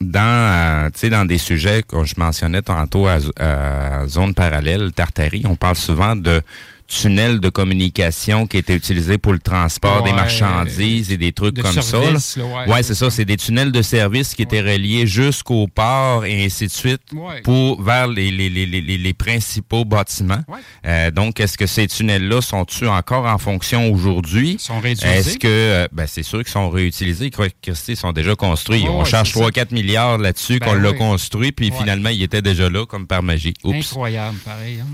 dans, 0.00 0.90
euh, 0.92 1.08
dans 1.10 1.24
des 1.26 1.38
sujets 1.38 1.82
que 1.82 2.04
je 2.04 2.14
mentionnais 2.16 2.62
tantôt 2.62 3.06
à, 3.06 3.18
à 3.38 4.06
zone 4.06 4.32
parallèle, 4.32 4.92
Tartarie, 4.92 5.42
on 5.46 5.56
parle 5.56 5.76
souvent 5.76 6.14
de 6.16 6.40
tunnels 6.86 7.40
de 7.40 7.48
communication 7.48 8.46
qui 8.46 8.58
étaient 8.58 8.74
utilisés 8.76 9.18
pour 9.18 9.32
le 9.32 9.38
transport 9.38 10.02
des 10.02 10.12
marchandises 10.12 11.10
et 11.10 11.16
des 11.16 11.32
trucs 11.32 11.54
De 11.54 11.62
comme 11.62 11.72
service, 11.80 12.24
ça. 12.24 12.40
là, 12.40 12.46
là. 12.46 12.54
ouais, 12.66 12.72
ouais, 12.74 12.82
c'est 12.82 12.94
ça. 12.94 13.10
C'est 13.10 13.24
des 13.24 13.36
tunnels 13.36 13.72
de 13.72 13.82
service 13.82 14.34
qui 14.34 14.42
étaient 14.42 14.60
reliés 14.60 15.06
jusqu'au 15.06 15.66
port 15.68 16.24
et 16.24 16.44
ainsi 16.44 16.66
de 16.66 16.72
suite 16.72 17.00
pour 17.42 17.82
vers 17.82 18.06
les, 18.08 18.30
les, 18.30 18.48
les, 18.50 18.66
les, 18.66 18.80
les- 18.80 19.14
principaux 19.14 19.84
bâtiments. 19.84 20.42
Euh, 20.86 21.10
donc, 21.10 21.40
est-ce 21.40 21.56
que 21.56 21.66
ces 21.66 21.86
tunnels-là 21.86 22.40
sont-ils 22.42 22.88
encore 22.88 23.26
en 23.26 23.38
fonction 23.38 23.90
aujourd'hui? 23.92 24.56
Sont 24.58 24.80
réutilisés? 24.80 25.16
Est-ce 25.18 25.38
que, 25.38 25.46
euh, 25.48 25.88
ben, 25.92 26.06
c'est 26.06 26.22
sûr 26.22 26.40
qu'ils 26.40 26.52
sont 26.52 26.68
réutilisés. 26.68 27.30
Christy, 27.30 27.92
ils 27.92 27.96
sont 27.96 28.12
déjà 28.12 28.34
construits. 28.34 28.84
On 28.88 29.04
charge 29.04 29.32
c'est 29.32 29.38
ça. 29.38 29.46
3-4 29.48 29.72
milliards 29.72 30.18
là-dessus 30.18 30.58
Ben 30.58 30.66
qu'on 30.66 30.74
l'a 30.74 30.92
construit, 30.92 31.52
puis 31.52 31.70
finalement, 31.70 32.10
il 32.10 32.22
était 32.22 32.42
déjà 32.42 32.68
là, 32.68 32.84
comme 32.86 33.06
par 33.06 33.22
magie. 33.22 33.54
Oups. 33.64 33.76
Incroyable, 33.76 34.36
pareil. 34.44 34.78
hein. 34.80 34.86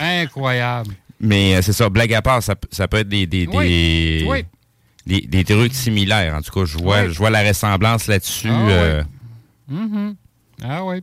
Incroyable. 0.00 0.94
Mais 1.20 1.54
euh, 1.56 1.62
c'est 1.62 1.72
ça, 1.72 1.88
blague 1.88 2.12
à 2.14 2.22
part, 2.22 2.42
ça, 2.42 2.54
peut 2.56 2.98
être 2.98 3.08
des, 3.08 3.26
des, 3.26 3.46
Oui. 3.52 3.68
des, 3.68 4.24
Oui. 4.28 4.44
des- 5.06 5.20
des 5.26 5.44
trucs 5.44 5.74
similaires. 5.74 6.34
En 6.34 6.42
tout 6.42 6.52
cas, 6.52 6.64
je 6.66 6.76
vois, 6.78 7.02
Oui. 7.02 7.12
je 7.12 7.18
vois 7.18 7.30
la 7.30 7.42
ressemblance 7.42 8.06
là-dessus. 8.06 8.48
Ah, 8.50 8.68
euh, 8.68 9.02
Mhm. 9.68 10.14
Ah 10.62 10.84
oui. 10.84 10.96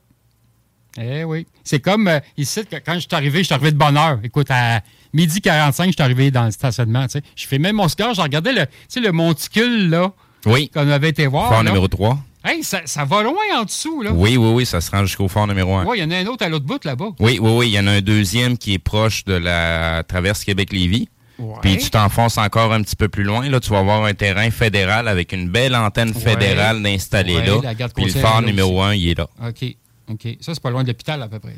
Eh 0.99 1.23
oui. 1.23 1.47
C'est 1.63 1.79
comme 1.79 2.07
euh, 2.07 2.19
ici, 2.37 2.65
que- 2.65 2.75
quand 2.85 2.95
je 2.95 2.99
suis 2.99 3.07
arrivé, 3.13 3.39
je 3.39 3.43
suis 3.45 3.53
arrivé 3.53 3.71
de 3.71 3.77
bonne 3.77 3.97
heure. 3.97 4.19
Écoute, 4.23 4.47
à 4.51 4.81
midi 5.13 5.39
45, 5.41 5.87
je 5.87 5.91
suis 5.93 6.01
arrivé 6.03 6.29
dans 6.31 6.45
le 6.45 6.51
stationnement. 6.51 7.03
tu 7.07 7.13
sais. 7.13 7.21
Je 7.35 7.47
fais 7.47 7.57
même 7.59 7.77
mon 7.77 7.87
cigare, 7.87 8.13
je 8.13 8.21
regardais 8.21 8.51
le, 8.53 8.65
tu 8.65 8.71
sais, 8.89 8.99
le 8.99 9.11
monticule 9.11 9.89
là, 9.89 10.11
Oui. 10.45 10.69
qu'on 10.69 10.87
avait 10.89 11.09
été 11.09 11.25
voir. 11.27 11.47
Fort 11.49 11.63
là. 11.63 11.69
numéro 11.69 11.87
3. 11.87 12.19
Hey, 12.43 12.63
ça, 12.63 12.81
ça 12.85 13.05
va 13.05 13.21
loin 13.21 13.35
en 13.55 13.63
dessous. 13.63 14.01
Là. 14.01 14.11
Oui, 14.13 14.35
oui, 14.37 14.49
oui, 14.51 14.65
ça 14.65 14.81
se 14.81 14.89
rend 14.89 15.05
jusqu'au 15.05 15.27
fort 15.27 15.45
numéro 15.47 15.75
1. 15.75 15.85
Ouais, 15.85 15.97
il 15.99 16.01
y 16.01 16.03
en 16.03 16.09
a 16.11 16.17
un 16.17 16.25
autre 16.25 16.43
à 16.45 16.49
l'autre 16.49 16.65
bout 16.65 16.83
là-bas. 16.83 17.09
Oui, 17.19 17.37
oui, 17.39 17.51
oui. 17.51 17.67
Il 17.69 17.73
y 17.73 17.79
en 17.79 17.85
a 17.87 17.91
un 17.91 18.01
deuxième 18.01 18.57
qui 18.57 18.73
est 18.73 18.79
proche 18.79 19.23
de 19.25 19.33
la 19.33 20.03
traverse 20.07 20.43
Québec-Lévis. 20.43 21.07
Ouais. 21.37 21.55
Puis 21.61 21.77
tu 21.77 21.89
t'enfonces 21.91 22.37
encore 22.37 22.71
un 22.73 22.81
petit 22.81 22.95
peu 22.95 23.09
plus 23.09 23.23
loin. 23.23 23.47
Là, 23.49 23.59
tu 23.59 23.69
vas 23.69 23.79
avoir 23.79 24.03
un 24.05 24.13
terrain 24.13 24.49
fédéral 24.51 25.07
avec 25.07 25.33
une 25.33 25.49
belle 25.49 25.75
antenne 25.75 26.13
fédérale 26.13 26.77
Ouais, 26.83 26.97
là. 27.45 27.59
la 27.63 27.73
garde 27.75 27.93
Puis 27.95 28.05
le 28.05 28.11
phare 28.11 28.41
là 28.41 28.47
numéro. 28.47 28.81
1, 28.81 28.93
il 28.95 29.09
est 29.09 29.17
là. 29.17 29.27
OK. 29.47 29.75
OK. 30.09 30.27
Ça, 30.39 30.53
c'est 30.53 30.61
pas 30.63 30.69
loin 30.71 30.83
de 30.83 30.87
l'hôpital 30.89 31.21
à 31.21 31.27
peu 31.27 31.39
près. 31.39 31.55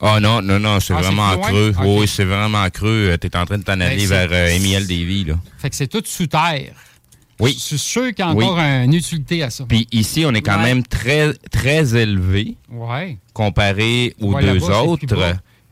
Ah 0.00 0.18
non, 0.20 0.42
non, 0.42 0.58
non, 0.58 0.80
c'est 0.80 0.92
Ah, 0.92 1.00
vraiment 1.00 1.36
creux. 1.38 1.72
Oui, 1.84 2.08
c'est 2.08 2.24
vraiment 2.24 2.68
creux. 2.70 3.16
Tu 3.20 3.28
es 3.28 3.36
en 3.36 3.46
train 3.46 3.58
de 3.58 3.62
t'en 3.62 3.76
Ben, 3.76 3.82
aller 3.82 4.06
vers 4.06 4.28
euh, 4.32 4.48
Émiel 4.48 4.86
Davy, 4.88 5.24
là. 5.24 5.34
Fait 5.58 5.70
que 5.70 5.76
c'est 5.76 5.86
tout 5.86 6.02
sous 6.04 6.26
terre. 6.26 6.72
Oui. 7.40 7.52
Je 7.58 7.62
suis 7.64 7.78
sûr 7.78 8.14
qu'il 8.14 8.24
y 8.24 8.28
a 8.28 8.32
Oui. 8.32 8.44
encore 8.44 8.58
une 8.58 8.94
utilité 8.94 9.42
à 9.42 9.50
ça. 9.50 9.64
Puis 9.68 9.86
ici, 9.92 10.24
on 10.26 10.32
est 10.34 10.42
quand 10.42 10.56
Ouais. 10.58 10.62
même 10.74 10.82
très, 10.84 11.32
très 11.50 11.96
élevé 11.96 12.56
Ouais. 12.70 13.18
comparé 13.32 14.14
aux 14.20 14.34
Ouais, 14.34 14.42
deux 14.42 14.62
autres. 14.70 15.06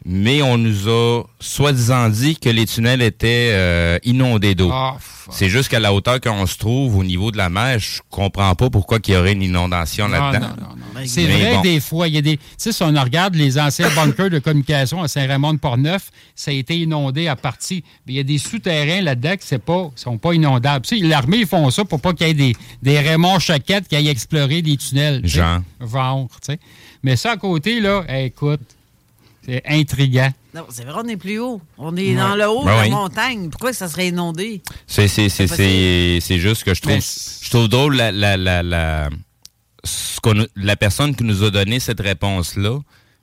Mais 0.05 0.43
on 0.43 0.59
nous 0.59 0.89
a 0.89 1.23
soi-disant 1.39 2.09
dit 2.09 2.37
que 2.37 2.49
les 2.49 2.67
tunnels 2.67 3.03
étaient 3.03 3.51
euh, 3.53 3.99
inondés 4.05 4.55
d'eau. 4.55 4.71
Ah, 4.73 4.97
c'est 5.31 5.49
juste 5.49 5.69
qu'à 5.69 5.79
la 5.79 5.95
hauteur 5.95 6.21
qu'on 6.21 6.47
se 6.47 6.59
trouve 6.59 6.97
au 6.97 7.05
niveau 7.05 7.31
de 7.31 7.37
la 7.37 7.49
mer, 7.49 7.79
je 7.79 8.01
comprends 8.11 8.55
pas 8.57 8.69
pourquoi 8.71 8.99
il 9.07 9.13
y 9.15 9.17
aurait 9.17 9.33
une 9.33 9.43
inondation 9.43 10.09
Non, 10.09 10.19
là-dedans. 10.19 10.49
non, 10.49 10.55
non, 10.63 10.77
non. 10.77 11.03
C'est 11.07 11.25
Mais 11.27 11.41
vrai, 11.41 11.55
bon. 11.55 11.61
des 11.63 11.81
fois, 11.81 12.09
il 12.09 12.15
y 12.15 12.19
a 12.19 12.23
des. 12.23 12.37
Tu 12.37 12.43
sais, 12.59 12.73
si 12.73 12.83
on 12.83 12.89
regarde 12.93 13.37
les 13.37 13.59
anciens 13.59 13.89
bunkers 13.95 14.31
de 14.31 14.41
communication 14.41 15.03
à 15.03 15.09
Saint-Raymond-de-Portneuf, 15.09 16.11
ça 16.35 16.51
a 16.51 16.55
été 16.55 16.77
inondé 16.79 17.29
à 17.29 17.37
partie. 17.37 17.85
Mais 18.07 18.15
il 18.15 18.17
y 18.17 18.21
a 18.21 18.25
des 18.25 18.39
souterrains 18.39 19.01
là-dedans 19.03 19.35
qui 19.41 19.55
ne 19.55 19.91
sont 19.95 20.19
pas 20.19 20.33
inondables. 20.35 20.85
Tu 20.85 20.99
sais, 20.99 21.07
l'armée, 21.07 21.39
ils 21.39 21.47
font 21.47 21.71
ça 21.71 21.85
pour 21.85 22.01
pas 22.01 22.13
qu'il 22.13 22.27
y 22.27 22.31
ait 22.31 22.35
des, 22.35 22.57
des 22.83 22.99
Raymond 22.99 23.39
Choquette 23.39 23.87
qui 23.87 23.95
aillent 23.97 24.09
explorer 24.09 24.61
des 24.63 24.77
tunnels. 24.77 25.21
Genre. 25.25 25.61
Genre, 25.81 26.29
tu 26.45 26.53
sais. 26.53 26.59
Mais 27.05 27.17
ça, 27.17 27.33
à 27.33 27.37
côté, 27.37 27.81
là, 27.81 28.05
eh, 28.09 28.27
écoute, 28.27 28.61
c'est 29.45 29.63
intriguant. 29.67 30.31
Non, 30.55 30.67
c'est 30.71 30.85
vrai, 30.85 31.01
on 31.05 31.09
est 31.09 31.17
plus 31.17 31.39
haut. 31.39 31.61
On 31.79 31.97
est 31.97 32.11
Ouais. 32.11 32.15
dans 32.17 32.37
le 32.37 32.49
haut 32.49 32.65
Ben 32.65 32.73
de 32.73 32.77
la 32.77 32.83
oui. 32.83 32.91
montagne. 32.91 33.49
Pourquoi 33.51 33.73
ça 33.73 33.89
serait 33.89 34.09
inondé? 34.09 34.61
C'est, 34.87 35.09
c'est, 35.09 35.29
c'est, 35.29 35.47
pas 35.47 35.57
c'est, 35.57 36.19
c'est 36.21 36.39
juste 36.39 36.65
que 36.65 36.75
je 36.75 36.81
trouve, 36.83 36.99
je 37.01 37.51
trouve 37.51 37.69
drôle 37.69 37.97
la, 37.97 38.13
la, 38.13 38.37
la, 38.37 38.63
la, 38.63 39.09
ce 39.85 40.21
la 40.57 40.77
personne 40.77 41.15
qui 41.17 41.25
nous 41.25 41.43
a 41.43 41.51
donné 41.51 41.81
cette 41.81 42.01
réponse-là. 42.01 42.79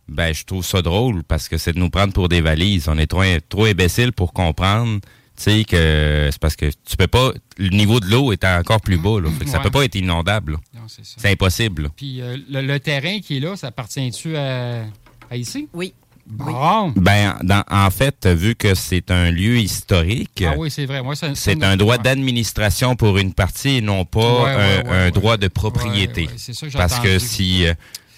Ben, 0.08 0.34
je 0.34 0.44
trouve 0.44 0.66
ça 0.66 0.82
drôle 0.82 1.24
parce 1.24 1.48
que 1.48 1.58
c'est 1.60 1.74
de 1.74 1.80
nous 1.80 1.91
prendre 1.91 2.14
pour 2.14 2.30
des 2.30 2.41
valises. 2.41 2.88
On 2.90 2.98
est 2.98 3.06
trop, 3.08 3.22
trop 3.48 3.66
imbéciles 3.66 4.12
pour 4.12 4.34
comprendre, 4.34 5.00
tu 5.38 5.44
sais, 5.44 5.64
que 5.66 6.30
c'est 6.32 6.40
parce 6.41 6.56
que 6.56 6.66
tu 6.66 6.98
peux 6.98 7.06
pas, 7.08 7.32
le 7.60 7.70
niveau 7.70 8.00
de 8.00 8.08
l'eau 8.08 8.32
est 8.32 8.44
encore 8.44 8.82
plus 8.82 8.98
bas, 8.98 9.20
là. 9.22 9.30
Fait 9.38 9.46
que 9.46 9.52
Ça 9.52 9.58
Ouais. 9.58 9.64
peut 9.64 9.70
pas 9.70 9.86
être 9.86 9.94
inondable, 9.96 10.58
c'est 10.88 11.06
ça. 11.06 11.14
C'est 11.18 11.30
impossible, 11.32 11.84
là. 11.84 11.90
Puis 11.96 12.22
euh, 12.22 12.38
le, 12.50 12.62
le 12.62 12.80
terrain 12.80 13.20
qui 13.20 13.38
est 13.38 13.40
là, 13.40 13.56
ça 13.56 13.68
appartient-tu 13.68 14.36
à, 14.36 14.84
à 15.30 15.38
ici? 15.38 15.70
Oui. 15.74 15.94
Bon. 16.30 16.94
Ben, 16.96 17.38
dans- 17.42 17.64
en 17.72 17.90
fait, 17.90 18.28
vu 18.28 18.54
que 18.56 18.76
c'est 18.76 19.10
un 19.10 19.32
lieu 19.32 19.58
historique, 19.58 20.44
Ah 20.48 20.54
oui, 20.58 20.70
c'est 20.70 20.86
vrai. 20.86 21.02
Moi, 21.02 21.16
un 21.64 21.76
droit 21.78 21.98
d'administration 21.98 22.96
pour 22.96 23.18
une 23.18 23.34
partie 23.34 23.78
et 23.78 23.82
non 23.82 24.06
pas 24.06 24.20
Ouais, 24.44 24.44
ouais, 24.44 24.50
un, 24.52 24.58
ouais, 24.84 24.90
un 24.90 25.06
ouais. 25.06 25.12
droit 25.12 25.38
de 25.38 25.48
propriété. 25.48 26.22
Ouais, 26.24 26.28
ouais, 26.28 26.34
c'est 26.38 26.54
ça 26.54 26.68
que 26.68 26.74
Parce 26.78 27.00
que 27.00 27.18
si 27.18 27.66
euh, 27.66 27.74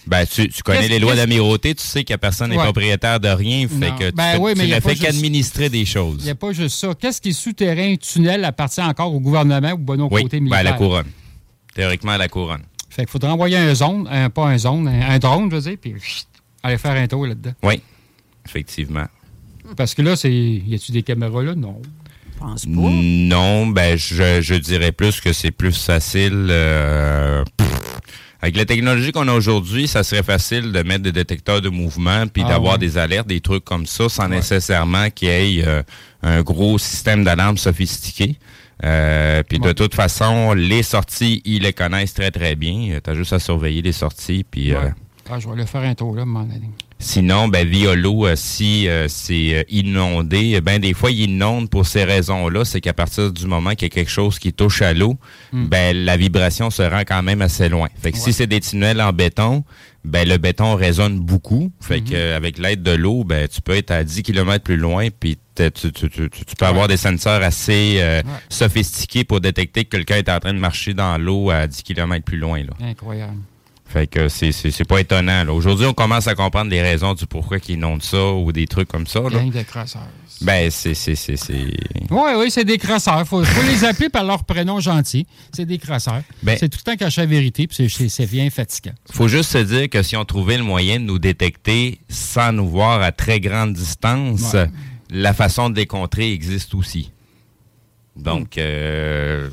ben, 0.08 0.26
tu, 0.26 0.50
tu 0.50 0.62
connais 0.62 0.80
Qu'est-ce- 0.80 0.90
les 0.90 1.00
lois 1.00 1.16
d'amirauté, 1.16 1.74
tu 1.74 1.84
sais 1.86 2.04
que 2.04 2.14
personne 2.16 2.50
n'est 2.50 2.58
Ouais. 2.58 2.64
propriétaire 2.64 3.20
de 3.22 3.30
rien, 3.30 3.68
fait 3.70 3.76
Non. 3.92 3.98
que 3.98 4.10
tu, 4.10 4.16
Ben 4.16 4.32
fais- 4.34 4.38
oui, 4.40 4.54
tu 4.56 4.68
ne 4.68 4.80
fais 4.82 4.90
juste- 4.90 5.02
qu'administrer 5.04 5.70
des 5.70 5.80
Il 5.80 5.86
choses. 5.88 6.24
n'y 6.26 6.30
a 6.32 6.36
pas 6.36 6.52
juste 6.52 6.78
ça. 6.78 6.90
Qu'est-ce 7.00 7.22
qui 7.22 7.30
est 7.30 7.34
souterrain, 7.34 7.96
tunnel, 7.96 8.44
appartient 8.44 8.82
encore 8.82 9.14
au 9.14 9.22
gouvernement 9.22 9.72
ou 9.72 9.78
bon 9.78 10.02
au 10.02 10.10
Oui, 10.12 10.24
côté 10.24 10.38
ben, 10.38 10.44
militaire? 10.44 10.60
à 10.60 10.64
la 10.64 10.74
couronne. 10.74 11.08
Théoriquement 11.76 12.12
à 12.12 12.18
la 12.18 12.28
couronne. 12.28 12.64
Fait 12.90 13.04
qu'il 13.04 13.12
faudrait 13.12 13.32
envoyer 13.32 13.56
un 13.56 13.74
zone, 13.74 14.06
un, 14.12 14.30
pas 14.30 14.48
un 14.48 14.58
zone, 14.58 14.90
un, 14.90 15.12
un 15.12 15.18
drone, 15.20 15.50
je 15.50 15.56
veux 15.56 15.62
dire, 15.62 15.78
puis 15.80 15.94
aller 16.62 16.78
faire 16.78 16.92
un 16.92 17.08
tour 17.08 17.26
là-dedans. 17.26 17.54
Oui, 17.64 17.82
effectivement. 18.46 19.06
Parce 19.78 19.94
que 19.96 20.02
là, 20.02 20.16
c'est. 20.16 20.32
Y 20.32 20.76
a-tu 20.76 20.92
des 20.92 21.04
caméras 21.04 21.44
là? 21.44 21.56
Non. 21.56 21.82
Pense 22.40 22.66
pas. 22.66 22.72
Non, 22.72 23.68
ben 23.68 23.98
je, 23.98 24.42
je 24.42 24.56
dirais 24.56 24.92
plus 24.92 25.22
que 25.22 25.32
c'est 25.32 25.52
plus 25.52 25.78
facile. 25.86 26.48
euh, 26.50 27.44
avec 28.42 28.58
la 28.58 28.66
technologie 28.66 29.12
qu'on 29.12 29.28
a 29.28 29.34
aujourd'hui, 29.34 29.88
ça 29.88 30.04
serait 30.04 30.24
facile 30.24 30.72
de 30.72 30.82
mettre 30.82 31.04
des 31.04 31.12
détecteurs 31.12 31.62
de 31.62 31.70
mouvement 31.70 32.26
puis 32.28 32.42
Ah 32.44 32.50
d'avoir 32.50 32.74
ouais. 32.74 32.80
des 32.80 32.98
alertes, 32.98 33.28
des 33.28 33.42
trucs 33.42 33.64
comme 33.64 33.86
ça, 33.86 34.10
sans 34.10 34.28
nécessairement 34.28 35.12
qu'il 35.12 35.28
y 35.28 35.60
ait 35.60 35.64
euh, 35.68 35.84
un 36.24 36.42
gros 36.42 36.80
système 36.80 37.24
d'alarme 37.24 37.58
sophistiqué. 37.58 38.38
Euh, 38.84 39.44
puis 39.48 39.60
de 39.60 39.72
toute 39.74 39.94
façon, 39.94 40.54
les 40.54 40.82
sorties, 40.82 41.44
ils 41.46 41.62
les 41.62 41.74
connaissent 41.74 42.16
très 42.16 42.32
très 42.32 42.56
bien. 42.56 43.00
Tu 43.04 43.10
as 43.12 43.14
juste 43.14 43.34
à 43.34 43.40
surveiller 43.40 43.84
les 43.84 43.92
sorties. 43.92 44.44
Puis 44.50 44.74
euh. 44.74 44.90
Ah, 45.30 45.40
je 45.40 45.48
vais 45.48 45.54
aller 45.54 45.66
faire 45.66 45.82
un 45.82 45.96
tour 45.96 46.14
là, 46.16 46.22
à 46.22 46.24
un 46.24 46.26
moment 46.26 46.44
donné. 46.46 46.70
Sinon, 47.00 47.48
ben, 47.48 47.68
via 47.68 47.96
l'eau, 47.96 48.28
euh, 48.28 48.36
si 48.36 48.88
euh, 48.88 49.08
c'est 49.08 49.56
euh, 49.56 49.64
inondé, 49.70 50.62
ben 50.62 50.80
des 50.80 50.94
fois, 50.94 51.10
il 51.10 51.22
inonde 51.22 51.70
pour 51.70 51.88
ces 51.88 52.04
raisons-là. 52.04 52.64
C'est 52.66 52.80
qu'à 52.82 52.94
partir 52.94 53.32
du 53.32 53.48
moment 53.48 53.72
qu'il 53.72 53.84
y 53.84 53.86
a 53.86 53.90
quelque 53.90 54.12
chose 54.12 54.38
qui 54.40 54.54
touche 54.54 54.82
à 54.82 54.94
l'eau, 54.94 55.18
Hmm. 55.52 55.66
ben 55.68 55.98
la 56.06 56.16
vibration 56.18 56.70
se 56.70 56.82
rend 56.84 57.02
quand 57.02 57.24
même 57.24 57.42
assez 57.42 57.70
loin. 57.70 57.88
Fait 58.02 58.12
que 58.12 58.18
si 58.18 58.34
c'est 58.34 58.46
des 58.48 58.60
tunnels 58.60 59.02
en 59.02 59.12
béton, 59.14 59.64
ben 60.06 60.28
le 60.28 60.38
béton 60.38 60.76
résonne 60.76 61.20
beaucoup. 61.20 61.72
Fait 61.82 62.02
que 62.02 62.14
euh, 62.14 62.38
avec 62.38 62.58
l'aide 62.60 62.84
de 62.84 62.92
l'eau, 62.92 63.24
ben 63.24 63.48
tu 63.48 63.62
peux 63.62 63.76
être 63.76 63.92
à 63.92 64.04
10 64.04 64.22
km 64.24 64.64
plus 64.64 64.78
loin, 64.78 65.08
puis 65.18 65.38
t'es- 65.56 65.72
tu, 65.72 65.92
tu, 65.92 66.10
tu, 66.10 66.30
tu- 66.30 66.46
tu 66.46 66.56
peux 66.56 66.66
avoir 66.66 66.88
des 66.88 66.98
senseurs 66.98 67.42
assez 67.42 67.98
euh, 68.00 68.22
sophistiqués 68.50 69.24
pour 69.24 69.42
détecter 69.42 69.86
que 69.86 69.90
quelqu'un 69.98 70.18
est 70.18 70.30
en 70.30 70.40
train 70.40 70.54
de 70.54 70.60
marcher 70.60 70.94
dans 70.94 71.18
l'eau 71.18 71.50
à 71.50 71.66
10 71.68 71.82
km 71.84 72.24
plus 72.24 72.38
loin. 72.38 72.60
Là. 72.60 72.74
Incroyable. 72.86 73.38
Fait 73.92 74.08
que 74.08 74.30
c'est, 74.30 74.52
c'est, 74.54 74.72
c'est 74.72 74.86
pas 74.86 75.02
étonnant. 75.02 75.44
là. 75.44 75.52
Aujourd'hui, 75.54 75.86
on 75.86 75.94
commence 75.94 76.28
à 76.28 76.36
comprendre 76.36 76.72
les 76.72 76.82
raisons 76.82 77.14
du 77.14 77.26
pourquoi 77.26 77.60
qu'ils 77.60 77.76
inondent 77.76 78.02
ça 78.04 78.32
ou 78.32 78.52
des 78.54 78.66
trucs 78.66 78.88
comme 78.88 79.06
ça. 79.06 79.20
Là. 79.20 79.30
Gang 79.30 79.52
de 79.52 79.64
crosseurs. 79.64 80.08
Ben, 80.40 80.72
c'est, 80.72 80.94
c'est, 80.94 81.16
c'est, 81.16 81.36
c'est... 81.36 81.74
Oui, 82.10 82.32
oui, 82.38 82.50
c'est 82.50 82.64
des 82.64 82.78
crosseurs. 82.78 83.28
Faut, 83.28 83.44
faut 83.44 83.62
les 83.64 83.84
appeler 83.84 84.10
par 84.10 84.24
leur 84.24 84.44
prénom 84.46 84.80
gentil. 84.80 85.28
C'est 85.54 85.66
des 85.66 85.78
crosseurs. 85.78 86.22
Ben- 86.42 86.56
c'est 86.60 86.70
tout 86.70 86.80
le 86.86 86.92
temps 86.94 86.98
caché 86.98 87.22
la 87.22 87.28
vérité, 87.28 87.68
puis 87.68 87.90
c'est- 88.10 88.26
bien 88.32 88.50
fatigant. 88.50 88.94
Faut 89.12 89.28
juste 89.28 89.52
se 89.52 89.58
dire 89.58 89.90
que 89.90 90.02
si 90.04 90.16
on 90.16 90.24
trouvait 90.26 90.58
le 90.58 90.64
moyen 90.64 91.00
de 91.00 91.06
nous 91.06 91.20
détecter 91.20 92.00
sans 92.08 92.54
nous 92.54 92.68
voir 92.70 93.02
à 93.02 93.12
très 93.12 93.40
grande 93.40 93.74
distance, 93.74 94.54
Ouais. 94.54 94.70
la 95.10 95.34
façon 95.34 95.70
de 95.70 95.76
les 95.76 95.86
contrer 95.86 96.32
existe 96.32 96.74
aussi. 96.76 97.12
Donc, 98.16 98.58
euh, 98.58 99.50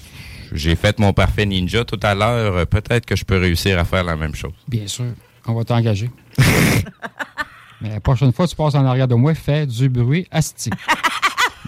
j'ai 0.52 0.76
fait 0.76 0.98
mon 0.98 1.12
parfait 1.12 1.46
ninja 1.46 1.84
tout 1.84 2.00
à 2.02 2.14
l'heure. 2.14 2.56
Euh, 2.56 2.64
Peut-être 2.64 3.06
que 3.06 3.16
je 3.16 3.24
peux 3.24 3.38
réussir 3.38 3.78
à 3.78 3.84
faire 3.84 4.04
la 4.04 4.16
même 4.16 4.34
chose. 4.34 4.52
Bien 4.66 4.86
sûr. 4.86 5.06
On 5.46 5.54
va 5.54 5.64
t'engager. 5.64 6.10
Mais 7.80 7.90
la 7.90 8.00
prochaine 8.00 8.32
fois 8.32 8.46
tu 8.48 8.56
passes 8.56 8.74
en 8.74 8.84
arrière 8.84 9.08
de 9.08 9.14
moi, 9.14 9.34
fais 9.34 9.66
du 9.66 9.88
bruit 9.88 10.26
asti. 10.30 10.70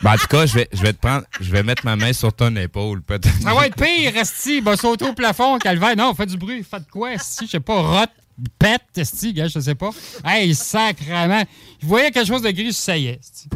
Ben, 0.03 0.13
en 0.15 0.17
tout 0.17 0.29
cas, 0.29 0.47
je 0.47 0.55
vais, 0.55 0.69
je 0.73 0.81
vais 0.81 0.95
te 0.95 0.99
prendre, 0.99 1.25
je 1.43 1.53
vais 1.53 1.63
mettre 1.63 1.85
ma 1.85 1.95
main 1.95 2.15
sur 2.15 2.33
ton 2.33 2.57
épaule, 2.57 3.03
peut-être. 3.03 3.43
Ça 3.43 3.53
va 3.53 3.67
être 3.67 3.77
pire, 3.77 4.17
asti. 4.19 4.63
Va 4.63 4.75
sauter 4.75 5.07
au 5.07 5.13
plafond, 5.13 5.59
calvaire. 5.59 5.95
Non, 5.95 6.15
fais 6.15 6.25
du 6.25 6.39
bruit. 6.39 6.63
Fais 6.63 6.81
de 6.81 6.87
quoi, 6.91 7.11
asti? 7.11 7.45
Je 7.45 7.51
sais 7.51 7.61
pas, 7.61 7.83
rote, 7.83 8.11
pète, 8.59 8.81
asti, 8.97 9.35
gars, 9.35 9.49
je 9.49 9.61
sais 9.61 9.75
pas. 9.75 9.91
Hey, 10.25 10.55
sacrement. 10.55 11.43
Je 11.83 11.87
voyais 11.87 12.11
quelque 12.11 12.27
chose 12.27 12.41
de 12.41 12.51
gris, 12.51 12.73
ça 12.73 12.97
y 12.97 13.09
est. 13.09 13.47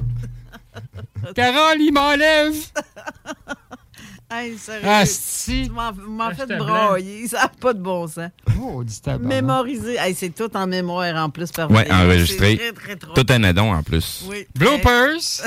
Carole, 1.35 1.81
il 1.81 1.93
m'enlève. 1.93 2.55
Hey, 4.31 4.57
sérieux. 4.59 4.89
Asti. 4.89 5.65
Tu 5.67 5.71
m'en 5.73 5.93
m'en 5.93 6.31
fais 6.35 6.47
broyer. 6.47 7.29
Ça 7.29 7.43
n'a 7.43 7.49
pas 7.49 7.73
de 7.75 7.81
bon 7.81 8.07
sens. 8.09 8.31
Oh, 8.61 8.83
dis 8.83 9.01
tabarnak. 9.01 9.29
Mémoriser. 9.29 9.97
Hey, 9.97 10.15
c'est 10.15 10.31
tout 10.31 10.55
en 10.57 10.67
mémoire 10.67 11.15
en 11.17 11.31
plus. 11.31 11.53
par 11.53 11.71
Ouais, 11.71 11.83
vidéo. 11.85 11.97
enregistré. 11.97 12.57
Très, 12.57 12.73
très 12.73 12.97
trop. 12.97 13.13
Tout 13.15 13.27
un 13.29 13.45
addon 13.45 13.73
en 13.75 13.83
plus. 13.83 14.25
Oui. 14.29 14.47
Bloopers. 14.55 15.19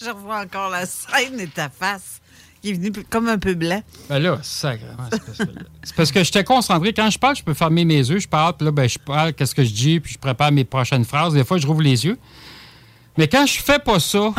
Je 0.00 0.10
revois 0.10 0.40
encore 0.42 0.70
la 0.70 0.84
scène 0.86 1.40
et 1.40 1.46
ta 1.46 1.68
face 1.70 2.20
qui 2.60 2.70
est 2.70 2.72
venue 2.74 2.92
comme 3.08 3.28
un 3.28 3.38
peu 3.38 3.54
blanc. 3.54 3.82
Ben 4.08 4.18
là, 4.18 4.38
sacrément, 4.42 5.08
c'est 5.10 5.22
parce 5.24 5.38
que, 5.38 5.44
c'est 5.84 5.94
parce 5.96 6.12
que 6.12 6.24
j'étais 6.24 6.44
concentré. 6.44 6.92
Quand 6.92 7.08
je 7.10 7.18
parle, 7.18 7.36
je 7.36 7.42
peux 7.42 7.54
fermer 7.54 7.84
mes 7.84 7.98
yeux, 7.98 8.18
je 8.18 8.28
parle, 8.28 8.54
puis 8.56 8.64
là, 8.66 8.72
ben, 8.72 8.88
je 8.88 8.98
parle, 8.98 9.32
qu'est-ce 9.32 9.54
que 9.54 9.64
je 9.64 9.72
dis, 9.72 10.00
puis 10.00 10.14
je 10.14 10.18
prépare 10.18 10.52
mes 10.52 10.64
prochaines 10.64 11.04
phrases. 11.04 11.32
Des 11.34 11.44
fois, 11.44 11.56
je 11.58 11.66
rouvre 11.66 11.82
les 11.82 12.04
yeux. 12.04 12.18
Mais 13.16 13.28
quand 13.28 13.46
je 13.46 13.58
fais 13.62 13.78
pas 13.78 13.98
ça, 14.00 14.34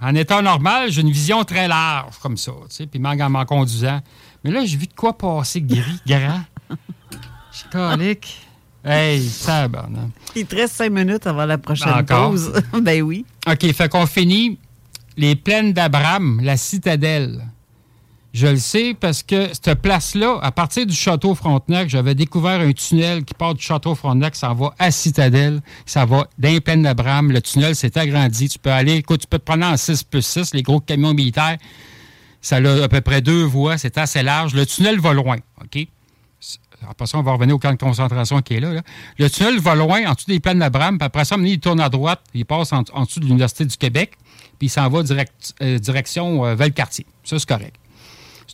en 0.00 0.14
étant 0.14 0.42
normal, 0.42 0.90
j'ai 0.90 1.00
une 1.00 1.10
vision 1.10 1.44
très 1.44 1.66
large, 1.68 2.18
comme 2.20 2.36
ça, 2.36 2.52
tu 2.68 2.76
sais, 2.76 2.86
puis 2.86 3.00
même 3.00 3.20
en 3.20 3.30
m'en 3.30 3.44
conduisant. 3.44 4.00
Mais 4.44 4.50
là, 4.50 4.64
j'ai 4.64 4.76
vu 4.76 4.86
de 4.86 4.94
quoi 4.94 5.16
passer 5.16 5.60
gris, 5.60 6.00
grand. 6.06 6.42
Suis 7.50 7.68
colique. 7.70 8.46
Hey, 8.84 9.20
ça, 9.28 9.66
bon. 9.66 10.10
Il 10.36 10.46
te 10.46 10.54
reste 10.54 10.76
cinq 10.76 10.92
minutes 10.92 11.26
avant 11.26 11.44
la 11.46 11.58
prochaine 11.58 11.92
Encore? 11.92 12.30
pause. 12.30 12.52
ben 12.80 13.02
oui. 13.02 13.26
OK, 13.46 13.72
fait 13.72 13.88
qu'on 13.88 14.06
finit 14.06 14.58
les 15.16 15.34
plaines 15.34 15.72
d'Abraham, 15.72 16.40
la 16.42 16.56
citadelle. 16.56 17.47
Je 18.38 18.46
le 18.46 18.56
sais 18.58 18.94
parce 18.94 19.24
que 19.24 19.48
cette 19.52 19.82
place-là, 19.82 20.38
à 20.40 20.52
partir 20.52 20.86
du 20.86 20.94
château 20.94 21.34
Frontenac, 21.34 21.88
j'avais 21.88 22.14
découvert 22.14 22.60
un 22.60 22.72
tunnel 22.72 23.24
qui 23.24 23.34
part 23.34 23.52
du 23.52 23.60
château 23.60 23.96
Frontenac, 23.96 24.36
ça 24.36 24.54
va 24.54 24.72
à 24.78 24.92
Citadelle, 24.92 25.60
ça 25.86 26.04
va 26.04 26.28
dans 26.38 26.48
les 26.48 26.60
plaines 26.60 26.84
d'Abraham. 26.84 27.32
Le 27.32 27.42
tunnel 27.42 27.74
s'est 27.74 27.98
agrandi. 27.98 28.48
Tu 28.48 28.60
peux 28.60 28.70
aller, 28.70 28.94
écoute, 28.94 29.22
tu 29.22 29.26
peux 29.26 29.40
te 29.40 29.44
prendre 29.44 29.66
en 29.66 29.76
6 29.76 30.04
plus 30.04 30.24
6, 30.24 30.54
les 30.54 30.62
gros 30.62 30.78
camions 30.78 31.14
militaires. 31.14 31.56
Ça 32.40 32.58
a 32.58 32.84
à 32.84 32.86
peu 32.86 33.00
près 33.00 33.22
deux 33.22 33.42
voies, 33.42 33.76
c'est 33.76 33.98
assez 33.98 34.22
large. 34.22 34.54
Le 34.54 34.64
tunnel 34.66 35.00
va 35.00 35.14
loin, 35.14 35.38
OK? 35.60 35.88
Après 36.88 37.08
ça, 37.08 37.18
on 37.18 37.22
va 37.22 37.32
revenir 37.32 37.56
au 37.56 37.58
camp 37.58 37.72
de 37.72 37.76
concentration 37.76 38.40
qui 38.40 38.54
est 38.54 38.60
là. 38.60 38.82
Le 39.18 39.28
tunnel 39.28 39.58
va 39.58 39.74
loin, 39.74 40.08
en 40.08 40.12
dessous 40.12 40.26
des 40.28 40.38
plaines 40.38 40.60
d'Abraham, 40.60 40.96
puis 40.96 41.06
après 41.06 41.24
ça, 41.24 41.34
il 41.40 41.58
tourne 41.58 41.80
à 41.80 41.88
droite, 41.88 42.20
il 42.34 42.44
passe 42.44 42.72
en, 42.72 42.82
dessous 42.82 43.18
de 43.18 43.24
l'Université 43.24 43.64
du 43.64 43.76
Québec, 43.76 44.12
puis 44.60 44.68
il 44.68 44.70
s'en 44.70 44.88
va 44.88 45.00
euh, 45.00 45.78
direction 45.80 46.46
euh, 46.46 46.54
Valcartier. 46.54 47.04
Ça, 47.24 47.36
c'est 47.40 47.48
correct. 47.48 47.74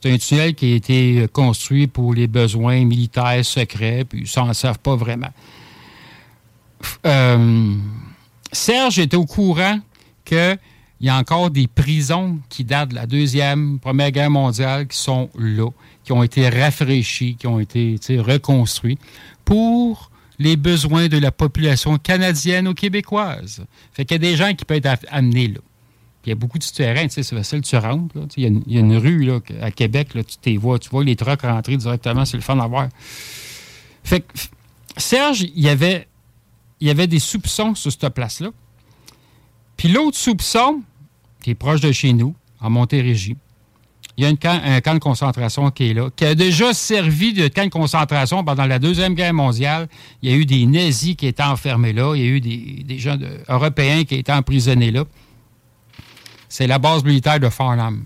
C'est 0.04 0.12
un 0.12 0.18
tunnel 0.18 0.54
qui 0.54 0.70
a 0.70 0.76
été 0.76 1.20
euh, 1.20 1.26
construit 1.28 1.86
pour 1.86 2.12
les 2.12 2.26
besoins 2.26 2.84
militaires 2.84 3.42
secrets, 3.42 4.04
puis 4.04 4.20
ils 4.20 4.28
s'en 4.28 4.52
servent 4.52 4.80
pas 4.80 4.96
vraiment. 4.96 5.30
Euh, 7.06 7.74
Serge 8.52 8.98
était 8.98 9.16
au 9.16 9.24
courant 9.24 9.78
qu'il 10.26 10.58
y 11.00 11.08
a 11.08 11.16
encore 11.16 11.50
des 11.50 11.68
prisons 11.68 12.38
qui 12.50 12.64
datent 12.64 12.90
de 12.90 12.96
la 12.96 13.06
Deuxième, 13.06 13.78
Première 13.78 14.10
Guerre 14.10 14.30
mondiale 14.30 14.88
qui 14.88 14.98
sont 14.98 15.30
là, 15.38 15.70
qui 16.04 16.12
ont 16.12 16.22
été 16.22 16.50
rafraîchies, 16.50 17.36
qui 17.36 17.46
ont 17.46 17.58
été 17.58 17.96
reconstruites 18.18 19.00
pour 19.46 20.10
les 20.38 20.56
besoins 20.56 21.08
de 21.08 21.16
la 21.16 21.32
population 21.32 21.96
canadienne 21.96 22.68
ou 22.68 22.74
québécoise. 22.74 23.64
Fait 23.94 24.04
qu'il 24.04 24.16
y 24.16 24.26
a 24.26 24.30
des 24.30 24.36
gens 24.36 24.52
qui 24.52 24.66
peuvent 24.66 24.84
être 24.84 25.06
amenés 25.10 25.48
là. 25.48 25.60
Il 26.26 26.30
y 26.30 26.32
a 26.32 26.36
beaucoup 26.36 26.58
de 26.58 26.62
souterrains, 26.64 27.04
tu 27.04 27.10
sais, 27.10 27.22
c'est 27.22 27.36
facile, 27.36 27.60
tu 27.60 27.76
rentres. 27.76 28.14
Il 28.36 28.42
y, 28.42 28.46
a 28.46 28.48
une- 28.48 28.62
y 28.66 28.76
a 28.76 28.80
une 28.80 28.96
rue 28.96 29.24
là, 29.24 29.40
à 29.60 29.70
Québec, 29.70 30.14
là, 30.14 30.24
tu 30.24 30.36
t'es 30.38 30.56
vois, 30.56 30.78
tu 30.78 30.88
vois 30.88 31.04
les 31.04 31.16
trucks 31.16 31.42
rentrer 31.42 31.76
directement, 31.76 32.24
c'est 32.24 32.36
le 32.36 32.42
fun 32.42 32.58
à 32.58 32.66
voir. 32.66 32.88
Fait 34.02 34.20
que 34.20 34.26
Serge, 34.96 35.42
il 35.42 35.60
y 35.62 35.68
avait, 35.68 36.06
y 36.80 36.90
avait 36.90 37.06
des 37.06 37.18
soupçons 37.18 37.74
sur 37.74 37.90
cette 37.92 38.08
place-là. 38.10 38.50
Puis 39.76 39.88
l'autre 39.88 40.16
soupçon, 40.16 40.82
qui 41.42 41.50
est 41.50 41.54
proche 41.54 41.80
de 41.80 41.92
chez 41.92 42.12
nous, 42.12 42.34
en 42.60 42.70
Montérégie, 42.70 43.36
il 44.16 44.22
y 44.22 44.26
a 44.26 44.30
une 44.30 44.38
un 44.44 44.80
camp 44.80 44.94
de 44.94 45.00
concentration 45.00 45.70
qui 45.72 45.90
est 45.90 45.94
là, 45.94 46.08
qui 46.14 46.24
a 46.24 46.36
déjà 46.36 46.72
servi 46.72 47.32
de 47.32 47.48
camp 47.48 47.64
de 47.64 47.70
concentration 47.70 48.44
pendant 48.44 48.64
la 48.64 48.78
Deuxième 48.78 49.14
Guerre 49.14 49.34
mondiale. 49.34 49.88
Il 50.22 50.30
y 50.30 50.32
a 50.32 50.36
eu 50.36 50.46
des 50.46 50.64
nazis 50.66 51.16
qui 51.16 51.26
étaient 51.26 51.42
enfermés 51.42 51.92
là. 51.92 52.14
Il 52.14 52.22
y 52.22 52.24
a 52.24 52.28
eu 52.30 52.40
des, 52.40 52.84
des 52.86 52.98
gens 52.98 53.18
européens 53.48 54.04
qui 54.04 54.14
étaient 54.14 54.32
emprisonnés 54.32 54.92
là. 54.92 55.04
C'est 56.56 56.68
la 56.68 56.78
base 56.78 57.02
militaire 57.02 57.40
de 57.40 57.48
Farnham. 57.48 58.04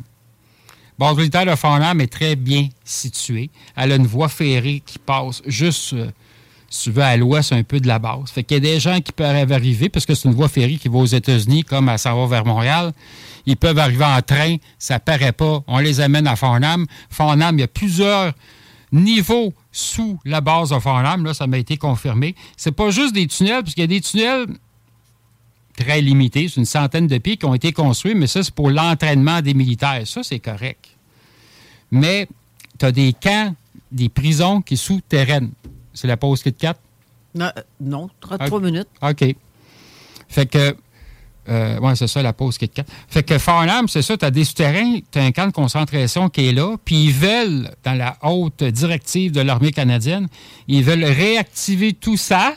La 0.98 1.06
base 1.06 1.18
militaire 1.18 1.44
de 1.44 1.54
Farnham 1.54 2.00
est 2.00 2.10
très 2.10 2.34
bien 2.34 2.70
située. 2.82 3.50
Elle 3.76 3.92
a 3.92 3.96
une 3.96 4.06
voie 4.06 4.30
ferrée 4.30 4.82
qui 4.86 4.98
passe 4.98 5.42
juste, 5.44 5.92
euh, 5.92 6.10
si 6.70 6.84
tu 6.84 6.92
veux, 6.92 7.02
à 7.02 7.14
l'ouest 7.18 7.52
un 7.52 7.62
peu 7.62 7.78
de 7.78 7.86
la 7.86 7.98
base. 7.98 8.30
Fait 8.30 8.44
qu'il 8.44 8.54
y 8.54 8.66
a 8.66 8.72
des 8.72 8.80
gens 8.80 9.02
qui 9.02 9.12
peuvent 9.12 9.52
arriver, 9.52 9.90
parce 9.90 10.06
que 10.06 10.14
c'est 10.14 10.30
une 10.30 10.34
voie 10.34 10.48
ferrée 10.48 10.76
qui 10.76 10.88
va 10.88 10.96
aux 10.96 11.04
États-Unis, 11.04 11.64
comme 11.64 11.90
à 11.90 11.98
s'en 11.98 12.18
va 12.18 12.36
vers 12.36 12.46
Montréal. 12.46 12.94
Ils 13.44 13.58
peuvent 13.58 13.78
arriver 13.78 14.06
en 14.06 14.22
train, 14.22 14.56
ça 14.78 14.98
paraît 14.98 15.32
pas. 15.32 15.62
On 15.66 15.78
les 15.80 16.00
amène 16.00 16.26
à 16.26 16.34
Farnham. 16.34 16.86
Farnham, 17.10 17.58
il 17.58 17.60
y 17.60 17.64
a 17.64 17.68
plusieurs 17.68 18.32
niveaux 18.92 19.52
sous 19.72 20.18
la 20.24 20.40
base 20.40 20.70
de 20.70 20.78
Farnham. 20.78 21.22
Là, 21.22 21.34
ça 21.34 21.46
m'a 21.46 21.58
été 21.58 21.76
confirmé. 21.76 22.34
C'est 22.56 22.72
pas 22.72 22.88
juste 22.88 23.14
des 23.14 23.26
tunnels, 23.26 23.62
parce 23.62 23.74
qu'il 23.74 23.82
y 23.82 23.84
a 23.84 23.88
des 23.88 24.00
tunnels 24.00 24.46
très 25.84 26.00
limités, 26.00 26.48
c'est 26.48 26.56
une 26.60 26.66
centaine 26.66 27.06
de 27.06 27.18
pieds 27.18 27.36
qui 27.36 27.44
ont 27.46 27.54
été 27.54 27.72
construits, 27.72 28.14
mais 28.14 28.26
ça, 28.26 28.42
c'est 28.42 28.54
pour 28.54 28.70
l'entraînement 28.70 29.40
des 29.40 29.54
militaires. 29.54 30.02
Ça, 30.06 30.22
c'est 30.22 30.40
correct. 30.40 30.86
Mais 31.90 32.28
tu 32.78 32.84
as 32.86 32.92
des 32.92 33.12
camps, 33.12 33.54
des 33.92 34.08
prisons 34.08 34.60
qui 34.60 34.76
sont 34.76 34.94
souterraines. 34.94 35.50
C'est 35.94 36.08
la 36.08 36.16
pause 36.16 36.42
Kit 36.42 36.52
4? 36.52 36.78
Non, 37.34 37.46
euh, 37.56 37.62
non 37.80 38.10
33 38.20 38.58
Ok. 38.58 38.64
minutes. 38.64 38.88
OK. 39.02 39.36
Fait 40.28 40.46
que. 40.46 40.76
Euh, 41.48 41.78
ouais, 41.80 41.96
c'est 41.96 42.08
ça, 42.08 42.22
la 42.22 42.32
pause 42.34 42.58
Kit 42.58 42.68
4. 42.68 42.86
Fait 43.08 43.22
que 43.22 43.38
Farnham, 43.38 43.88
c'est 43.88 44.02
ça, 44.02 44.16
tu 44.18 44.24
as 44.24 44.30
des 44.30 44.44
souterrains, 44.44 44.98
tu 45.10 45.18
as 45.18 45.22
un 45.24 45.32
camp 45.32 45.46
de 45.46 45.52
concentration 45.52 46.28
qui 46.28 46.48
est 46.48 46.52
là, 46.52 46.76
puis 46.84 47.04
ils 47.06 47.12
veulent, 47.12 47.70
dans 47.84 47.94
la 47.94 48.18
haute 48.22 48.62
directive 48.64 49.32
de 49.32 49.40
l'armée 49.40 49.72
canadienne, 49.72 50.28
ils 50.66 50.84
veulent 50.84 51.04
réactiver 51.04 51.94
tout 51.94 52.18
ça. 52.18 52.54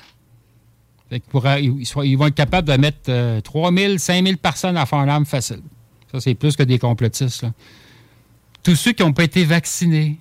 Pour, 1.30 1.46
ils, 1.48 2.16
vont 2.16 2.28
être 2.28 2.36
capables 2.36 2.68
de 2.68 2.78
mettre 2.78 3.10
euh, 3.10 3.42
3 3.42 3.74
000, 3.74 3.98
5 3.98 4.26
000 4.26 4.38
personnes 4.38 4.78
à 4.78 4.86
Farnham 4.86 5.26
facile. 5.26 5.62
Ça, 6.12 6.20
c'est 6.20 6.36
plus 6.36 6.56
que 6.56 6.64
des 6.64 6.80
complotistes. 6.80 7.44
là. 7.44 7.52
Tous 8.64 8.76
ceux 8.76 8.92
qui 8.94 9.04
n'ont 9.04 9.14
pas 9.14 9.24
été 9.24 9.44
vaccinés. 9.44 10.18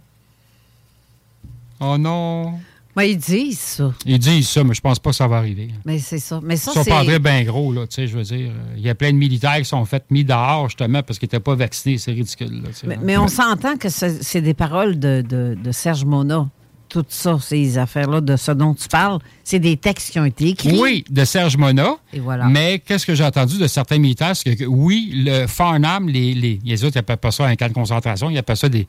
Oh 1.80 1.96
non. 1.98 2.54
Mais 2.96 3.12
ils 3.12 3.18
disent 3.18 3.58
ça. 3.60 3.94
Ils 4.04 4.18
disent 4.18 4.48
ça, 4.48 4.64
mais 4.64 4.74
je 4.74 4.80
pense 4.80 4.98
pas 4.98 5.10
que 5.10 5.16
ça 5.16 5.28
va 5.28 5.36
arriver. 5.38 5.70
Mais 5.84 5.98
c'est 5.98 6.18
ça. 6.18 6.40
Mais 6.42 6.56
ça, 6.56 6.72
c'est. 6.74 6.90
pas 6.90 7.04
bien 7.18 7.44
gros, 7.44 7.72
là, 7.72 7.86
tu 7.86 7.94
sais, 7.94 8.06
je 8.06 8.16
veux 8.16 8.24
dire. 8.24 8.52
Il 8.76 8.82
y 8.82 8.88
a 8.90 8.94
plein 8.94 9.12
de 9.12 9.16
militaires 9.16 9.58
qui 9.58 9.64
sont 9.64 9.84
faits 9.84 10.06
mis 10.10 10.24
dehors, 10.24 10.68
justement, 10.68 11.02
parce 11.02 11.18
qu'ils 11.18 11.26
n'étaient 11.26 11.40
pas 11.40 11.54
vaccinés. 11.54 11.98
C'est 11.98 12.12
ridicule, 12.12 12.62
là, 12.62 12.68
Mais, 12.86 12.98
mais 13.00 13.16
on 13.16 13.28
s'entend 13.28 13.76
que 13.76 13.88
c'est 13.88 14.22
c'est 14.22 14.40
des 14.40 14.54
paroles 14.54 14.98
de, 14.98 15.22
de- 15.26 15.56
de 15.62 15.72
Serge 15.72 16.04
Mona. 16.04 16.48
Tout 16.90 17.04
ça, 17.08 17.38
ces 17.40 17.78
affaires-là, 17.78 18.20
de 18.20 18.36
ce 18.36 18.52
dont 18.52 18.74
tu 18.74 18.88
parles, 18.88 19.18
c'est 19.44 19.58
des 19.58 19.76
textes 19.76 20.10
qui 20.10 20.18
ont 20.20 20.24
été 20.24 20.48
écrits. 20.48 20.78
Oui, 20.78 21.04
de 21.08 21.24
Serge 21.24 21.56
Mona. 21.56 21.96
Et 22.12 22.18
voilà. 22.20 22.46
Mais 22.46 22.78
qu'est-ce 22.80 23.06
que 23.06 23.14
j'ai 23.14 23.24
entendu 23.24 23.58
de 23.58 23.66
certains 23.66 23.98
militaires? 23.98 24.36
C'est 24.36 24.56
que, 24.56 24.64
oui, 24.64 25.12
le 25.14 25.46
Farnham, 25.46 26.08
les, 26.08 26.34
les, 26.34 26.58
les 26.64 26.84
autres, 26.84 26.96
ils 26.96 26.98
n'appellent 26.98 27.16
pas 27.16 27.30
ça 27.30 27.46
un 27.46 27.56
camp 27.56 27.68
de 27.68 27.72
concentration, 27.72 28.28
ils 28.28 28.36
appellent 28.38 28.56
ça 28.56 28.68
des, 28.68 28.86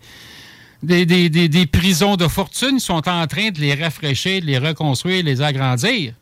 des, 0.84 1.06
des- 1.06 1.30
des- 1.30 1.48
des 1.48 1.66
prisons 1.68 2.16
de 2.18 2.28
fortune. 2.28 2.72
Ils 2.74 2.80
sont 2.82 3.08
en 3.08 3.28
train 3.28 3.50
de 3.52 3.60
les 3.60 3.76
rafraîchir, 3.76 4.42
de 4.42 4.48
les 4.48 4.58
reconstruire, 4.58 5.24
de 5.24 5.30
les 5.30 5.42
agrandir. 5.42 6.14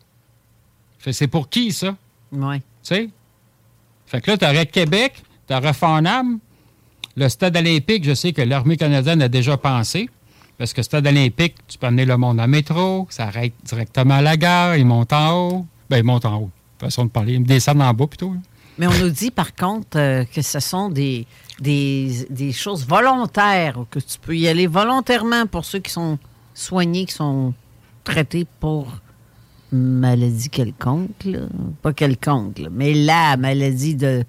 C'est 1.10 1.28
pour 1.28 1.48
qui, 1.48 1.72
ça? 1.72 1.96
Oui. 2.30 2.58
Tu 2.58 2.62
sais? 2.82 3.08
Fait 4.06 4.20
que 4.20 4.30
là, 4.30 4.36
tu 4.36 4.44
aurais 4.44 4.66
Québec, 4.66 5.14
tu 5.48 5.54
aurais 5.54 5.72
Farnham, 5.72 6.38
le 7.16 7.28
stade 7.28 7.56
olympique, 7.56 8.04
je 8.04 8.14
sais 8.14 8.32
que 8.32 8.42
l'armée 8.42 8.76
canadienne 8.76 9.20
a 9.22 9.28
déjà 9.28 9.56
pensé. 9.56 10.08
Parce 10.60 10.74
que 10.74 10.82
stade 10.82 11.06
olympique, 11.06 11.54
tu 11.68 11.78
peux 11.78 11.86
amener 11.86 12.04
le 12.04 12.18
monde 12.18 12.38
en 12.38 12.46
métro, 12.46 13.06
ça 13.08 13.24
arrête 13.28 13.54
directement 13.64 14.16
à 14.16 14.20
la 14.20 14.36
gare, 14.36 14.76
ils 14.76 14.84
montent 14.84 15.14
en 15.14 15.32
haut. 15.32 15.66
Ben, 15.88 15.96
ils 15.96 16.04
montent 16.04 16.26
en 16.26 16.36
haut. 16.36 16.50
Façon 16.78 17.06
de 17.06 17.10
parler. 17.10 17.32
Ils 17.32 17.42
descendent 17.42 17.80
en 17.80 17.94
bas 17.94 18.06
plutôt. 18.06 18.34
là. 18.34 18.40
Mais 18.76 18.86
on 18.86 18.92
nous 18.98 19.08
dit, 19.08 19.30
par 19.30 19.54
contre, 19.54 19.96
euh, 19.98 20.24
que 20.26 20.42
ce 20.42 20.60
sont 20.60 20.90
des, 20.90 21.26
des, 21.60 22.26
des 22.28 22.52
choses 22.52 22.86
volontaires, 22.86 23.78
que 23.90 24.00
tu 24.00 24.18
peux 24.20 24.36
y 24.36 24.48
aller 24.48 24.66
volontairement 24.66 25.46
pour 25.46 25.64
ceux 25.64 25.78
qui 25.78 25.90
sont 25.90 26.18
soignés, 26.52 27.06
qui 27.06 27.14
sont 27.14 27.54
traités 28.04 28.46
pour 28.60 28.86
maladie 29.72 30.50
quelconque. 30.50 31.26
Pas 31.80 31.94
quelconque, 31.94 32.60
mais 32.70 32.92
la 32.92 33.38
maladie 33.38 33.94
de 33.94 34.24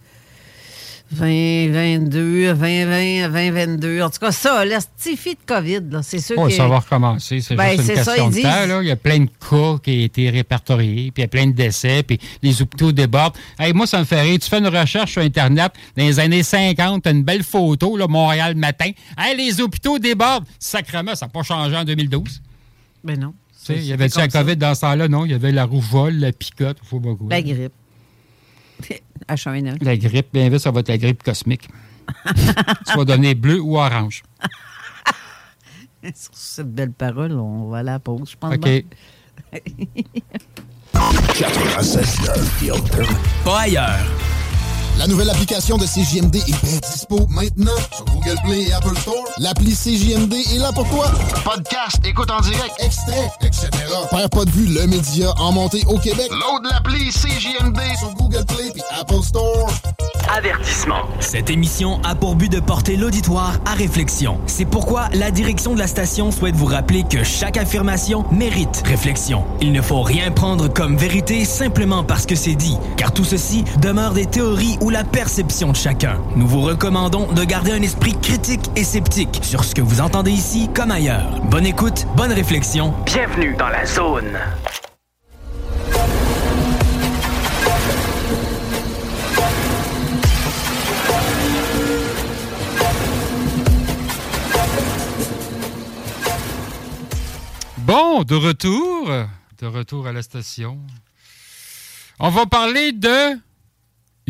2022, 1.11 2.53
2020, 2.53 3.29
2022. 3.29 4.01
En 4.01 4.09
tout 4.09 4.19
cas, 4.19 4.31
ça, 4.31 4.63
la 4.65 4.79
fille 4.97 5.35
de 5.35 5.39
COVID, 5.45 5.81
là, 5.91 6.01
c'est 6.03 6.19
sûr 6.19 6.35
Oh, 6.39 6.45
que... 6.47 6.53
ça 6.53 6.67
va 6.67 6.79
recommencer. 6.79 7.41
C'est 7.41 7.55
Ben, 7.55 7.71
juste 7.77 7.89
une 7.89 7.95
ça, 7.97 8.03
question 8.05 8.25
ils 8.25 8.29
de 8.29 8.33
disent. 8.35 8.43
temps. 8.43 8.65
là. 8.67 8.79
Il 8.81 8.87
y 8.87 8.91
a 8.91 8.95
plein 8.95 9.19
de 9.19 9.25
cas 9.49 9.77
qui 9.83 9.91
ont 9.91 10.05
été 10.05 10.29
répertoriés, 10.29 11.11
puis 11.11 11.13
il 11.17 11.21
y 11.21 11.23
a 11.23 11.27
plein 11.27 11.47
de 11.47 11.51
décès, 11.51 12.03
puis 12.03 12.19
les 12.41 12.61
hôpitaux 12.61 12.91
débordent. 12.91 13.35
Hey, 13.59 13.73
moi, 13.73 13.87
ça 13.87 13.99
me 13.99 14.05
fait 14.05 14.21
rire. 14.21 14.39
Tu 14.39 14.49
fais 14.49 14.59
une 14.59 14.67
recherche 14.67 15.11
sur 15.11 15.21
Internet, 15.21 15.71
dans 15.97 16.03
les 16.05 16.19
années 16.19 16.43
50, 16.43 17.03
tu 17.03 17.09
as 17.09 17.11
une 17.11 17.23
belle 17.23 17.43
photo, 17.43 17.97
là, 17.97 18.07
Montréal 18.07 18.55
matin. 18.55 18.91
Hey, 19.17 19.35
les 19.35 19.59
hôpitaux 19.61 19.99
débordent. 19.99 20.45
Sacrement, 20.59 21.15
ça 21.15 21.25
n'a 21.25 21.29
pas 21.31 21.43
changé 21.43 21.75
en 21.75 21.83
2012. 21.83 22.41
Ben 23.03 23.19
non. 23.19 23.33
Tu 23.65 23.73
sais, 23.73 23.75
il 23.79 23.85
y 23.85 23.93
avait-tu 23.93 24.17
la 24.17 24.29
ça. 24.29 24.39
COVID 24.41 24.55
dans 24.57 24.73
ce 24.73 24.81
temps-là? 24.81 25.07
Non, 25.07 25.25
il 25.25 25.31
y 25.31 25.35
avait 25.35 25.51
la 25.51 25.65
rougeole, 25.65 26.15
la 26.15 26.31
picote, 26.31 26.77
il 26.81 26.87
faut 26.87 26.99
quoi. 26.99 27.15
La 27.29 27.41
grippe. 27.41 27.73
H1N1. 29.27 29.83
La 29.83 29.97
grippe, 29.97 30.27
bien 30.33 30.49
vite, 30.49 30.59
ça 30.59 30.71
va 30.71 30.79
être 30.81 30.89
la 30.89 30.97
grippe 30.97 31.23
cosmique. 31.23 31.69
tu 32.25 32.97
vas 32.97 33.05
donner 33.05 33.35
bleu 33.35 33.59
ou 33.59 33.77
orange. 33.77 34.23
Sur 36.03 36.31
cette 36.33 36.73
belle 36.73 36.91
parole, 36.91 37.33
on 37.33 37.69
va 37.69 37.79
à 37.79 37.83
la 37.83 37.99
pause, 37.99 38.31
je 38.31 38.37
pense. 38.37 38.55
OK. 38.55 38.61
bien. 38.61 38.81
96.9 40.93 42.59
The 42.59 42.69
Alternative. 42.71 43.17
Pas 43.43 43.59
ailleurs. 43.61 44.05
La 45.01 45.07
nouvelle 45.07 45.31
application 45.31 45.77
de 45.77 45.85
CJMD 45.87 46.35
est 46.35 46.63
bien 46.63 46.79
dispo 46.91 47.25
maintenant 47.31 47.71
sur 47.91 48.05
Google 48.05 48.37
Play 48.45 48.67
et 48.67 48.73
Apple 48.73 48.95
Store. 48.99 49.25
L'appli 49.39 49.73
CJMD 49.73 50.31
est 50.31 50.59
là 50.59 50.71
pour 50.73 50.87
toi. 50.89 51.11
Podcast, 51.43 51.97
écoute 52.05 52.29
en 52.29 52.39
direct, 52.39 52.71
extrait, 52.77 53.31
etc. 53.41 53.69
Père 54.11 54.29
pas 54.29 54.45
de 54.45 54.51
vue, 54.51 54.67
le 54.67 54.85
média 54.85 55.33
en 55.39 55.53
montée 55.53 55.83
au 55.87 55.97
Québec. 55.97 56.29
Load 56.29 56.71
l'appli 56.71 57.09
CJMD 57.09 57.79
sur 57.97 58.13
Google 58.13 58.45
Play 58.45 58.71
et 58.75 58.99
Apple 58.99 59.23
Store. 59.23 59.71
Avertissement. 60.37 61.07
Cette 61.19 61.49
émission 61.49 61.99
a 62.03 62.13
pour 62.13 62.35
but 62.35 62.49
de 62.49 62.59
porter 62.59 62.95
l'auditoire 62.95 63.59
à 63.65 63.73
réflexion. 63.73 64.39
C'est 64.45 64.65
pourquoi 64.65 65.09
la 65.13 65.31
direction 65.31 65.73
de 65.73 65.79
la 65.79 65.87
station 65.87 66.31
souhaite 66.31 66.55
vous 66.55 66.67
rappeler 66.67 67.03
que 67.09 67.23
chaque 67.23 67.57
affirmation 67.57 68.23
mérite 68.31 68.83
réflexion. 68.85 69.43
Il 69.61 69.73
ne 69.73 69.81
faut 69.81 70.03
rien 70.03 70.31
prendre 70.31 70.71
comme 70.71 70.95
vérité 70.95 71.43
simplement 71.43 72.03
parce 72.03 72.27
que 72.27 72.35
c'est 72.35 72.55
dit, 72.55 72.77
car 72.97 73.11
tout 73.11 73.25
ceci 73.25 73.65
demeure 73.81 74.13
des 74.13 74.27
théories 74.27 74.77
ou 74.79 74.90
la 74.91 75.05
perception 75.05 75.71
de 75.71 75.77
chacun. 75.77 76.21
Nous 76.35 76.45
vous 76.45 76.61
recommandons 76.61 77.31
de 77.31 77.43
garder 77.45 77.71
un 77.71 77.81
esprit 77.81 78.13
critique 78.19 78.69
et 78.75 78.83
sceptique 78.83 79.39
sur 79.41 79.63
ce 79.63 79.73
que 79.73 79.81
vous 79.81 80.01
entendez 80.01 80.31
ici 80.31 80.69
comme 80.75 80.91
ailleurs. 80.91 81.39
Bonne 81.45 81.65
écoute, 81.65 82.05
bonne 82.17 82.33
réflexion. 82.33 82.93
Bienvenue 83.05 83.55
dans 83.57 83.69
la 83.69 83.85
zone. 83.85 84.37
Bon, 97.77 98.23
de 98.23 98.35
retour. 98.35 99.09
De 99.59 99.67
retour 99.67 100.07
à 100.07 100.11
la 100.11 100.21
station. 100.21 100.79
On 102.19 102.29
va 102.29 102.45
parler 102.45 102.91
de 102.91 103.39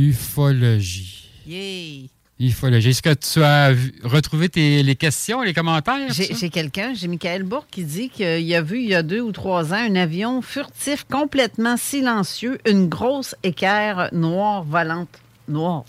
ufologie. 0.10 1.30
Yay! 1.48 2.10
Ufologie. 2.40 2.90
Est-ce 2.90 3.02
que 3.04 3.14
tu 3.14 3.44
as 3.44 3.72
vu- 3.72 3.94
retrouvé 4.04 4.50
tes, 4.50 4.82
les 4.82 4.96
questions, 4.96 5.42
les 5.44 5.54
commentaires? 5.54 6.12
J'ai 6.12 6.50
quelqu'un, 6.50 6.94
j'ai 6.96 7.08
Michael 7.08 7.44
Bourg, 7.44 7.68
qui 7.70 7.84
dit 7.84 8.10
qu'il 8.10 8.54
a 8.56 8.62
vu 8.64 8.80
il 8.82 8.90
y 8.90 8.96
a 8.96 9.04
deux 9.04 9.22
ou 9.22 9.32
trois 9.32 9.74
ans 9.74 9.78
un 9.78 9.96
avion 9.96 10.42
furtif, 10.42 11.06
complètement 11.10 11.78
silencieux, 11.78 12.58
une 12.68 12.88
grosse 12.90 13.36
équerre 13.44 14.10
noire 14.12 14.64
volante. 14.64 15.20
Noire. 15.48 15.84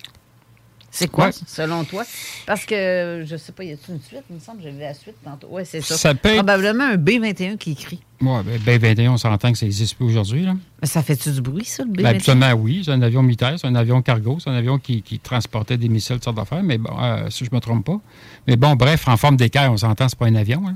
C'est 0.90 1.08
quoi, 1.10 1.26
Ouais. 1.26 1.32
selon 1.46 1.84
toi? 1.84 2.04
Parce 2.46 2.66
que, 2.66 3.24
je 3.26 3.36
sais 3.38 3.52
pas, 3.52 3.64
y 3.64 3.72
a-t-il 3.72 3.94
une 3.94 4.02
suite? 4.02 4.20
Il 4.28 4.34
me 4.36 4.40
semble 4.40 4.58
que 4.58 4.64
j'ai 4.64 4.72
vu 4.72 4.80
la 4.80 4.92
suite 4.92 5.14
tantôt. 5.24 5.48
Oui, 5.50 5.62
c'est 5.64 5.80
ça. 5.80 5.96
Ça 5.96 6.14
peut 6.14 6.28
être- 6.28 6.34
Probablement 6.34 6.84
un 6.84 6.96
B-21 6.98 7.56
qui 7.56 7.74
crie. 7.74 8.00
Ouais, 8.22 8.42
ben, 8.44 8.60
ben 8.64 8.78
21, 8.78 9.12
on 9.12 9.16
s'entend 9.18 9.50
que 9.52 9.58
ça 9.58 9.66
n'existe 9.66 9.96
plus 9.96 10.06
aujourd'hui. 10.06 10.44
là. 10.44 10.54
Mais 10.80 10.86
ça 10.88 11.02
fait-tu 11.02 11.32
du 11.32 11.40
bruit, 11.40 11.64
ça, 11.64 11.82
le 11.84 11.90
B-21? 11.90 11.96
Ben, 12.02 12.06
habituellement, 12.06 12.52
oui. 12.52 12.82
C'est 12.84 12.92
un 12.92 13.02
avion 13.02 13.22
militaire, 13.22 13.58
c'est 13.58 13.66
un 13.66 13.74
avion 13.74 14.00
cargo, 14.00 14.38
c'est 14.38 14.48
un 14.48 14.54
avion 14.54 14.78
qui, 14.78 15.02
qui 15.02 15.18
transportait 15.18 15.76
des 15.76 15.88
missiles, 15.88 16.16
toutes 16.16 16.24
sortes 16.24 16.36
d'affaires, 16.36 16.62
mais 16.62 16.78
bon, 16.78 16.94
euh, 17.00 17.28
si 17.30 17.44
je 17.44 17.50
ne 17.50 17.56
me 17.56 17.60
trompe 17.60 17.84
pas. 17.84 18.00
Mais 18.46 18.56
bon, 18.56 18.76
bref, 18.76 19.08
en 19.08 19.16
forme 19.16 19.36
d'équerre, 19.36 19.72
on 19.72 19.76
s'entend, 19.76 20.08
c'est 20.08 20.18
pas 20.18 20.26
un 20.26 20.34
avion. 20.36 20.62
là. 20.66 20.74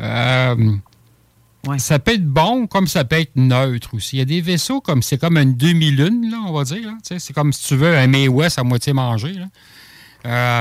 Euh, 0.00 1.76
Ça 1.78 1.98
peut 1.98 2.14
être 2.14 2.26
bon 2.26 2.66
comme 2.66 2.86
ça 2.88 3.04
peut 3.04 3.16
être 3.20 3.36
neutre 3.36 3.94
aussi. 3.94 4.16
Il 4.16 4.18
y 4.20 4.22
a 4.22 4.24
des 4.24 4.40
vaisseaux 4.40 4.80
comme 4.80 5.02
c'est 5.02 5.18
comme 5.18 5.36
une 5.36 5.56
demi-lune, 5.56 6.30
là, 6.30 6.38
on 6.46 6.52
va 6.52 6.64
dire. 6.64 6.82
là. 6.86 6.96
C'est 7.18 7.32
comme 7.34 7.52
si 7.52 7.68
tu 7.68 7.76
veux 7.76 7.96
un 7.96 8.06
May 8.06 8.26
West 8.28 8.58
à 8.58 8.64
moitié 8.64 8.92
mangé. 8.94 9.34
là. 9.34 9.46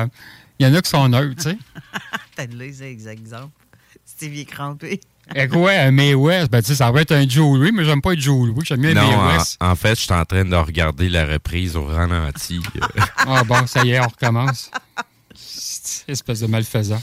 Euh, 0.04 0.08
Il 0.60 0.68
y 0.68 0.70
en 0.70 0.74
a 0.76 0.82
qui 0.82 0.90
sont 0.90 1.08
neutres, 1.08 1.42
tu 1.42 1.50
sais. 1.52 1.58
T'as 2.36 2.46
de 2.48 2.56
les 2.56 2.84
exemples. 2.84 3.50
Stevie 4.06 4.46
crampé. 4.46 5.00
Quoi, 5.52 5.72
un 5.72 5.92
May 5.92 6.14
West? 6.14 6.52
Ben, 6.52 6.62
tu 6.62 6.68
sais, 6.68 6.76
ça 6.76 6.92
va 6.92 7.02
être 7.02 7.12
un 7.14 7.28
Joe 7.28 7.58
Louis, 7.60 7.72
mais 7.72 7.84
j'aime 7.86 8.02
pas 8.02 8.14
être 8.14 8.20
Joe 8.20 8.48
Louis. 8.48 8.64
J'aime 8.66 8.84
un 8.86 8.94
Non, 8.94 9.08
May 9.08 9.16
en, 9.16 9.38
West. 9.38 9.58
en 9.62 9.76
fait, 9.76 9.96
je 9.96 10.02
suis 10.02 10.14
en 10.14 10.26
train 10.26 10.44
de 10.46 10.56
regarder 10.56 11.10
la 11.10 11.26
reprise 11.26 11.76
au 11.76 11.86
ralenti. 11.86 12.60
euh. 12.76 13.02
Ah 13.18 13.44
bon, 13.44 13.66
ça 13.68 13.84
y 13.86 13.92
est, 13.92 14.00
on 14.00 14.08
recommence. 14.08 14.72
Espèce 16.08 16.40
de 16.42 16.48
malfaisant. 16.48 17.02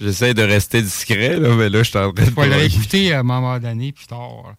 J'essaie 0.00 0.32
de 0.34 0.42
rester 0.42 0.80
discret, 0.82 1.36
là, 1.38 1.54
mais 1.56 1.68
là, 1.68 1.82
je 1.82 1.90
suis 1.90 1.98
en 1.98 2.12
train 2.12 2.24
de... 2.24 2.30
Faut 2.30 2.44
le 2.44 2.52
réécouter 2.54 3.12
à 3.12 3.20
un 3.20 3.22
moment 3.22 3.58
donné, 3.58 3.92
plus 3.92 4.06
tard. 4.06 4.54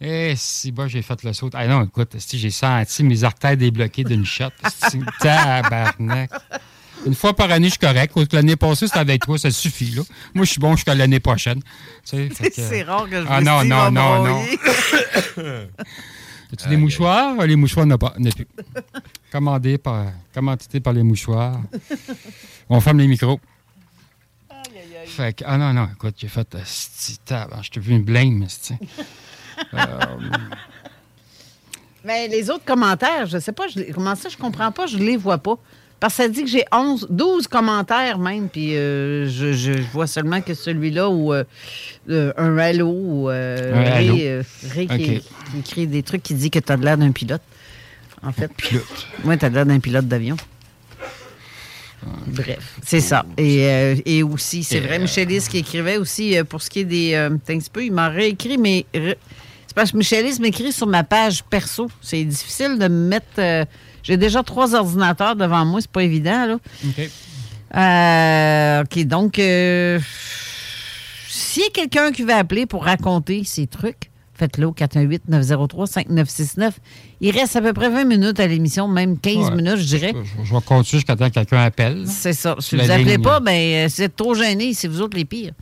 Eh, 0.00 0.34
si 0.36 0.70
bas, 0.70 0.86
j'ai 0.86 1.02
fait 1.02 1.20
le 1.24 1.32
saut. 1.32 1.50
Ah 1.54 1.66
non, 1.66 1.82
écoute, 1.84 2.14
j'ai 2.32 2.50
senti 2.50 3.02
mes 3.02 3.24
artères 3.24 3.56
débloquées 3.56 4.04
d'une 4.04 4.24
shot. 4.24 4.50
Tabarnak. 5.20 6.30
Une 7.06 7.14
fois 7.14 7.34
par 7.34 7.50
année, 7.50 7.66
je 7.68 7.72
suis 7.72 7.78
correct. 7.78 8.12
L'année 8.32 8.56
passée, 8.56 8.86
c'était 8.86 8.98
avec 8.98 9.24
toi, 9.24 9.38
ça 9.38 9.50
suffit. 9.50 9.90
Là. 9.92 10.02
Moi, 10.34 10.44
je 10.44 10.50
suis 10.52 10.60
bon 10.60 10.74
jusqu'à 10.76 10.94
l'année 10.94 11.20
prochaine. 11.20 11.60
Tu 11.62 11.68
sais, 12.04 12.28
fait 12.30 12.50
que- 12.50 12.56
C'est 12.62 12.82
rare 12.82 13.08
que 13.08 13.22
je 13.22 13.26
Ah 13.28 13.40
me 13.40 13.44
non, 13.46 13.64
non, 13.64 13.90
non, 13.90 14.24
non. 14.24 14.42
As-tu 16.52 16.68
des 16.68 16.76
mouchoirs? 16.76 17.36
Les 17.46 17.56
mouchoirs, 17.56 17.86
n'a 17.86 17.98
pas. 17.98 18.14
n'a 18.18 18.30
plus. 18.30 18.48
Commandé 19.30 19.78
par, 19.78 20.06
commandité 20.34 20.80
par 20.80 20.92
les 20.92 21.02
mouchoirs. 21.02 21.60
On 22.68 22.80
ferme 22.80 22.98
les 22.98 23.06
micros. 23.06 23.40
Fait 25.06 25.34
que, 25.34 25.44
ah 25.46 25.56
non, 25.58 25.72
non, 25.72 25.88
écoute, 25.92 26.14
j'ai 26.18 26.28
fait. 26.28 26.54
esti, 26.54 27.18
tabarnak, 27.24 27.64
Je 27.64 27.70
t'ai 27.70 27.80
vu 27.80 27.92
une 27.94 28.02
blame, 28.04 28.42
esti. 28.42 28.74
Euh, 29.74 30.16
Mais 32.04 32.28
les 32.28 32.48
autres 32.48 32.64
commentaires, 32.64 33.26
je 33.26 33.38
sais 33.38 33.50
pas, 33.50 33.66
je 33.66 33.80
les- 33.80 33.90
comment 33.90 34.14
ça, 34.14 34.28
je 34.28 34.36
comprends 34.36 34.70
pas, 34.70 34.86
je 34.86 34.96
les 34.96 35.16
vois 35.16 35.38
pas. 35.38 35.56
Parce 36.00 36.14
que 36.16 36.22
ça 36.22 36.28
dit 36.28 36.44
que 36.44 36.48
j'ai 36.50 36.64
11, 36.72 37.08
12 37.10 37.48
commentaires 37.48 38.18
même, 38.18 38.48
puis 38.48 38.76
euh, 38.76 39.28
je, 39.28 39.52
je 39.52 39.72
vois 39.92 40.06
seulement 40.06 40.40
que 40.40 40.54
celui-là 40.54 41.08
ou 41.10 41.32
euh, 41.34 41.42
euh, 42.08 42.32
un 42.36 42.56
halo 42.56 42.86
ou 42.88 43.30
euh, 43.30 43.72
Ray, 44.74 44.86
qui, 44.86 45.58
écrit 45.58 45.86
des 45.88 46.04
trucs 46.04 46.22
qui 46.22 46.34
dit 46.34 46.50
que 46.50 46.60
tu 46.60 46.70
as 46.72 46.76
l'air 46.76 46.96
d'un 46.98 47.10
pilote. 47.10 47.42
En 48.22 48.30
fait. 48.32 48.48
Pilote. 48.56 48.84
Oui, 49.24 49.36
tu 49.38 49.44
as 49.44 49.48
l'air 49.48 49.66
d'un 49.66 49.80
pilote 49.80 50.06
d'avion. 50.06 50.36
Bref, 52.28 52.74
c'est 52.86 53.00
ça. 53.00 53.24
Et, 53.36 53.64
euh, 53.66 53.96
et 54.06 54.22
aussi, 54.22 54.62
c'est 54.62 54.78
vrai, 54.80 54.98
Michelis 55.00 55.46
qui 55.50 55.58
écrivait 55.58 55.96
aussi 55.96 56.38
euh, 56.38 56.44
pour 56.44 56.62
ce 56.62 56.70
qui 56.70 56.80
est 56.80 56.84
des. 56.84 57.14
Euh, 57.14 57.30
un 57.30 57.36
petit 57.38 57.70
peu, 57.70 57.84
il 57.84 57.92
m'a 57.92 58.08
réécrit, 58.08 58.56
mais. 58.56 58.86
re- 58.94 59.16
C'est 59.66 59.74
parce 59.74 59.90
que 59.90 59.96
Michelis 59.96 60.38
m'écrit 60.40 60.72
sur 60.72 60.86
ma 60.86 61.02
page 61.02 61.42
perso. 61.44 61.88
C'est 62.00 62.22
difficile 62.22 62.78
de 62.78 62.86
me 62.86 63.08
mettre. 63.08 63.66
J'ai 64.02 64.16
déjà 64.16 64.42
trois 64.42 64.74
ordinateurs 64.74 65.36
devant 65.36 65.64
moi, 65.64 65.80
c'est 65.80 65.90
pas 65.90 66.02
évident, 66.02 66.46
là. 66.46 66.54
OK. 66.86 67.10
Euh, 67.76 68.82
OK, 68.82 69.04
donc. 69.06 69.38
euh, 69.38 69.98
si 71.28 71.60
S'il 71.60 71.62
y 71.62 71.66
a 71.66 71.70
quelqu'un 71.70 72.12
qui 72.12 72.22
veut 72.22 72.32
appeler 72.34 72.66
pour 72.66 72.84
raconter 72.84 73.42
ses 73.44 73.66
trucs, 73.66 74.10
faites-le 74.34 74.66
au 74.68 74.72
418-903-5969. 74.72 76.70
Il 77.20 77.30
reste 77.36 77.56
à 77.56 77.60
peu 77.60 77.72
près 77.72 77.88
20 77.90 78.04
minutes 78.04 78.40
à 78.40 78.46
l'émission, 78.46 78.86
même 78.88 79.18
15 79.18 79.36
Ouais. 79.50 79.54
minutes, 79.56 79.76
je 79.78 79.84
dirais. 79.84 80.14
Je, 80.14 80.44
je 80.44 80.54
vais 80.54 80.60
continuer 80.62 81.00
jusqu'à 81.00 81.16
temps 81.16 81.28
que 81.28 81.34
quelqu'un 81.34 81.62
appelle. 81.64 82.04
C'est 82.06 82.32
ça. 82.32 82.56
Si 82.60 82.76
vous 82.76 82.90
appelez 82.90 83.18
pas, 83.18 83.40
ben, 83.40 83.88
si 83.88 83.96
vous 83.96 84.02
êtes 84.04 84.16
trop 84.16 84.34
gêné, 84.34 84.72
c'est 84.74 84.88
vous 84.88 85.00
autres 85.02 85.16
les 85.16 85.24
pires. 85.24 85.52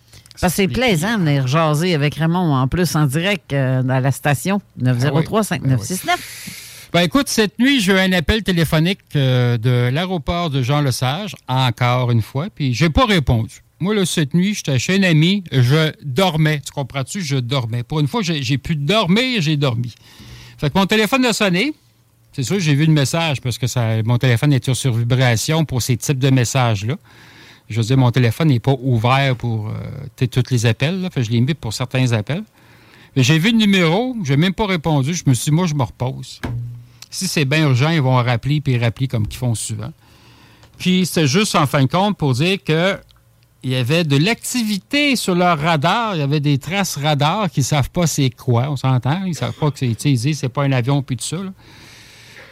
Parce 0.40 0.52
que 0.52 0.56
c'est 0.56 0.68
plaisant 0.68 1.14
de 1.18 1.24
venir 1.24 1.46
jaser 1.46 1.94
avec 1.94 2.14
Raymond 2.16 2.54
en 2.54 2.68
plus 2.68 2.94
en 2.94 3.06
direct 3.06 3.52
euh, 3.54 3.82
dans 3.82 3.98
la 4.00 4.12
station 4.12 4.60
903-5969. 4.82 5.60
Ben 5.64 5.78
écoute, 7.04 7.28
cette 7.28 7.58
nuit, 7.58 7.80
j'ai 7.80 7.92
eu 7.92 7.98
un 7.98 8.12
appel 8.12 8.42
téléphonique 8.42 9.00
euh, 9.16 9.58
de 9.58 9.90
l'aéroport 9.92 10.50
de 10.50 10.62
Jean-Lesage, 10.62 11.34
encore 11.48 12.10
une 12.10 12.22
fois, 12.22 12.48
puis 12.54 12.74
j'ai 12.74 12.90
pas 12.90 13.06
répondu. 13.06 13.62
Moi, 13.80 13.94
là, 13.94 14.06
cette 14.06 14.34
nuit, 14.34 14.54
j'étais 14.54 14.78
chez 14.78 14.96
un 14.98 15.02
ami, 15.02 15.44
je 15.52 15.92
dormais. 16.02 16.60
Tu 16.64 16.72
comprends-tu? 16.72 17.22
Je 17.22 17.36
dormais. 17.36 17.82
Pour 17.82 18.00
une 18.00 18.08
fois, 18.08 18.22
j'ai 18.22 18.58
pu 18.58 18.76
dormir, 18.76 19.42
j'ai 19.42 19.56
dormi. 19.56 19.94
Fait 20.58 20.70
que 20.70 20.78
mon 20.78 20.86
téléphone 20.86 21.24
a 21.26 21.32
sonné. 21.32 21.74
C'est 22.32 22.42
sûr, 22.42 22.58
j'ai 22.58 22.74
vu 22.74 22.86
le 22.86 22.92
message 22.92 23.40
parce 23.40 23.58
que 23.58 24.02
mon 24.02 24.16
téléphone 24.16 24.52
était 24.52 24.72
sur 24.72 24.94
vibration 24.94 25.64
pour 25.64 25.82
ces 25.82 25.96
types 25.96 26.18
de 26.18 26.30
messages-là. 26.30 26.96
Je 27.68 27.80
veux 27.80 27.86
dire, 27.86 27.98
mon 27.98 28.10
téléphone 28.10 28.48
n'est 28.48 28.60
pas 28.60 28.76
ouvert 28.80 29.36
pour 29.36 29.68
euh, 29.68 30.26
tous 30.26 30.50
les 30.50 30.66
appels. 30.66 31.08
Fait 31.12 31.20
que 31.20 31.26
je 31.26 31.30
l'ai 31.32 31.40
mis 31.40 31.54
pour 31.54 31.74
certains 31.74 32.12
appels. 32.12 32.44
Mais 33.16 33.22
J'ai 33.22 33.38
vu 33.38 33.50
le 33.50 33.56
numéro, 33.56 34.14
je 34.22 34.32
n'ai 34.32 34.36
même 34.36 34.54
pas 34.54 34.66
répondu. 34.66 35.14
Je 35.14 35.24
me 35.26 35.34
suis 35.34 35.50
dit, 35.50 35.56
moi, 35.56 35.66
je 35.66 35.74
me 35.74 35.82
repose. 35.82 36.40
Si 37.16 37.28
c'est 37.28 37.46
bien 37.46 37.62
urgent, 37.66 37.88
ils 37.88 38.02
vont 38.02 38.16
rappeler 38.16 38.60
puis 38.60 38.76
rappeler 38.78 39.08
comme 39.08 39.24
ils 39.30 39.36
font 39.36 39.54
souvent. 39.54 39.90
Puis 40.78 41.06
c'était 41.06 41.26
juste 41.26 41.54
en 41.54 41.66
fin 41.66 41.82
de 41.84 41.88
compte 41.88 42.18
pour 42.18 42.34
dire 42.34 42.58
que 42.62 42.98
il 43.62 43.70
y 43.70 43.74
avait 43.74 44.04
de 44.04 44.18
l'activité 44.18 45.16
sur 45.16 45.34
leur 45.34 45.58
radar. 45.58 46.14
Il 46.14 46.18
y 46.18 46.22
avait 46.22 46.40
des 46.40 46.58
traces 46.58 46.98
radar 46.98 47.50
qui 47.50 47.60
ne 47.60 47.64
savent 47.64 47.88
pas 47.90 48.06
c'est 48.06 48.28
quoi, 48.28 48.68
on 48.70 48.76
s'entend. 48.76 49.22
Ils 49.24 49.30
ne 49.30 49.34
savent 49.34 49.54
pas 49.58 49.70
que 49.70 49.78
c'est, 49.78 49.86
disent 49.88 50.38
c'est 50.38 50.50
pas 50.50 50.64
un 50.64 50.72
avion 50.72 51.02
puis 51.02 51.16
tout 51.16 51.24
ça. 51.24 51.36
là. 51.36 51.52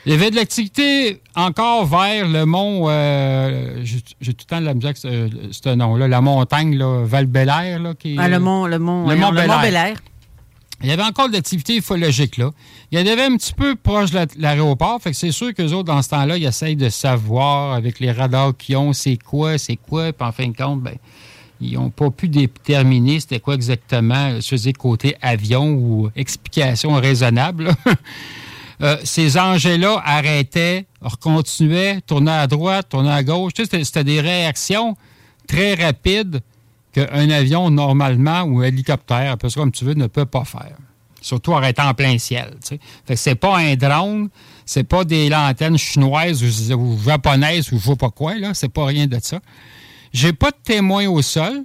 Il 0.06 0.12
y 0.12 0.14
avait 0.14 0.30
de 0.30 0.36
l'activité 0.36 1.20
encore 1.34 1.86
vers 1.86 2.26
le 2.26 2.44
mont. 2.46 2.86
euh, 2.88 3.80
j'ai, 3.84 4.00
tout 4.00 4.12
le 4.20 4.44
temps 4.46 4.60
de 4.60 4.66
la 4.66 4.74
musique, 4.74 4.96
ce, 4.96 5.28
ce 5.50 5.68
nom-là, 5.74 6.08
la 6.08 6.20
montagne, 6.20 6.76
là, 6.76 7.04
Val-Bélair. 7.04 7.80
Là, 7.80 7.94
qui 7.94 8.16
Ah, 8.18 8.28
le 8.28 8.38
mont, 8.38 8.66
le 8.66 8.78
mont, 8.78 9.08
Le 9.08 9.14
le. 9.14 9.94
Il 10.82 10.88
y 10.88 10.92
avait 10.92 11.02
encore 11.02 11.28
de 11.28 11.34
l'activité 11.34 11.76
ufologique 11.76 12.36
là. 12.36 12.50
Il 12.90 12.98
y 12.98 13.02
en 13.02 13.06
avait 13.12 13.24
un 13.24 13.36
petit 13.36 13.54
peu 13.54 13.74
proche 13.76 14.10
de 14.10 14.16
la- 14.16 14.26
l'aéroport, 14.36 15.00
fait 15.00 15.10
que 15.12 15.16
c'est 15.16 15.30
sûr 15.30 15.54
qu'eux 15.54 15.72
autres, 15.72 15.84
dans 15.84 16.02
ce 16.02 16.10
temps-là, 16.10 16.36
ils 16.36 16.44
essayent 16.44 16.76
de 16.76 16.88
savoir 16.88 17.72
avec 17.74 18.00
les 18.00 18.12
radars 18.12 18.56
qu'ils 18.56 18.76
ont, 18.76 18.92
c'est 18.92 19.16
quoi, 19.16 19.56
c'est 19.56 19.76
quoi, 19.76 20.12
puis 20.12 20.26
en 20.26 20.32
fin 20.32 20.48
de 20.48 20.56
compte, 20.56 20.82
ben, 20.82 20.96
ils 21.60 21.74
n'ont 21.74 21.90
pas 21.90 22.10
pu 22.10 22.28
déterminer 22.28 23.20
c'était 23.20 23.40
quoi 23.40 23.54
exactement, 23.54 24.32
veux 24.50 24.56
dire, 24.58 24.72
côté 24.76 25.16
avion 25.22 25.70
ou 25.72 26.10
explication 26.16 26.94
raisonnable. 26.94 27.70
Euh, 28.82 28.96
ces 29.04 29.38
engins-là 29.38 30.02
arrêtaient, 30.04 30.86
recontinuaient, 31.00 32.00
tournaient 32.00 32.32
à 32.32 32.48
droite, 32.48 32.88
tournaient 32.88 33.12
à 33.12 33.22
gauche. 33.22 33.52
C'était 33.56 34.02
des 34.02 34.20
réactions 34.20 34.96
très 35.46 35.74
rapides 35.74 36.40
qu'un 36.94 37.30
avion, 37.30 37.70
normalement, 37.70 38.42
ou 38.42 38.60
un 38.60 38.64
hélicoptère, 38.64 39.32
appelle 39.32 39.50
ça 39.50 39.60
comme 39.60 39.72
tu 39.72 39.84
veux, 39.84 39.94
ne 39.94 40.06
peut 40.06 40.26
pas 40.26 40.44
faire. 40.44 40.76
Surtout 41.20 41.54
arrêtant 41.54 41.88
en 41.88 41.94
plein 41.94 42.18
ciel. 42.18 42.50
tu 42.62 42.68
sais. 42.68 42.80
Fait 43.06 43.14
que 43.14 43.20
c'est 43.20 43.34
pas 43.34 43.58
un 43.58 43.74
drone, 43.76 44.28
c'est 44.64 44.84
pas 44.84 45.04
des 45.04 45.28
lanternes 45.28 45.78
chinoises 45.78 46.42
ou, 46.72 46.98
japonaises 47.02 47.72
ou 47.72 47.78
je 47.78 47.84
sais 47.84 47.96
pas 47.96 48.10
quoi, 48.10 48.34
là. 48.36 48.54
C'est 48.54 48.68
pas 48.68 48.86
rien 48.86 49.06
de 49.06 49.18
ça. 49.20 49.40
J'ai 50.12 50.32
pas 50.32 50.50
de 50.50 50.56
témoin 50.62 51.08
au 51.08 51.22
sol, 51.22 51.64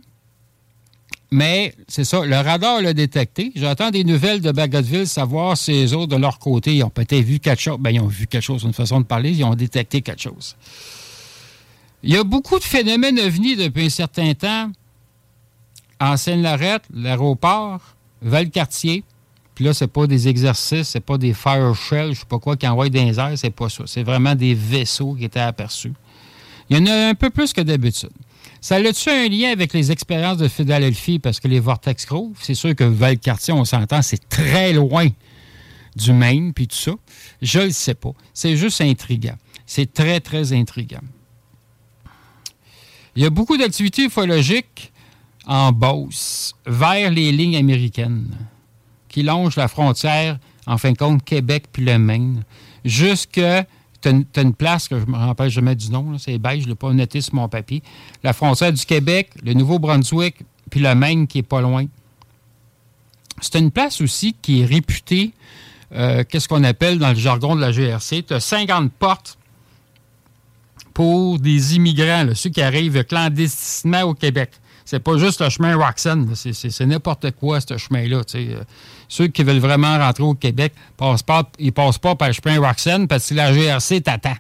mais 1.30 1.76
c'est 1.88 2.06
ça, 2.06 2.26
le 2.26 2.36
radar 2.36 2.82
l'a 2.82 2.94
détecté. 2.94 3.52
J'attends 3.56 3.92
des 3.92 4.04
nouvelles 4.04 4.42
de 4.42 4.52
Bagotville, 4.52 5.08
savoir 5.08 5.58
si 5.58 5.72
les 5.72 5.94
autres, 5.94 6.16
de 6.16 6.16
leur 6.16 6.40
côté, 6.40 6.76
ils 6.76 6.84
ont 6.84 6.90
peut-être 6.90 7.24
vu 7.24 7.40
quelque 7.40 7.62
chose. 7.62 7.78
Ben, 7.80 7.92
ils 7.92 8.00
ont 8.00 8.08
vu 8.08 8.26
quelque 8.26 8.42
chose, 8.42 8.64
une 8.64 8.74
façon 8.74 9.00
de 9.02 9.06
parler, 9.06 9.32
ils 9.32 9.44
ont 9.44 9.54
détecté 9.54 10.02
quelque 10.02 10.22
chose. 10.22 10.56
Il 12.02 12.14
y 12.14 12.18
a 12.18 12.24
beaucoup 12.24 12.58
de 12.58 12.64
phénomènes 12.64 13.20
ovnis 13.20 13.58
depuis 13.58 13.86
un 13.86 13.90
certain 13.90 14.34
temps 14.34 14.72
en 16.00 16.18
Seine-Lorette, 16.18 16.84
l'aéroport, 16.94 17.82
Valcartier. 18.22 19.04
Puis 19.56 19.66
là, 19.66 19.74
c'est 19.74 19.88
pas 19.88 20.08
des 20.08 20.28
exercices, 20.28 20.90
c'est 20.90 21.02
pas 21.02 21.18
des 21.18 21.34
fire 21.34 21.76
shells, 21.76 22.14
je 22.14 22.20
sais 22.20 22.26
pas 22.26 22.40
quoi, 22.40 22.56
qui 22.56 22.66
envoient 22.68 22.88
les 22.88 23.20
airs, 23.20 23.38
c'est 23.38 23.50
pas 23.50 23.68
ça. 23.68 23.84
C'est 23.88 24.04
vraiment 24.04 24.34
des 24.34 24.54
vaisseaux 24.54 25.16
qui 25.16 25.26
étaient 25.26 25.40
aperçus. 25.40 25.94
Il 26.70 26.78
y 26.78 26.82
en 26.82 26.86
a 26.86 27.10
un 27.10 27.16
peu 27.16 27.30
plus 27.30 27.52
que 27.52 27.62
d'habitude. 27.62 28.12
Ça 28.62 28.76
a-tu 28.76 29.10
un 29.10 29.28
lien 29.28 29.52
avec 29.52 29.74
les 29.74 29.92
expériences 29.92 30.38
de 30.38 30.48
Philadelphie? 30.48 31.20
Parce 31.20 31.40
que 31.40 31.48
les 31.48 31.60
Vortex 31.60 32.06
Grove, 32.06 32.38
c'est 32.42 32.56
sûr 32.56 32.76
que 32.76 32.84
Valcartier, 32.84 33.54
on 33.54 33.66
s'entend, 33.66 34.02
c'est 34.02 34.28
très 34.30 34.74
loin 34.74 35.08
du 35.96 36.14
Maine 36.14 36.54
puis 36.54 36.68
tout 36.68 36.76
ça. 36.76 36.92
Je 37.42 37.60
le 37.60 37.72
sais 37.72 37.96
pas. 37.96 38.12
C'est 38.34 38.56
juste 38.56 38.82
intriguant. 38.82 39.38
C'est 39.66 39.94
très, 39.94 40.20
très 40.20 40.54
intriguant. 40.54 41.02
Il 43.16 43.24
y 43.24 43.26
a 43.26 43.30
beaucoup 43.30 43.58
d'activités 43.58 44.06
ufologiques 44.06 44.92
en 45.50 45.72
Beauce, 45.72 46.54
vers 46.68 47.10
les 47.10 47.32
lignes 47.32 47.58
américaines, 47.58 48.28
qui 49.10 49.24
longent 49.24 49.56
la 49.56 49.68
frontière, 49.68 50.38
en 50.68 50.78
fin 50.78 50.92
de 50.92 50.98
compte, 50.98 51.26
Québec 51.26 51.66
puis 51.74 51.84
le 51.84 51.98
Maine, 51.98 52.44
jusque. 52.86 53.42
Tu 54.02 54.08
as, 54.08 54.42
une 54.42 54.54
place 54.54 54.88
que 54.88 54.98
je 54.98 55.06
me 55.08 55.18
rappelle 55.18 55.50
jamais 55.50 55.76
du 55.76 55.92
nom, 55.92 56.18
c'est 56.18 56.38
beige, 56.38 56.62
je 56.62 56.66
ne 56.66 56.70
l'ai 56.70 56.76
pas 56.76 56.94
noté 56.94 57.20
sur 57.20 57.36
mon 57.36 57.50
papier. 57.50 57.84
La 58.24 58.32
frontière 58.32 58.72
du 58.72 58.86
Québec, 58.86 59.32
le 59.44 59.54
Nouveau-Brunswick, 59.54 60.38
puis 60.70 60.80
le 60.80 60.96
Maine 60.96 61.28
qui 61.28 61.40
est 61.40 61.44
pas 61.44 61.60
loin. 61.60 61.86
C'est 63.42 63.60
une 63.60 63.72
place 63.72 64.00
aussi 64.00 64.36
qui 64.42 64.62
est 64.62 64.66
réputée, 64.66 65.34
euh, 65.94 66.24
qu'est-ce 66.24 66.48
qu'on 66.48 66.64
appelle 66.64 66.98
dans 66.98 67.10
le 67.10 67.16
jargon 67.16 67.58
de 67.58 67.62
la 67.62 67.74
GRC, 67.74 68.24
tu 68.24 68.34
as 68.34 68.40
50 68.40 68.94
portes 68.94 69.38
pour 70.94 71.40
des 71.40 71.76
immigrants, 71.76 72.28
ceux 72.36 72.52
qui 72.52 72.62
arrivent 72.62 73.04
clandestinement 73.04 74.04
au 74.04 74.14
Québec. 74.14 74.52
C'est 74.90 75.00
pas 75.00 75.18
juste 75.20 75.40
le 75.42 75.50
chemin 75.50 75.76
Roxanne, 75.76 76.34
c'est- 76.34 76.80
n'importe 76.88 77.30
quoi, 77.40 77.62
ce 77.62 77.78
chemin-là. 77.78 78.22
Euh, 78.34 78.64
Ceux 79.08 79.28
qui 79.28 79.44
veulent 79.44 79.60
vraiment 79.60 80.00
rentrer 80.00 80.24
au 80.24 80.34
Québec, 80.34 80.74
passent 80.98 81.22
pas, 81.22 81.48
ils 81.60 81.72
passent 81.72 82.00
pas 82.00 82.16
par 82.16 82.30
le 82.30 82.34
chemin 82.34 82.60
Roxanne 82.60 83.08
parce 83.08 83.30
que 83.30 83.36
la 83.36 83.54
GRC 83.54 84.02
t'attend. 84.02 84.34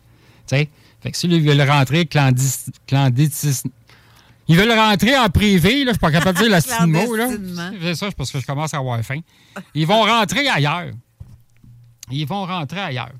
Fait 0.47 0.67
que 1.03 1.15
s'ils 1.15 1.39
veulent 1.39 1.69
rentrer 1.69 2.07
clandestin... 2.07 2.71
clandestin- 2.89 3.69
Ils 4.47 4.57
veulent 4.57 4.71
rentrer 4.71 5.15
en 5.19 5.30
privé, 5.30 5.84
là, 5.84 5.91
je 5.91 5.97
suis 5.97 5.99
pas 5.99 6.11
capable 6.11 6.39
de 6.39 6.47
dire 6.47 6.59
style 6.61 6.88
mot. 6.88 7.15
là. 7.15 7.27
C'est 7.80 7.93
ça, 7.95 8.09
parce 8.17 8.31
que 8.31 8.39
je 8.39 8.45
commence 8.47 8.73
à 8.73 8.77
avoir 8.77 8.99
faim. 9.03 9.19
Ils 9.76 9.85
vont 9.85 10.01
rentrer 10.01 10.47
ailleurs. 10.49 10.89
Ils 12.09 12.26
vont 12.26 12.47
rentrer 12.47 12.80
ailleurs. 12.80 13.11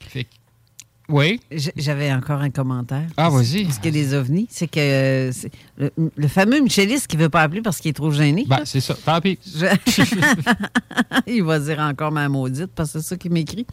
Fait 0.00 0.24
que- 0.24 0.30
oui. 1.08 1.40
J'avais 1.76 2.12
encore 2.12 2.40
un 2.40 2.50
commentaire. 2.50 3.06
Ah, 3.16 3.28
vas-y. 3.30 3.64
Parce 3.64 3.78
qu'il 3.78 3.96
y 3.96 4.00
a 4.00 4.02
des 4.04 4.14
ovnis, 4.14 4.46
c'est 4.50 4.66
que 4.68 5.30
le, 5.78 5.90
le 6.16 6.28
fameux 6.28 6.60
Michelis 6.60 7.02
qui 7.08 7.16
ne 7.16 7.22
veut 7.22 7.28
pas 7.28 7.42
appeler 7.42 7.62
parce 7.62 7.78
qu'il 7.78 7.90
est 7.90 7.94
trop 7.94 8.10
gêné. 8.10 8.44
Ben, 8.48 8.60
c'est 8.64 8.80
ça. 8.80 8.94
Tant 9.04 9.20
pis. 9.20 9.38
Je- 9.46 9.66
Il 11.26 11.42
va 11.42 11.58
dire 11.58 11.78
encore 11.80 12.12
ma 12.12 12.28
maudite 12.28 12.70
parce 12.74 12.92
que 12.92 13.00
c'est 13.00 13.06
ça 13.08 13.16
qu'il 13.16 13.32
m'écrit. 13.32 13.66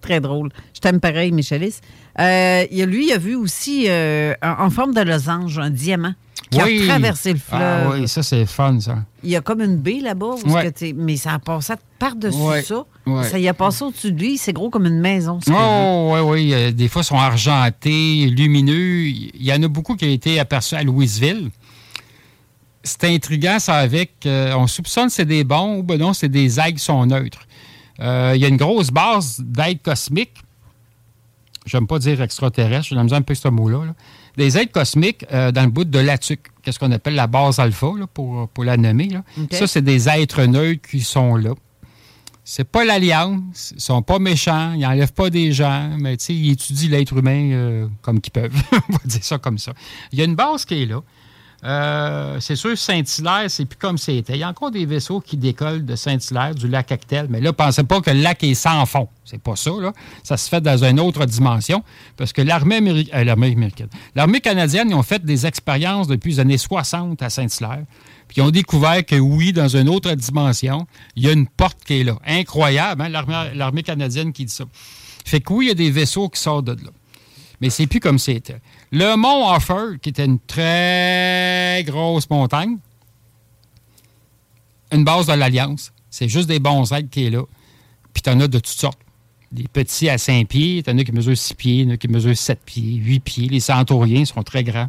Très 0.00 0.20
drôle. 0.20 0.50
Je 0.74 0.80
t'aime 0.80 1.00
pareil, 1.00 1.32
Michelis. 1.32 1.76
Euh, 2.20 2.64
il 2.70 2.82
a- 2.82 2.86
lui, 2.86 3.06
il 3.08 3.12
a 3.12 3.18
vu 3.18 3.34
aussi 3.34 3.86
euh, 3.88 4.34
en, 4.42 4.70
forme 4.70 4.94
de 4.94 5.00
losange 5.00 5.58
un 5.58 5.70
diamant 5.70 6.12
qui 6.50 6.62
Oui. 6.62 6.82
a 6.84 6.86
traversé 6.94 7.32
le 7.32 7.38
fleuve. 7.38 7.60
Ah 7.62 7.90
oui, 7.92 8.06
ça, 8.06 8.22
c'est 8.22 8.46
fun, 8.46 8.78
ça. 8.80 8.98
Il 9.24 9.30
y 9.30 9.36
a 9.36 9.40
comme 9.40 9.60
une 9.62 9.76
baie 9.76 10.00
là-bas, 10.00 10.34
Ouais. 10.46 10.70
que 10.70 10.92
mais 10.92 11.16
ça 11.16 11.32
a 11.32 11.38
passé 11.38 11.74
par-dessus 11.98 12.38
Ouais. 12.38 12.62
ça. 12.62 12.84
Ouais. 13.06 13.24
Ça 13.28 13.38
y 13.38 13.46
a 13.48 13.54
passé 13.54 13.84
au-dessus 13.84 14.10
de 14.12 14.18
lui. 14.20 14.36
C'est 14.36 14.52
gros 14.52 14.68
comme 14.70 14.86
une 14.86 14.98
maison. 15.00 15.38
Oh, 15.52 16.12
oui, 16.14 16.52
oui. 16.52 16.72
Des 16.74 16.88
fois, 16.88 17.02
ils 17.02 17.04
sont 17.04 17.18
argentés, 17.18 18.26
lumineux. 18.26 19.04
Il 19.06 19.42
y 19.42 19.52
en 19.52 19.62
a 19.62 19.68
beaucoup 19.68 19.94
qui 19.94 20.04
ont 20.04 20.10
été 20.12 20.40
aperçus 20.40 20.74
à 20.74 20.82
Louisville. 20.82 21.50
C'est 22.82 23.04
intriguant, 23.04 23.58
ça, 23.58 23.74
avec. 23.76 24.12
euh, 24.26 24.54
on 24.56 24.66
soupçonne 24.66 25.06
que 25.06 25.12
c'est 25.12 25.24
des 25.24 25.44
bons 25.44 25.78
ou 25.78 25.82
ben 25.82 25.98
non, 25.98 26.12
c'est 26.12 26.28
des 26.28 26.58
algues 26.58 26.76
qui 26.76 26.84
sont 26.84 27.04
neutres. 27.06 27.46
Euh, 28.00 28.32
Il 28.34 28.40
y 28.40 28.44
a 28.44 28.48
une 28.48 28.56
grosse 28.56 28.90
base 28.90 29.40
d'aides 29.44 29.82
cosmiques. 29.82 30.36
J'aime 31.64 31.86
pas 31.88 31.98
dire 31.98 32.22
extraterrestre, 32.22 32.86
j'ai 32.90 32.96
misère 32.96 33.18
un 33.18 33.22
peu 33.22 33.34
ce 33.34 33.48
mot-là. 33.48 33.86
là. 33.86 33.94
Des 34.36 34.56
aides 34.56 34.70
cosmiques 34.70 35.24
euh, 35.32 35.50
dans 35.50 35.62
le 35.62 35.70
bout 35.70 35.84
de 35.84 35.98
l'Atuc, 35.98 36.40
qu'est-ce 36.62 36.78
qu'on 36.78 36.92
appelle 36.92 37.14
la 37.16 37.26
base 37.26 37.58
alpha, 37.58 37.88
là, 37.98 38.06
pour, 38.06 38.48
pour 38.50 38.62
la 38.62 38.76
nommer. 38.76 39.08
là. 39.08 39.22
Ça, 39.50 39.66
c'est 39.66 39.82
des 39.82 40.08
êtres 40.08 40.42
neutres 40.44 40.88
qui 40.88 41.00
sont 41.00 41.34
là. 41.36 41.50
C'est 42.48 42.62
pas 42.62 42.84
l'alliance, 42.84 43.72
ils 43.74 43.80
sont 43.80 44.02
pas 44.02 44.20
méchants, 44.20 44.72
ils 44.74 44.82
n'enlèvent 44.82 45.12
pas 45.12 45.30
des 45.30 45.50
gens, 45.50 45.90
mais 45.98 46.14
ils 46.14 46.52
étudient 46.52 46.90
l'être 46.90 47.16
humain 47.16 47.50
euh, 47.50 47.88
comme 48.02 48.20
qu'ils 48.20 48.32
peuvent. 48.32 48.54
On 48.72 48.92
va 48.92 49.00
dire 49.04 49.24
ça 49.24 49.38
comme 49.38 49.58
ça. 49.58 49.72
Il 50.12 50.20
y 50.20 50.22
a 50.22 50.26
une 50.26 50.36
base 50.36 50.64
qui 50.64 50.80
est 50.80 50.86
là. 50.86 51.00
Euh, 51.64 52.38
c'est 52.38 52.54
sûr, 52.54 52.78
Saint-Hilaire, 52.78 53.46
c'est 53.48 53.64
plus 53.64 53.76
comme 53.76 53.98
c'était. 53.98 54.34
Il 54.34 54.38
y 54.38 54.42
a 54.44 54.48
encore 54.48 54.70
des 54.70 54.86
vaisseaux 54.86 55.18
qui 55.18 55.36
décollent 55.36 55.84
de 55.84 55.96
Saint-Hilaire, 55.96 56.54
du 56.54 56.68
lac 56.68 56.92
Actel, 56.92 57.26
mais 57.28 57.40
là, 57.40 57.52
pensez 57.52 57.82
pas 57.82 58.00
que 58.00 58.10
le 58.10 58.20
lac 58.20 58.44
est 58.44 58.54
sans 58.54 58.86
fond. 58.86 59.08
C'est 59.24 59.42
pas 59.42 59.56
ça, 59.56 59.72
là. 59.80 59.92
Ça 60.22 60.36
se 60.36 60.48
fait 60.48 60.60
dans 60.60 60.84
une 60.84 61.00
autre 61.00 61.24
dimension, 61.24 61.82
parce 62.16 62.32
que 62.32 62.42
l'armée 62.42 62.76
euh, 63.12 63.32
américaine, 63.32 63.88
l'armée 64.14 64.40
canadienne, 64.40 64.88
ils 64.90 64.94
ont 64.94 65.02
fait 65.02 65.24
des 65.24 65.46
expériences 65.46 66.06
depuis 66.06 66.30
les 66.34 66.40
années 66.40 66.58
60 66.58 67.20
à 67.20 67.28
Saint-Hilaire, 67.28 67.82
puis 68.28 68.38
ils 68.38 68.42
ont 68.42 68.50
découvert 68.50 69.04
que 69.04 69.16
oui, 69.16 69.52
dans 69.52 69.68
une 69.68 69.88
autre 69.88 70.12
dimension, 70.12 70.86
il 71.14 71.24
y 71.24 71.28
a 71.28 71.32
une 71.32 71.46
porte 71.46 71.78
qui 71.84 72.00
est 72.00 72.04
là. 72.04 72.18
Incroyable, 72.26 73.02
hein, 73.02 73.08
l'armée, 73.54 73.82
canadienne 73.82 74.32
qui 74.32 74.44
dit 74.44 74.52
ça. 74.52 74.64
Fait 75.24 75.40
que 75.40 75.52
oui, 75.52 75.66
il 75.66 75.68
y 75.68 75.70
a 75.72 75.74
des 75.74 75.90
vaisseaux 75.90 76.28
qui 76.28 76.40
sortent 76.40 76.66
de 76.66 76.84
là. 76.84 76.90
Mais 77.60 77.70
c'est 77.70 77.86
plus 77.86 78.00
comme 78.00 78.18
c'était. 78.18 78.60
Le 78.92 79.16
mont 79.16 79.48
Offer, 79.48 79.98
qui 80.02 80.10
était 80.10 80.24
une 80.24 80.38
très 80.38 81.82
grosse 81.86 82.28
montagne, 82.28 82.78
une 84.92 85.04
base 85.04 85.26
de 85.26 85.32
l'Alliance. 85.32 85.92
C'est 86.10 86.28
juste 86.28 86.48
des 86.48 86.58
bons 86.58 86.84
qui 87.10 87.26
est 87.26 87.30
là. 87.30 87.42
Puis 88.12 88.22
t'en 88.22 88.38
as 88.40 88.48
de 88.48 88.58
toutes 88.58 88.66
sortes. 88.66 88.98
Des 89.52 89.68
petits 89.68 90.08
à 90.08 90.18
5 90.18 90.48
pieds, 90.48 90.82
t'en 90.82 90.98
as 90.98 91.04
qui 91.04 91.12
mesurent 91.12 91.36
6 91.36 91.54
pieds, 91.54 91.86
t'en 91.86 91.92
as 91.92 91.96
qui 91.96 92.08
mesurent 92.08 92.36
7 92.36 92.60
pieds, 92.64 92.94
8 92.94 93.20
pieds. 93.20 93.48
Les 93.48 93.60
centauriens 93.60 94.24
sont 94.24 94.42
très 94.42 94.64
grands. 94.64 94.88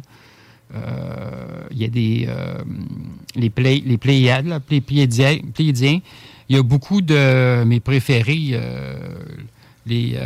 Euh, 0.74 1.66
Il 1.70 1.78
y 1.78 1.84
a 1.84 1.88
des. 1.88 2.26
euh, 2.28 2.62
les, 3.34 3.50
play, 3.50 3.82
les 3.84 3.98
Pléiades, 3.98 4.46
là, 4.46 4.60
Pléiadiens. 4.60 6.00
Il 6.48 6.56
y 6.56 6.58
a 6.58 6.62
beaucoup 6.62 7.00
de 7.00 7.64
mes 7.64 7.80
préférés. 7.80 8.50
euh, 8.52 8.96
les. 9.86 10.16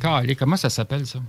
Calé, 0.00 0.34
comment 0.34 0.56
ça 0.56 0.70
s'appelle, 0.70 1.06
ça? 1.06 1.20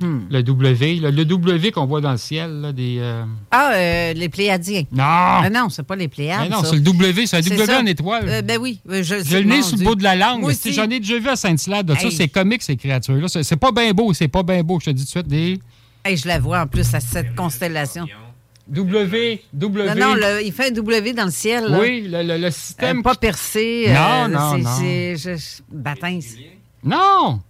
Le 0.00 0.42
W. 0.42 0.94
le 1.00 1.24
W 1.24 1.70
qu'on 1.72 1.86
voit 1.86 2.00
dans 2.00 2.12
le 2.12 2.16
ciel, 2.18 2.60
là, 2.60 2.72
des. 2.72 2.96
euh, 3.00 3.24
Ah, 3.50 3.70
euh, 3.74 4.12
les 4.14 4.28
Pléiadiens. 4.28 4.82
Non! 4.92 5.02
Ah 5.04 5.48
non, 5.52 5.68
c'est 5.68 5.82
pas 5.82 5.96
les 5.96 6.08
Pléiades. 6.08 6.40
Mais 6.42 6.48
non, 6.48 6.62
c'est 6.64 6.76
le 6.76 6.80
W, 6.82 7.26
c'est 7.26 7.36
un 7.36 7.40
W 7.40 7.66
ça. 7.66 7.80
en 7.80 7.86
étoile. 7.86 8.24
Euh, 8.28 8.42
ben 8.42 8.58
oui. 8.60 8.80
euh, 8.90 9.02
Je, 9.02 9.22
J'ai 9.24 9.42
le 9.42 9.48
nez 9.48 9.62
sur 9.62 9.76
le 9.76 9.84
bout 9.84 9.94
de 9.94 10.02
la 10.02 10.16
langue. 10.16 10.44
Mais. 10.46 10.72
J'en 10.72 10.84
ai 10.90 11.00
déjà 11.00 11.18
vu 11.18 11.28
à 11.28 11.36
Saint-Hilaire 11.36 11.84
de 11.84 11.94
ça. 11.94 12.06
Hey. 12.06 12.12
C'est 12.12 12.28
comique, 12.28 12.62
ces 12.62 12.76
créatures-là. 12.76 13.28
C'est 13.28 13.56
pas 13.56 13.72
bien 13.72 13.92
beau, 13.92 14.12
c'est 14.12 14.28
pas 14.28 14.42
bien 14.42 14.62
beau. 14.62 14.78
Je 14.80 14.86
te 14.86 14.90
dis 14.90 15.02
tout 15.02 15.06
de 15.06 15.10
suite, 15.10 15.28
des. 15.28 15.58
Hey, 16.04 16.16
je 16.16 16.26
la 16.28 16.38
vois 16.38 16.60
en 16.62 16.66
plus 16.66 16.94
à 16.94 17.00
cette 17.00 17.34
constellation. 17.34 18.06
W, 18.68 19.42
W. 19.54 19.94
Non, 19.94 20.08
non, 20.08 20.14
le- 20.14 20.44
il 20.44 20.52
fait 20.52 20.68
un 20.68 20.70
W 20.72 21.12
dans 21.14 21.24
le 21.24 21.30
ciel. 21.30 21.64
là. 21.68 21.78
Oui, 21.80 22.06
le, 22.06 22.22
le- 22.22 22.36
le 22.36 22.50
système. 22.50 23.02
Pas 23.02 23.14
percé. 23.14 23.86
Non, 23.88 24.28
non, 24.28 24.52
c'est- 24.56 24.62
non. 24.62 24.70
c'est- 24.78 25.16
je- 25.16 25.62
Bâtin. 25.72 26.18
Non! 26.84 27.40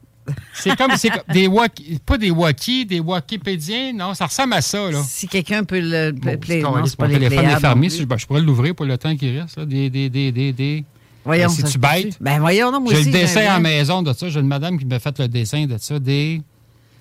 C'est 0.54 0.76
comme, 0.76 0.92
c'est 0.96 1.10
comme 1.10 1.22
des 1.32 1.46
waki, 1.46 1.98
pas 2.04 2.18
des 2.18 2.30
wakis, 2.30 2.86
des 2.86 3.00
wakipédiens, 3.00 3.92
non, 3.92 4.14
ça 4.14 4.26
ressemble 4.26 4.54
à 4.54 4.60
ça, 4.60 4.90
là. 4.90 5.02
Si 5.02 5.28
quelqu'un 5.28 5.64
peut 5.64 5.80
le. 5.80 6.12
Bon, 6.12 6.36
play- 6.38 6.60
non, 6.62 6.72
pas 6.72 6.80
mon 7.08 7.12
téléphone 7.14 7.44
est 7.46 7.60
fermé, 7.60 7.88
si 7.90 8.00
je, 8.00 8.04
ben, 8.04 8.16
je 8.18 8.26
pourrais 8.26 8.40
l'ouvrir 8.40 8.74
pour 8.74 8.86
le 8.86 8.96
temps 8.98 9.14
qui 9.16 9.38
reste, 9.38 9.56
là. 9.58 9.64
Des, 9.66 9.90
des, 9.90 10.08
des, 10.10 10.32
des, 10.32 10.52
des. 10.52 10.84
Voyons, 11.24 11.48
ça 11.50 11.66
se 11.66 11.76
bête? 11.78 12.16
Ben 12.20 12.38
voyons, 12.40 12.72
non, 12.72 12.80
moi 12.80 12.92
J'ai 12.92 13.00
aussi. 13.00 13.10
le 13.10 13.12
dessin 13.12 13.42
la 13.42 13.58
maison 13.60 14.02
de 14.02 14.12
ça. 14.14 14.28
J'ai 14.30 14.40
une 14.40 14.46
madame 14.46 14.78
qui 14.78 14.86
m'a 14.86 14.98
fait 14.98 15.18
le 15.18 15.28
dessin 15.28 15.66
de 15.66 15.76
ça. 15.78 15.98
Des. 15.98 16.40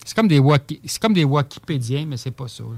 C'est 0.05 0.15
comme 0.15 0.27
des 0.27 0.39
waki, 0.39 0.81
c'est 0.85 1.01
comme 1.01 1.13
des 1.13 1.23
wakipédiens, 1.23 2.05
mais 2.07 2.17
c'est 2.17 2.31
pas 2.31 2.47
ça. 2.47 2.63
là. 2.63 2.69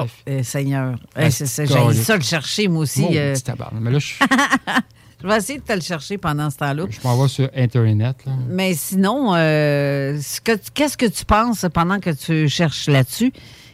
Bon, 0.00 0.06
euh, 0.28 0.42
Seigneur. 0.42 0.98
Ah, 1.14 1.28
J'ai 1.28 1.44
ça 1.46 2.16
le 2.16 2.22
chercher, 2.22 2.66
moi 2.68 2.82
aussi. 2.82 3.02
Mon 3.02 3.10
euh. 3.14 3.34
petit. 3.34 3.52
Mais 3.80 3.90
là, 3.90 3.98
je, 3.98 4.14
Je 5.22 5.28
vais 5.28 5.36
essayer 5.36 5.58
de 5.58 5.64
te 5.64 5.72
le 5.72 5.80
chercher 5.80 6.18
pendant 6.18 6.50
ce 6.50 6.56
temps-là. 6.56 6.84
je 6.90 6.98
m'en 7.06 7.16
vais 7.22 7.28
sur 7.28 7.48
Internet. 7.56 8.16
là. 8.26 8.32
Mais 8.48 8.74
sinon, 8.74 9.34
euh, 9.34 10.18
ce 10.20 10.40
que- 10.40 10.58
qu'est-ce 10.74 10.96
que 10.96 11.06
tu 11.06 11.24
penses 11.24 11.64
pendant 11.72 12.00
que 12.00 12.10
tu 12.10 12.48
cherches 12.48 12.88
là-dessus? 12.88 13.32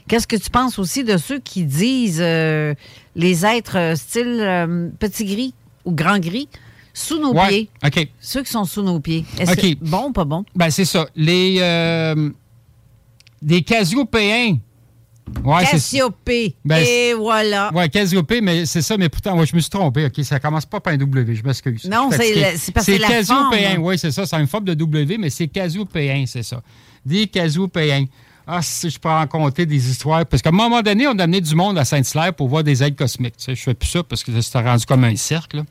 Qu'est-ce 0.09 0.27
que 0.27 0.37
tu 0.37 0.51
penses 0.51 0.79
aussi 0.79 1.05
de 1.05 1.17
ceux 1.17 1.39
qui 1.39 1.65
disent 1.65 2.21
euh, 2.23 2.75
les 3.15 3.45
êtres 3.45 3.77
euh, 3.79 3.95
style 3.97 4.39
euh, 4.41 4.89
petit 4.99 5.25
gris 5.25 5.55
ou 5.85 5.93
grand 5.93 6.19
gris 6.19 6.49
sous 6.95 7.19
nos 7.21 7.33
Ouais, 7.35 7.49
pieds? 7.49 7.71
OK. 7.85 8.09
Ceux 8.21 8.43
qui 8.43 8.51
sont 8.51 8.65
sous 8.65 8.83
nos 8.83 9.01
pieds. 9.01 9.25
Est-ce 9.39 9.53
OK. 9.53 9.61
que 9.61 9.85
bon 9.85 10.07
ou 10.09 10.13
pas 10.13 10.25
bon? 10.25 10.45
Ben, 10.55 10.71
c'est 10.71 10.85
ça. 10.87 11.07
Les. 11.17 11.61
des 13.43 13.63
Casiopéens. 13.63 14.57
Ouais, 15.45 15.61
c'est 15.61 15.67
ça. 15.67 15.73
Cassiopée. 15.73 16.57
Ben, 16.65 16.85
Et 16.87 17.15
voilà. 17.15 17.73
Ouais, 17.73 17.89
Casiopée, 17.89 18.41
mais 18.41 18.67
c'est 18.67 18.83
ça, 18.83 18.97
mais 18.97 19.09
pourtant, 19.09 19.39
ouais, 19.39 19.47
je 19.47 19.55
me 19.55 19.61
suis 19.61 19.71
trompé. 19.71 20.07
OK, 20.07 20.25
ça 20.25 20.39
commence 20.41 20.67
pas 20.67 20.81
par 20.81 20.93
un 20.93 20.97
W, 20.97 21.35
je 21.35 21.43
m'excuse. 21.43 21.85
Non, 21.85 22.11
c'est 22.11 22.73
parce 22.73 22.87
que 22.87 22.93
c'est 22.93 22.99
Casiopéen, 22.99 23.79
oui, 23.79 23.99
c'est 23.99 24.11
ça. 24.11 24.27
C'est 24.27 24.37
une 24.37 24.47
forme 24.47 24.65
de 24.65 24.75
W, 24.75 25.19
mais 25.19 25.31
c'est 25.31 25.49
Casiopéen, 25.49 26.25
c'est 26.27 26.43
ça. 26.43 26.63
Des 27.05 27.27
Casiopéens. 27.27 28.07
Ah, 28.51 28.63
si 28.63 28.89
je 28.89 28.99
peux 28.99 29.11
en 29.11 29.27
compter 29.27 29.67
des 29.67 29.91
histoires. 29.91 30.25
Parce 30.25 30.41
qu'à 30.43 30.49
un 30.49 30.53
moment 30.53 30.81
donné, 30.81 31.07
on 31.07 31.19
a 31.19 31.25
amené 31.25 31.43
du 31.43 31.55
monde 31.55 31.77
à 31.77 31.85
Saint-Hilaire 31.85 32.33
pour 32.33 32.49
voir 32.49 32.65
des 32.65 32.83
aides 32.83 32.97
cosmiques. 32.97 33.37
Tu 33.37 33.45
sais, 33.45 33.55
je 33.55 33.63
fais 33.63 33.75
plus 33.75 33.89
ça 33.91 34.03
parce 34.03 34.25
que 34.25 34.41
c'était 34.41 34.63
rendu 34.63 34.87
comme 34.87 35.05
un 35.05 35.17
cercle. 35.17 35.65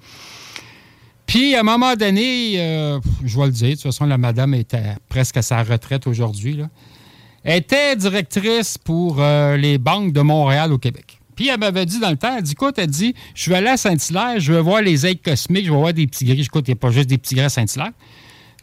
Puis, 1.25 1.55
à 1.55 1.61
un 1.61 1.63
moment 1.63 1.95
donné, 1.95 2.53
euh, 2.57 2.99
je 3.25 3.37
vais 3.37 3.47
le 3.47 3.51
dire, 3.51 3.69
de 3.69 3.73
toute 3.73 3.81
façon, 3.81 4.05
la 4.05 4.19
madame 4.19 4.53
était 4.53 4.95
presque 5.09 5.37
à 5.37 5.41
sa 5.41 5.63
retraite 5.63 6.05
aujourd'hui. 6.05 6.61
Était 7.47 7.95
directrice 7.95 8.77
pour 8.77 9.17
euh, 9.19 9.57
les 9.57 9.77
banques 9.77 10.13
de 10.13 10.21
Montréal 10.21 10.71
au 10.73 10.77
Québec. 10.77 11.19
Puis 11.35 11.47
elle 11.49 11.59
m'avait 11.59 11.85
dit 11.85 11.99
dans 11.99 12.09
le 12.09 12.17
temps, 12.17 12.35
elle 12.37 12.43
dit, 12.43 12.53
écoute, 12.53 12.75
elle 12.77 12.87
dit, 12.87 13.13
je 13.35 13.49
vais 13.49 13.57
aller 13.57 13.67
à 13.69 13.77
Saint-Hilaire, 13.77 14.39
je 14.39 14.53
vais 14.53 14.61
voir 14.61 14.81
les 14.81 15.05
aides 15.05 15.21
cosmiques, 15.21 15.65
je 15.65 15.71
vais 15.71 15.77
voir 15.77 15.93
des 15.93 16.07
petits 16.07 16.25
gris. 16.25 16.41
Écoute, 16.41 16.67
il 16.67 16.71
n'y 16.71 16.77
a 16.77 16.79
pas 16.79 16.89
juste 16.91 17.07
des 17.09 17.17
petits 17.17 17.35
gris 17.35 17.45
à 17.45 17.49
Saint-Hilaire. 17.49 17.91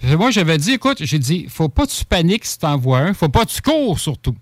Moi, 0.02 0.30
j'avais 0.32 0.58
dit, 0.58 0.72
écoute, 0.72 0.98
j'ai 1.00 1.18
dit, 1.18 1.46
faut 1.48 1.68
pas 1.68 1.86
que 1.86 1.92
tu 1.92 2.04
paniques 2.04 2.44
si 2.44 2.58
tu 2.58 2.66
en 2.66 2.76
vois 2.76 2.98
un, 2.98 3.14
faut 3.14 3.28
pas 3.28 3.44
que 3.46 3.50
tu 3.52 3.62
cours 3.62 3.98
surtout. 3.98 4.34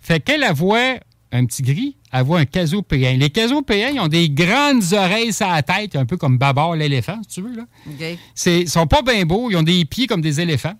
Fait 0.00 0.18
qu'elle, 0.18 0.42
elle 0.42 0.54
voit 0.54 0.94
un 1.30 1.44
petit 1.44 1.62
gris, 1.62 1.96
elle 2.12 2.24
voit 2.24 2.38
un 2.40 2.44
casopéen. 2.46 3.16
Les 3.16 3.30
casopéens, 3.30 3.90
ils 3.90 4.00
ont 4.00 4.08
des 4.08 4.30
grandes 4.30 4.92
oreilles 4.92 5.32
sur 5.32 5.46
la 5.48 5.62
tête, 5.62 5.94
un 5.94 6.06
peu 6.06 6.16
comme 6.16 6.38
Babar 6.38 6.74
l'éléphant, 6.74 7.18
si 7.28 7.34
tu 7.34 7.42
veux. 7.42 7.54
Là. 7.54 7.64
OK. 7.86 8.18
C'est- 8.34 8.62
Ils 8.62 8.68
sont 8.70 8.86
pas 8.86 9.02
bien 9.02 9.24
beaux, 9.26 9.50
ils 9.50 9.56
ont 9.56 9.62
des 9.62 9.84
pieds 9.84 10.06
comme 10.06 10.22
des 10.22 10.40
éléphants, 10.40 10.74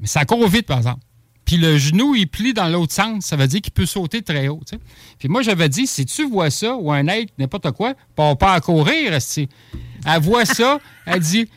mais 0.00 0.06
ça 0.06 0.24
court 0.24 0.48
vite, 0.48 0.66
par 0.66 0.78
exemple. 0.78 1.00
Puis 1.48 1.56
le 1.56 1.78
genou, 1.78 2.14
il 2.14 2.28
plie 2.28 2.52
dans 2.52 2.68
l'autre 2.68 2.92
sens. 2.92 3.24
Ça 3.24 3.34
veut 3.36 3.46
dire 3.46 3.62
qu'il 3.62 3.72
peut 3.72 3.86
sauter 3.86 4.20
très 4.20 4.48
haut. 4.48 4.60
Puis 5.18 5.28
moi, 5.30 5.40
j'avais 5.40 5.70
dit, 5.70 5.86
si 5.86 6.04
tu 6.04 6.28
vois 6.28 6.50
ça, 6.50 6.76
ou 6.76 6.92
un 6.92 7.06
être, 7.06 7.32
n'importe 7.38 7.70
quoi, 7.70 7.94
pas 8.14 8.36
pas 8.36 8.52
à 8.52 8.60
courir. 8.60 9.12
Elle 10.06 10.20
voit 10.20 10.44
ça, 10.44 10.78
elle 11.06 11.20
dit, 11.20 11.48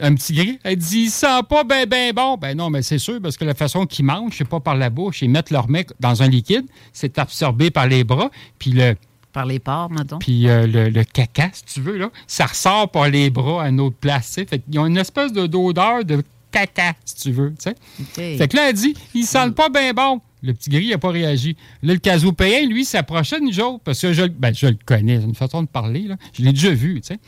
un 0.00 0.16
petit 0.16 0.32
gris, 0.32 0.58
elle 0.64 0.74
dit, 0.76 1.02
il 1.02 1.10
sent 1.10 1.42
pas 1.48 1.62
ben, 1.62 1.86
ben 1.88 2.12
bon. 2.12 2.36
Ben 2.36 2.56
non, 2.56 2.70
mais 2.70 2.82
c'est 2.82 2.98
sûr, 2.98 3.20
parce 3.22 3.36
que 3.36 3.44
la 3.44 3.54
façon 3.54 3.86
qu'ils 3.86 4.04
mangent, 4.04 4.34
c'est 4.36 4.48
pas 4.48 4.58
par 4.58 4.74
la 4.74 4.90
bouche, 4.90 5.22
ils 5.22 5.30
mettent 5.30 5.50
leur 5.50 5.68
mec 5.70 5.90
dans 6.00 6.24
un 6.24 6.28
liquide, 6.28 6.66
c'est 6.92 7.20
absorbé 7.20 7.70
par 7.70 7.86
les 7.86 8.02
bras, 8.02 8.30
puis 8.58 8.72
le, 8.72 8.96
Par 9.32 9.46
les 9.46 9.60
porcs, 9.60 9.90
mettons. 9.90 10.18
puis 10.18 10.48
euh, 10.48 10.66
le, 10.66 10.88
le 10.88 11.04
caca, 11.04 11.50
si 11.52 11.64
tu 11.66 11.80
veux, 11.80 11.98
là, 11.98 12.10
ça 12.26 12.46
ressort 12.46 12.90
par 12.90 13.08
les 13.10 13.30
bras 13.30 13.62
à 13.62 13.68
une 13.68 13.78
autre 13.78 13.94
place. 14.00 14.34
Fait 14.34 14.58
qu'ils 14.58 14.78
ont 14.80 14.86
une 14.86 14.96
espèce 14.98 15.32
de- 15.32 15.46
d'odeur 15.46 16.04
de 16.04 16.24
caca, 16.52 16.94
si 17.04 17.16
tu 17.16 17.32
veux. 17.32 17.50
tu 17.58 17.70
sais. 17.70 17.74
OK. 18.00 18.38
Fait 18.38 18.48
que 18.48 18.56
là, 18.56 18.68
elle 18.68 18.74
dit, 18.74 18.94
ils 19.14 19.24
sentent 19.24 19.54
pas 19.54 19.68
bien 19.68 19.92
bon. 19.92 20.20
Le 20.44 20.52
petit 20.54 20.70
gris 20.70 20.88
n'a 20.90 20.98
pas 20.98 21.10
réagi. 21.10 21.56
Là, 21.82 21.92
le 21.94 21.98
casopéen, 22.00 22.66
lui, 22.66 22.84
s'approchait 22.84 23.40
de 23.40 23.60
autres, 23.62 23.80
parce 23.84 24.00
que 24.00 24.12
je, 24.12 24.22
le- 24.22 24.28
ben, 24.28 24.52
je 24.54 24.66
le 24.66 24.76
connais, 24.84 25.18
c'est 25.18 25.24
une 25.26 25.34
façon 25.34 25.62
de 25.62 25.68
parler. 25.68 26.02
Là. 26.02 26.16
Je 26.32 26.42
l'ai 26.42 26.52
déjà 26.52 26.70
vu, 26.70 27.00
tu 27.00 27.08
sais. 27.08 27.18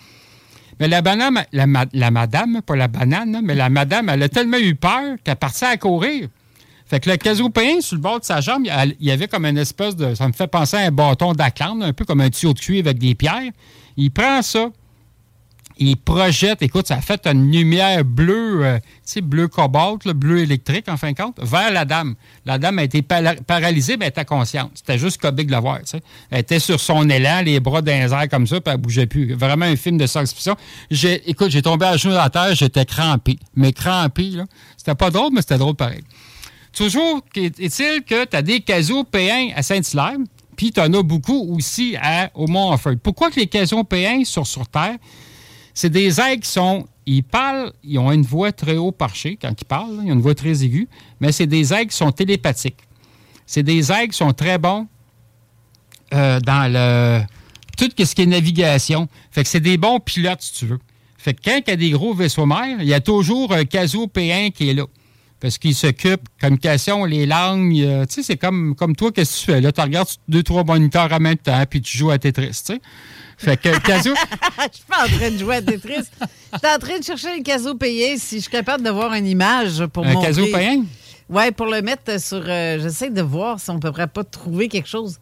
Mais 0.80 0.88
la 0.88 1.00
banane, 1.02 1.44
la, 1.52 1.66
ma- 1.68 1.86
la 1.92 2.10
madame, 2.10 2.60
pas 2.62 2.74
la 2.74 2.88
banane, 2.88 3.40
mais 3.44 3.54
la 3.54 3.68
madame, 3.70 4.08
elle 4.08 4.22
a 4.24 4.28
tellement 4.28 4.58
eu 4.58 4.74
peur 4.74 5.16
qu'elle 5.22 5.36
partait 5.36 5.66
à 5.66 5.76
courir. 5.76 6.28
Fait 6.86 6.98
que 7.00 7.08
le 7.08 7.16
casopéen, 7.16 7.80
sur 7.80 7.94
le 7.96 8.02
bord 8.02 8.18
de 8.20 8.24
sa 8.24 8.40
jambe, 8.40 8.64
il 8.66 8.96
il 9.00 9.06
y 9.06 9.10
avait 9.12 9.28
comme 9.28 9.46
une 9.46 9.56
espèce 9.58 9.94
de. 9.96 10.14
Ça 10.16 10.26
me 10.26 10.32
fait 10.32 10.48
penser 10.48 10.76
à 10.76 10.80
un 10.80 10.90
bâton 10.90 11.32
d'aclande, 11.32 11.82
un 11.84 11.92
peu 11.92 12.04
comme 12.04 12.20
un 12.20 12.28
tuyau 12.30 12.52
de 12.52 12.58
cuivre 12.58 12.88
avec 12.88 12.98
des 12.98 13.14
pierres. 13.14 13.52
Il 13.96 14.10
prend 14.10 14.42
ça, 14.42 14.70
il 15.78 15.96
projette, 15.96 16.62
écoute, 16.62 16.86
ça 16.86 16.96
a 16.96 17.00
fait 17.00 17.26
une 17.26 17.50
lumière 17.50 18.04
bleue, 18.04 18.64
euh, 18.64 18.78
tu 18.78 18.84
sais, 19.04 19.20
bleu 19.20 19.48
cobalt, 19.48 20.06
bleu 20.08 20.40
électrique, 20.40 20.88
en 20.88 20.96
fin 20.96 21.12
de 21.12 21.16
compte, 21.16 21.36
vers 21.42 21.72
la 21.72 21.84
dame. 21.84 22.14
La 22.46 22.58
dame 22.58 22.78
a 22.78 22.84
été 22.84 23.02
paralysée, 23.02 23.96
mais 23.96 24.06
elle 24.06 24.10
était 24.10 24.24
consciente. 24.24 24.70
C'était 24.74 24.98
juste 24.98 25.20
comique 25.20 25.48
de 25.48 25.52
la 25.52 25.60
voir, 25.60 25.80
tu. 25.82 25.96
Elle 26.30 26.40
était 26.40 26.60
sur 26.60 26.78
son 26.78 27.08
élan, 27.10 27.42
les 27.42 27.58
bras 27.58 27.82
dans 27.82 27.92
les 28.22 28.28
comme 28.28 28.46
ça, 28.46 28.60
puis 28.60 28.72
elle 28.72 28.80
bougeait 28.80 29.06
plus. 29.06 29.34
Vraiment 29.34 29.66
un 29.66 29.76
film 29.76 29.98
de 29.98 30.06
science-fiction. 30.06 30.56
Écoute, 31.26 31.50
j'ai 31.50 31.62
tombé 31.62 31.86
à 31.86 31.96
genoux 31.96 32.14
dans 32.14 32.22
la 32.22 32.30
terre, 32.30 32.54
j'étais 32.54 32.84
crampé. 32.84 33.38
Mais 33.56 33.72
crampé, 33.72 34.30
là. 34.30 34.44
C'était 34.76 34.94
pas 34.94 35.10
drôle, 35.10 35.32
mais 35.32 35.40
c'était 35.40 35.58
drôle 35.58 35.74
pareil. 35.74 36.02
Toujours 36.72 37.20
est-il 37.36 38.02
que 38.02 38.24
tu 38.24 38.36
as 38.36 38.42
des 38.42 38.60
casopéens 38.60 39.50
à 39.54 39.62
Saint-Hilaire, 39.62 40.18
puis 40.56 40.72
tu 40.72 40.80
as 40.80 40.88
beaucoup 40.88 41.56
aussi 41.56 41.96
à, 42.00 42.30
au 42.34 42.46
Mont-Offord. 42.46 42.96
Pourquoi 43.02 43.30
que 43.30 43.40
les 43.40 43.46
casopéens 43.46 44.24
sont 44.24 44.44
sur 44.44 44.66
Terre? 44.68 44.96
C'est 45.74 45.90
des 45.90 46.20
aigles 46.20 46.42
qui 46.42 46.50
sont. 46.50 46.86
Ils 47.06 47.22
parlent, 47.22 47.72
ils 47.82 47.98
ont 47.98 48.10
une 48.12 48.22
voix 48.22 48.52
très 48.52 48.76
haut 48.76 48.92
perchée 48.92 49.36
quand 49.40 49.52
ils 49.60 49.64
parlent, 49.66 50.00
ils 50.04 50.10
ont 50.10 50.14
une 50.14 50.22
voix 50.22 50.34
très 50.34 50.64
aiguë, 50.64 50.88
mais 51.20 51.32
c'est 51.32 51.46
des 51.46 51.74
aigles 51.74 51.90
qui 51.90 51.96
sont 51.96 52.12
télépathiques. 52.12 52.78
C'est 53.44 53.62
des 53.62 53.92
aigles 53.92 54.12
qui 54.12 54.16
sont 54.16 54.32
très 54.32 54.56
bons 54.56 54.86
euh, 56.14 56.40
dans 56.40 56.72
le. 56.72 57.22
Tout 57.76 57.90
ce 57.98 58.14
qui 58.14 58.22
est 58.22 58.26
navigation. 58.26 59.08
Fait 59.32 59.42
que 59.42 59.48
c'est 59.48 59.60
des 59.60 59.76
bons 59.76 59.98
pilotes, 60.00 60.40
si 60.40 60.52
tu 60.54 60.66
veux. 60.66 60.78
Fait 61.18 61.34
que 61.34 61.40
quand 61.44 61.60
il 61.66 61.70
y 61.70 61.72
a 61.72 61.76
des 61.76 61.90
gros 61.90 62.14
vaisseaux 62.14 62.46
mers, 62.46 62.76
il 62.80 62.86
y 62.86 62.94
a 62.94 63.00
toujours 63.00 63.52
un 63.52 63.64
casopéen 63.64 64.50
qui 64.50 64.70
est 64.70 64.74
là. 64.74 64.84
Parce 65.40 65.58
qu'ils 65.58 65.74
s'occupent, 65.74 66.28
communication, 66.40 67.04
les 67.04 67.26
langues. 67.26 67.80
euh, 67.80 68.06
tu 68.06 68.14
sais, 68.14 68.22
c'est 68.22 68.36
comme, 68.36 68.74
comme 68.74 68.94
toi, 68.94 69.10
qu'est-ce 69.10 69.40
que 69.40 69.44
tu 69.44 69.52
fais? 69.52 69.60
Là, 69.60 69.72
tu 69.72 69.80
regardes 69.80 70.08
deux, 70.28 70.42
trois 70.42 70.64
moniteurs 70.64 71.12
en 71.12 71.20
même 71.20 71.36
temps, 71.36 71.62
puis 71.68 71.82
tu 71.82 71.98
joues 71.98 72.10
à 72.10 72.18
Tetris. 72.18 72.62
Fait 73.36 73.56
que 73.56 73.78
Casio, 73.80 74.14
Je 74.72 74.76
suis 74.76 74.84
pas 74.88 75.04
en 75.04 75.08
train 75.18 75.30
de 75.30 75.38
jouer 75.38 75.56
à 75.56 75.62
Tetris. 75.62 75.94
Je 75.96 76.58
suis 76.58 76.74
en 76.74 76.78
train 76.78 76.98
de 76.98 77.04
chercher 77.04 77.36
le 77.36 77.42
caso 77.42 77.74
payé 77.74 78.16
si 78.18 78.36
je 78.36 78.42
suis 78.42 78.50
capable 78.50 78.82
de 78.84 78.90
voir 78.90 79.12
une 79.14 79.26
image 79.26 79.84
pour 79.86 80.04
Un 80.06 80.12
montrer. 80.14 80.28
caso 80.28 80.46
payant? 80.52 80.84
Oui, 81.28 81.50
pour 81.52 81.66
le 81.66 81.80
mettre 81.82 82.20
sur... 82.20 82.42
euh, 82.46 82.78
J'essaie 82.80 83.10
de 83.10 83.22
voir 83.22 83.58
si 83.58 83.70
on 83.70 83.78
peut 83.80 83.90
pas 83.92 84.24
trouver 84.24 84.68
quelque 84.68 84.88
chose. 84.88 85.18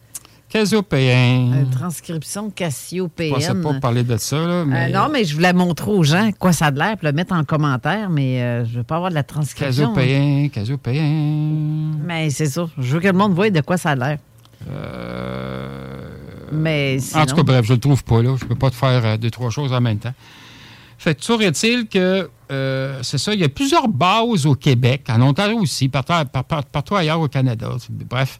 Casio-payant. 0.49 1.51
Une 1.61 1.69
transcription 1.71 2.49
Je 2.49 2.53
Cassiopeenne. 2.53 3.31
pensais 3.33 3.55
pas 3.55 3.73
parler 3.79 4.03
de 4.03 4.17
ça, 4.17 4.35
là, 4.35 4.43
Euh, 4.43 4.65
mais... 4.65 4.91
non, 4.91 5.07
mais 5.11 5.23
je 5.23 5.33
voulais 5.33 5.51
montrer 5.53 5.89
aux 5.89 6.03
gens 6.03 6.29
quoi 6.37 6.53
ça 6.53 6.67
a 6.67 6.71
de 6.71 6.77
l'air, 6.77 6.95
puis 6.95 7.07
le 7.07 7.13
mettre 7.13 7.33
en 7.33 7.43
commentaire, 7.43 8.07
mais 8.11 8.39
euh, 8.43 8.63
je 8.65 8.77
veux 8.77 8.83
pas 8.83 8.97
avoir 8.97 9.09
de 9.09 9.15
la 9.15 9.23
transcription. 9.23 9.93
Casio-payant, 9.95 10.49
Casio-payant. 10.49 11.97
Mais 12.05 12.29
c'est 12.29 12.45
ça. 12.45 12.67
Je 12.77 12.93
veux 12.93 12.99
que 12.99 13.07
le 13.07 13.13
monde 13.13 13.33
voie 13.33 13.49
de 13.49 13.61
quoi 13.61 13.77
ça 13.77 13.91
a 13.91 13.95
l'air. 13.95 14.19
Mais 16.53 16.97
En 17.15 17.25
tout 17.25 17.35
cas, 17.35 17.43
bref, 17.43 17.65
je 17.65 17.73
le 17.73 17.79
trouve 17.79 18.03
pas, 18.03 18.21
là. 18.21 18.35
Je 18.39 18.45
peux 18.45 18.55
pas 18.55 18.69
te 18.69 18.75
faire 18.75 19.05
euh, 19.05 19.17
deux, 19.17 19.29
trois 19.31 19.49
choses 19.49 19.73
en 19.73 19.81
même 19.81 19.97
temps. 19.99 20.13
Fait 20.97 21.15
que 21.15 21.19
toujours 21.21 21.41
est-il 21.41 21.87
que, 21.87 22.29
euh, 22.51 22.99
c'est 23.01 23.17
ça, 23.17 23.33
il 23.33 23.39
y 23.41 23.43
a 23.43 23.49
plusieurs 23.49 23.87
bases 23.89 24.45
au 24.45 24.55
Québec, 24.55 25.03
en 25.09 25.21
Ontario 25.21 25.57
aussi, 25.57 25.89
partout, 25.89 26.13
par- 26.31 26.43
par- 26.45 26.63
partout 26.65 26.95
ailleurs 26.95 27.19
au 27.19 27.27
Canada. 27.27 27.69
Bref. 28.09 28.39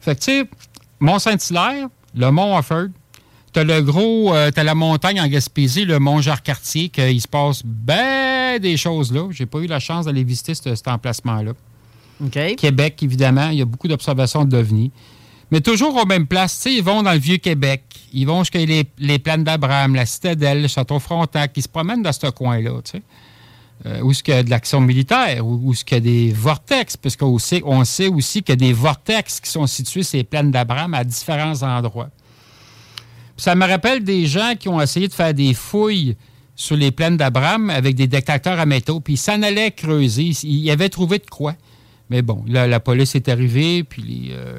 Fait 0.00 0.14
que, 0.16 0.20
tu 0.20 0.24
sais, 0.32 0.50
Mont-Saint-Hilaire, 0.98 1.88
le 2.14 2.30
Mont 2.30 2.56
Offord, 2.56 2.86
t'as 3.52 3.64
le 3.64 3.80
gros, 3.82 4.34
euh, 4.34 4.50
t'as 4.50 4.64
la 4.64 4.74
montagne 4.74 5.20
en 5.20 5.26
Gaspésie, 5.28 5.84
le 5.84 5.98
Mont 5.98 6.20
Jacques-Cartier, 6.20 6.88
qu'il 6.88 7.20
se 7.20 7.28
passe 7.28 7.62
ben 7.64 8.58
des 8.60 8.76
choses 8.76 9.12
là. 9.12 9.28
J'ai 9.30 9.46
pas 9.46 9.58
eu 9.60 9.66
la 9.66 9.78
chance 9.80 10.06
d'aller 10.06 10.24
visiter 10.24 10.54
ce- 10.54 10.74
cet 10.74 10.88
emplacement-là. 10.88 11.52
Québec, 12.56 13.02
évidemment, 13.02 13.48
il 13.50 13.58
y 13.58 13.62
a 13.62 13.64
beaucoup 13.64 13.88
d'observations 13.88 14.44
d'OVNI. 14.44 14.90
Mais 15.50 15.60
toujours 15.60 15.96
aux 15.96 16.06
mêmes 16.06 16.26
places. 16.26 16.64
Ils 16.66 16.82
vont 16.82 17.02
dans 17.02 17.12
le 17.12 17.18
Vieux-Québec. 17.18 17.84
Ils 18.12 18.26
vont 18.26 18.40
jusqu'à 18.40 18.64
les, 18.64 19.18
plaines 19.18 19.44
d'Abraham, 19.44 19.94
la 19.94 20.06
Citadelle, 20.06 20.62
le 20.62 20.68
Château-Frontenac. 20.68 21.52
Ils 21.56 21.62
se 21.62 21.68
promènent 21.68 22.02
dans 22.02 22.12
ce 22.12 22.28
coin-là, 22.28 22.80
tu 22.84 22.92
sais. 22.92 23.02
Euh, 23.86 24.02
où 24.02 24.10
est-ce 24.10 24.22
qu'il 24.22 24.34
y 24.34 24.36
a 24.36 24.42
de 24.42 24.50
l'action 24.50 24.82
militaire, 24.82 25.46
où, 25.46 25.72
est-ce 25.72 25.86
qu'il 25.86 25.96
y 25.96 25.98
a 25.98 26.00
des 26.00 26.32
vortex, 26.34 26.98
parce 26.98 27.16
qu'on 27.16 27.38
sait, 27.38 27.62
aussi 27.62 28.42
qu'il 28.42 28.50
y 28.50 28.52
a 28.52 28.56
des 28.56 28.74
vortex 28.74 29.40
qui 29.40 29.50
sont 29.50 29.66
situés 29.66 30.02
les 30.12 30.22
plaines 30.22 30.50
d'Abraham 30.50 30.92
à 30.92 31.02
différents 31.02 31.62
endroits. 31.62 32.10
Ça 33.38 33.54
me 33.54 33.66
rappelle 33.66 34.04
des 34.04 34.26
gens 34.26 34.52
qui 34.58 34.68
ont 34.68 34.82
essayé 34.82 35.08
de 35.08 35.14
faire 35.14 35.32
des 35.32 35.54
fouilles 35.54 36.14
sur 36.54 36.76
les 36.76 36.90
plaines 36.90 37.16
d'Abraham 37.16 37.70
avec 37.70 37.94
des 37.96 38.06
détecteurs 38.06 38.60
à 38.60 38.66
métaux, 38.66 39.00
puis 39.00 39.14
ils 39.14 39.16
s'en 39.16 39.40
allaient 39.40 39.70
creuser. 39.70 40.32
Ils 40.42 40.70
avaient 40.70 40.90
trouvé 40.90 41.18
de 41.18 41.26
quoi. 41.26 41.54
Mais 42.10 42.20
bon, 42.20 42.44
là, 42.46 42.66
la 42.66 42.80
police 42.80 43.14
est 43.14 43.30
arrivée, 43.30 43.82
puis 43.82 44.02
les, 44.02 44.32
euh, 44.32 44.58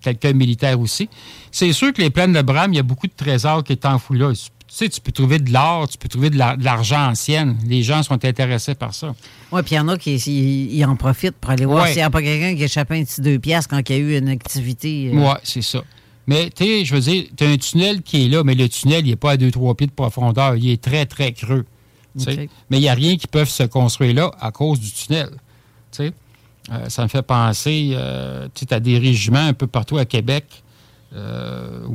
quelqu'un 0.00 0.32
militaire 0.32 0.78
aussi. 0.80 1.08
C'est 1.50 1.72
sûr 1.72 1.92
que 1.92 2.00
les 2.02 2.10
plaines 2.10 2.32
d'Abraham, 2.32 2.72
il 2.72 2.76
y 2.76 2.80
a 2.80 2.82
beaucoup 2.82 3.06
de 3.06 3.12
trésors 3.16 3.62
qui 3.64 3.72
est 3.72 3.84
enfouis 3.86 4.18
là. 4.18 4.32
Tu 4.32 4.76
sais, 4.78 4.88
tu 4.88 5.00
peux 5.02 5.12
trouver 5.12 5.38
de 5.38 5.52
l'or, 5.52 5.86
tu 5.86 5.98
peux 5.98 6.08
trouver 6.08 6.30
de 6.30 6.38
la- 6.38 6.56
de 6.56 6.64
l'argent 6.64 7.10
ancienne. 7.10 7.58
Les 7.66 7.82
gens 7.82 8.02
sont 8.02 8.24
intéressés 8.24 8.74
par 8.74 8.94
ça. 8.94 9.14
Oui, 9.50 9.62
puis 9.62 9.74
il 9.74 9.76
y 9.76 9.80
en 9.80 9.88
a 9.88 9.98
qui 9.98 10.82
en 10.86 10.96
profitent 10.96 11.36
pour 11.36 11.50
aller 11.50 11.66
voir 11.66 11.84
s'il 11.88 11.96
n'y 11.96 12.02
a 12.02 12.08
pas 12.10 12.22
quelqu'un 12.22 12.54
qui 12.56 12.62
a 12.62 12.64
échappé 12.64 12.98
un 13.00 13.04
petit 13.04 13.20
deux 13.20 13.38
piastres 13.38 13.68
quand 13.68 13.82
il 13.90 13.92
y 13.92 13.98
a 13.98 13.98
eu 13.98 14.18
une 14.18 14.28
activité. 14.30 15.10
euh, 15.12 15.18
Oui, 15.18 15.34
c'est 15.44 15.60
ça. 15.62 15.82
Mais, 16.26 16.50
tu 16.50 16.64
sais, 16.64 16.84
je 16.86 16.94
veux 16.94 17.00
dire, 17.00 17.24
tu 17.36 17.44
as 17.44 17.48
un 17.48 17.56
tunnel 17.58 18.00
qui 18.02 18.24
est 18.24 18.28
là, 18.28 18.44
mais 18.44 18.54
le 18.54 18.68
tunnel, 18.68 19.04
il 19.06 19.10
n'est 19.10 19.16
pas 19.16 19.32
à 19.32 19.36
2-3 19.36 19.74
pieds 19.74 19.88
de 19.88 19.92
profondeur. 19.92 20.56
Il 20.56 20.70
est 20.70 20.80
très, 20.80 21.04
très 21.04 21.32
creux. 21.32 21.66
Mais 22.70 22.78
il 22.78 22.80
n'y 22.80 22.88
a 22.88 22.94
rien 22.94 23.16
qui 23.16 23.26
peut 23.26 23.44
se 23.44 23.64
construire 23.64 24.14
là 24.14 24.30
à 24.40 24.50
cause 24.52 24.78
du 24.80 24.90
tunnel. 24.92 25.30
tu 25.90 26.04
sais. 26.06 26.12
Euh, 26.70 26.88
ça 26.88 27.02
me 27.02 27.08
fait 27.08 27.22
penser, 27.22 27.92
euh, 27.94 28.46
tu 28.54 28.64
sais, 28.64 28.74
as 28.74 28.80
des 28.80 28.98
régiments 28.98 29.46
un 29.46 29.52
peu 29.52 29.66
partout 29.66 29.98
à 29.98 30.04
Québec. 30.04 30.44
euh, 31.14 31.86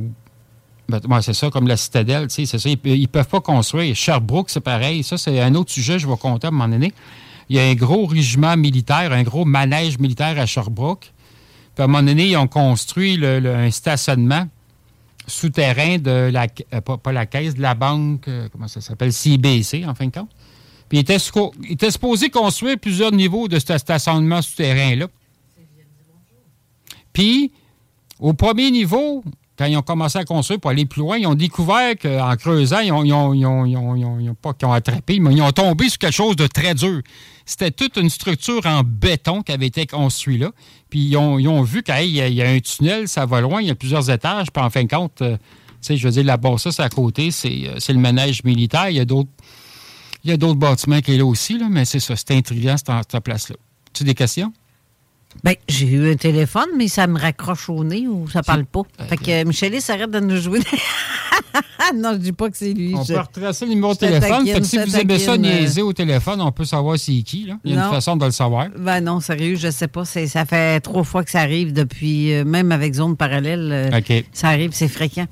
ben, 0.88 1.20
c'est 1.20 1.34
ça, 1.34 1.50
comme 1.50 1.68
la 1.68 1.76
citadelle, 1.76 2.28
tu 2.28 2.34
sais, 2.34 2.46
c'est 2.46 2.58
ça. 2.58 2.68
Ils 2.68 3.02
ne 3.02 3.06
peuvent 3.06 3.28
pas 3.28 3.42
construire. 3.42 3.94
Sherbrooke, 3.94 4.48
c'est 4.48 4.60
pareil. 4.60 5.02
Ça, 5.02 5.18
c'est 5.18 5.38
un 5.38 5.54
autre 5.54 5.70
sujet, 5.70 5.98
je 5.98 6.08
vais 6.08 6.16
compter 6.16 6.46
à 6.46 6.48
un 6.48 6.50
moment 6.50 6.68
donné. 6.68 6.94
Il 7.50 7.56
y 7.56 7.60
a 7.60 7.64
un 7.64 7.74
gros 7.74 8.06
régiment 8.06 8.56
militaire, 8.56 9.12
un 9.12 9.22
gros 9.22 9.44
manège 9.44 9.98
militaire 9.98 10.38
à 10.38 10.46
Sherbrooke. 10.46 11.12
Puis 11.74 11.82
à 11.82 11.84
un 11.84 11.88
moment 11.88 12.02
donné, 12.02 12.28
ils 12.28 12.36
ont 12.38 12.48
construit 12.48 13.22
un 13.22 13.70
stationnement 13.70 14.46
souterrain 15.26 15.98
de 15.98 16.30
la, 16.32 16.48
pas, 16.80 17.12
la 17.12 17.26
caisse, 17.26 17.54
de 17.54 17.60
la 17.60 17.74
banque, 17.74 18.28
comment 18.50 18.68
ça 18.68 18.80
s'appelle, 18.80 19.12
CIBC, 19.12 19.84
en 19.86 19.94
fin 19.94 20.06
de 20.06 20.12
compte. 20.12 20.30
Puis 20.88 20.98
il 20.98 21.00
était, 21.00 21.18
il 21.64 21.72
était 21.72 21.90
supposé 21.90 22.30
construire 22.30 22.78
plusieurs 22.78 23.12
niveaux 23.12 23.48
de 23.48 23.58
ce 23.58 23.78
stationnement 23.78 24.42
souterrain-là. 24.42 25.06
Puis, 27.12 27.52
au 28.20 28.32
premier 28.32 28.70
niveau, 28.70 29.24
quand 29.58 29.64
ils 29.66 29.76
ont 29.76 29.82
commencé 29.82 30.18
à 30.18 30.24
construire 30.24 30.60
pour 30.60 30.70
aller 30.70 30.86
plus 30.86 31.00
loin, 31.00 31.18
ils 31.18 31.26
ont 31.26 31.34
découvert 31.34 31.96
qu'en 32.00 32.36
creusant, 32.36 32.78
ils 32.80 32.92
ont, 32.92 34.34
pas 34.40 34.52
qu'ils 34.54 34.68
ont 34.68 34.72
attrapé, 34.72 35.18
mais 35.18 35.34
ils 35.34 35.42
ont 35.42 35.50
tombé 35.50 35.88
sur 35.88 35.98
quelque 35.98 36.14
chose 36.14 36.36
de 36.36 36.46
très 36.46 36.74
dur. 36.74 37.00
C'était 37.44 37.70
toute 37.70 37.96
une 37.96 38.10
structure 38.10 38.64
en 38.66 38.82
béton 38.84 39.42
qui 39.42 39.52
avait 39.52 39.66
été 39.66 39.86
construite 39.86 40.40
là. 40.40 40.52
Puis 40.90 41.00
ils 41.00 41.16
ont, 41.16 41.62
vu 41.62 41.82
qu'il 41.82 42.06
y, 42.06 42.42
a- 42.42 42.48
un 42.48 42.60
tunnel, 42.60 43.08
ça 43.08 43.26
va 43.26 43.40
loin, 43.40 43.60
il 43.60 43.68
y 43.68 43.70
a 43.70 43.74
plusieurs 43.74 44.08
étages. 44.10 44.50
Puis 44.52 44.62
en 44.62 44.70
fin 44.70 44.84
de 44.84 44.88
compte, 44.88 45.22
euh, 45.22 45.36
je 45.88 46.04
veux 46.06 46.12
dire, 46.12 46.24
la 46.24 46.36
base, 46.36 46.68
c'est 46.70 46.82
à 46.82 46.88
côté, 46.88 47.30
euh, 47.44 47.74
c'est 47.78 47.92
le 47.92 47.98
manège 47.98 48.44
militaire. 48.44 48.90
Il 48.90 48.96
y 48.96 49.00
a 49.00 49.04
d'autres 49.04 49.30
il 50.24 50.30
y 50.30 50.32
a 50.32 50.36
d'autres 50.36 50.58
bâtiments 50.58 51.00
qui 51.00 51.14
est 51.14 51.18
là 51.18 51.24
aussi, 51.26 51.58
là, 51.58 51.66
mais 51.70 51.84
c'est 51.84 52.00
ça, 52.00 52.14
c'est 52.16 52.32
intriguant, 52.32 52.76
cette, 52.76 53.20
place-là. 53.20 53.56
Tu 53.92 54.02
as 54.02 54.06
des 54.06 54.14
questions? 54.14 54.52
Ben, 55.44 55.54
j'ai 55.68 55.86
eu 55.86 56.10
un 56.10 56.16
téléphone, 56.16 56.68
mais 56.76 56.88
ça 56.88 57.06
me 57.06 57.18
raccroche 57.18 57.68
au 57.68 57.84
nez 57.84 58.08
ou 58.08 58.28
ça 58.28 58.42
parle 58.42 58.64
pas. 58.64 58.82
Fait 59.08 59.16
que 59.16 59.44
Michelis 59.44 59.80
s'arrête 59.82 60.10
de 60.10 60.20
nous 60.20 60.40
jouer. 60.40 60.60
non, 61.94 62.12
je 62.14 62.18
dis 62.18 62.32
pas 62.32 62.50
que 62.50 62.56
c'est 62.56 62.72
lui. 62.72 62.94
On 62.94 63.04
Je- 63.04 63.12
peut 63.14 63.20
retracer 63.20 63.66
le 63.66 63.74
numéro 63.74 63.94
de 63.94 63.98
téléphone. 63.98 64.46
Fait 64.46 64.60
que 64.60 64.66
si 64.66 64.78
vous 64.78 64.96
aimez 64.96 65.18
ça 65.18 65.32
euh, 65.32 65.36
niaiser 65.36 65.82
au 65.82 65.92
téléphone, 65.92 66.40
on 66.40 66.50
peut 66.50 66.64
savoir 66.64 66.98
c'est 66.98 67.20
qui. 67.22 67.44
Là. 67.44 67.58
Il 67.64 67.72
y 67.72 67.74
a 67.74 67.80
Non. 67.80 67.86
une 67.86 67.92
façon 67.94 68.16
de 68.16 68.24
le 68.24 68.30
savoir. 68.30 68.68
Ben 68.78 69.00
non, 69.00 69.20
sérieux, 69.20 69.56
je 69.56 69.70
sais 69.70 69.88
pas. 69.88 70.04
Ça 70.04 70.44
fait 70.44 70.80
trois 70.80 71.04
fois 71.04 71.22
que 71.24 71.30
ça 71.30 71.40
arrive 71.40 71.72
depuis, 71.72 72.32
euh, 72.32 72.44
même 72.44 72.72
avec 72.72 72.94
Zone 72.94 73.16
Parallèle, 73.16 73.70
euh, 73.70 73.98
OK. 73.98 74.24
ça 74.32 74.48
arrive, 74.48 74.70
c'est 74.72 74.88
fréquent. 74.88 75.26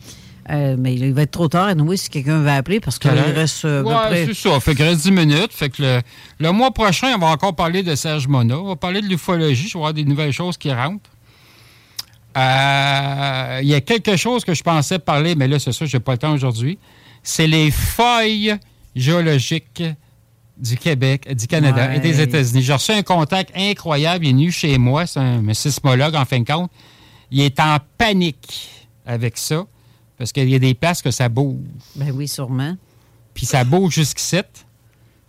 Euh, 0.48 0.76
mais 0.78 0.94
il 0.94 1.12
va 1.12 1.22
être 1.22 1.32
trop 1.32 1.48
tard, 1.48 1.72
oui, 1.76 1.98
si 1.98 2.08
quelqu'un 2.08 2.38
veut 2.38 2.48
appeler, 2.50 2.78
parce 2.78 3.00
qu'il 3.00 3.10
reste 3.10 3.64
euh, 3.64 3.82
près- 3.82 4.26
c'est 4.26 4.34
ça. 4.34 4.60
Fait 4.60 4.76
qu'il 4.76 4.84
reste 4.84 5.02
10 5.02 5.10
minutes. 5.10 5.52
Fait 5.52 5.70
que 5.70 5.82
le, 5.82 6.00
le 6.38 6.52
mois 6.52 6.70
prochain, 6.70 7.08
on 7.16 7.18
va 7.18 7.26
encore 7.28 7.56
parler 7.56 7.82
de 7.82 7.94
Serge 7.96 8.28
Mona. 8.28 8.56
On 8.58 8.68
va 8.68 8.76
parler 8.76 9.00
de 9.00 9.06
l'ufologie. 9.08 9.66
Je 9.68 9.72
vais 9.74 9.80
voir 9.80 9.92
des 9.92 10.04
nouvelles 10.04 10.32
choses 10.32 10.56
qui 10.56 10.72
rentrent. 10.72 11.10
Euh, 12.36 13.58
Il 13.62 13.68
y 13.68 13.74
a 13.74 13.80
quelque 13.80 14.16
chose 14.16 14.44
que 14.44 14.54
je 14.54 14.62
pensais 14.62 14.98
parler, 14.98 15.34
mais 15.34 15.48
là, 15.48 15.58
c'est 15.58 15.72
ça, 15.72 15.84
je 15.86 15.96
n'ai 15.96 16.00
pas 16.00 16.12
le 16.12 16.18
temps 16.18 16.32
aujourd'hui. 16.32 16.78
C'est 17.22 17.46
les 17.46 17.70
feuilles 17.70 18.54
géologiques 18.94 19.82
du 20.56 20.76
Québec, 20.76 21.34
du 21.34 21.46
Canada 21.46 21.88
Ouais. 21.88 21.96
et 21.96 22.00
des 22.00 22.20
États-Unis. 22.20 22.62
J'ai 22.62 22.72
reçu 22.72 22.92
un 22.92 23.02
contact 23.02 23.50
incroyable. 23.56 24.24
Il 24.24 24.28
est 24.28 24.32
venu 24.32 24.52
chez 24.52 24.78
moi. 24.78 25.06
C'est 25.06 25.20
un, 25.20 25.46
un 25.46 25.54
sismologue, 25.54 26.14
en 26.14 26.24
fin 26.24 26.40
de 26.40 26.44
compte. 26.46 26.70
Il 27.30 27.40
est 27.40 27.58
en 27.60 27.78
panique 27.98 28.68
avec 29.04 29.36
ça 29.38 29.64
parce 30.18 30.32
qu'il 30.32 30.48
y 30.48 30.54
a 30.54 30.58
des 30.58 30.74
places 30.74 31.02
que 31.02 31.10
ça 31.10 31.28
bouge 31.28 31.56
Ben 31.96 32.10
oui, 32.12 32.28
sûrement. 32.28 32.76
puis 33.34 33.46
ça 33.46 33.64
bouge 33.64 33.94
jusqu'ici. 33.94 34.40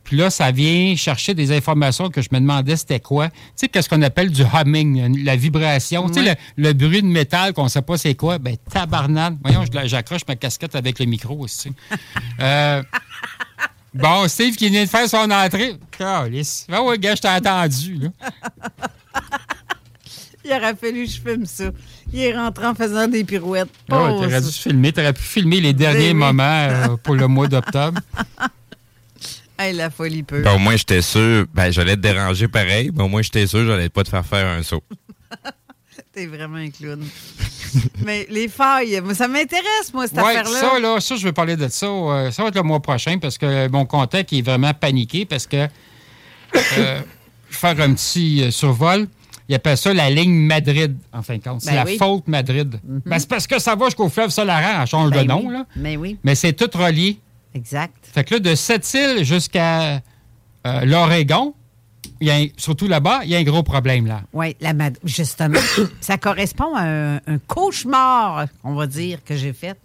Puis 0.04 0.16
là, 0.16 0.30
ça 0.30 0.52
vient 0.52 0.96
chercher 0.96 1.34
des 1.34 1.52
informations 1.52 2.10
que 2.10 2.22
je 2.22 2.30
me 2.32 2.40
demandais 2.40 2.78
c'était 2.78 3.02
quoi. 3.02 3.28
Tu 3.30 3.36
sais, 3.58 3.68
qu'est-ce 3.68 3.90
qu'on 3.90 4.02
appelle 4.02 4.32
du 4.32 4.42
humming, 4.42 5.22
la 5.26 5.36
vibration. 5.36 6.08
Tu 6.08 6.24
sais, 6.24 6.38
le, 6.56 6.64
le 6.70 6.72
bruit 6.74 7.02
de 7.02 7.08
métal 7.08 7.52
qu'on 7.52 7.66
ne 7.66 7.70
sait 7.70 7.82
pas 7.82 7.98
c'est 7.98 8.16
quoi. 8.16 8.38
Ben, 8.38 8.56
tabarnane. 8.72 9.38
Voyons, 9.44 9.66
j'accroche 9.84 10.22
ma 10.26 10.38
casquette 10.38 10.76
avec 10.76 11.00
le 11.00 11.06
micro 11.08 11.38
aussi. 11.40 11.72
Euh, 12.40 12.84
bon, 13.94 14.28
Steve 14.30 14.56
qui 14.56 14.70
vient 14.70 14.84
de 14.86 14.90
faire 14.90 15.10
son 15.10 15.30
entrée. 15.32 15.76
Calisse. 15.98 16.68
Ah 16.72 16.82
ouais, 16.84 16.98
gars, 17.00 17.16
je 17.16 17.22
t'ai 17.24 17.28
entendu, 17.30 17.96
là. 17.96 18.10
Il 20.46 20.52
aurait 20.54 20.76
fallu 20.76 21.06
que 21.06 21.12
je 21.12 21.20
filme 21.20 21.46
ça. 21.46 21.66
Il 22.14 22.20
est 22.22 22.36
rentré 22.36 22.66
en 22.66 22.74
faisant 22.76 23.08
des 23.08 23.24
pirouettes. 23.24 23.70
Ouais, 23.90 23.98
Oh, 23.98 24.22
t'aurais 24.22 24.42
dû 24.42 24.48
ça- 24.52 24.62
filmer. 24.70 24.94
T'aurais 24.94 25.14
pu 25.14 25.22
filmer 25.24 25.60
les 25.60 25.74
derniers 25.74 26.08
oui. 26.10 26.14
moments 26.14 26.44
euh, 26.70 26.98
pour 27.04 27.16
le 27.16 27.28
mois 27.28 27.48
d'octobre. 27.48 28.00
Hey, 29.60 29.74
la 29.74 29.90
folie 29.90 30.22
peut. 30.22 30.44
Ben, 30.44 30.54
au 30.54 30.60
moins, 30.60 30.76
j'étais 30.76 31.02
sûr. 31.02 31.48
Ben, 31.52 31.72
j'allais 31.72 31.96
te 31.96 32.02
déranger 32.02 32.48
pareil, 32.48 32.92
mais 32.94 33.02
au 33.02 33.08
moins, 33.08 33.24
j'étais 33.24 33.48
sûr, 33.48 33.66
j'allais 33.66 33.90
pas 33.90 34.04
te 34.04 34.10
faire 34.10 34.24
faire 34.24 34.46
un 34.46 34.62
saut. 34.62 34.84
T'es 36.14 36.28
vraiment 36.28 36.58
un 36.58 36.70
clown. 36.70 37.04
mais 38.06 38.28
les 38.30 38.50
failles, 38.50 39.02
moi, 39.04 39.16
ça 39.16 39.28
m'intéresse, 39.28 39.92
moi, 39.96 40.06
cette 40.08 40.20
affaire-là. 40.20 40.60
ça, 40.62 40.80
là, 40.80 41.00
ça, 41.00 41.16
je 41.16 41.24
vais 41.24 41.32
parler 41.34 41.56
de 41.56 41.68
ça. 41.70 41.88
euh, 41.88 42.30
ça 42.30 42.44
va 42.44 42.50
être 42.50 42.56
le 42.56 42.62
mois 42.62 42.80
prochain 42.82 43.18
parce 43.18 43.40
que 43.40 43.68
mon 43.70 43.88
contact 43.88 44.32
est 44.32 44.44
vraiment 44.44 44.76
paniqué 44.76 45.26
parce 45.26 45.48
que 45.48 45.58
euh, 45.58 45.68
je 46.54 46.82
vais 46.82 47.04
faire 47.50 47.82
un 47.82 47.94
petit 47.96 48.44
euh, 48.44 48.52
survol. 48.52 49.08
Il 49.50 49.56
appelle 49.56 49.78
ça 49.78 49.94
la 49.94 50.10
ligne 50.10 50.34
Madrid, 50.46 50.98
en 51.14 51.22
fin 51.22 51.38
de 51.38 51.44
compte. 51.44 51.62
C'est 51.62 51.70
Ben 51.72 51.76
la 51.78 51.86
oui. 51.86 51.98
faute 51.98 52.28
Madrid. 52.28 52.80
Ben, 52.84 53.18
c'est 53.20 53.30
parce 53.30 53.48
que 53.48 53.60
ça 53.60 53.76
va 53.76 53.86
jusqu'au 53.86 54.10
fleuve 54.10 54.30
Solaran. 54.30 54.82
Elle 54.82 54.88
change 54.88 55.12
Ben 55.12 55.24
de 55.24 55.28
nom, 55.28 55.44
oui. 55.46 55.54
là. 55.54 55.66
Mais 55.78 55.96
oui, 55.96 56.18
Mais 56.24 56.36
c'est 56.36 56.54
tout 56.54 56.70
relié. 56.78 57.20
exact. 57.54 57.96
Fait 58.02 58.24
que 58.26 58.34
là, 58.36 58.40
de 58.42 58.56
Sept-Îles 58.56 59.24
jusqu'à 59.24 60.02
euh, 60.66 60.82
l'Oregon, 60.86 61.54
il 62.20 62.28
y 62.28 62.32
a 62.32 62.36
un- 62.36 62.48
surtout 62.58 62.88
là-bas, 62.88 63.22
il 63.24 63.30
y 63.30 63.36
a 63.36 63.38
un 63.40 63.44
gros 63.44 63.64
problème 63.64 64.06
là. 64.06 64.22
Oui, 64.34 64.56
justement, 65.04 65.60
ça 66.02 66.18
correspond 66.18 66.76
à 66.76 66.82
un, 66.84 67.16
un 67.28 67.38
cauchemar, 67.48 68.48
on 68.64 68.74
va 68.74 68.86
dire, 68.88 69.24
que 69.24 69.36
j'ai 69.36 69.54
fait 69.54 69.78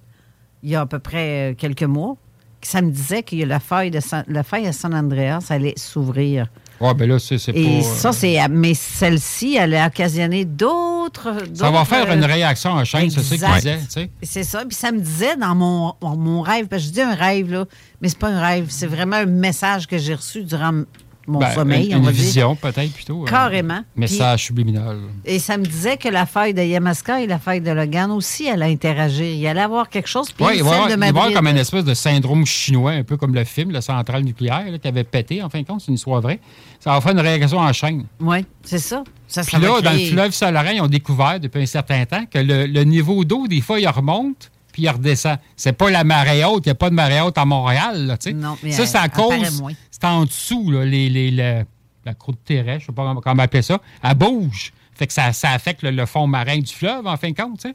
il 0.65 0.71
y 0.71 0.77
a 0.77 0.81
à 0.83 0.87
peu 0.87 0.99
près 0.99 1.53
euh, 1.53 1.55
quelques 1.55 1.83
mois. 1.83 2.17
Ça 2.63 2.81
me 2.83 2.91
disait 2.91 3.23
que 3.25 3.35
la 3.45 3.59
faille, 3.61 3.91
de 3.91 3.99
San- 4.01 4.25
la 4.29 4.43
faille 4.45 4.67
à 4.67 4.73
San 4.73 4.95
Andreas 4.95 5.47
allait 5.51 5.75
s'ouvrir. 5.77 6.47
Ouais, 6.83 6.95
ben 6.95 7.09
là, 7.09 7.21
c'est 7.21 7.39
c'est 7.39 7.53
pas. 7.53 7.61
Et 7.61 7.81
ça, 7.83 8.13
c'est. 8.13 8.37
Mais 8.51 8.75
celle-ci, 8.75 9.57
elle 9.57 9.77
a 9.77 9.87
occasionné 9.87 10.45
d'autres. 10.45 11.33
ça 11.55 11.71
va 11.71 11.85
faire 11.85 12.11
une 12.11 12.25
réaction 12.25 12.71
en 12.73 12.85
chaîne, 12.85 13.09
c'est 13.09 13.39
ça 13.39 13.55
disait, 13.55 13.79
tu 13.79 13.87
sais. 13.89 14.11
C'est 14.23 14.43
ça. 14.43 14.65
Puis 14.65 14.77
ça 14.77 14.91
me 14.91 14.99
disait 14.99 15.37
dans 15.37 15.55
mon, 15.55 15.95
mon 16.03 16.41
rêve, 16.41 16.67
parce 16.67 16.83
que 16.83 16.89
je 16.89 16.93
dis 16.93 17.01
un 17.01 17.15
rêve, 17.15 17.53
là, 17.53 17.67
mais 18.01 18.09
c'est 18.09 18.19
pas 18.19 18.31
un 18.31 18.41
rêve, 18.41 18.67
c'est 18.69 18.89
vraiment 18.89 19.17
un 19.17 19.27
message 19.27 19.87
que 19.87 19.97
j'ai 19.97 20.15
reçu 20.15 20.43
durant 20.43 20.83
mon 21.27 21.39
Ben, 21.39 21.51
sommeil, 21.55 21.86
une, 21.89 21.94
on 21.94 21.99
une 21.99 22.05
va 22.05 22.12
dire. 22.12 22.23
vision, 22.23 22.57
peut-être, 22.57 22.93
plutôt. 22.93 23.23
euh, 23.23 23.27
Carrément. 23.27 23.81
Message 23.97 24.44
subliminal. 24.47 24.99
Et 25.24 25.39
ça 25.39 25.57
me 25.57 25.65
disait 25.65 25.97
que 25.97 26.09
la 26.09 26.27
faille 26.27 26.53
de 26.55 26.62
Yamaska 26.62 27.20
et 27.23 27.27
la 27.27 27.39
faille 27.39 27.61
de 27.61 27.70
Logan 27.70 28.11
aussi 28.11 28.49
allaient 28.49 28.73
interagir. 28.73 29.24
Il 29.27 29.47
allait 29.47 29.61
avoir 29.61 29.89
quelque 29.89 30.09
chose. 30.09 30.32
Puis 30.32 30.44
Oui, 30.44 30.53
il 30.57 30.62
va 30.65 30.85
avoir, 31.07 31.32
comme 31.32 31.47
une 31.47 31.57
espèce 31.59 31.85
de 31.85 31.94
syndrome 31.94 32.44
chinois, 32.47 32.93
un 32.93 33.05
peu 33.05 33.16
comme 33.16 33.35
le 33.35 33.44
film, 33.44 33.70
la 33.70 33.81
centrale 33.82 34.23
nucléaire, 34.24 34.70
là, 34.70 34.78
qui 34.78 34.89
avait 34.89 35.05
pété, 35.05 35.43
en 35.43 35.49
fin 35.49 35.61
de 35.61 35.66
compte, 35.66 35.81
c'est 35.81 35.89
une 35.89 35.94
histoire 35.94 36.20
vraie. 36.20 36.40
Ça 36.81 36.90
va 36.93 37.01
faire 37.01 37.12
une 37.12 37.20
réaction 37.20 37.59
en 37.59 37.73
chaîne. 37.73 38.05
Oui, 38.20 38.44
c'est 38.65 38.78
ça. 38.78 39.05
ça, 39.28 39.43
Puis 39.44 39.59
là, 39.59 39.81
dans 39.81 39.93
le 39.93 39.99
fleuve 39.99 40.32
Saint-Laurent, 40.32 40.70
ils 40.74 40.81
ont 40.81 40.89
découvert 40.89 41.39
depuis 41.39 41.62
un 41.62 41.66
certain 41.66 42.05
temps 42.05 42.24
que 42.28 42.39
le, 42.39 42.66
le 42.66 42.85
niveau 42.85 43.24
d'eau, 43.24 43.47
des 43.47 43.61
fois, 43.61 43.78
il 43.78 43.86
remonte 43.89 44.51
puis 44.73 44.82
il 44.82 44.89
redescend. 44.89 45.39
C'est 45.57 45.73
pas 45.74 45.90
la 45.90 46.03
marée 46.05 46.44
haute, 46.44 46.65
il 46.66 46.69
n'y 46.69 46.73
a 46.73 46.74
pas 46.74 46.90
de 46.90 46.94
marée 46.94 47.20
haute 47.20 47.39
à 47.39 47.44
Montréal. 47.44 48.07
Là, 48.07 48.16
tu 48.16 48.31
sais. 48.31 48.35
Non, 48.35 48.57
mais 48.62 48.73
ça, 48.73 48.86
c'est 48.86 48.99
à 48.99 49.09
paraît 49.09 49.39
cause. 49.40 49.62
C'est 49.90 50.05
en 50.05 50.24
dessous, 50.24 50.70
là, 50.70 50.85
les, 50.85 51.09
les- 51.09 51.31
le- 51.31 51.65
la 52.05 52.15
croûte 52.15 52.39
terrestre, 52.44 52.81
je 52.81 52.86
sais 52.86 52.93
pas 52.93 53.15
comment, 53.23 53.43
appeler 53.43 53.62
ça. 53.62 53.78
Elle 54.03 54.15
bouge. 54.15 54.73
Fait 54.94 55.07
que 55.07 55.12
ça, 55.15 55.32
ça 55.32 55.51
affecte 55.53 55.82
le, 55.82 55.90
le 55.90 56.05
fond 56.05 56.27
marin 56.27 56.59
du 56.59 56.70
fleuve, 56.73 57.07
en 57.07 57.16
fin 57.16 57.31
de 57.31 57.35
compte. 57.35 57.61
tu 57.61 57.73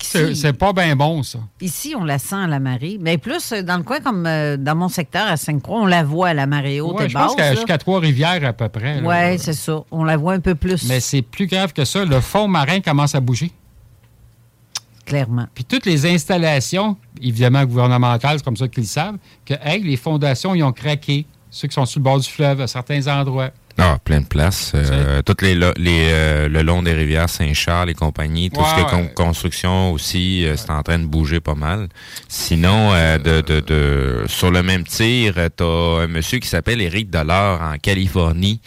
sais. 0.00 0.34
C'est 0.34 0.52
pas 0.54 0.72
bien 0.72 0.96
bon, 0.96 1.22
ça. 1.22 1.38
Ici, 1.60 1.94
on 1.98 2.02
la 2.04 2.18
sent 2.18 2.34
à 2.36 2.46
la 2.46 2.58
marée. 2.60 2.96
Mais 3.00 3.18
plus 3.18 3.52
euh, 3.52 3.62
dans 3.62 3.76
le 3.76 3.82
coin, 3.82 4.00
comme 4.00 4.24
euh, 4.26 4.56
dans 4.56 4.74
mon 4.74 4.88
secteur 4.88 5.26
à 5.26 5.36
Sainte-Croix, 5.36 5.80
on 5.82 5.86
la 5.86 6.02
voit 6.02 6.28
à 6.28 6.34
la 6.34 6.46
marée 6.46 6.80
haute 6.80 6.96
Ouais, 6.96 7.06
et 7.06 7.08
je 7.10 7.14
pense 7.14 7.26
basse. 7.28 7.36
qu'à- 7.36 7.48
là. 7.50 7.54
jusqu'à 7.56 7.76
Trois-Rivières, 7.78 8.42
à 8.44 8.52
peu 8.54 8.68
près. 8.70 9.00
Oui, 9.04 9.38
c'est 9.38 9.52
ça. 9.52 9.82
On 9.90 10.02
la 10.04 10.16
voit 10.16 10.32
un 10.32 10.40
peu 10.40 10.54
plus. 10.54 10.88
Mais 10.88 11.00
c'est 11.00 11.22
plus 11.22 11.46
grave 11.46 11.72
que 11.74 11.84
ça. 11.84 12.04
Le 12.04 12.20
fond 12.20 12.48
marin 12.48 12.80
commence 12.80 13.14
à 13.14 13.20
bouger. 13.20 13.50
Clairement. 15.06 15.46
Puis 15.54 15.64
toutes 15.64 15.86
les 15.86 16.04
installations, 16.06 16.96
évidemment 17.22 17.64
gouvernementales, 17.64 18.38
c'est 18.38 18.44
comme 18.44 18.56
ça 18.56 18.68
qu'ils 18.68 18.82
le 18.82 18.88
savent, 18.88 19.16
que 19.46 19.54
hey, 19.62 19.82
les 19.82 19.96
fondations, 19.96 20.54
ils 20.54 20.62
ont 20.62 20.72
craqué. 20.72 21.24
Ceux 21.50 21.68
qui 21.68 21.74
sont 21.74 21.86
sur 21.86 22.00
le 22.00 22.04
bord 22.04 22.18
du 22.20 22.28
fleuve, 22.28 22.60
à 22.60 22.66
certains 22.66 23.06
endroits. 23.06 23.50
Ah, 23.78 23.98
plein 24.02 24.20
de 24.20 24.26
places. 24.26 24.72
Euh, 24.74 25.22
toutes 25.22 25.42
les, 25.42 25.54
lo- 25.54 25.72
les 25.76 26.08
euh, 26.10 26.48
le 26.48 26.62
long 26.62 26.82
des 26.82 26.92
rivières 26.92 27.28
Saint-Charles 27.30 27.90
et 27.90 27.94
compagnie, 27.94 28.50
tout 28.50 28.62
ce 28.64 28.74
qui 28.74 28.80
est 28.80 28.84
Ouais, 28.84 28.90
con- 28.90 28.96
ouais. 29.02 29.12
construction 29.14 29.92
aussi, 29.92 30.44
euh, 30.46 30.56
c'est 30.56 30.70
en 30.70 30.82
train 30.82 30.98
de 30.98 31.04
bouger 31.06 31.40
pas 31.40 31.54
mal. 31.54 31.88
Sinon, 32.28 32.90
euh, 32.92 33.18
de, 33.18 33.40
de, 33.42 33.60
de 33.60 34.24
sur 34.28 34.50
le 34.50 34.62
même 34.62 34.84
tir, 34.84 35.34
t'as 35.54 35.64
un 35.64 36.06
monsieur 36.08 36.38
qui 36.38 36.48
s'appelle 36.48 36.80
Éric 36.80 37.10
Dollar 37.10 37.60
en 37.62 37.76
Californie. 37.78 38.60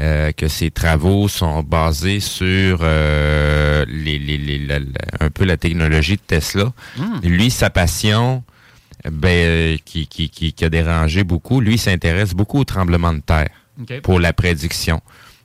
Euh, 0.00 0.32
que 0.32 0.48
ses 0.48 0.70
travaux 0.70 1.28
sont 1.28 1.62
basés 1.62 2.20
sur 2.20 2.78
euh, 2.82 3.84
les, 3.88 4.18
les, 4.18 4.38
les- 4.38 4.58
la- 4.58 4.78
la- 4.78 4.86
un 5.20 5.30
peu 5.30 5.44
la 5.44 5.56
technologie 5.56 6.16
de 6.16 6.22
Tesla. 6.26 6.72
Hmm. 6.96 7.20
Lui, 7.24 7.50
sa 7.50 7.68
passion, 7.70 8.42
ben, 9.10 9.28
euh, 9.28 9.76
qui, 9.84 10.06
qui, 10.06 10.30
qui, 10.30 10.52
qui 10.52 10.64
a 10.64 10.70
dérangé 10.70 11.24
beaucoup, 11.24 11.60
lui 11.60 11.76
s'intéresse 11.78 12.32
beaucoup 12.34 12.60
au 12.60 12.64
tremblement 12.64 13.12
de 13.12 13.20
terre 13.20 13.48
OK. 13.80 14.00
pour 14.00 14.18
la 14.20 14.32
prédiction. 14.32 15.00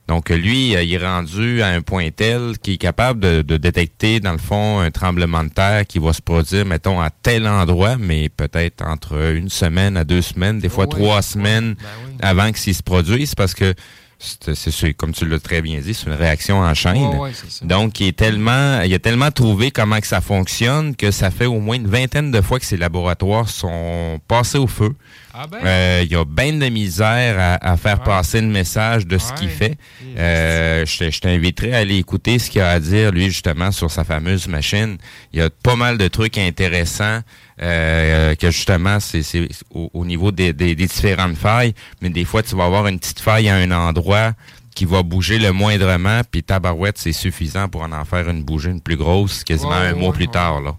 Donc, 0.06 0.30
lui, 0.30 0.74
euh, 0.74 0.82
il 0.82 0.94
est 0.94 1.06
rendu 1.06 1.60
à 1.60 1.66
un 1.68 1.82
point 1.82 2.08
tel 2.10 2.56
qu'il 2.62 2.74
est 2.74 2.78
capable 2.78 3.20
de, 3.20 3.42
de 3.42 3.58
détecter, 3.58 4.20
dans 4.20 4.32
le 4.32 4.38
fond, 4.38 4.80
un 4.80 4.90
tremblement 4.90 5.44
de 5.44 5.50
terre 5.50 5.86
qui 5.86 5.98
va 5.98 6.14
se 6.14 6.22
produire, 6.22 6.64
mettons, 6.64 6.98
à 7.02 7.10
tel 7.10 7.46
endroit, 7.46 7.98
mais 7.98 8.30
peut-être 8.30 8.82
entre 8.82 9.34
une 9.34 9.50
semaine 9.50 9.98
à 9.98 10.04
deux 10.04 10.22
semaines, 10.22 10.60
des 10.60 10.70
fois 10.70 10.84
Ouais. 10.84 10.90
trois 10.98 11.20
semaines 11.20 11.74
avant 12.22 12.50
que 12.50 12.58
s'il 12.58 12.74
se 12.74 12.82
produise, 12.82 13.34
parce 13.34 13.52
que 13.52 13.74
c'est, 14.18 14.94
comme 14.94 15.12
tu 15.12 15.26
l'as 15.26 15.38
très 15.38 15.62
bien 15.62 15.80
dit, 15.80 15.94
c'est 15.94 16.06
une 16.06 16.12
réaction 16.12 16.58
en 16.58 16.74
chaîne. 16.74 17.16
Ouais. 17.18 17.30
Donc, 17.62 18.00
il 18.00 18.08
est 18.08 18.16
tellement, 18.16 18.80
il 18.82 18.92
a 18.92 18.98
tellement 18.98 19.30
trouvé 19.30 19.70
comment 19.70 20.00
que 20.00 20.06
ça 20.06 20.20
fonctionne 20.20 20.96
que 20.96 21.12
ça 21.12 21.30
fait 21.30 21.46
au 21.46 21.60
moins 21.60 21.76
une 21.76 21.86
vingtaine 21.86 22.32
de 22.32 22.40
fois 22.40 22.58
que 22.58 22.64
ces 22.64 22.76
laboratoires 22.76 23.48
sont 23.48 24.20
passés 24.26 24.58
au 24.58 24.66
feu. 24.66 24.94
Ah 25.34 25.46
ben. 25.46 25.58
Euh, 25.64 26.00
il 26.04 26.10
y 26.10 26.16
a 26.16 26.24
bien 26.24 26.52
de 26.54 26.68
misère 26.68 27.36
à, 27.38 27.72
à 27.72 27.76
faire 27.76 28.02
passer 28.02 28.40
le 28.40 28.46
message 28.48 29.06
de 29.06 29.18
ce 29.18 29.32
qu'il 29.34 29.48
fait. 29.48 29.76
Euh, 30.16 30.84
je 30.86 30.98
te- 30.98 31.10
je 31.10 31.20
t'inviterai 31.20 31.74
à 31.74 31.78
aller 31.78 31.96
écouter 31.96 32.38
ce 32.38 32.50
qu'il 32.50 32.60
a 32.60 32.70
à 32.70 32.80
dire, 32.80 33.12
lui, 33.12 33.26
justement, 33.26 33.70
sur 33.70 33.90
sa 33.90 34.04
fameuse 34.04 34.48
machine. 34.48 34.96
Il 35.32 35.38
y 35.38 35.42
a 35.42 35.50
pas 35.50 35.76
mal 35.76 35.98
de 35.98 36.08
trucs 36.08 36.38
intéressants 36.38 37.20
euh, 37.62 38.34
que, 38.34 38.50
justement, 38.50 38.98
c'est 39.00 39.22
au, 39.70 39.90
au 39.92 40.04
niveau 40.04 40.32
des, 40.32 40.52
des- 40.52 40.74
des 40.74 40.86
différentes 40.86 41.36
failles. 41.36 41.74
Mais 42.00 42.08
des 42.10 42.24
fois, 42.24 42.42
tu 42.42 42.56
vas 42.56 42.64
avoir 42.64 42.86
une 42.86 42.98
petite 42.98 43.20
faille 43.20 43.48
à 43.48 43.56
un 43.56 43.70
endroit 43.70 44.32
qui 44.74 44.84
va 44.84 45.02
bouger 45.02 45.38
le 45.40 45.52
moindrement, 45.52 46.20
puis 46.30 46.42
tabarouette, 46.44 46.98
c'est 46.98 47.12
suffisant 47.12 47.68
pour 47.68 47.82
en 47.82 47.90
en 47.90 48.04
faire 48.04 48.28
une 48.28 48.44
bouger 48.44 48.70
une 48.70 48.80
plus 48.80 48.96
grosse, 48.96 49.42
quasiment 49.42 49.70
Ouais, 49.70 49.88
un 49.88 49.94
mois 49.94 50.10
ouais, 50.10 50.14
plus 50.14 50.28
tard, 50.28 50.60
là. 50.60 50.76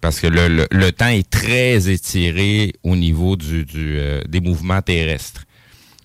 Parce 0.00 0.20
que 0.20 0.26
le, 0.26 0.48
le, 0.48 0.66
le 0.70 0.92
temps 0.92 1.08
est 1.08 1.28
très 1.28 1.90
étiré 1.90 2.72
au 2.82 2.96
niveau 2.96 3.36
du, 3.36 3.64
du, 3.64 3.98
euh, 3.98 4.22
des 4.28 4.40
mouvements 4.40 4.80
terrestres. 4.82 5.44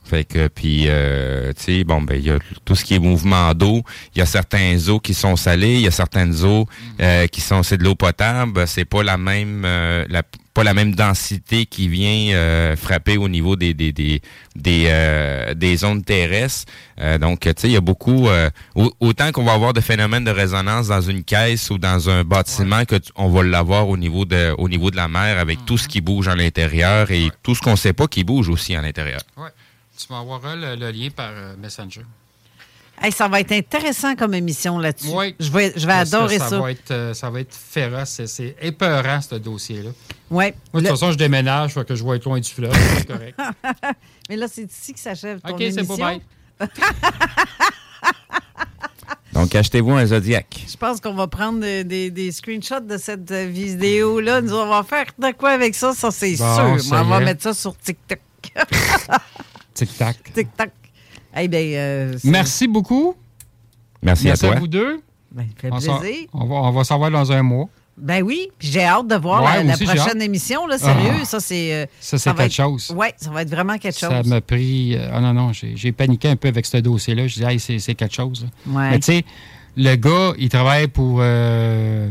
Fait 0.07 0.23
que, 0.23 0.48
puis, 0.48 0.84
euh, 0.88 1.52
tu 1.57 1.64
sais, 1.64 1.84
bon, 1.84 2.02
ben, 2.02 2.15
il 2.15 2.26
y 2.27 2.30
a 2.30 2.38
tout 2.64 2.76
ce 2.76 2.86
qui 2.86 2.94
est 2.94 2.99
mouvement 2.99 3.53
d'eau. 3.56 3.82
Il 4.15 4.19
y 4.19 4.22
a 4.22 4.26
certains 4.27 4.77
eaux 4.90 4.99
qui 4.99 5.15
sont 5.15 5.36
salées, 5.36 5.76
il 5.76 5.82
y 5.82 5.88
a 5.88 5.91
certaines 5.91 6.44
eaux 6.44 6.68
euh, 7.02 7.26
qui 7.27 7.41
sont, 7.41 7.64
c'est 7.64 7.77
de 7.77 7.84
l'eau 7.84 7.95
potable. 7.95 8.68
C'est 8.68 8.86
pas 8.86 9.02
la 9.02 9.18
même, 9.18 9.64
euh, 9.65 10.06
la, 10.10 10.22
pas 10.53 10.64
la 10.64 10.73
même 10.76 10.94
densité 10.95 11.65
qui 11.65 11.88
vient 11.90 12.34
euh, 12.36 12.76
frapper 12.76 13.18
au 13.18 13.27
niveau 13.27 13.56
des 13.56 13.73
des 13.73 13.91
des 13.91 14.22
des, 14.56 14.86
euh, 14.88 15.53
des 15.56 15.76
zones 15.77 16.03
terrestres. 16.03 16.72
Euh, 17.02 17.18
donc, 17.18 17.40
tu 17.41 17.49
sais, 17.57 17.68
il 17.68 17.73
y 17.73 17.76
a 17.76 17.82
beaucoup. 17.82 18.30
euh, 18.30 18.49
au- 18.76 18.91
autant 18.99 19.32
qu'on 19.32 19.44
va 19.44 19.53
avoir 19.53 19.73
de 19.73 19.82
phénomènes 19.82 20.23
de 20.23 20.32
résonance 20.32 20.88
dans 20.88 21.02
une 21.02 21.23
caisse 21.23 21.72
ou 21.72 21.77
dans 21.80 22.10
un 22.10 22.23
bâtiment 22.23 22.86
que 22.86 22.95
tu- 22.95 23.11
on 23.15 23.30
va 23.30 23.41
l'avoir 23.44 23.90
au 23.90 23.98
niveau 23.98 24.23
de 24.26 24.53
au 24.60 24.69
niveau 24.69 24.91
de 24.91 24.95
la 24.98 25.07
mer 25.07 25.40
avec 25.40 25.65
tout 25.65 25.77
ce 25.80 25.88
qui 25.88 25.99
bouge 25.99 26.27
à 26.27 26.36
l'intérieur 26.36 27.10
et 27.11 27.32
tout 27.44 27.56
ce 27.56 27.61
qu'on 27.61 27.76
sait 27.76 27.94
pas 27.94 28.07
qui 28.07 28.23
bouge 28.23 28.49
aussi 28.49 28.76
à 28.76 28.82
l'intérieur. 28.82 29.22
Ouais. 29.36 29.49
Tu 29.97 30.05
m'envoieras 30.11 30.55
le, 30.55 30.76
le 30.76 30.91
lien 30.91 31.09
par 31.15 31.30
euh, 31.31 31.55
Messenger. 31.57 32.01
Hey, 33.01 33.11
ça 33.11 33.27
va 33.27 33.41
être 33.41 33.51
intéressant 33.51 34.15
comme 34.15 34.34
émission 34.34 34.80
là-dessus. 34.80 35.09
Oui. 35.11 35.35
Je 35.39 35.51
vais, 35.51 35.73
je 35.76 35.85
vais 35.85 35.93
adorer 35.93 36.39
ça. 36.39 36.49
ça. 36.49 36.59
Va 36.59 36.72
être, 36.72 36.91
euh, 36.91 37.13
ça 37.13 37.30
va 37.30 37.41
être 37.41 37.53
féroce. 37.53 38.22
C'est- 38.26 38.55
épeurant, 38.61 39.19
ce 39.22 39.35
dossier-là. 39.35 39.89
Ouais. 40.31 40.55
Moi, 40.73 40.81
de 40.81 40.85
Le- 40.88 40.91
toute 40.91 40.99
façon, 40.99 41.11
je 41.11 41.17
déménage, 41.17 41.73
fait 41.73 41.85
que 41.85 41.93
je 41.95 42.03
vais 42.05 42.15
être 42.15 42.23
loin 42.26 42.39
du 42.39 42.49
fleuve. 42.49 42.73
C'est 42.97 43.05
correct. 43.11 43.38
Mais 44.30 44.38
là, 44.38 44.47
c'est 44.49 44.63
ici 44.72 44.93
que 44.93 44.99
s'achève 44.99 45.41
ton 45.41 45.53
OK, 45.53 45.57
c'est 45.59 45.65
émission. 45.73 45.95
beau, 45.95 45.97
bye. 45.97 46.22
Donc, 49.34 49.53
achetez-vous 49.53 49.91
un 49.91 50.05
Zodiac. 50.05 50.61
Je 50.69 50.77
pense 50.77 51.01
qu'on 51.01 51.13
va 51.13 51.27
prendre 51.27 51.59
des, 51.59 51.84
des- 51.84 52.09
des 52.09 52.31
screenshots 52.31 52.80
de 52.80 52.97
cette 52.97 53.30
euh, 53.31 53.45
vidéo-là. 53.47 54.39
Nous, 54.41 54.53
on 54.55 54.67
va 54.69 54.84
faire 54.84 55.07
de 55.19 55.31
quoi 55.34 55.49
avec 55.51 55.76
ça, 55.76 55.93
ça 55.93 56.09
c'est 56.11 56.38
Bon, 56.38 56.77
sûr. 56.77 56.85
ça 56.85 57.01
on 57.03 57.09
va 57.09 57.22
est. 57.22 57.26
mettre 57.26 57.43
ça 57.43 57.53
sur 57.53 57.77
TikTok. 57.77 58.19
Tic-tac. 59.76 60.18
TikTok. 60.34 60.69
Eh 61.38 61.47
bien, 61.47 61.60
euh, 61.60 62.18
Merci 62.23 62.68
beaucoup. 62.68 63.14
Merci, 64.02 64.30
à 64.31 64.38
toi. 64.38 64.56
vous 64.56 64.68
deux. 64.68 65.02
Ben, 65.31 65.45
ça 65.56 65.61
fait 65.61 65.89
On 65.89 65.99
plaisir. 65.99 66.27
On 66.34 66.45
va, 66.45 66.56
on 66.56 66.72
va 66.72 66.84
s'en 66.84 66.97
voir 66.97 67.11
dans 67.11 67.31
un 67.31 67.43
mois. 67.43 67.68
Ben 67.97 68.22
oui, 68.23 68.49
puis 68.57 68.68
j'ai 68.69 68.84
hâte 68.84 69.07
de 69.07 69.15
voir 69.15 69.41
Ouais, 69.43 69.64
la, 69.64 69.77
prochaine 69.77 70.22
émission. 70.22 70.68
Là, 70.68 70.77
sérieux, 70.77 71.19
Ah. 71.22 71.26
ça 71.26 71.39
c'est. 71.39 71.73
euh, 71.73 71.85
Ça, 72.02 72.18
c'est 72.18 72.30
va 72.30 72.35
quelque 72.35 72.45
être- 72.47 72.53
chose. 72.53 72.93
Oui, 72.95 73.07
ça 73.18 73.30
va 73.30 73.41
être 73.41 73.49
vraiment 73.49 73.77
quelque 73.77 73.97
Ça 73.97 74.10
chose. 74.22 74.27
m'a 74.27 74.41
pris. 74.41 74.95
euh, 74.97 75.10
Ah 75.14 75.22
non, 75.22 75.34
non, 75.34 75.53
j'ai 75.53 75.77
j'ai 75.77 75.91
paniqué 75.93 76.27
un 76.30 76.35
peu 76.35 76.49
avec 76.49 76.65
ce 76.65 76.77
dossier-là. 76.77 77.27
Je 77.27 77.35
disais, 77.35 77.53
hey, 77.53 77.60
c'est 77.60 77.80
c'est 77.80 77.95
quelque 77.95 78.14
chose. 78.15 78.47
Ouais. 78.68 78.89
Mais 78.89 78.99
tu 78.99 79.06
sais, 79.06 79.26
le 79.77 79.95
gars, 79.95 80.34
il 80.38 80.49
travaille 80.49 80.88
pour. 80.89 81.19
euh, 81.22 82.10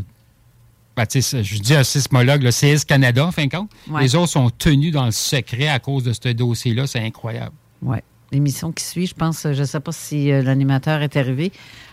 ben, 0.96 1.06
tu 1.06 1.20
sais, 1.22 1.42
je 1.42 1.58
dis 1.58 1.74
un 1.74 1.84
sismologue, 1.84 2.42
le 2.42 2.50
CS 2.50 2.84
Canada, 2.84 3.26
en 3.26 3.32
fin 3.32 3.46
de 3.46 3.50
compte. 3.50 3.70
Ouais. 3.90 4.02
Les 4.02 4.14
autres 4.14 4.30
sont 4.32 4.50
tenus 4.50 4.92
dans 4.92 5.06
le 5.06 5.10
secret 5.12 5.68
à 5.68 5.78
cause 5.78 6.04
de 6.04 6.12
ce 6.12 6.28
dossier-là. 6.32 6.86
C'est 6.86 7.00
incroyable. 7.00 7.52
Oui. 7.82 7.98
L'émission 8.32 8.72
qui 8.72 8.82
suit, 8.82 9.06
je 9.06 9.14
pense, 9.14 9.42
je 9.44 9.60
ne 9.60 9.64
sais 9.64 9.78
pas 9.78 9.92
si 9.92 10.32
euh, 10.32 10.42
l'animateur 10.42 11.02
est 11.02 11.16
arrivé. 11.16 11.52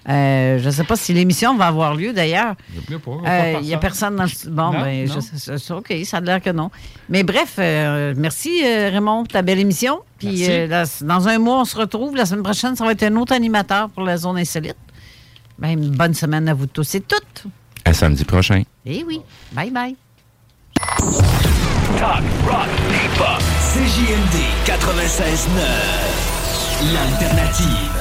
Euh, 0.10 0.58
je 0.58 0.66
ne 0.66 0.72
sais 0.72 0.84
pas 0.84 0.96
si 0.96 1.14
l'émission 1.14 1.56
va 1.56 1.68
avoir 1.68 1.94
lieu 1.94 2.14
d'ailleurs. 2.14 2.56
Euh, 3.28 3.58
Il 3.62 3.68
n'y 3.68 3.74
a 3.76 3.78
personne 3.78 4.16
dans 4.16 4.24
le. 4.24 4.50
Bon, 4.50 4.72
Non, 4.72 4.82
ben, 4.82 5.08
non. 5.08 5.16
je- 5.20 5.58
je- 5.58 5.74
OK, 5.74 5.94
ça 6.04 6.18
a 6.18 6.22
l'air 6.22 6.42
que 6.42 6.50
non. 6.50 6.72
Mais 7.10 7.22
bref, 7.24 7.56
euh, 7.60 8.16
merci 8.18 8.64
euh, 8.66 8.90
Raymond 8.92 9.20
pour 9.26 9.28
ta 9.28 9.44
belle 9.44 9.60
émission. 9.60 10.00
Puis 10.18 10.46
euh, 10.50 10.86
dans 11.02 11.28
un 11.28 11.38
mois, 11.38 11.62
on 11.62 11.66
se 11.66 11.78
retrouve. 11.78 12.16
La 12.16 12.26
semaine 12.26 12.44
prochaine, 12.44 12.76
ça 12.76 12.86
va 12.86 12.94
être 12.94 13.04
un 13.04 13.16
autre 13.18 13.34
animateur 13.34 13.90
pour 13.90 14.02
la 14.04 14.18
zone 14.18 14.38
insolite. 14.40 14.78
Ben, 15.60 15.72
une 15.72 15.90
bonne 15.92 16.16
semaine 16.16 16.48
à 16.50 16.56
vous 16.56 16.66
tous 16.66 16.96
et 16.96 17.02
toutes. 17.02 17.44
À 17.86 17.94
samedi 17.94 18.26
prochain. 18.26 18.64
Eh 18.86 19.04
oui. 19.06 19.22
Bye 19.52 19.70
bye. 19.72 19.96
Talk, 21.98 22.22
rock, 22.48 22.68
hip-hop. 22.90 23.42
CJMD 23.74 24.38
96.9. 24.66 26.94
l'alternative. 26.94 28.01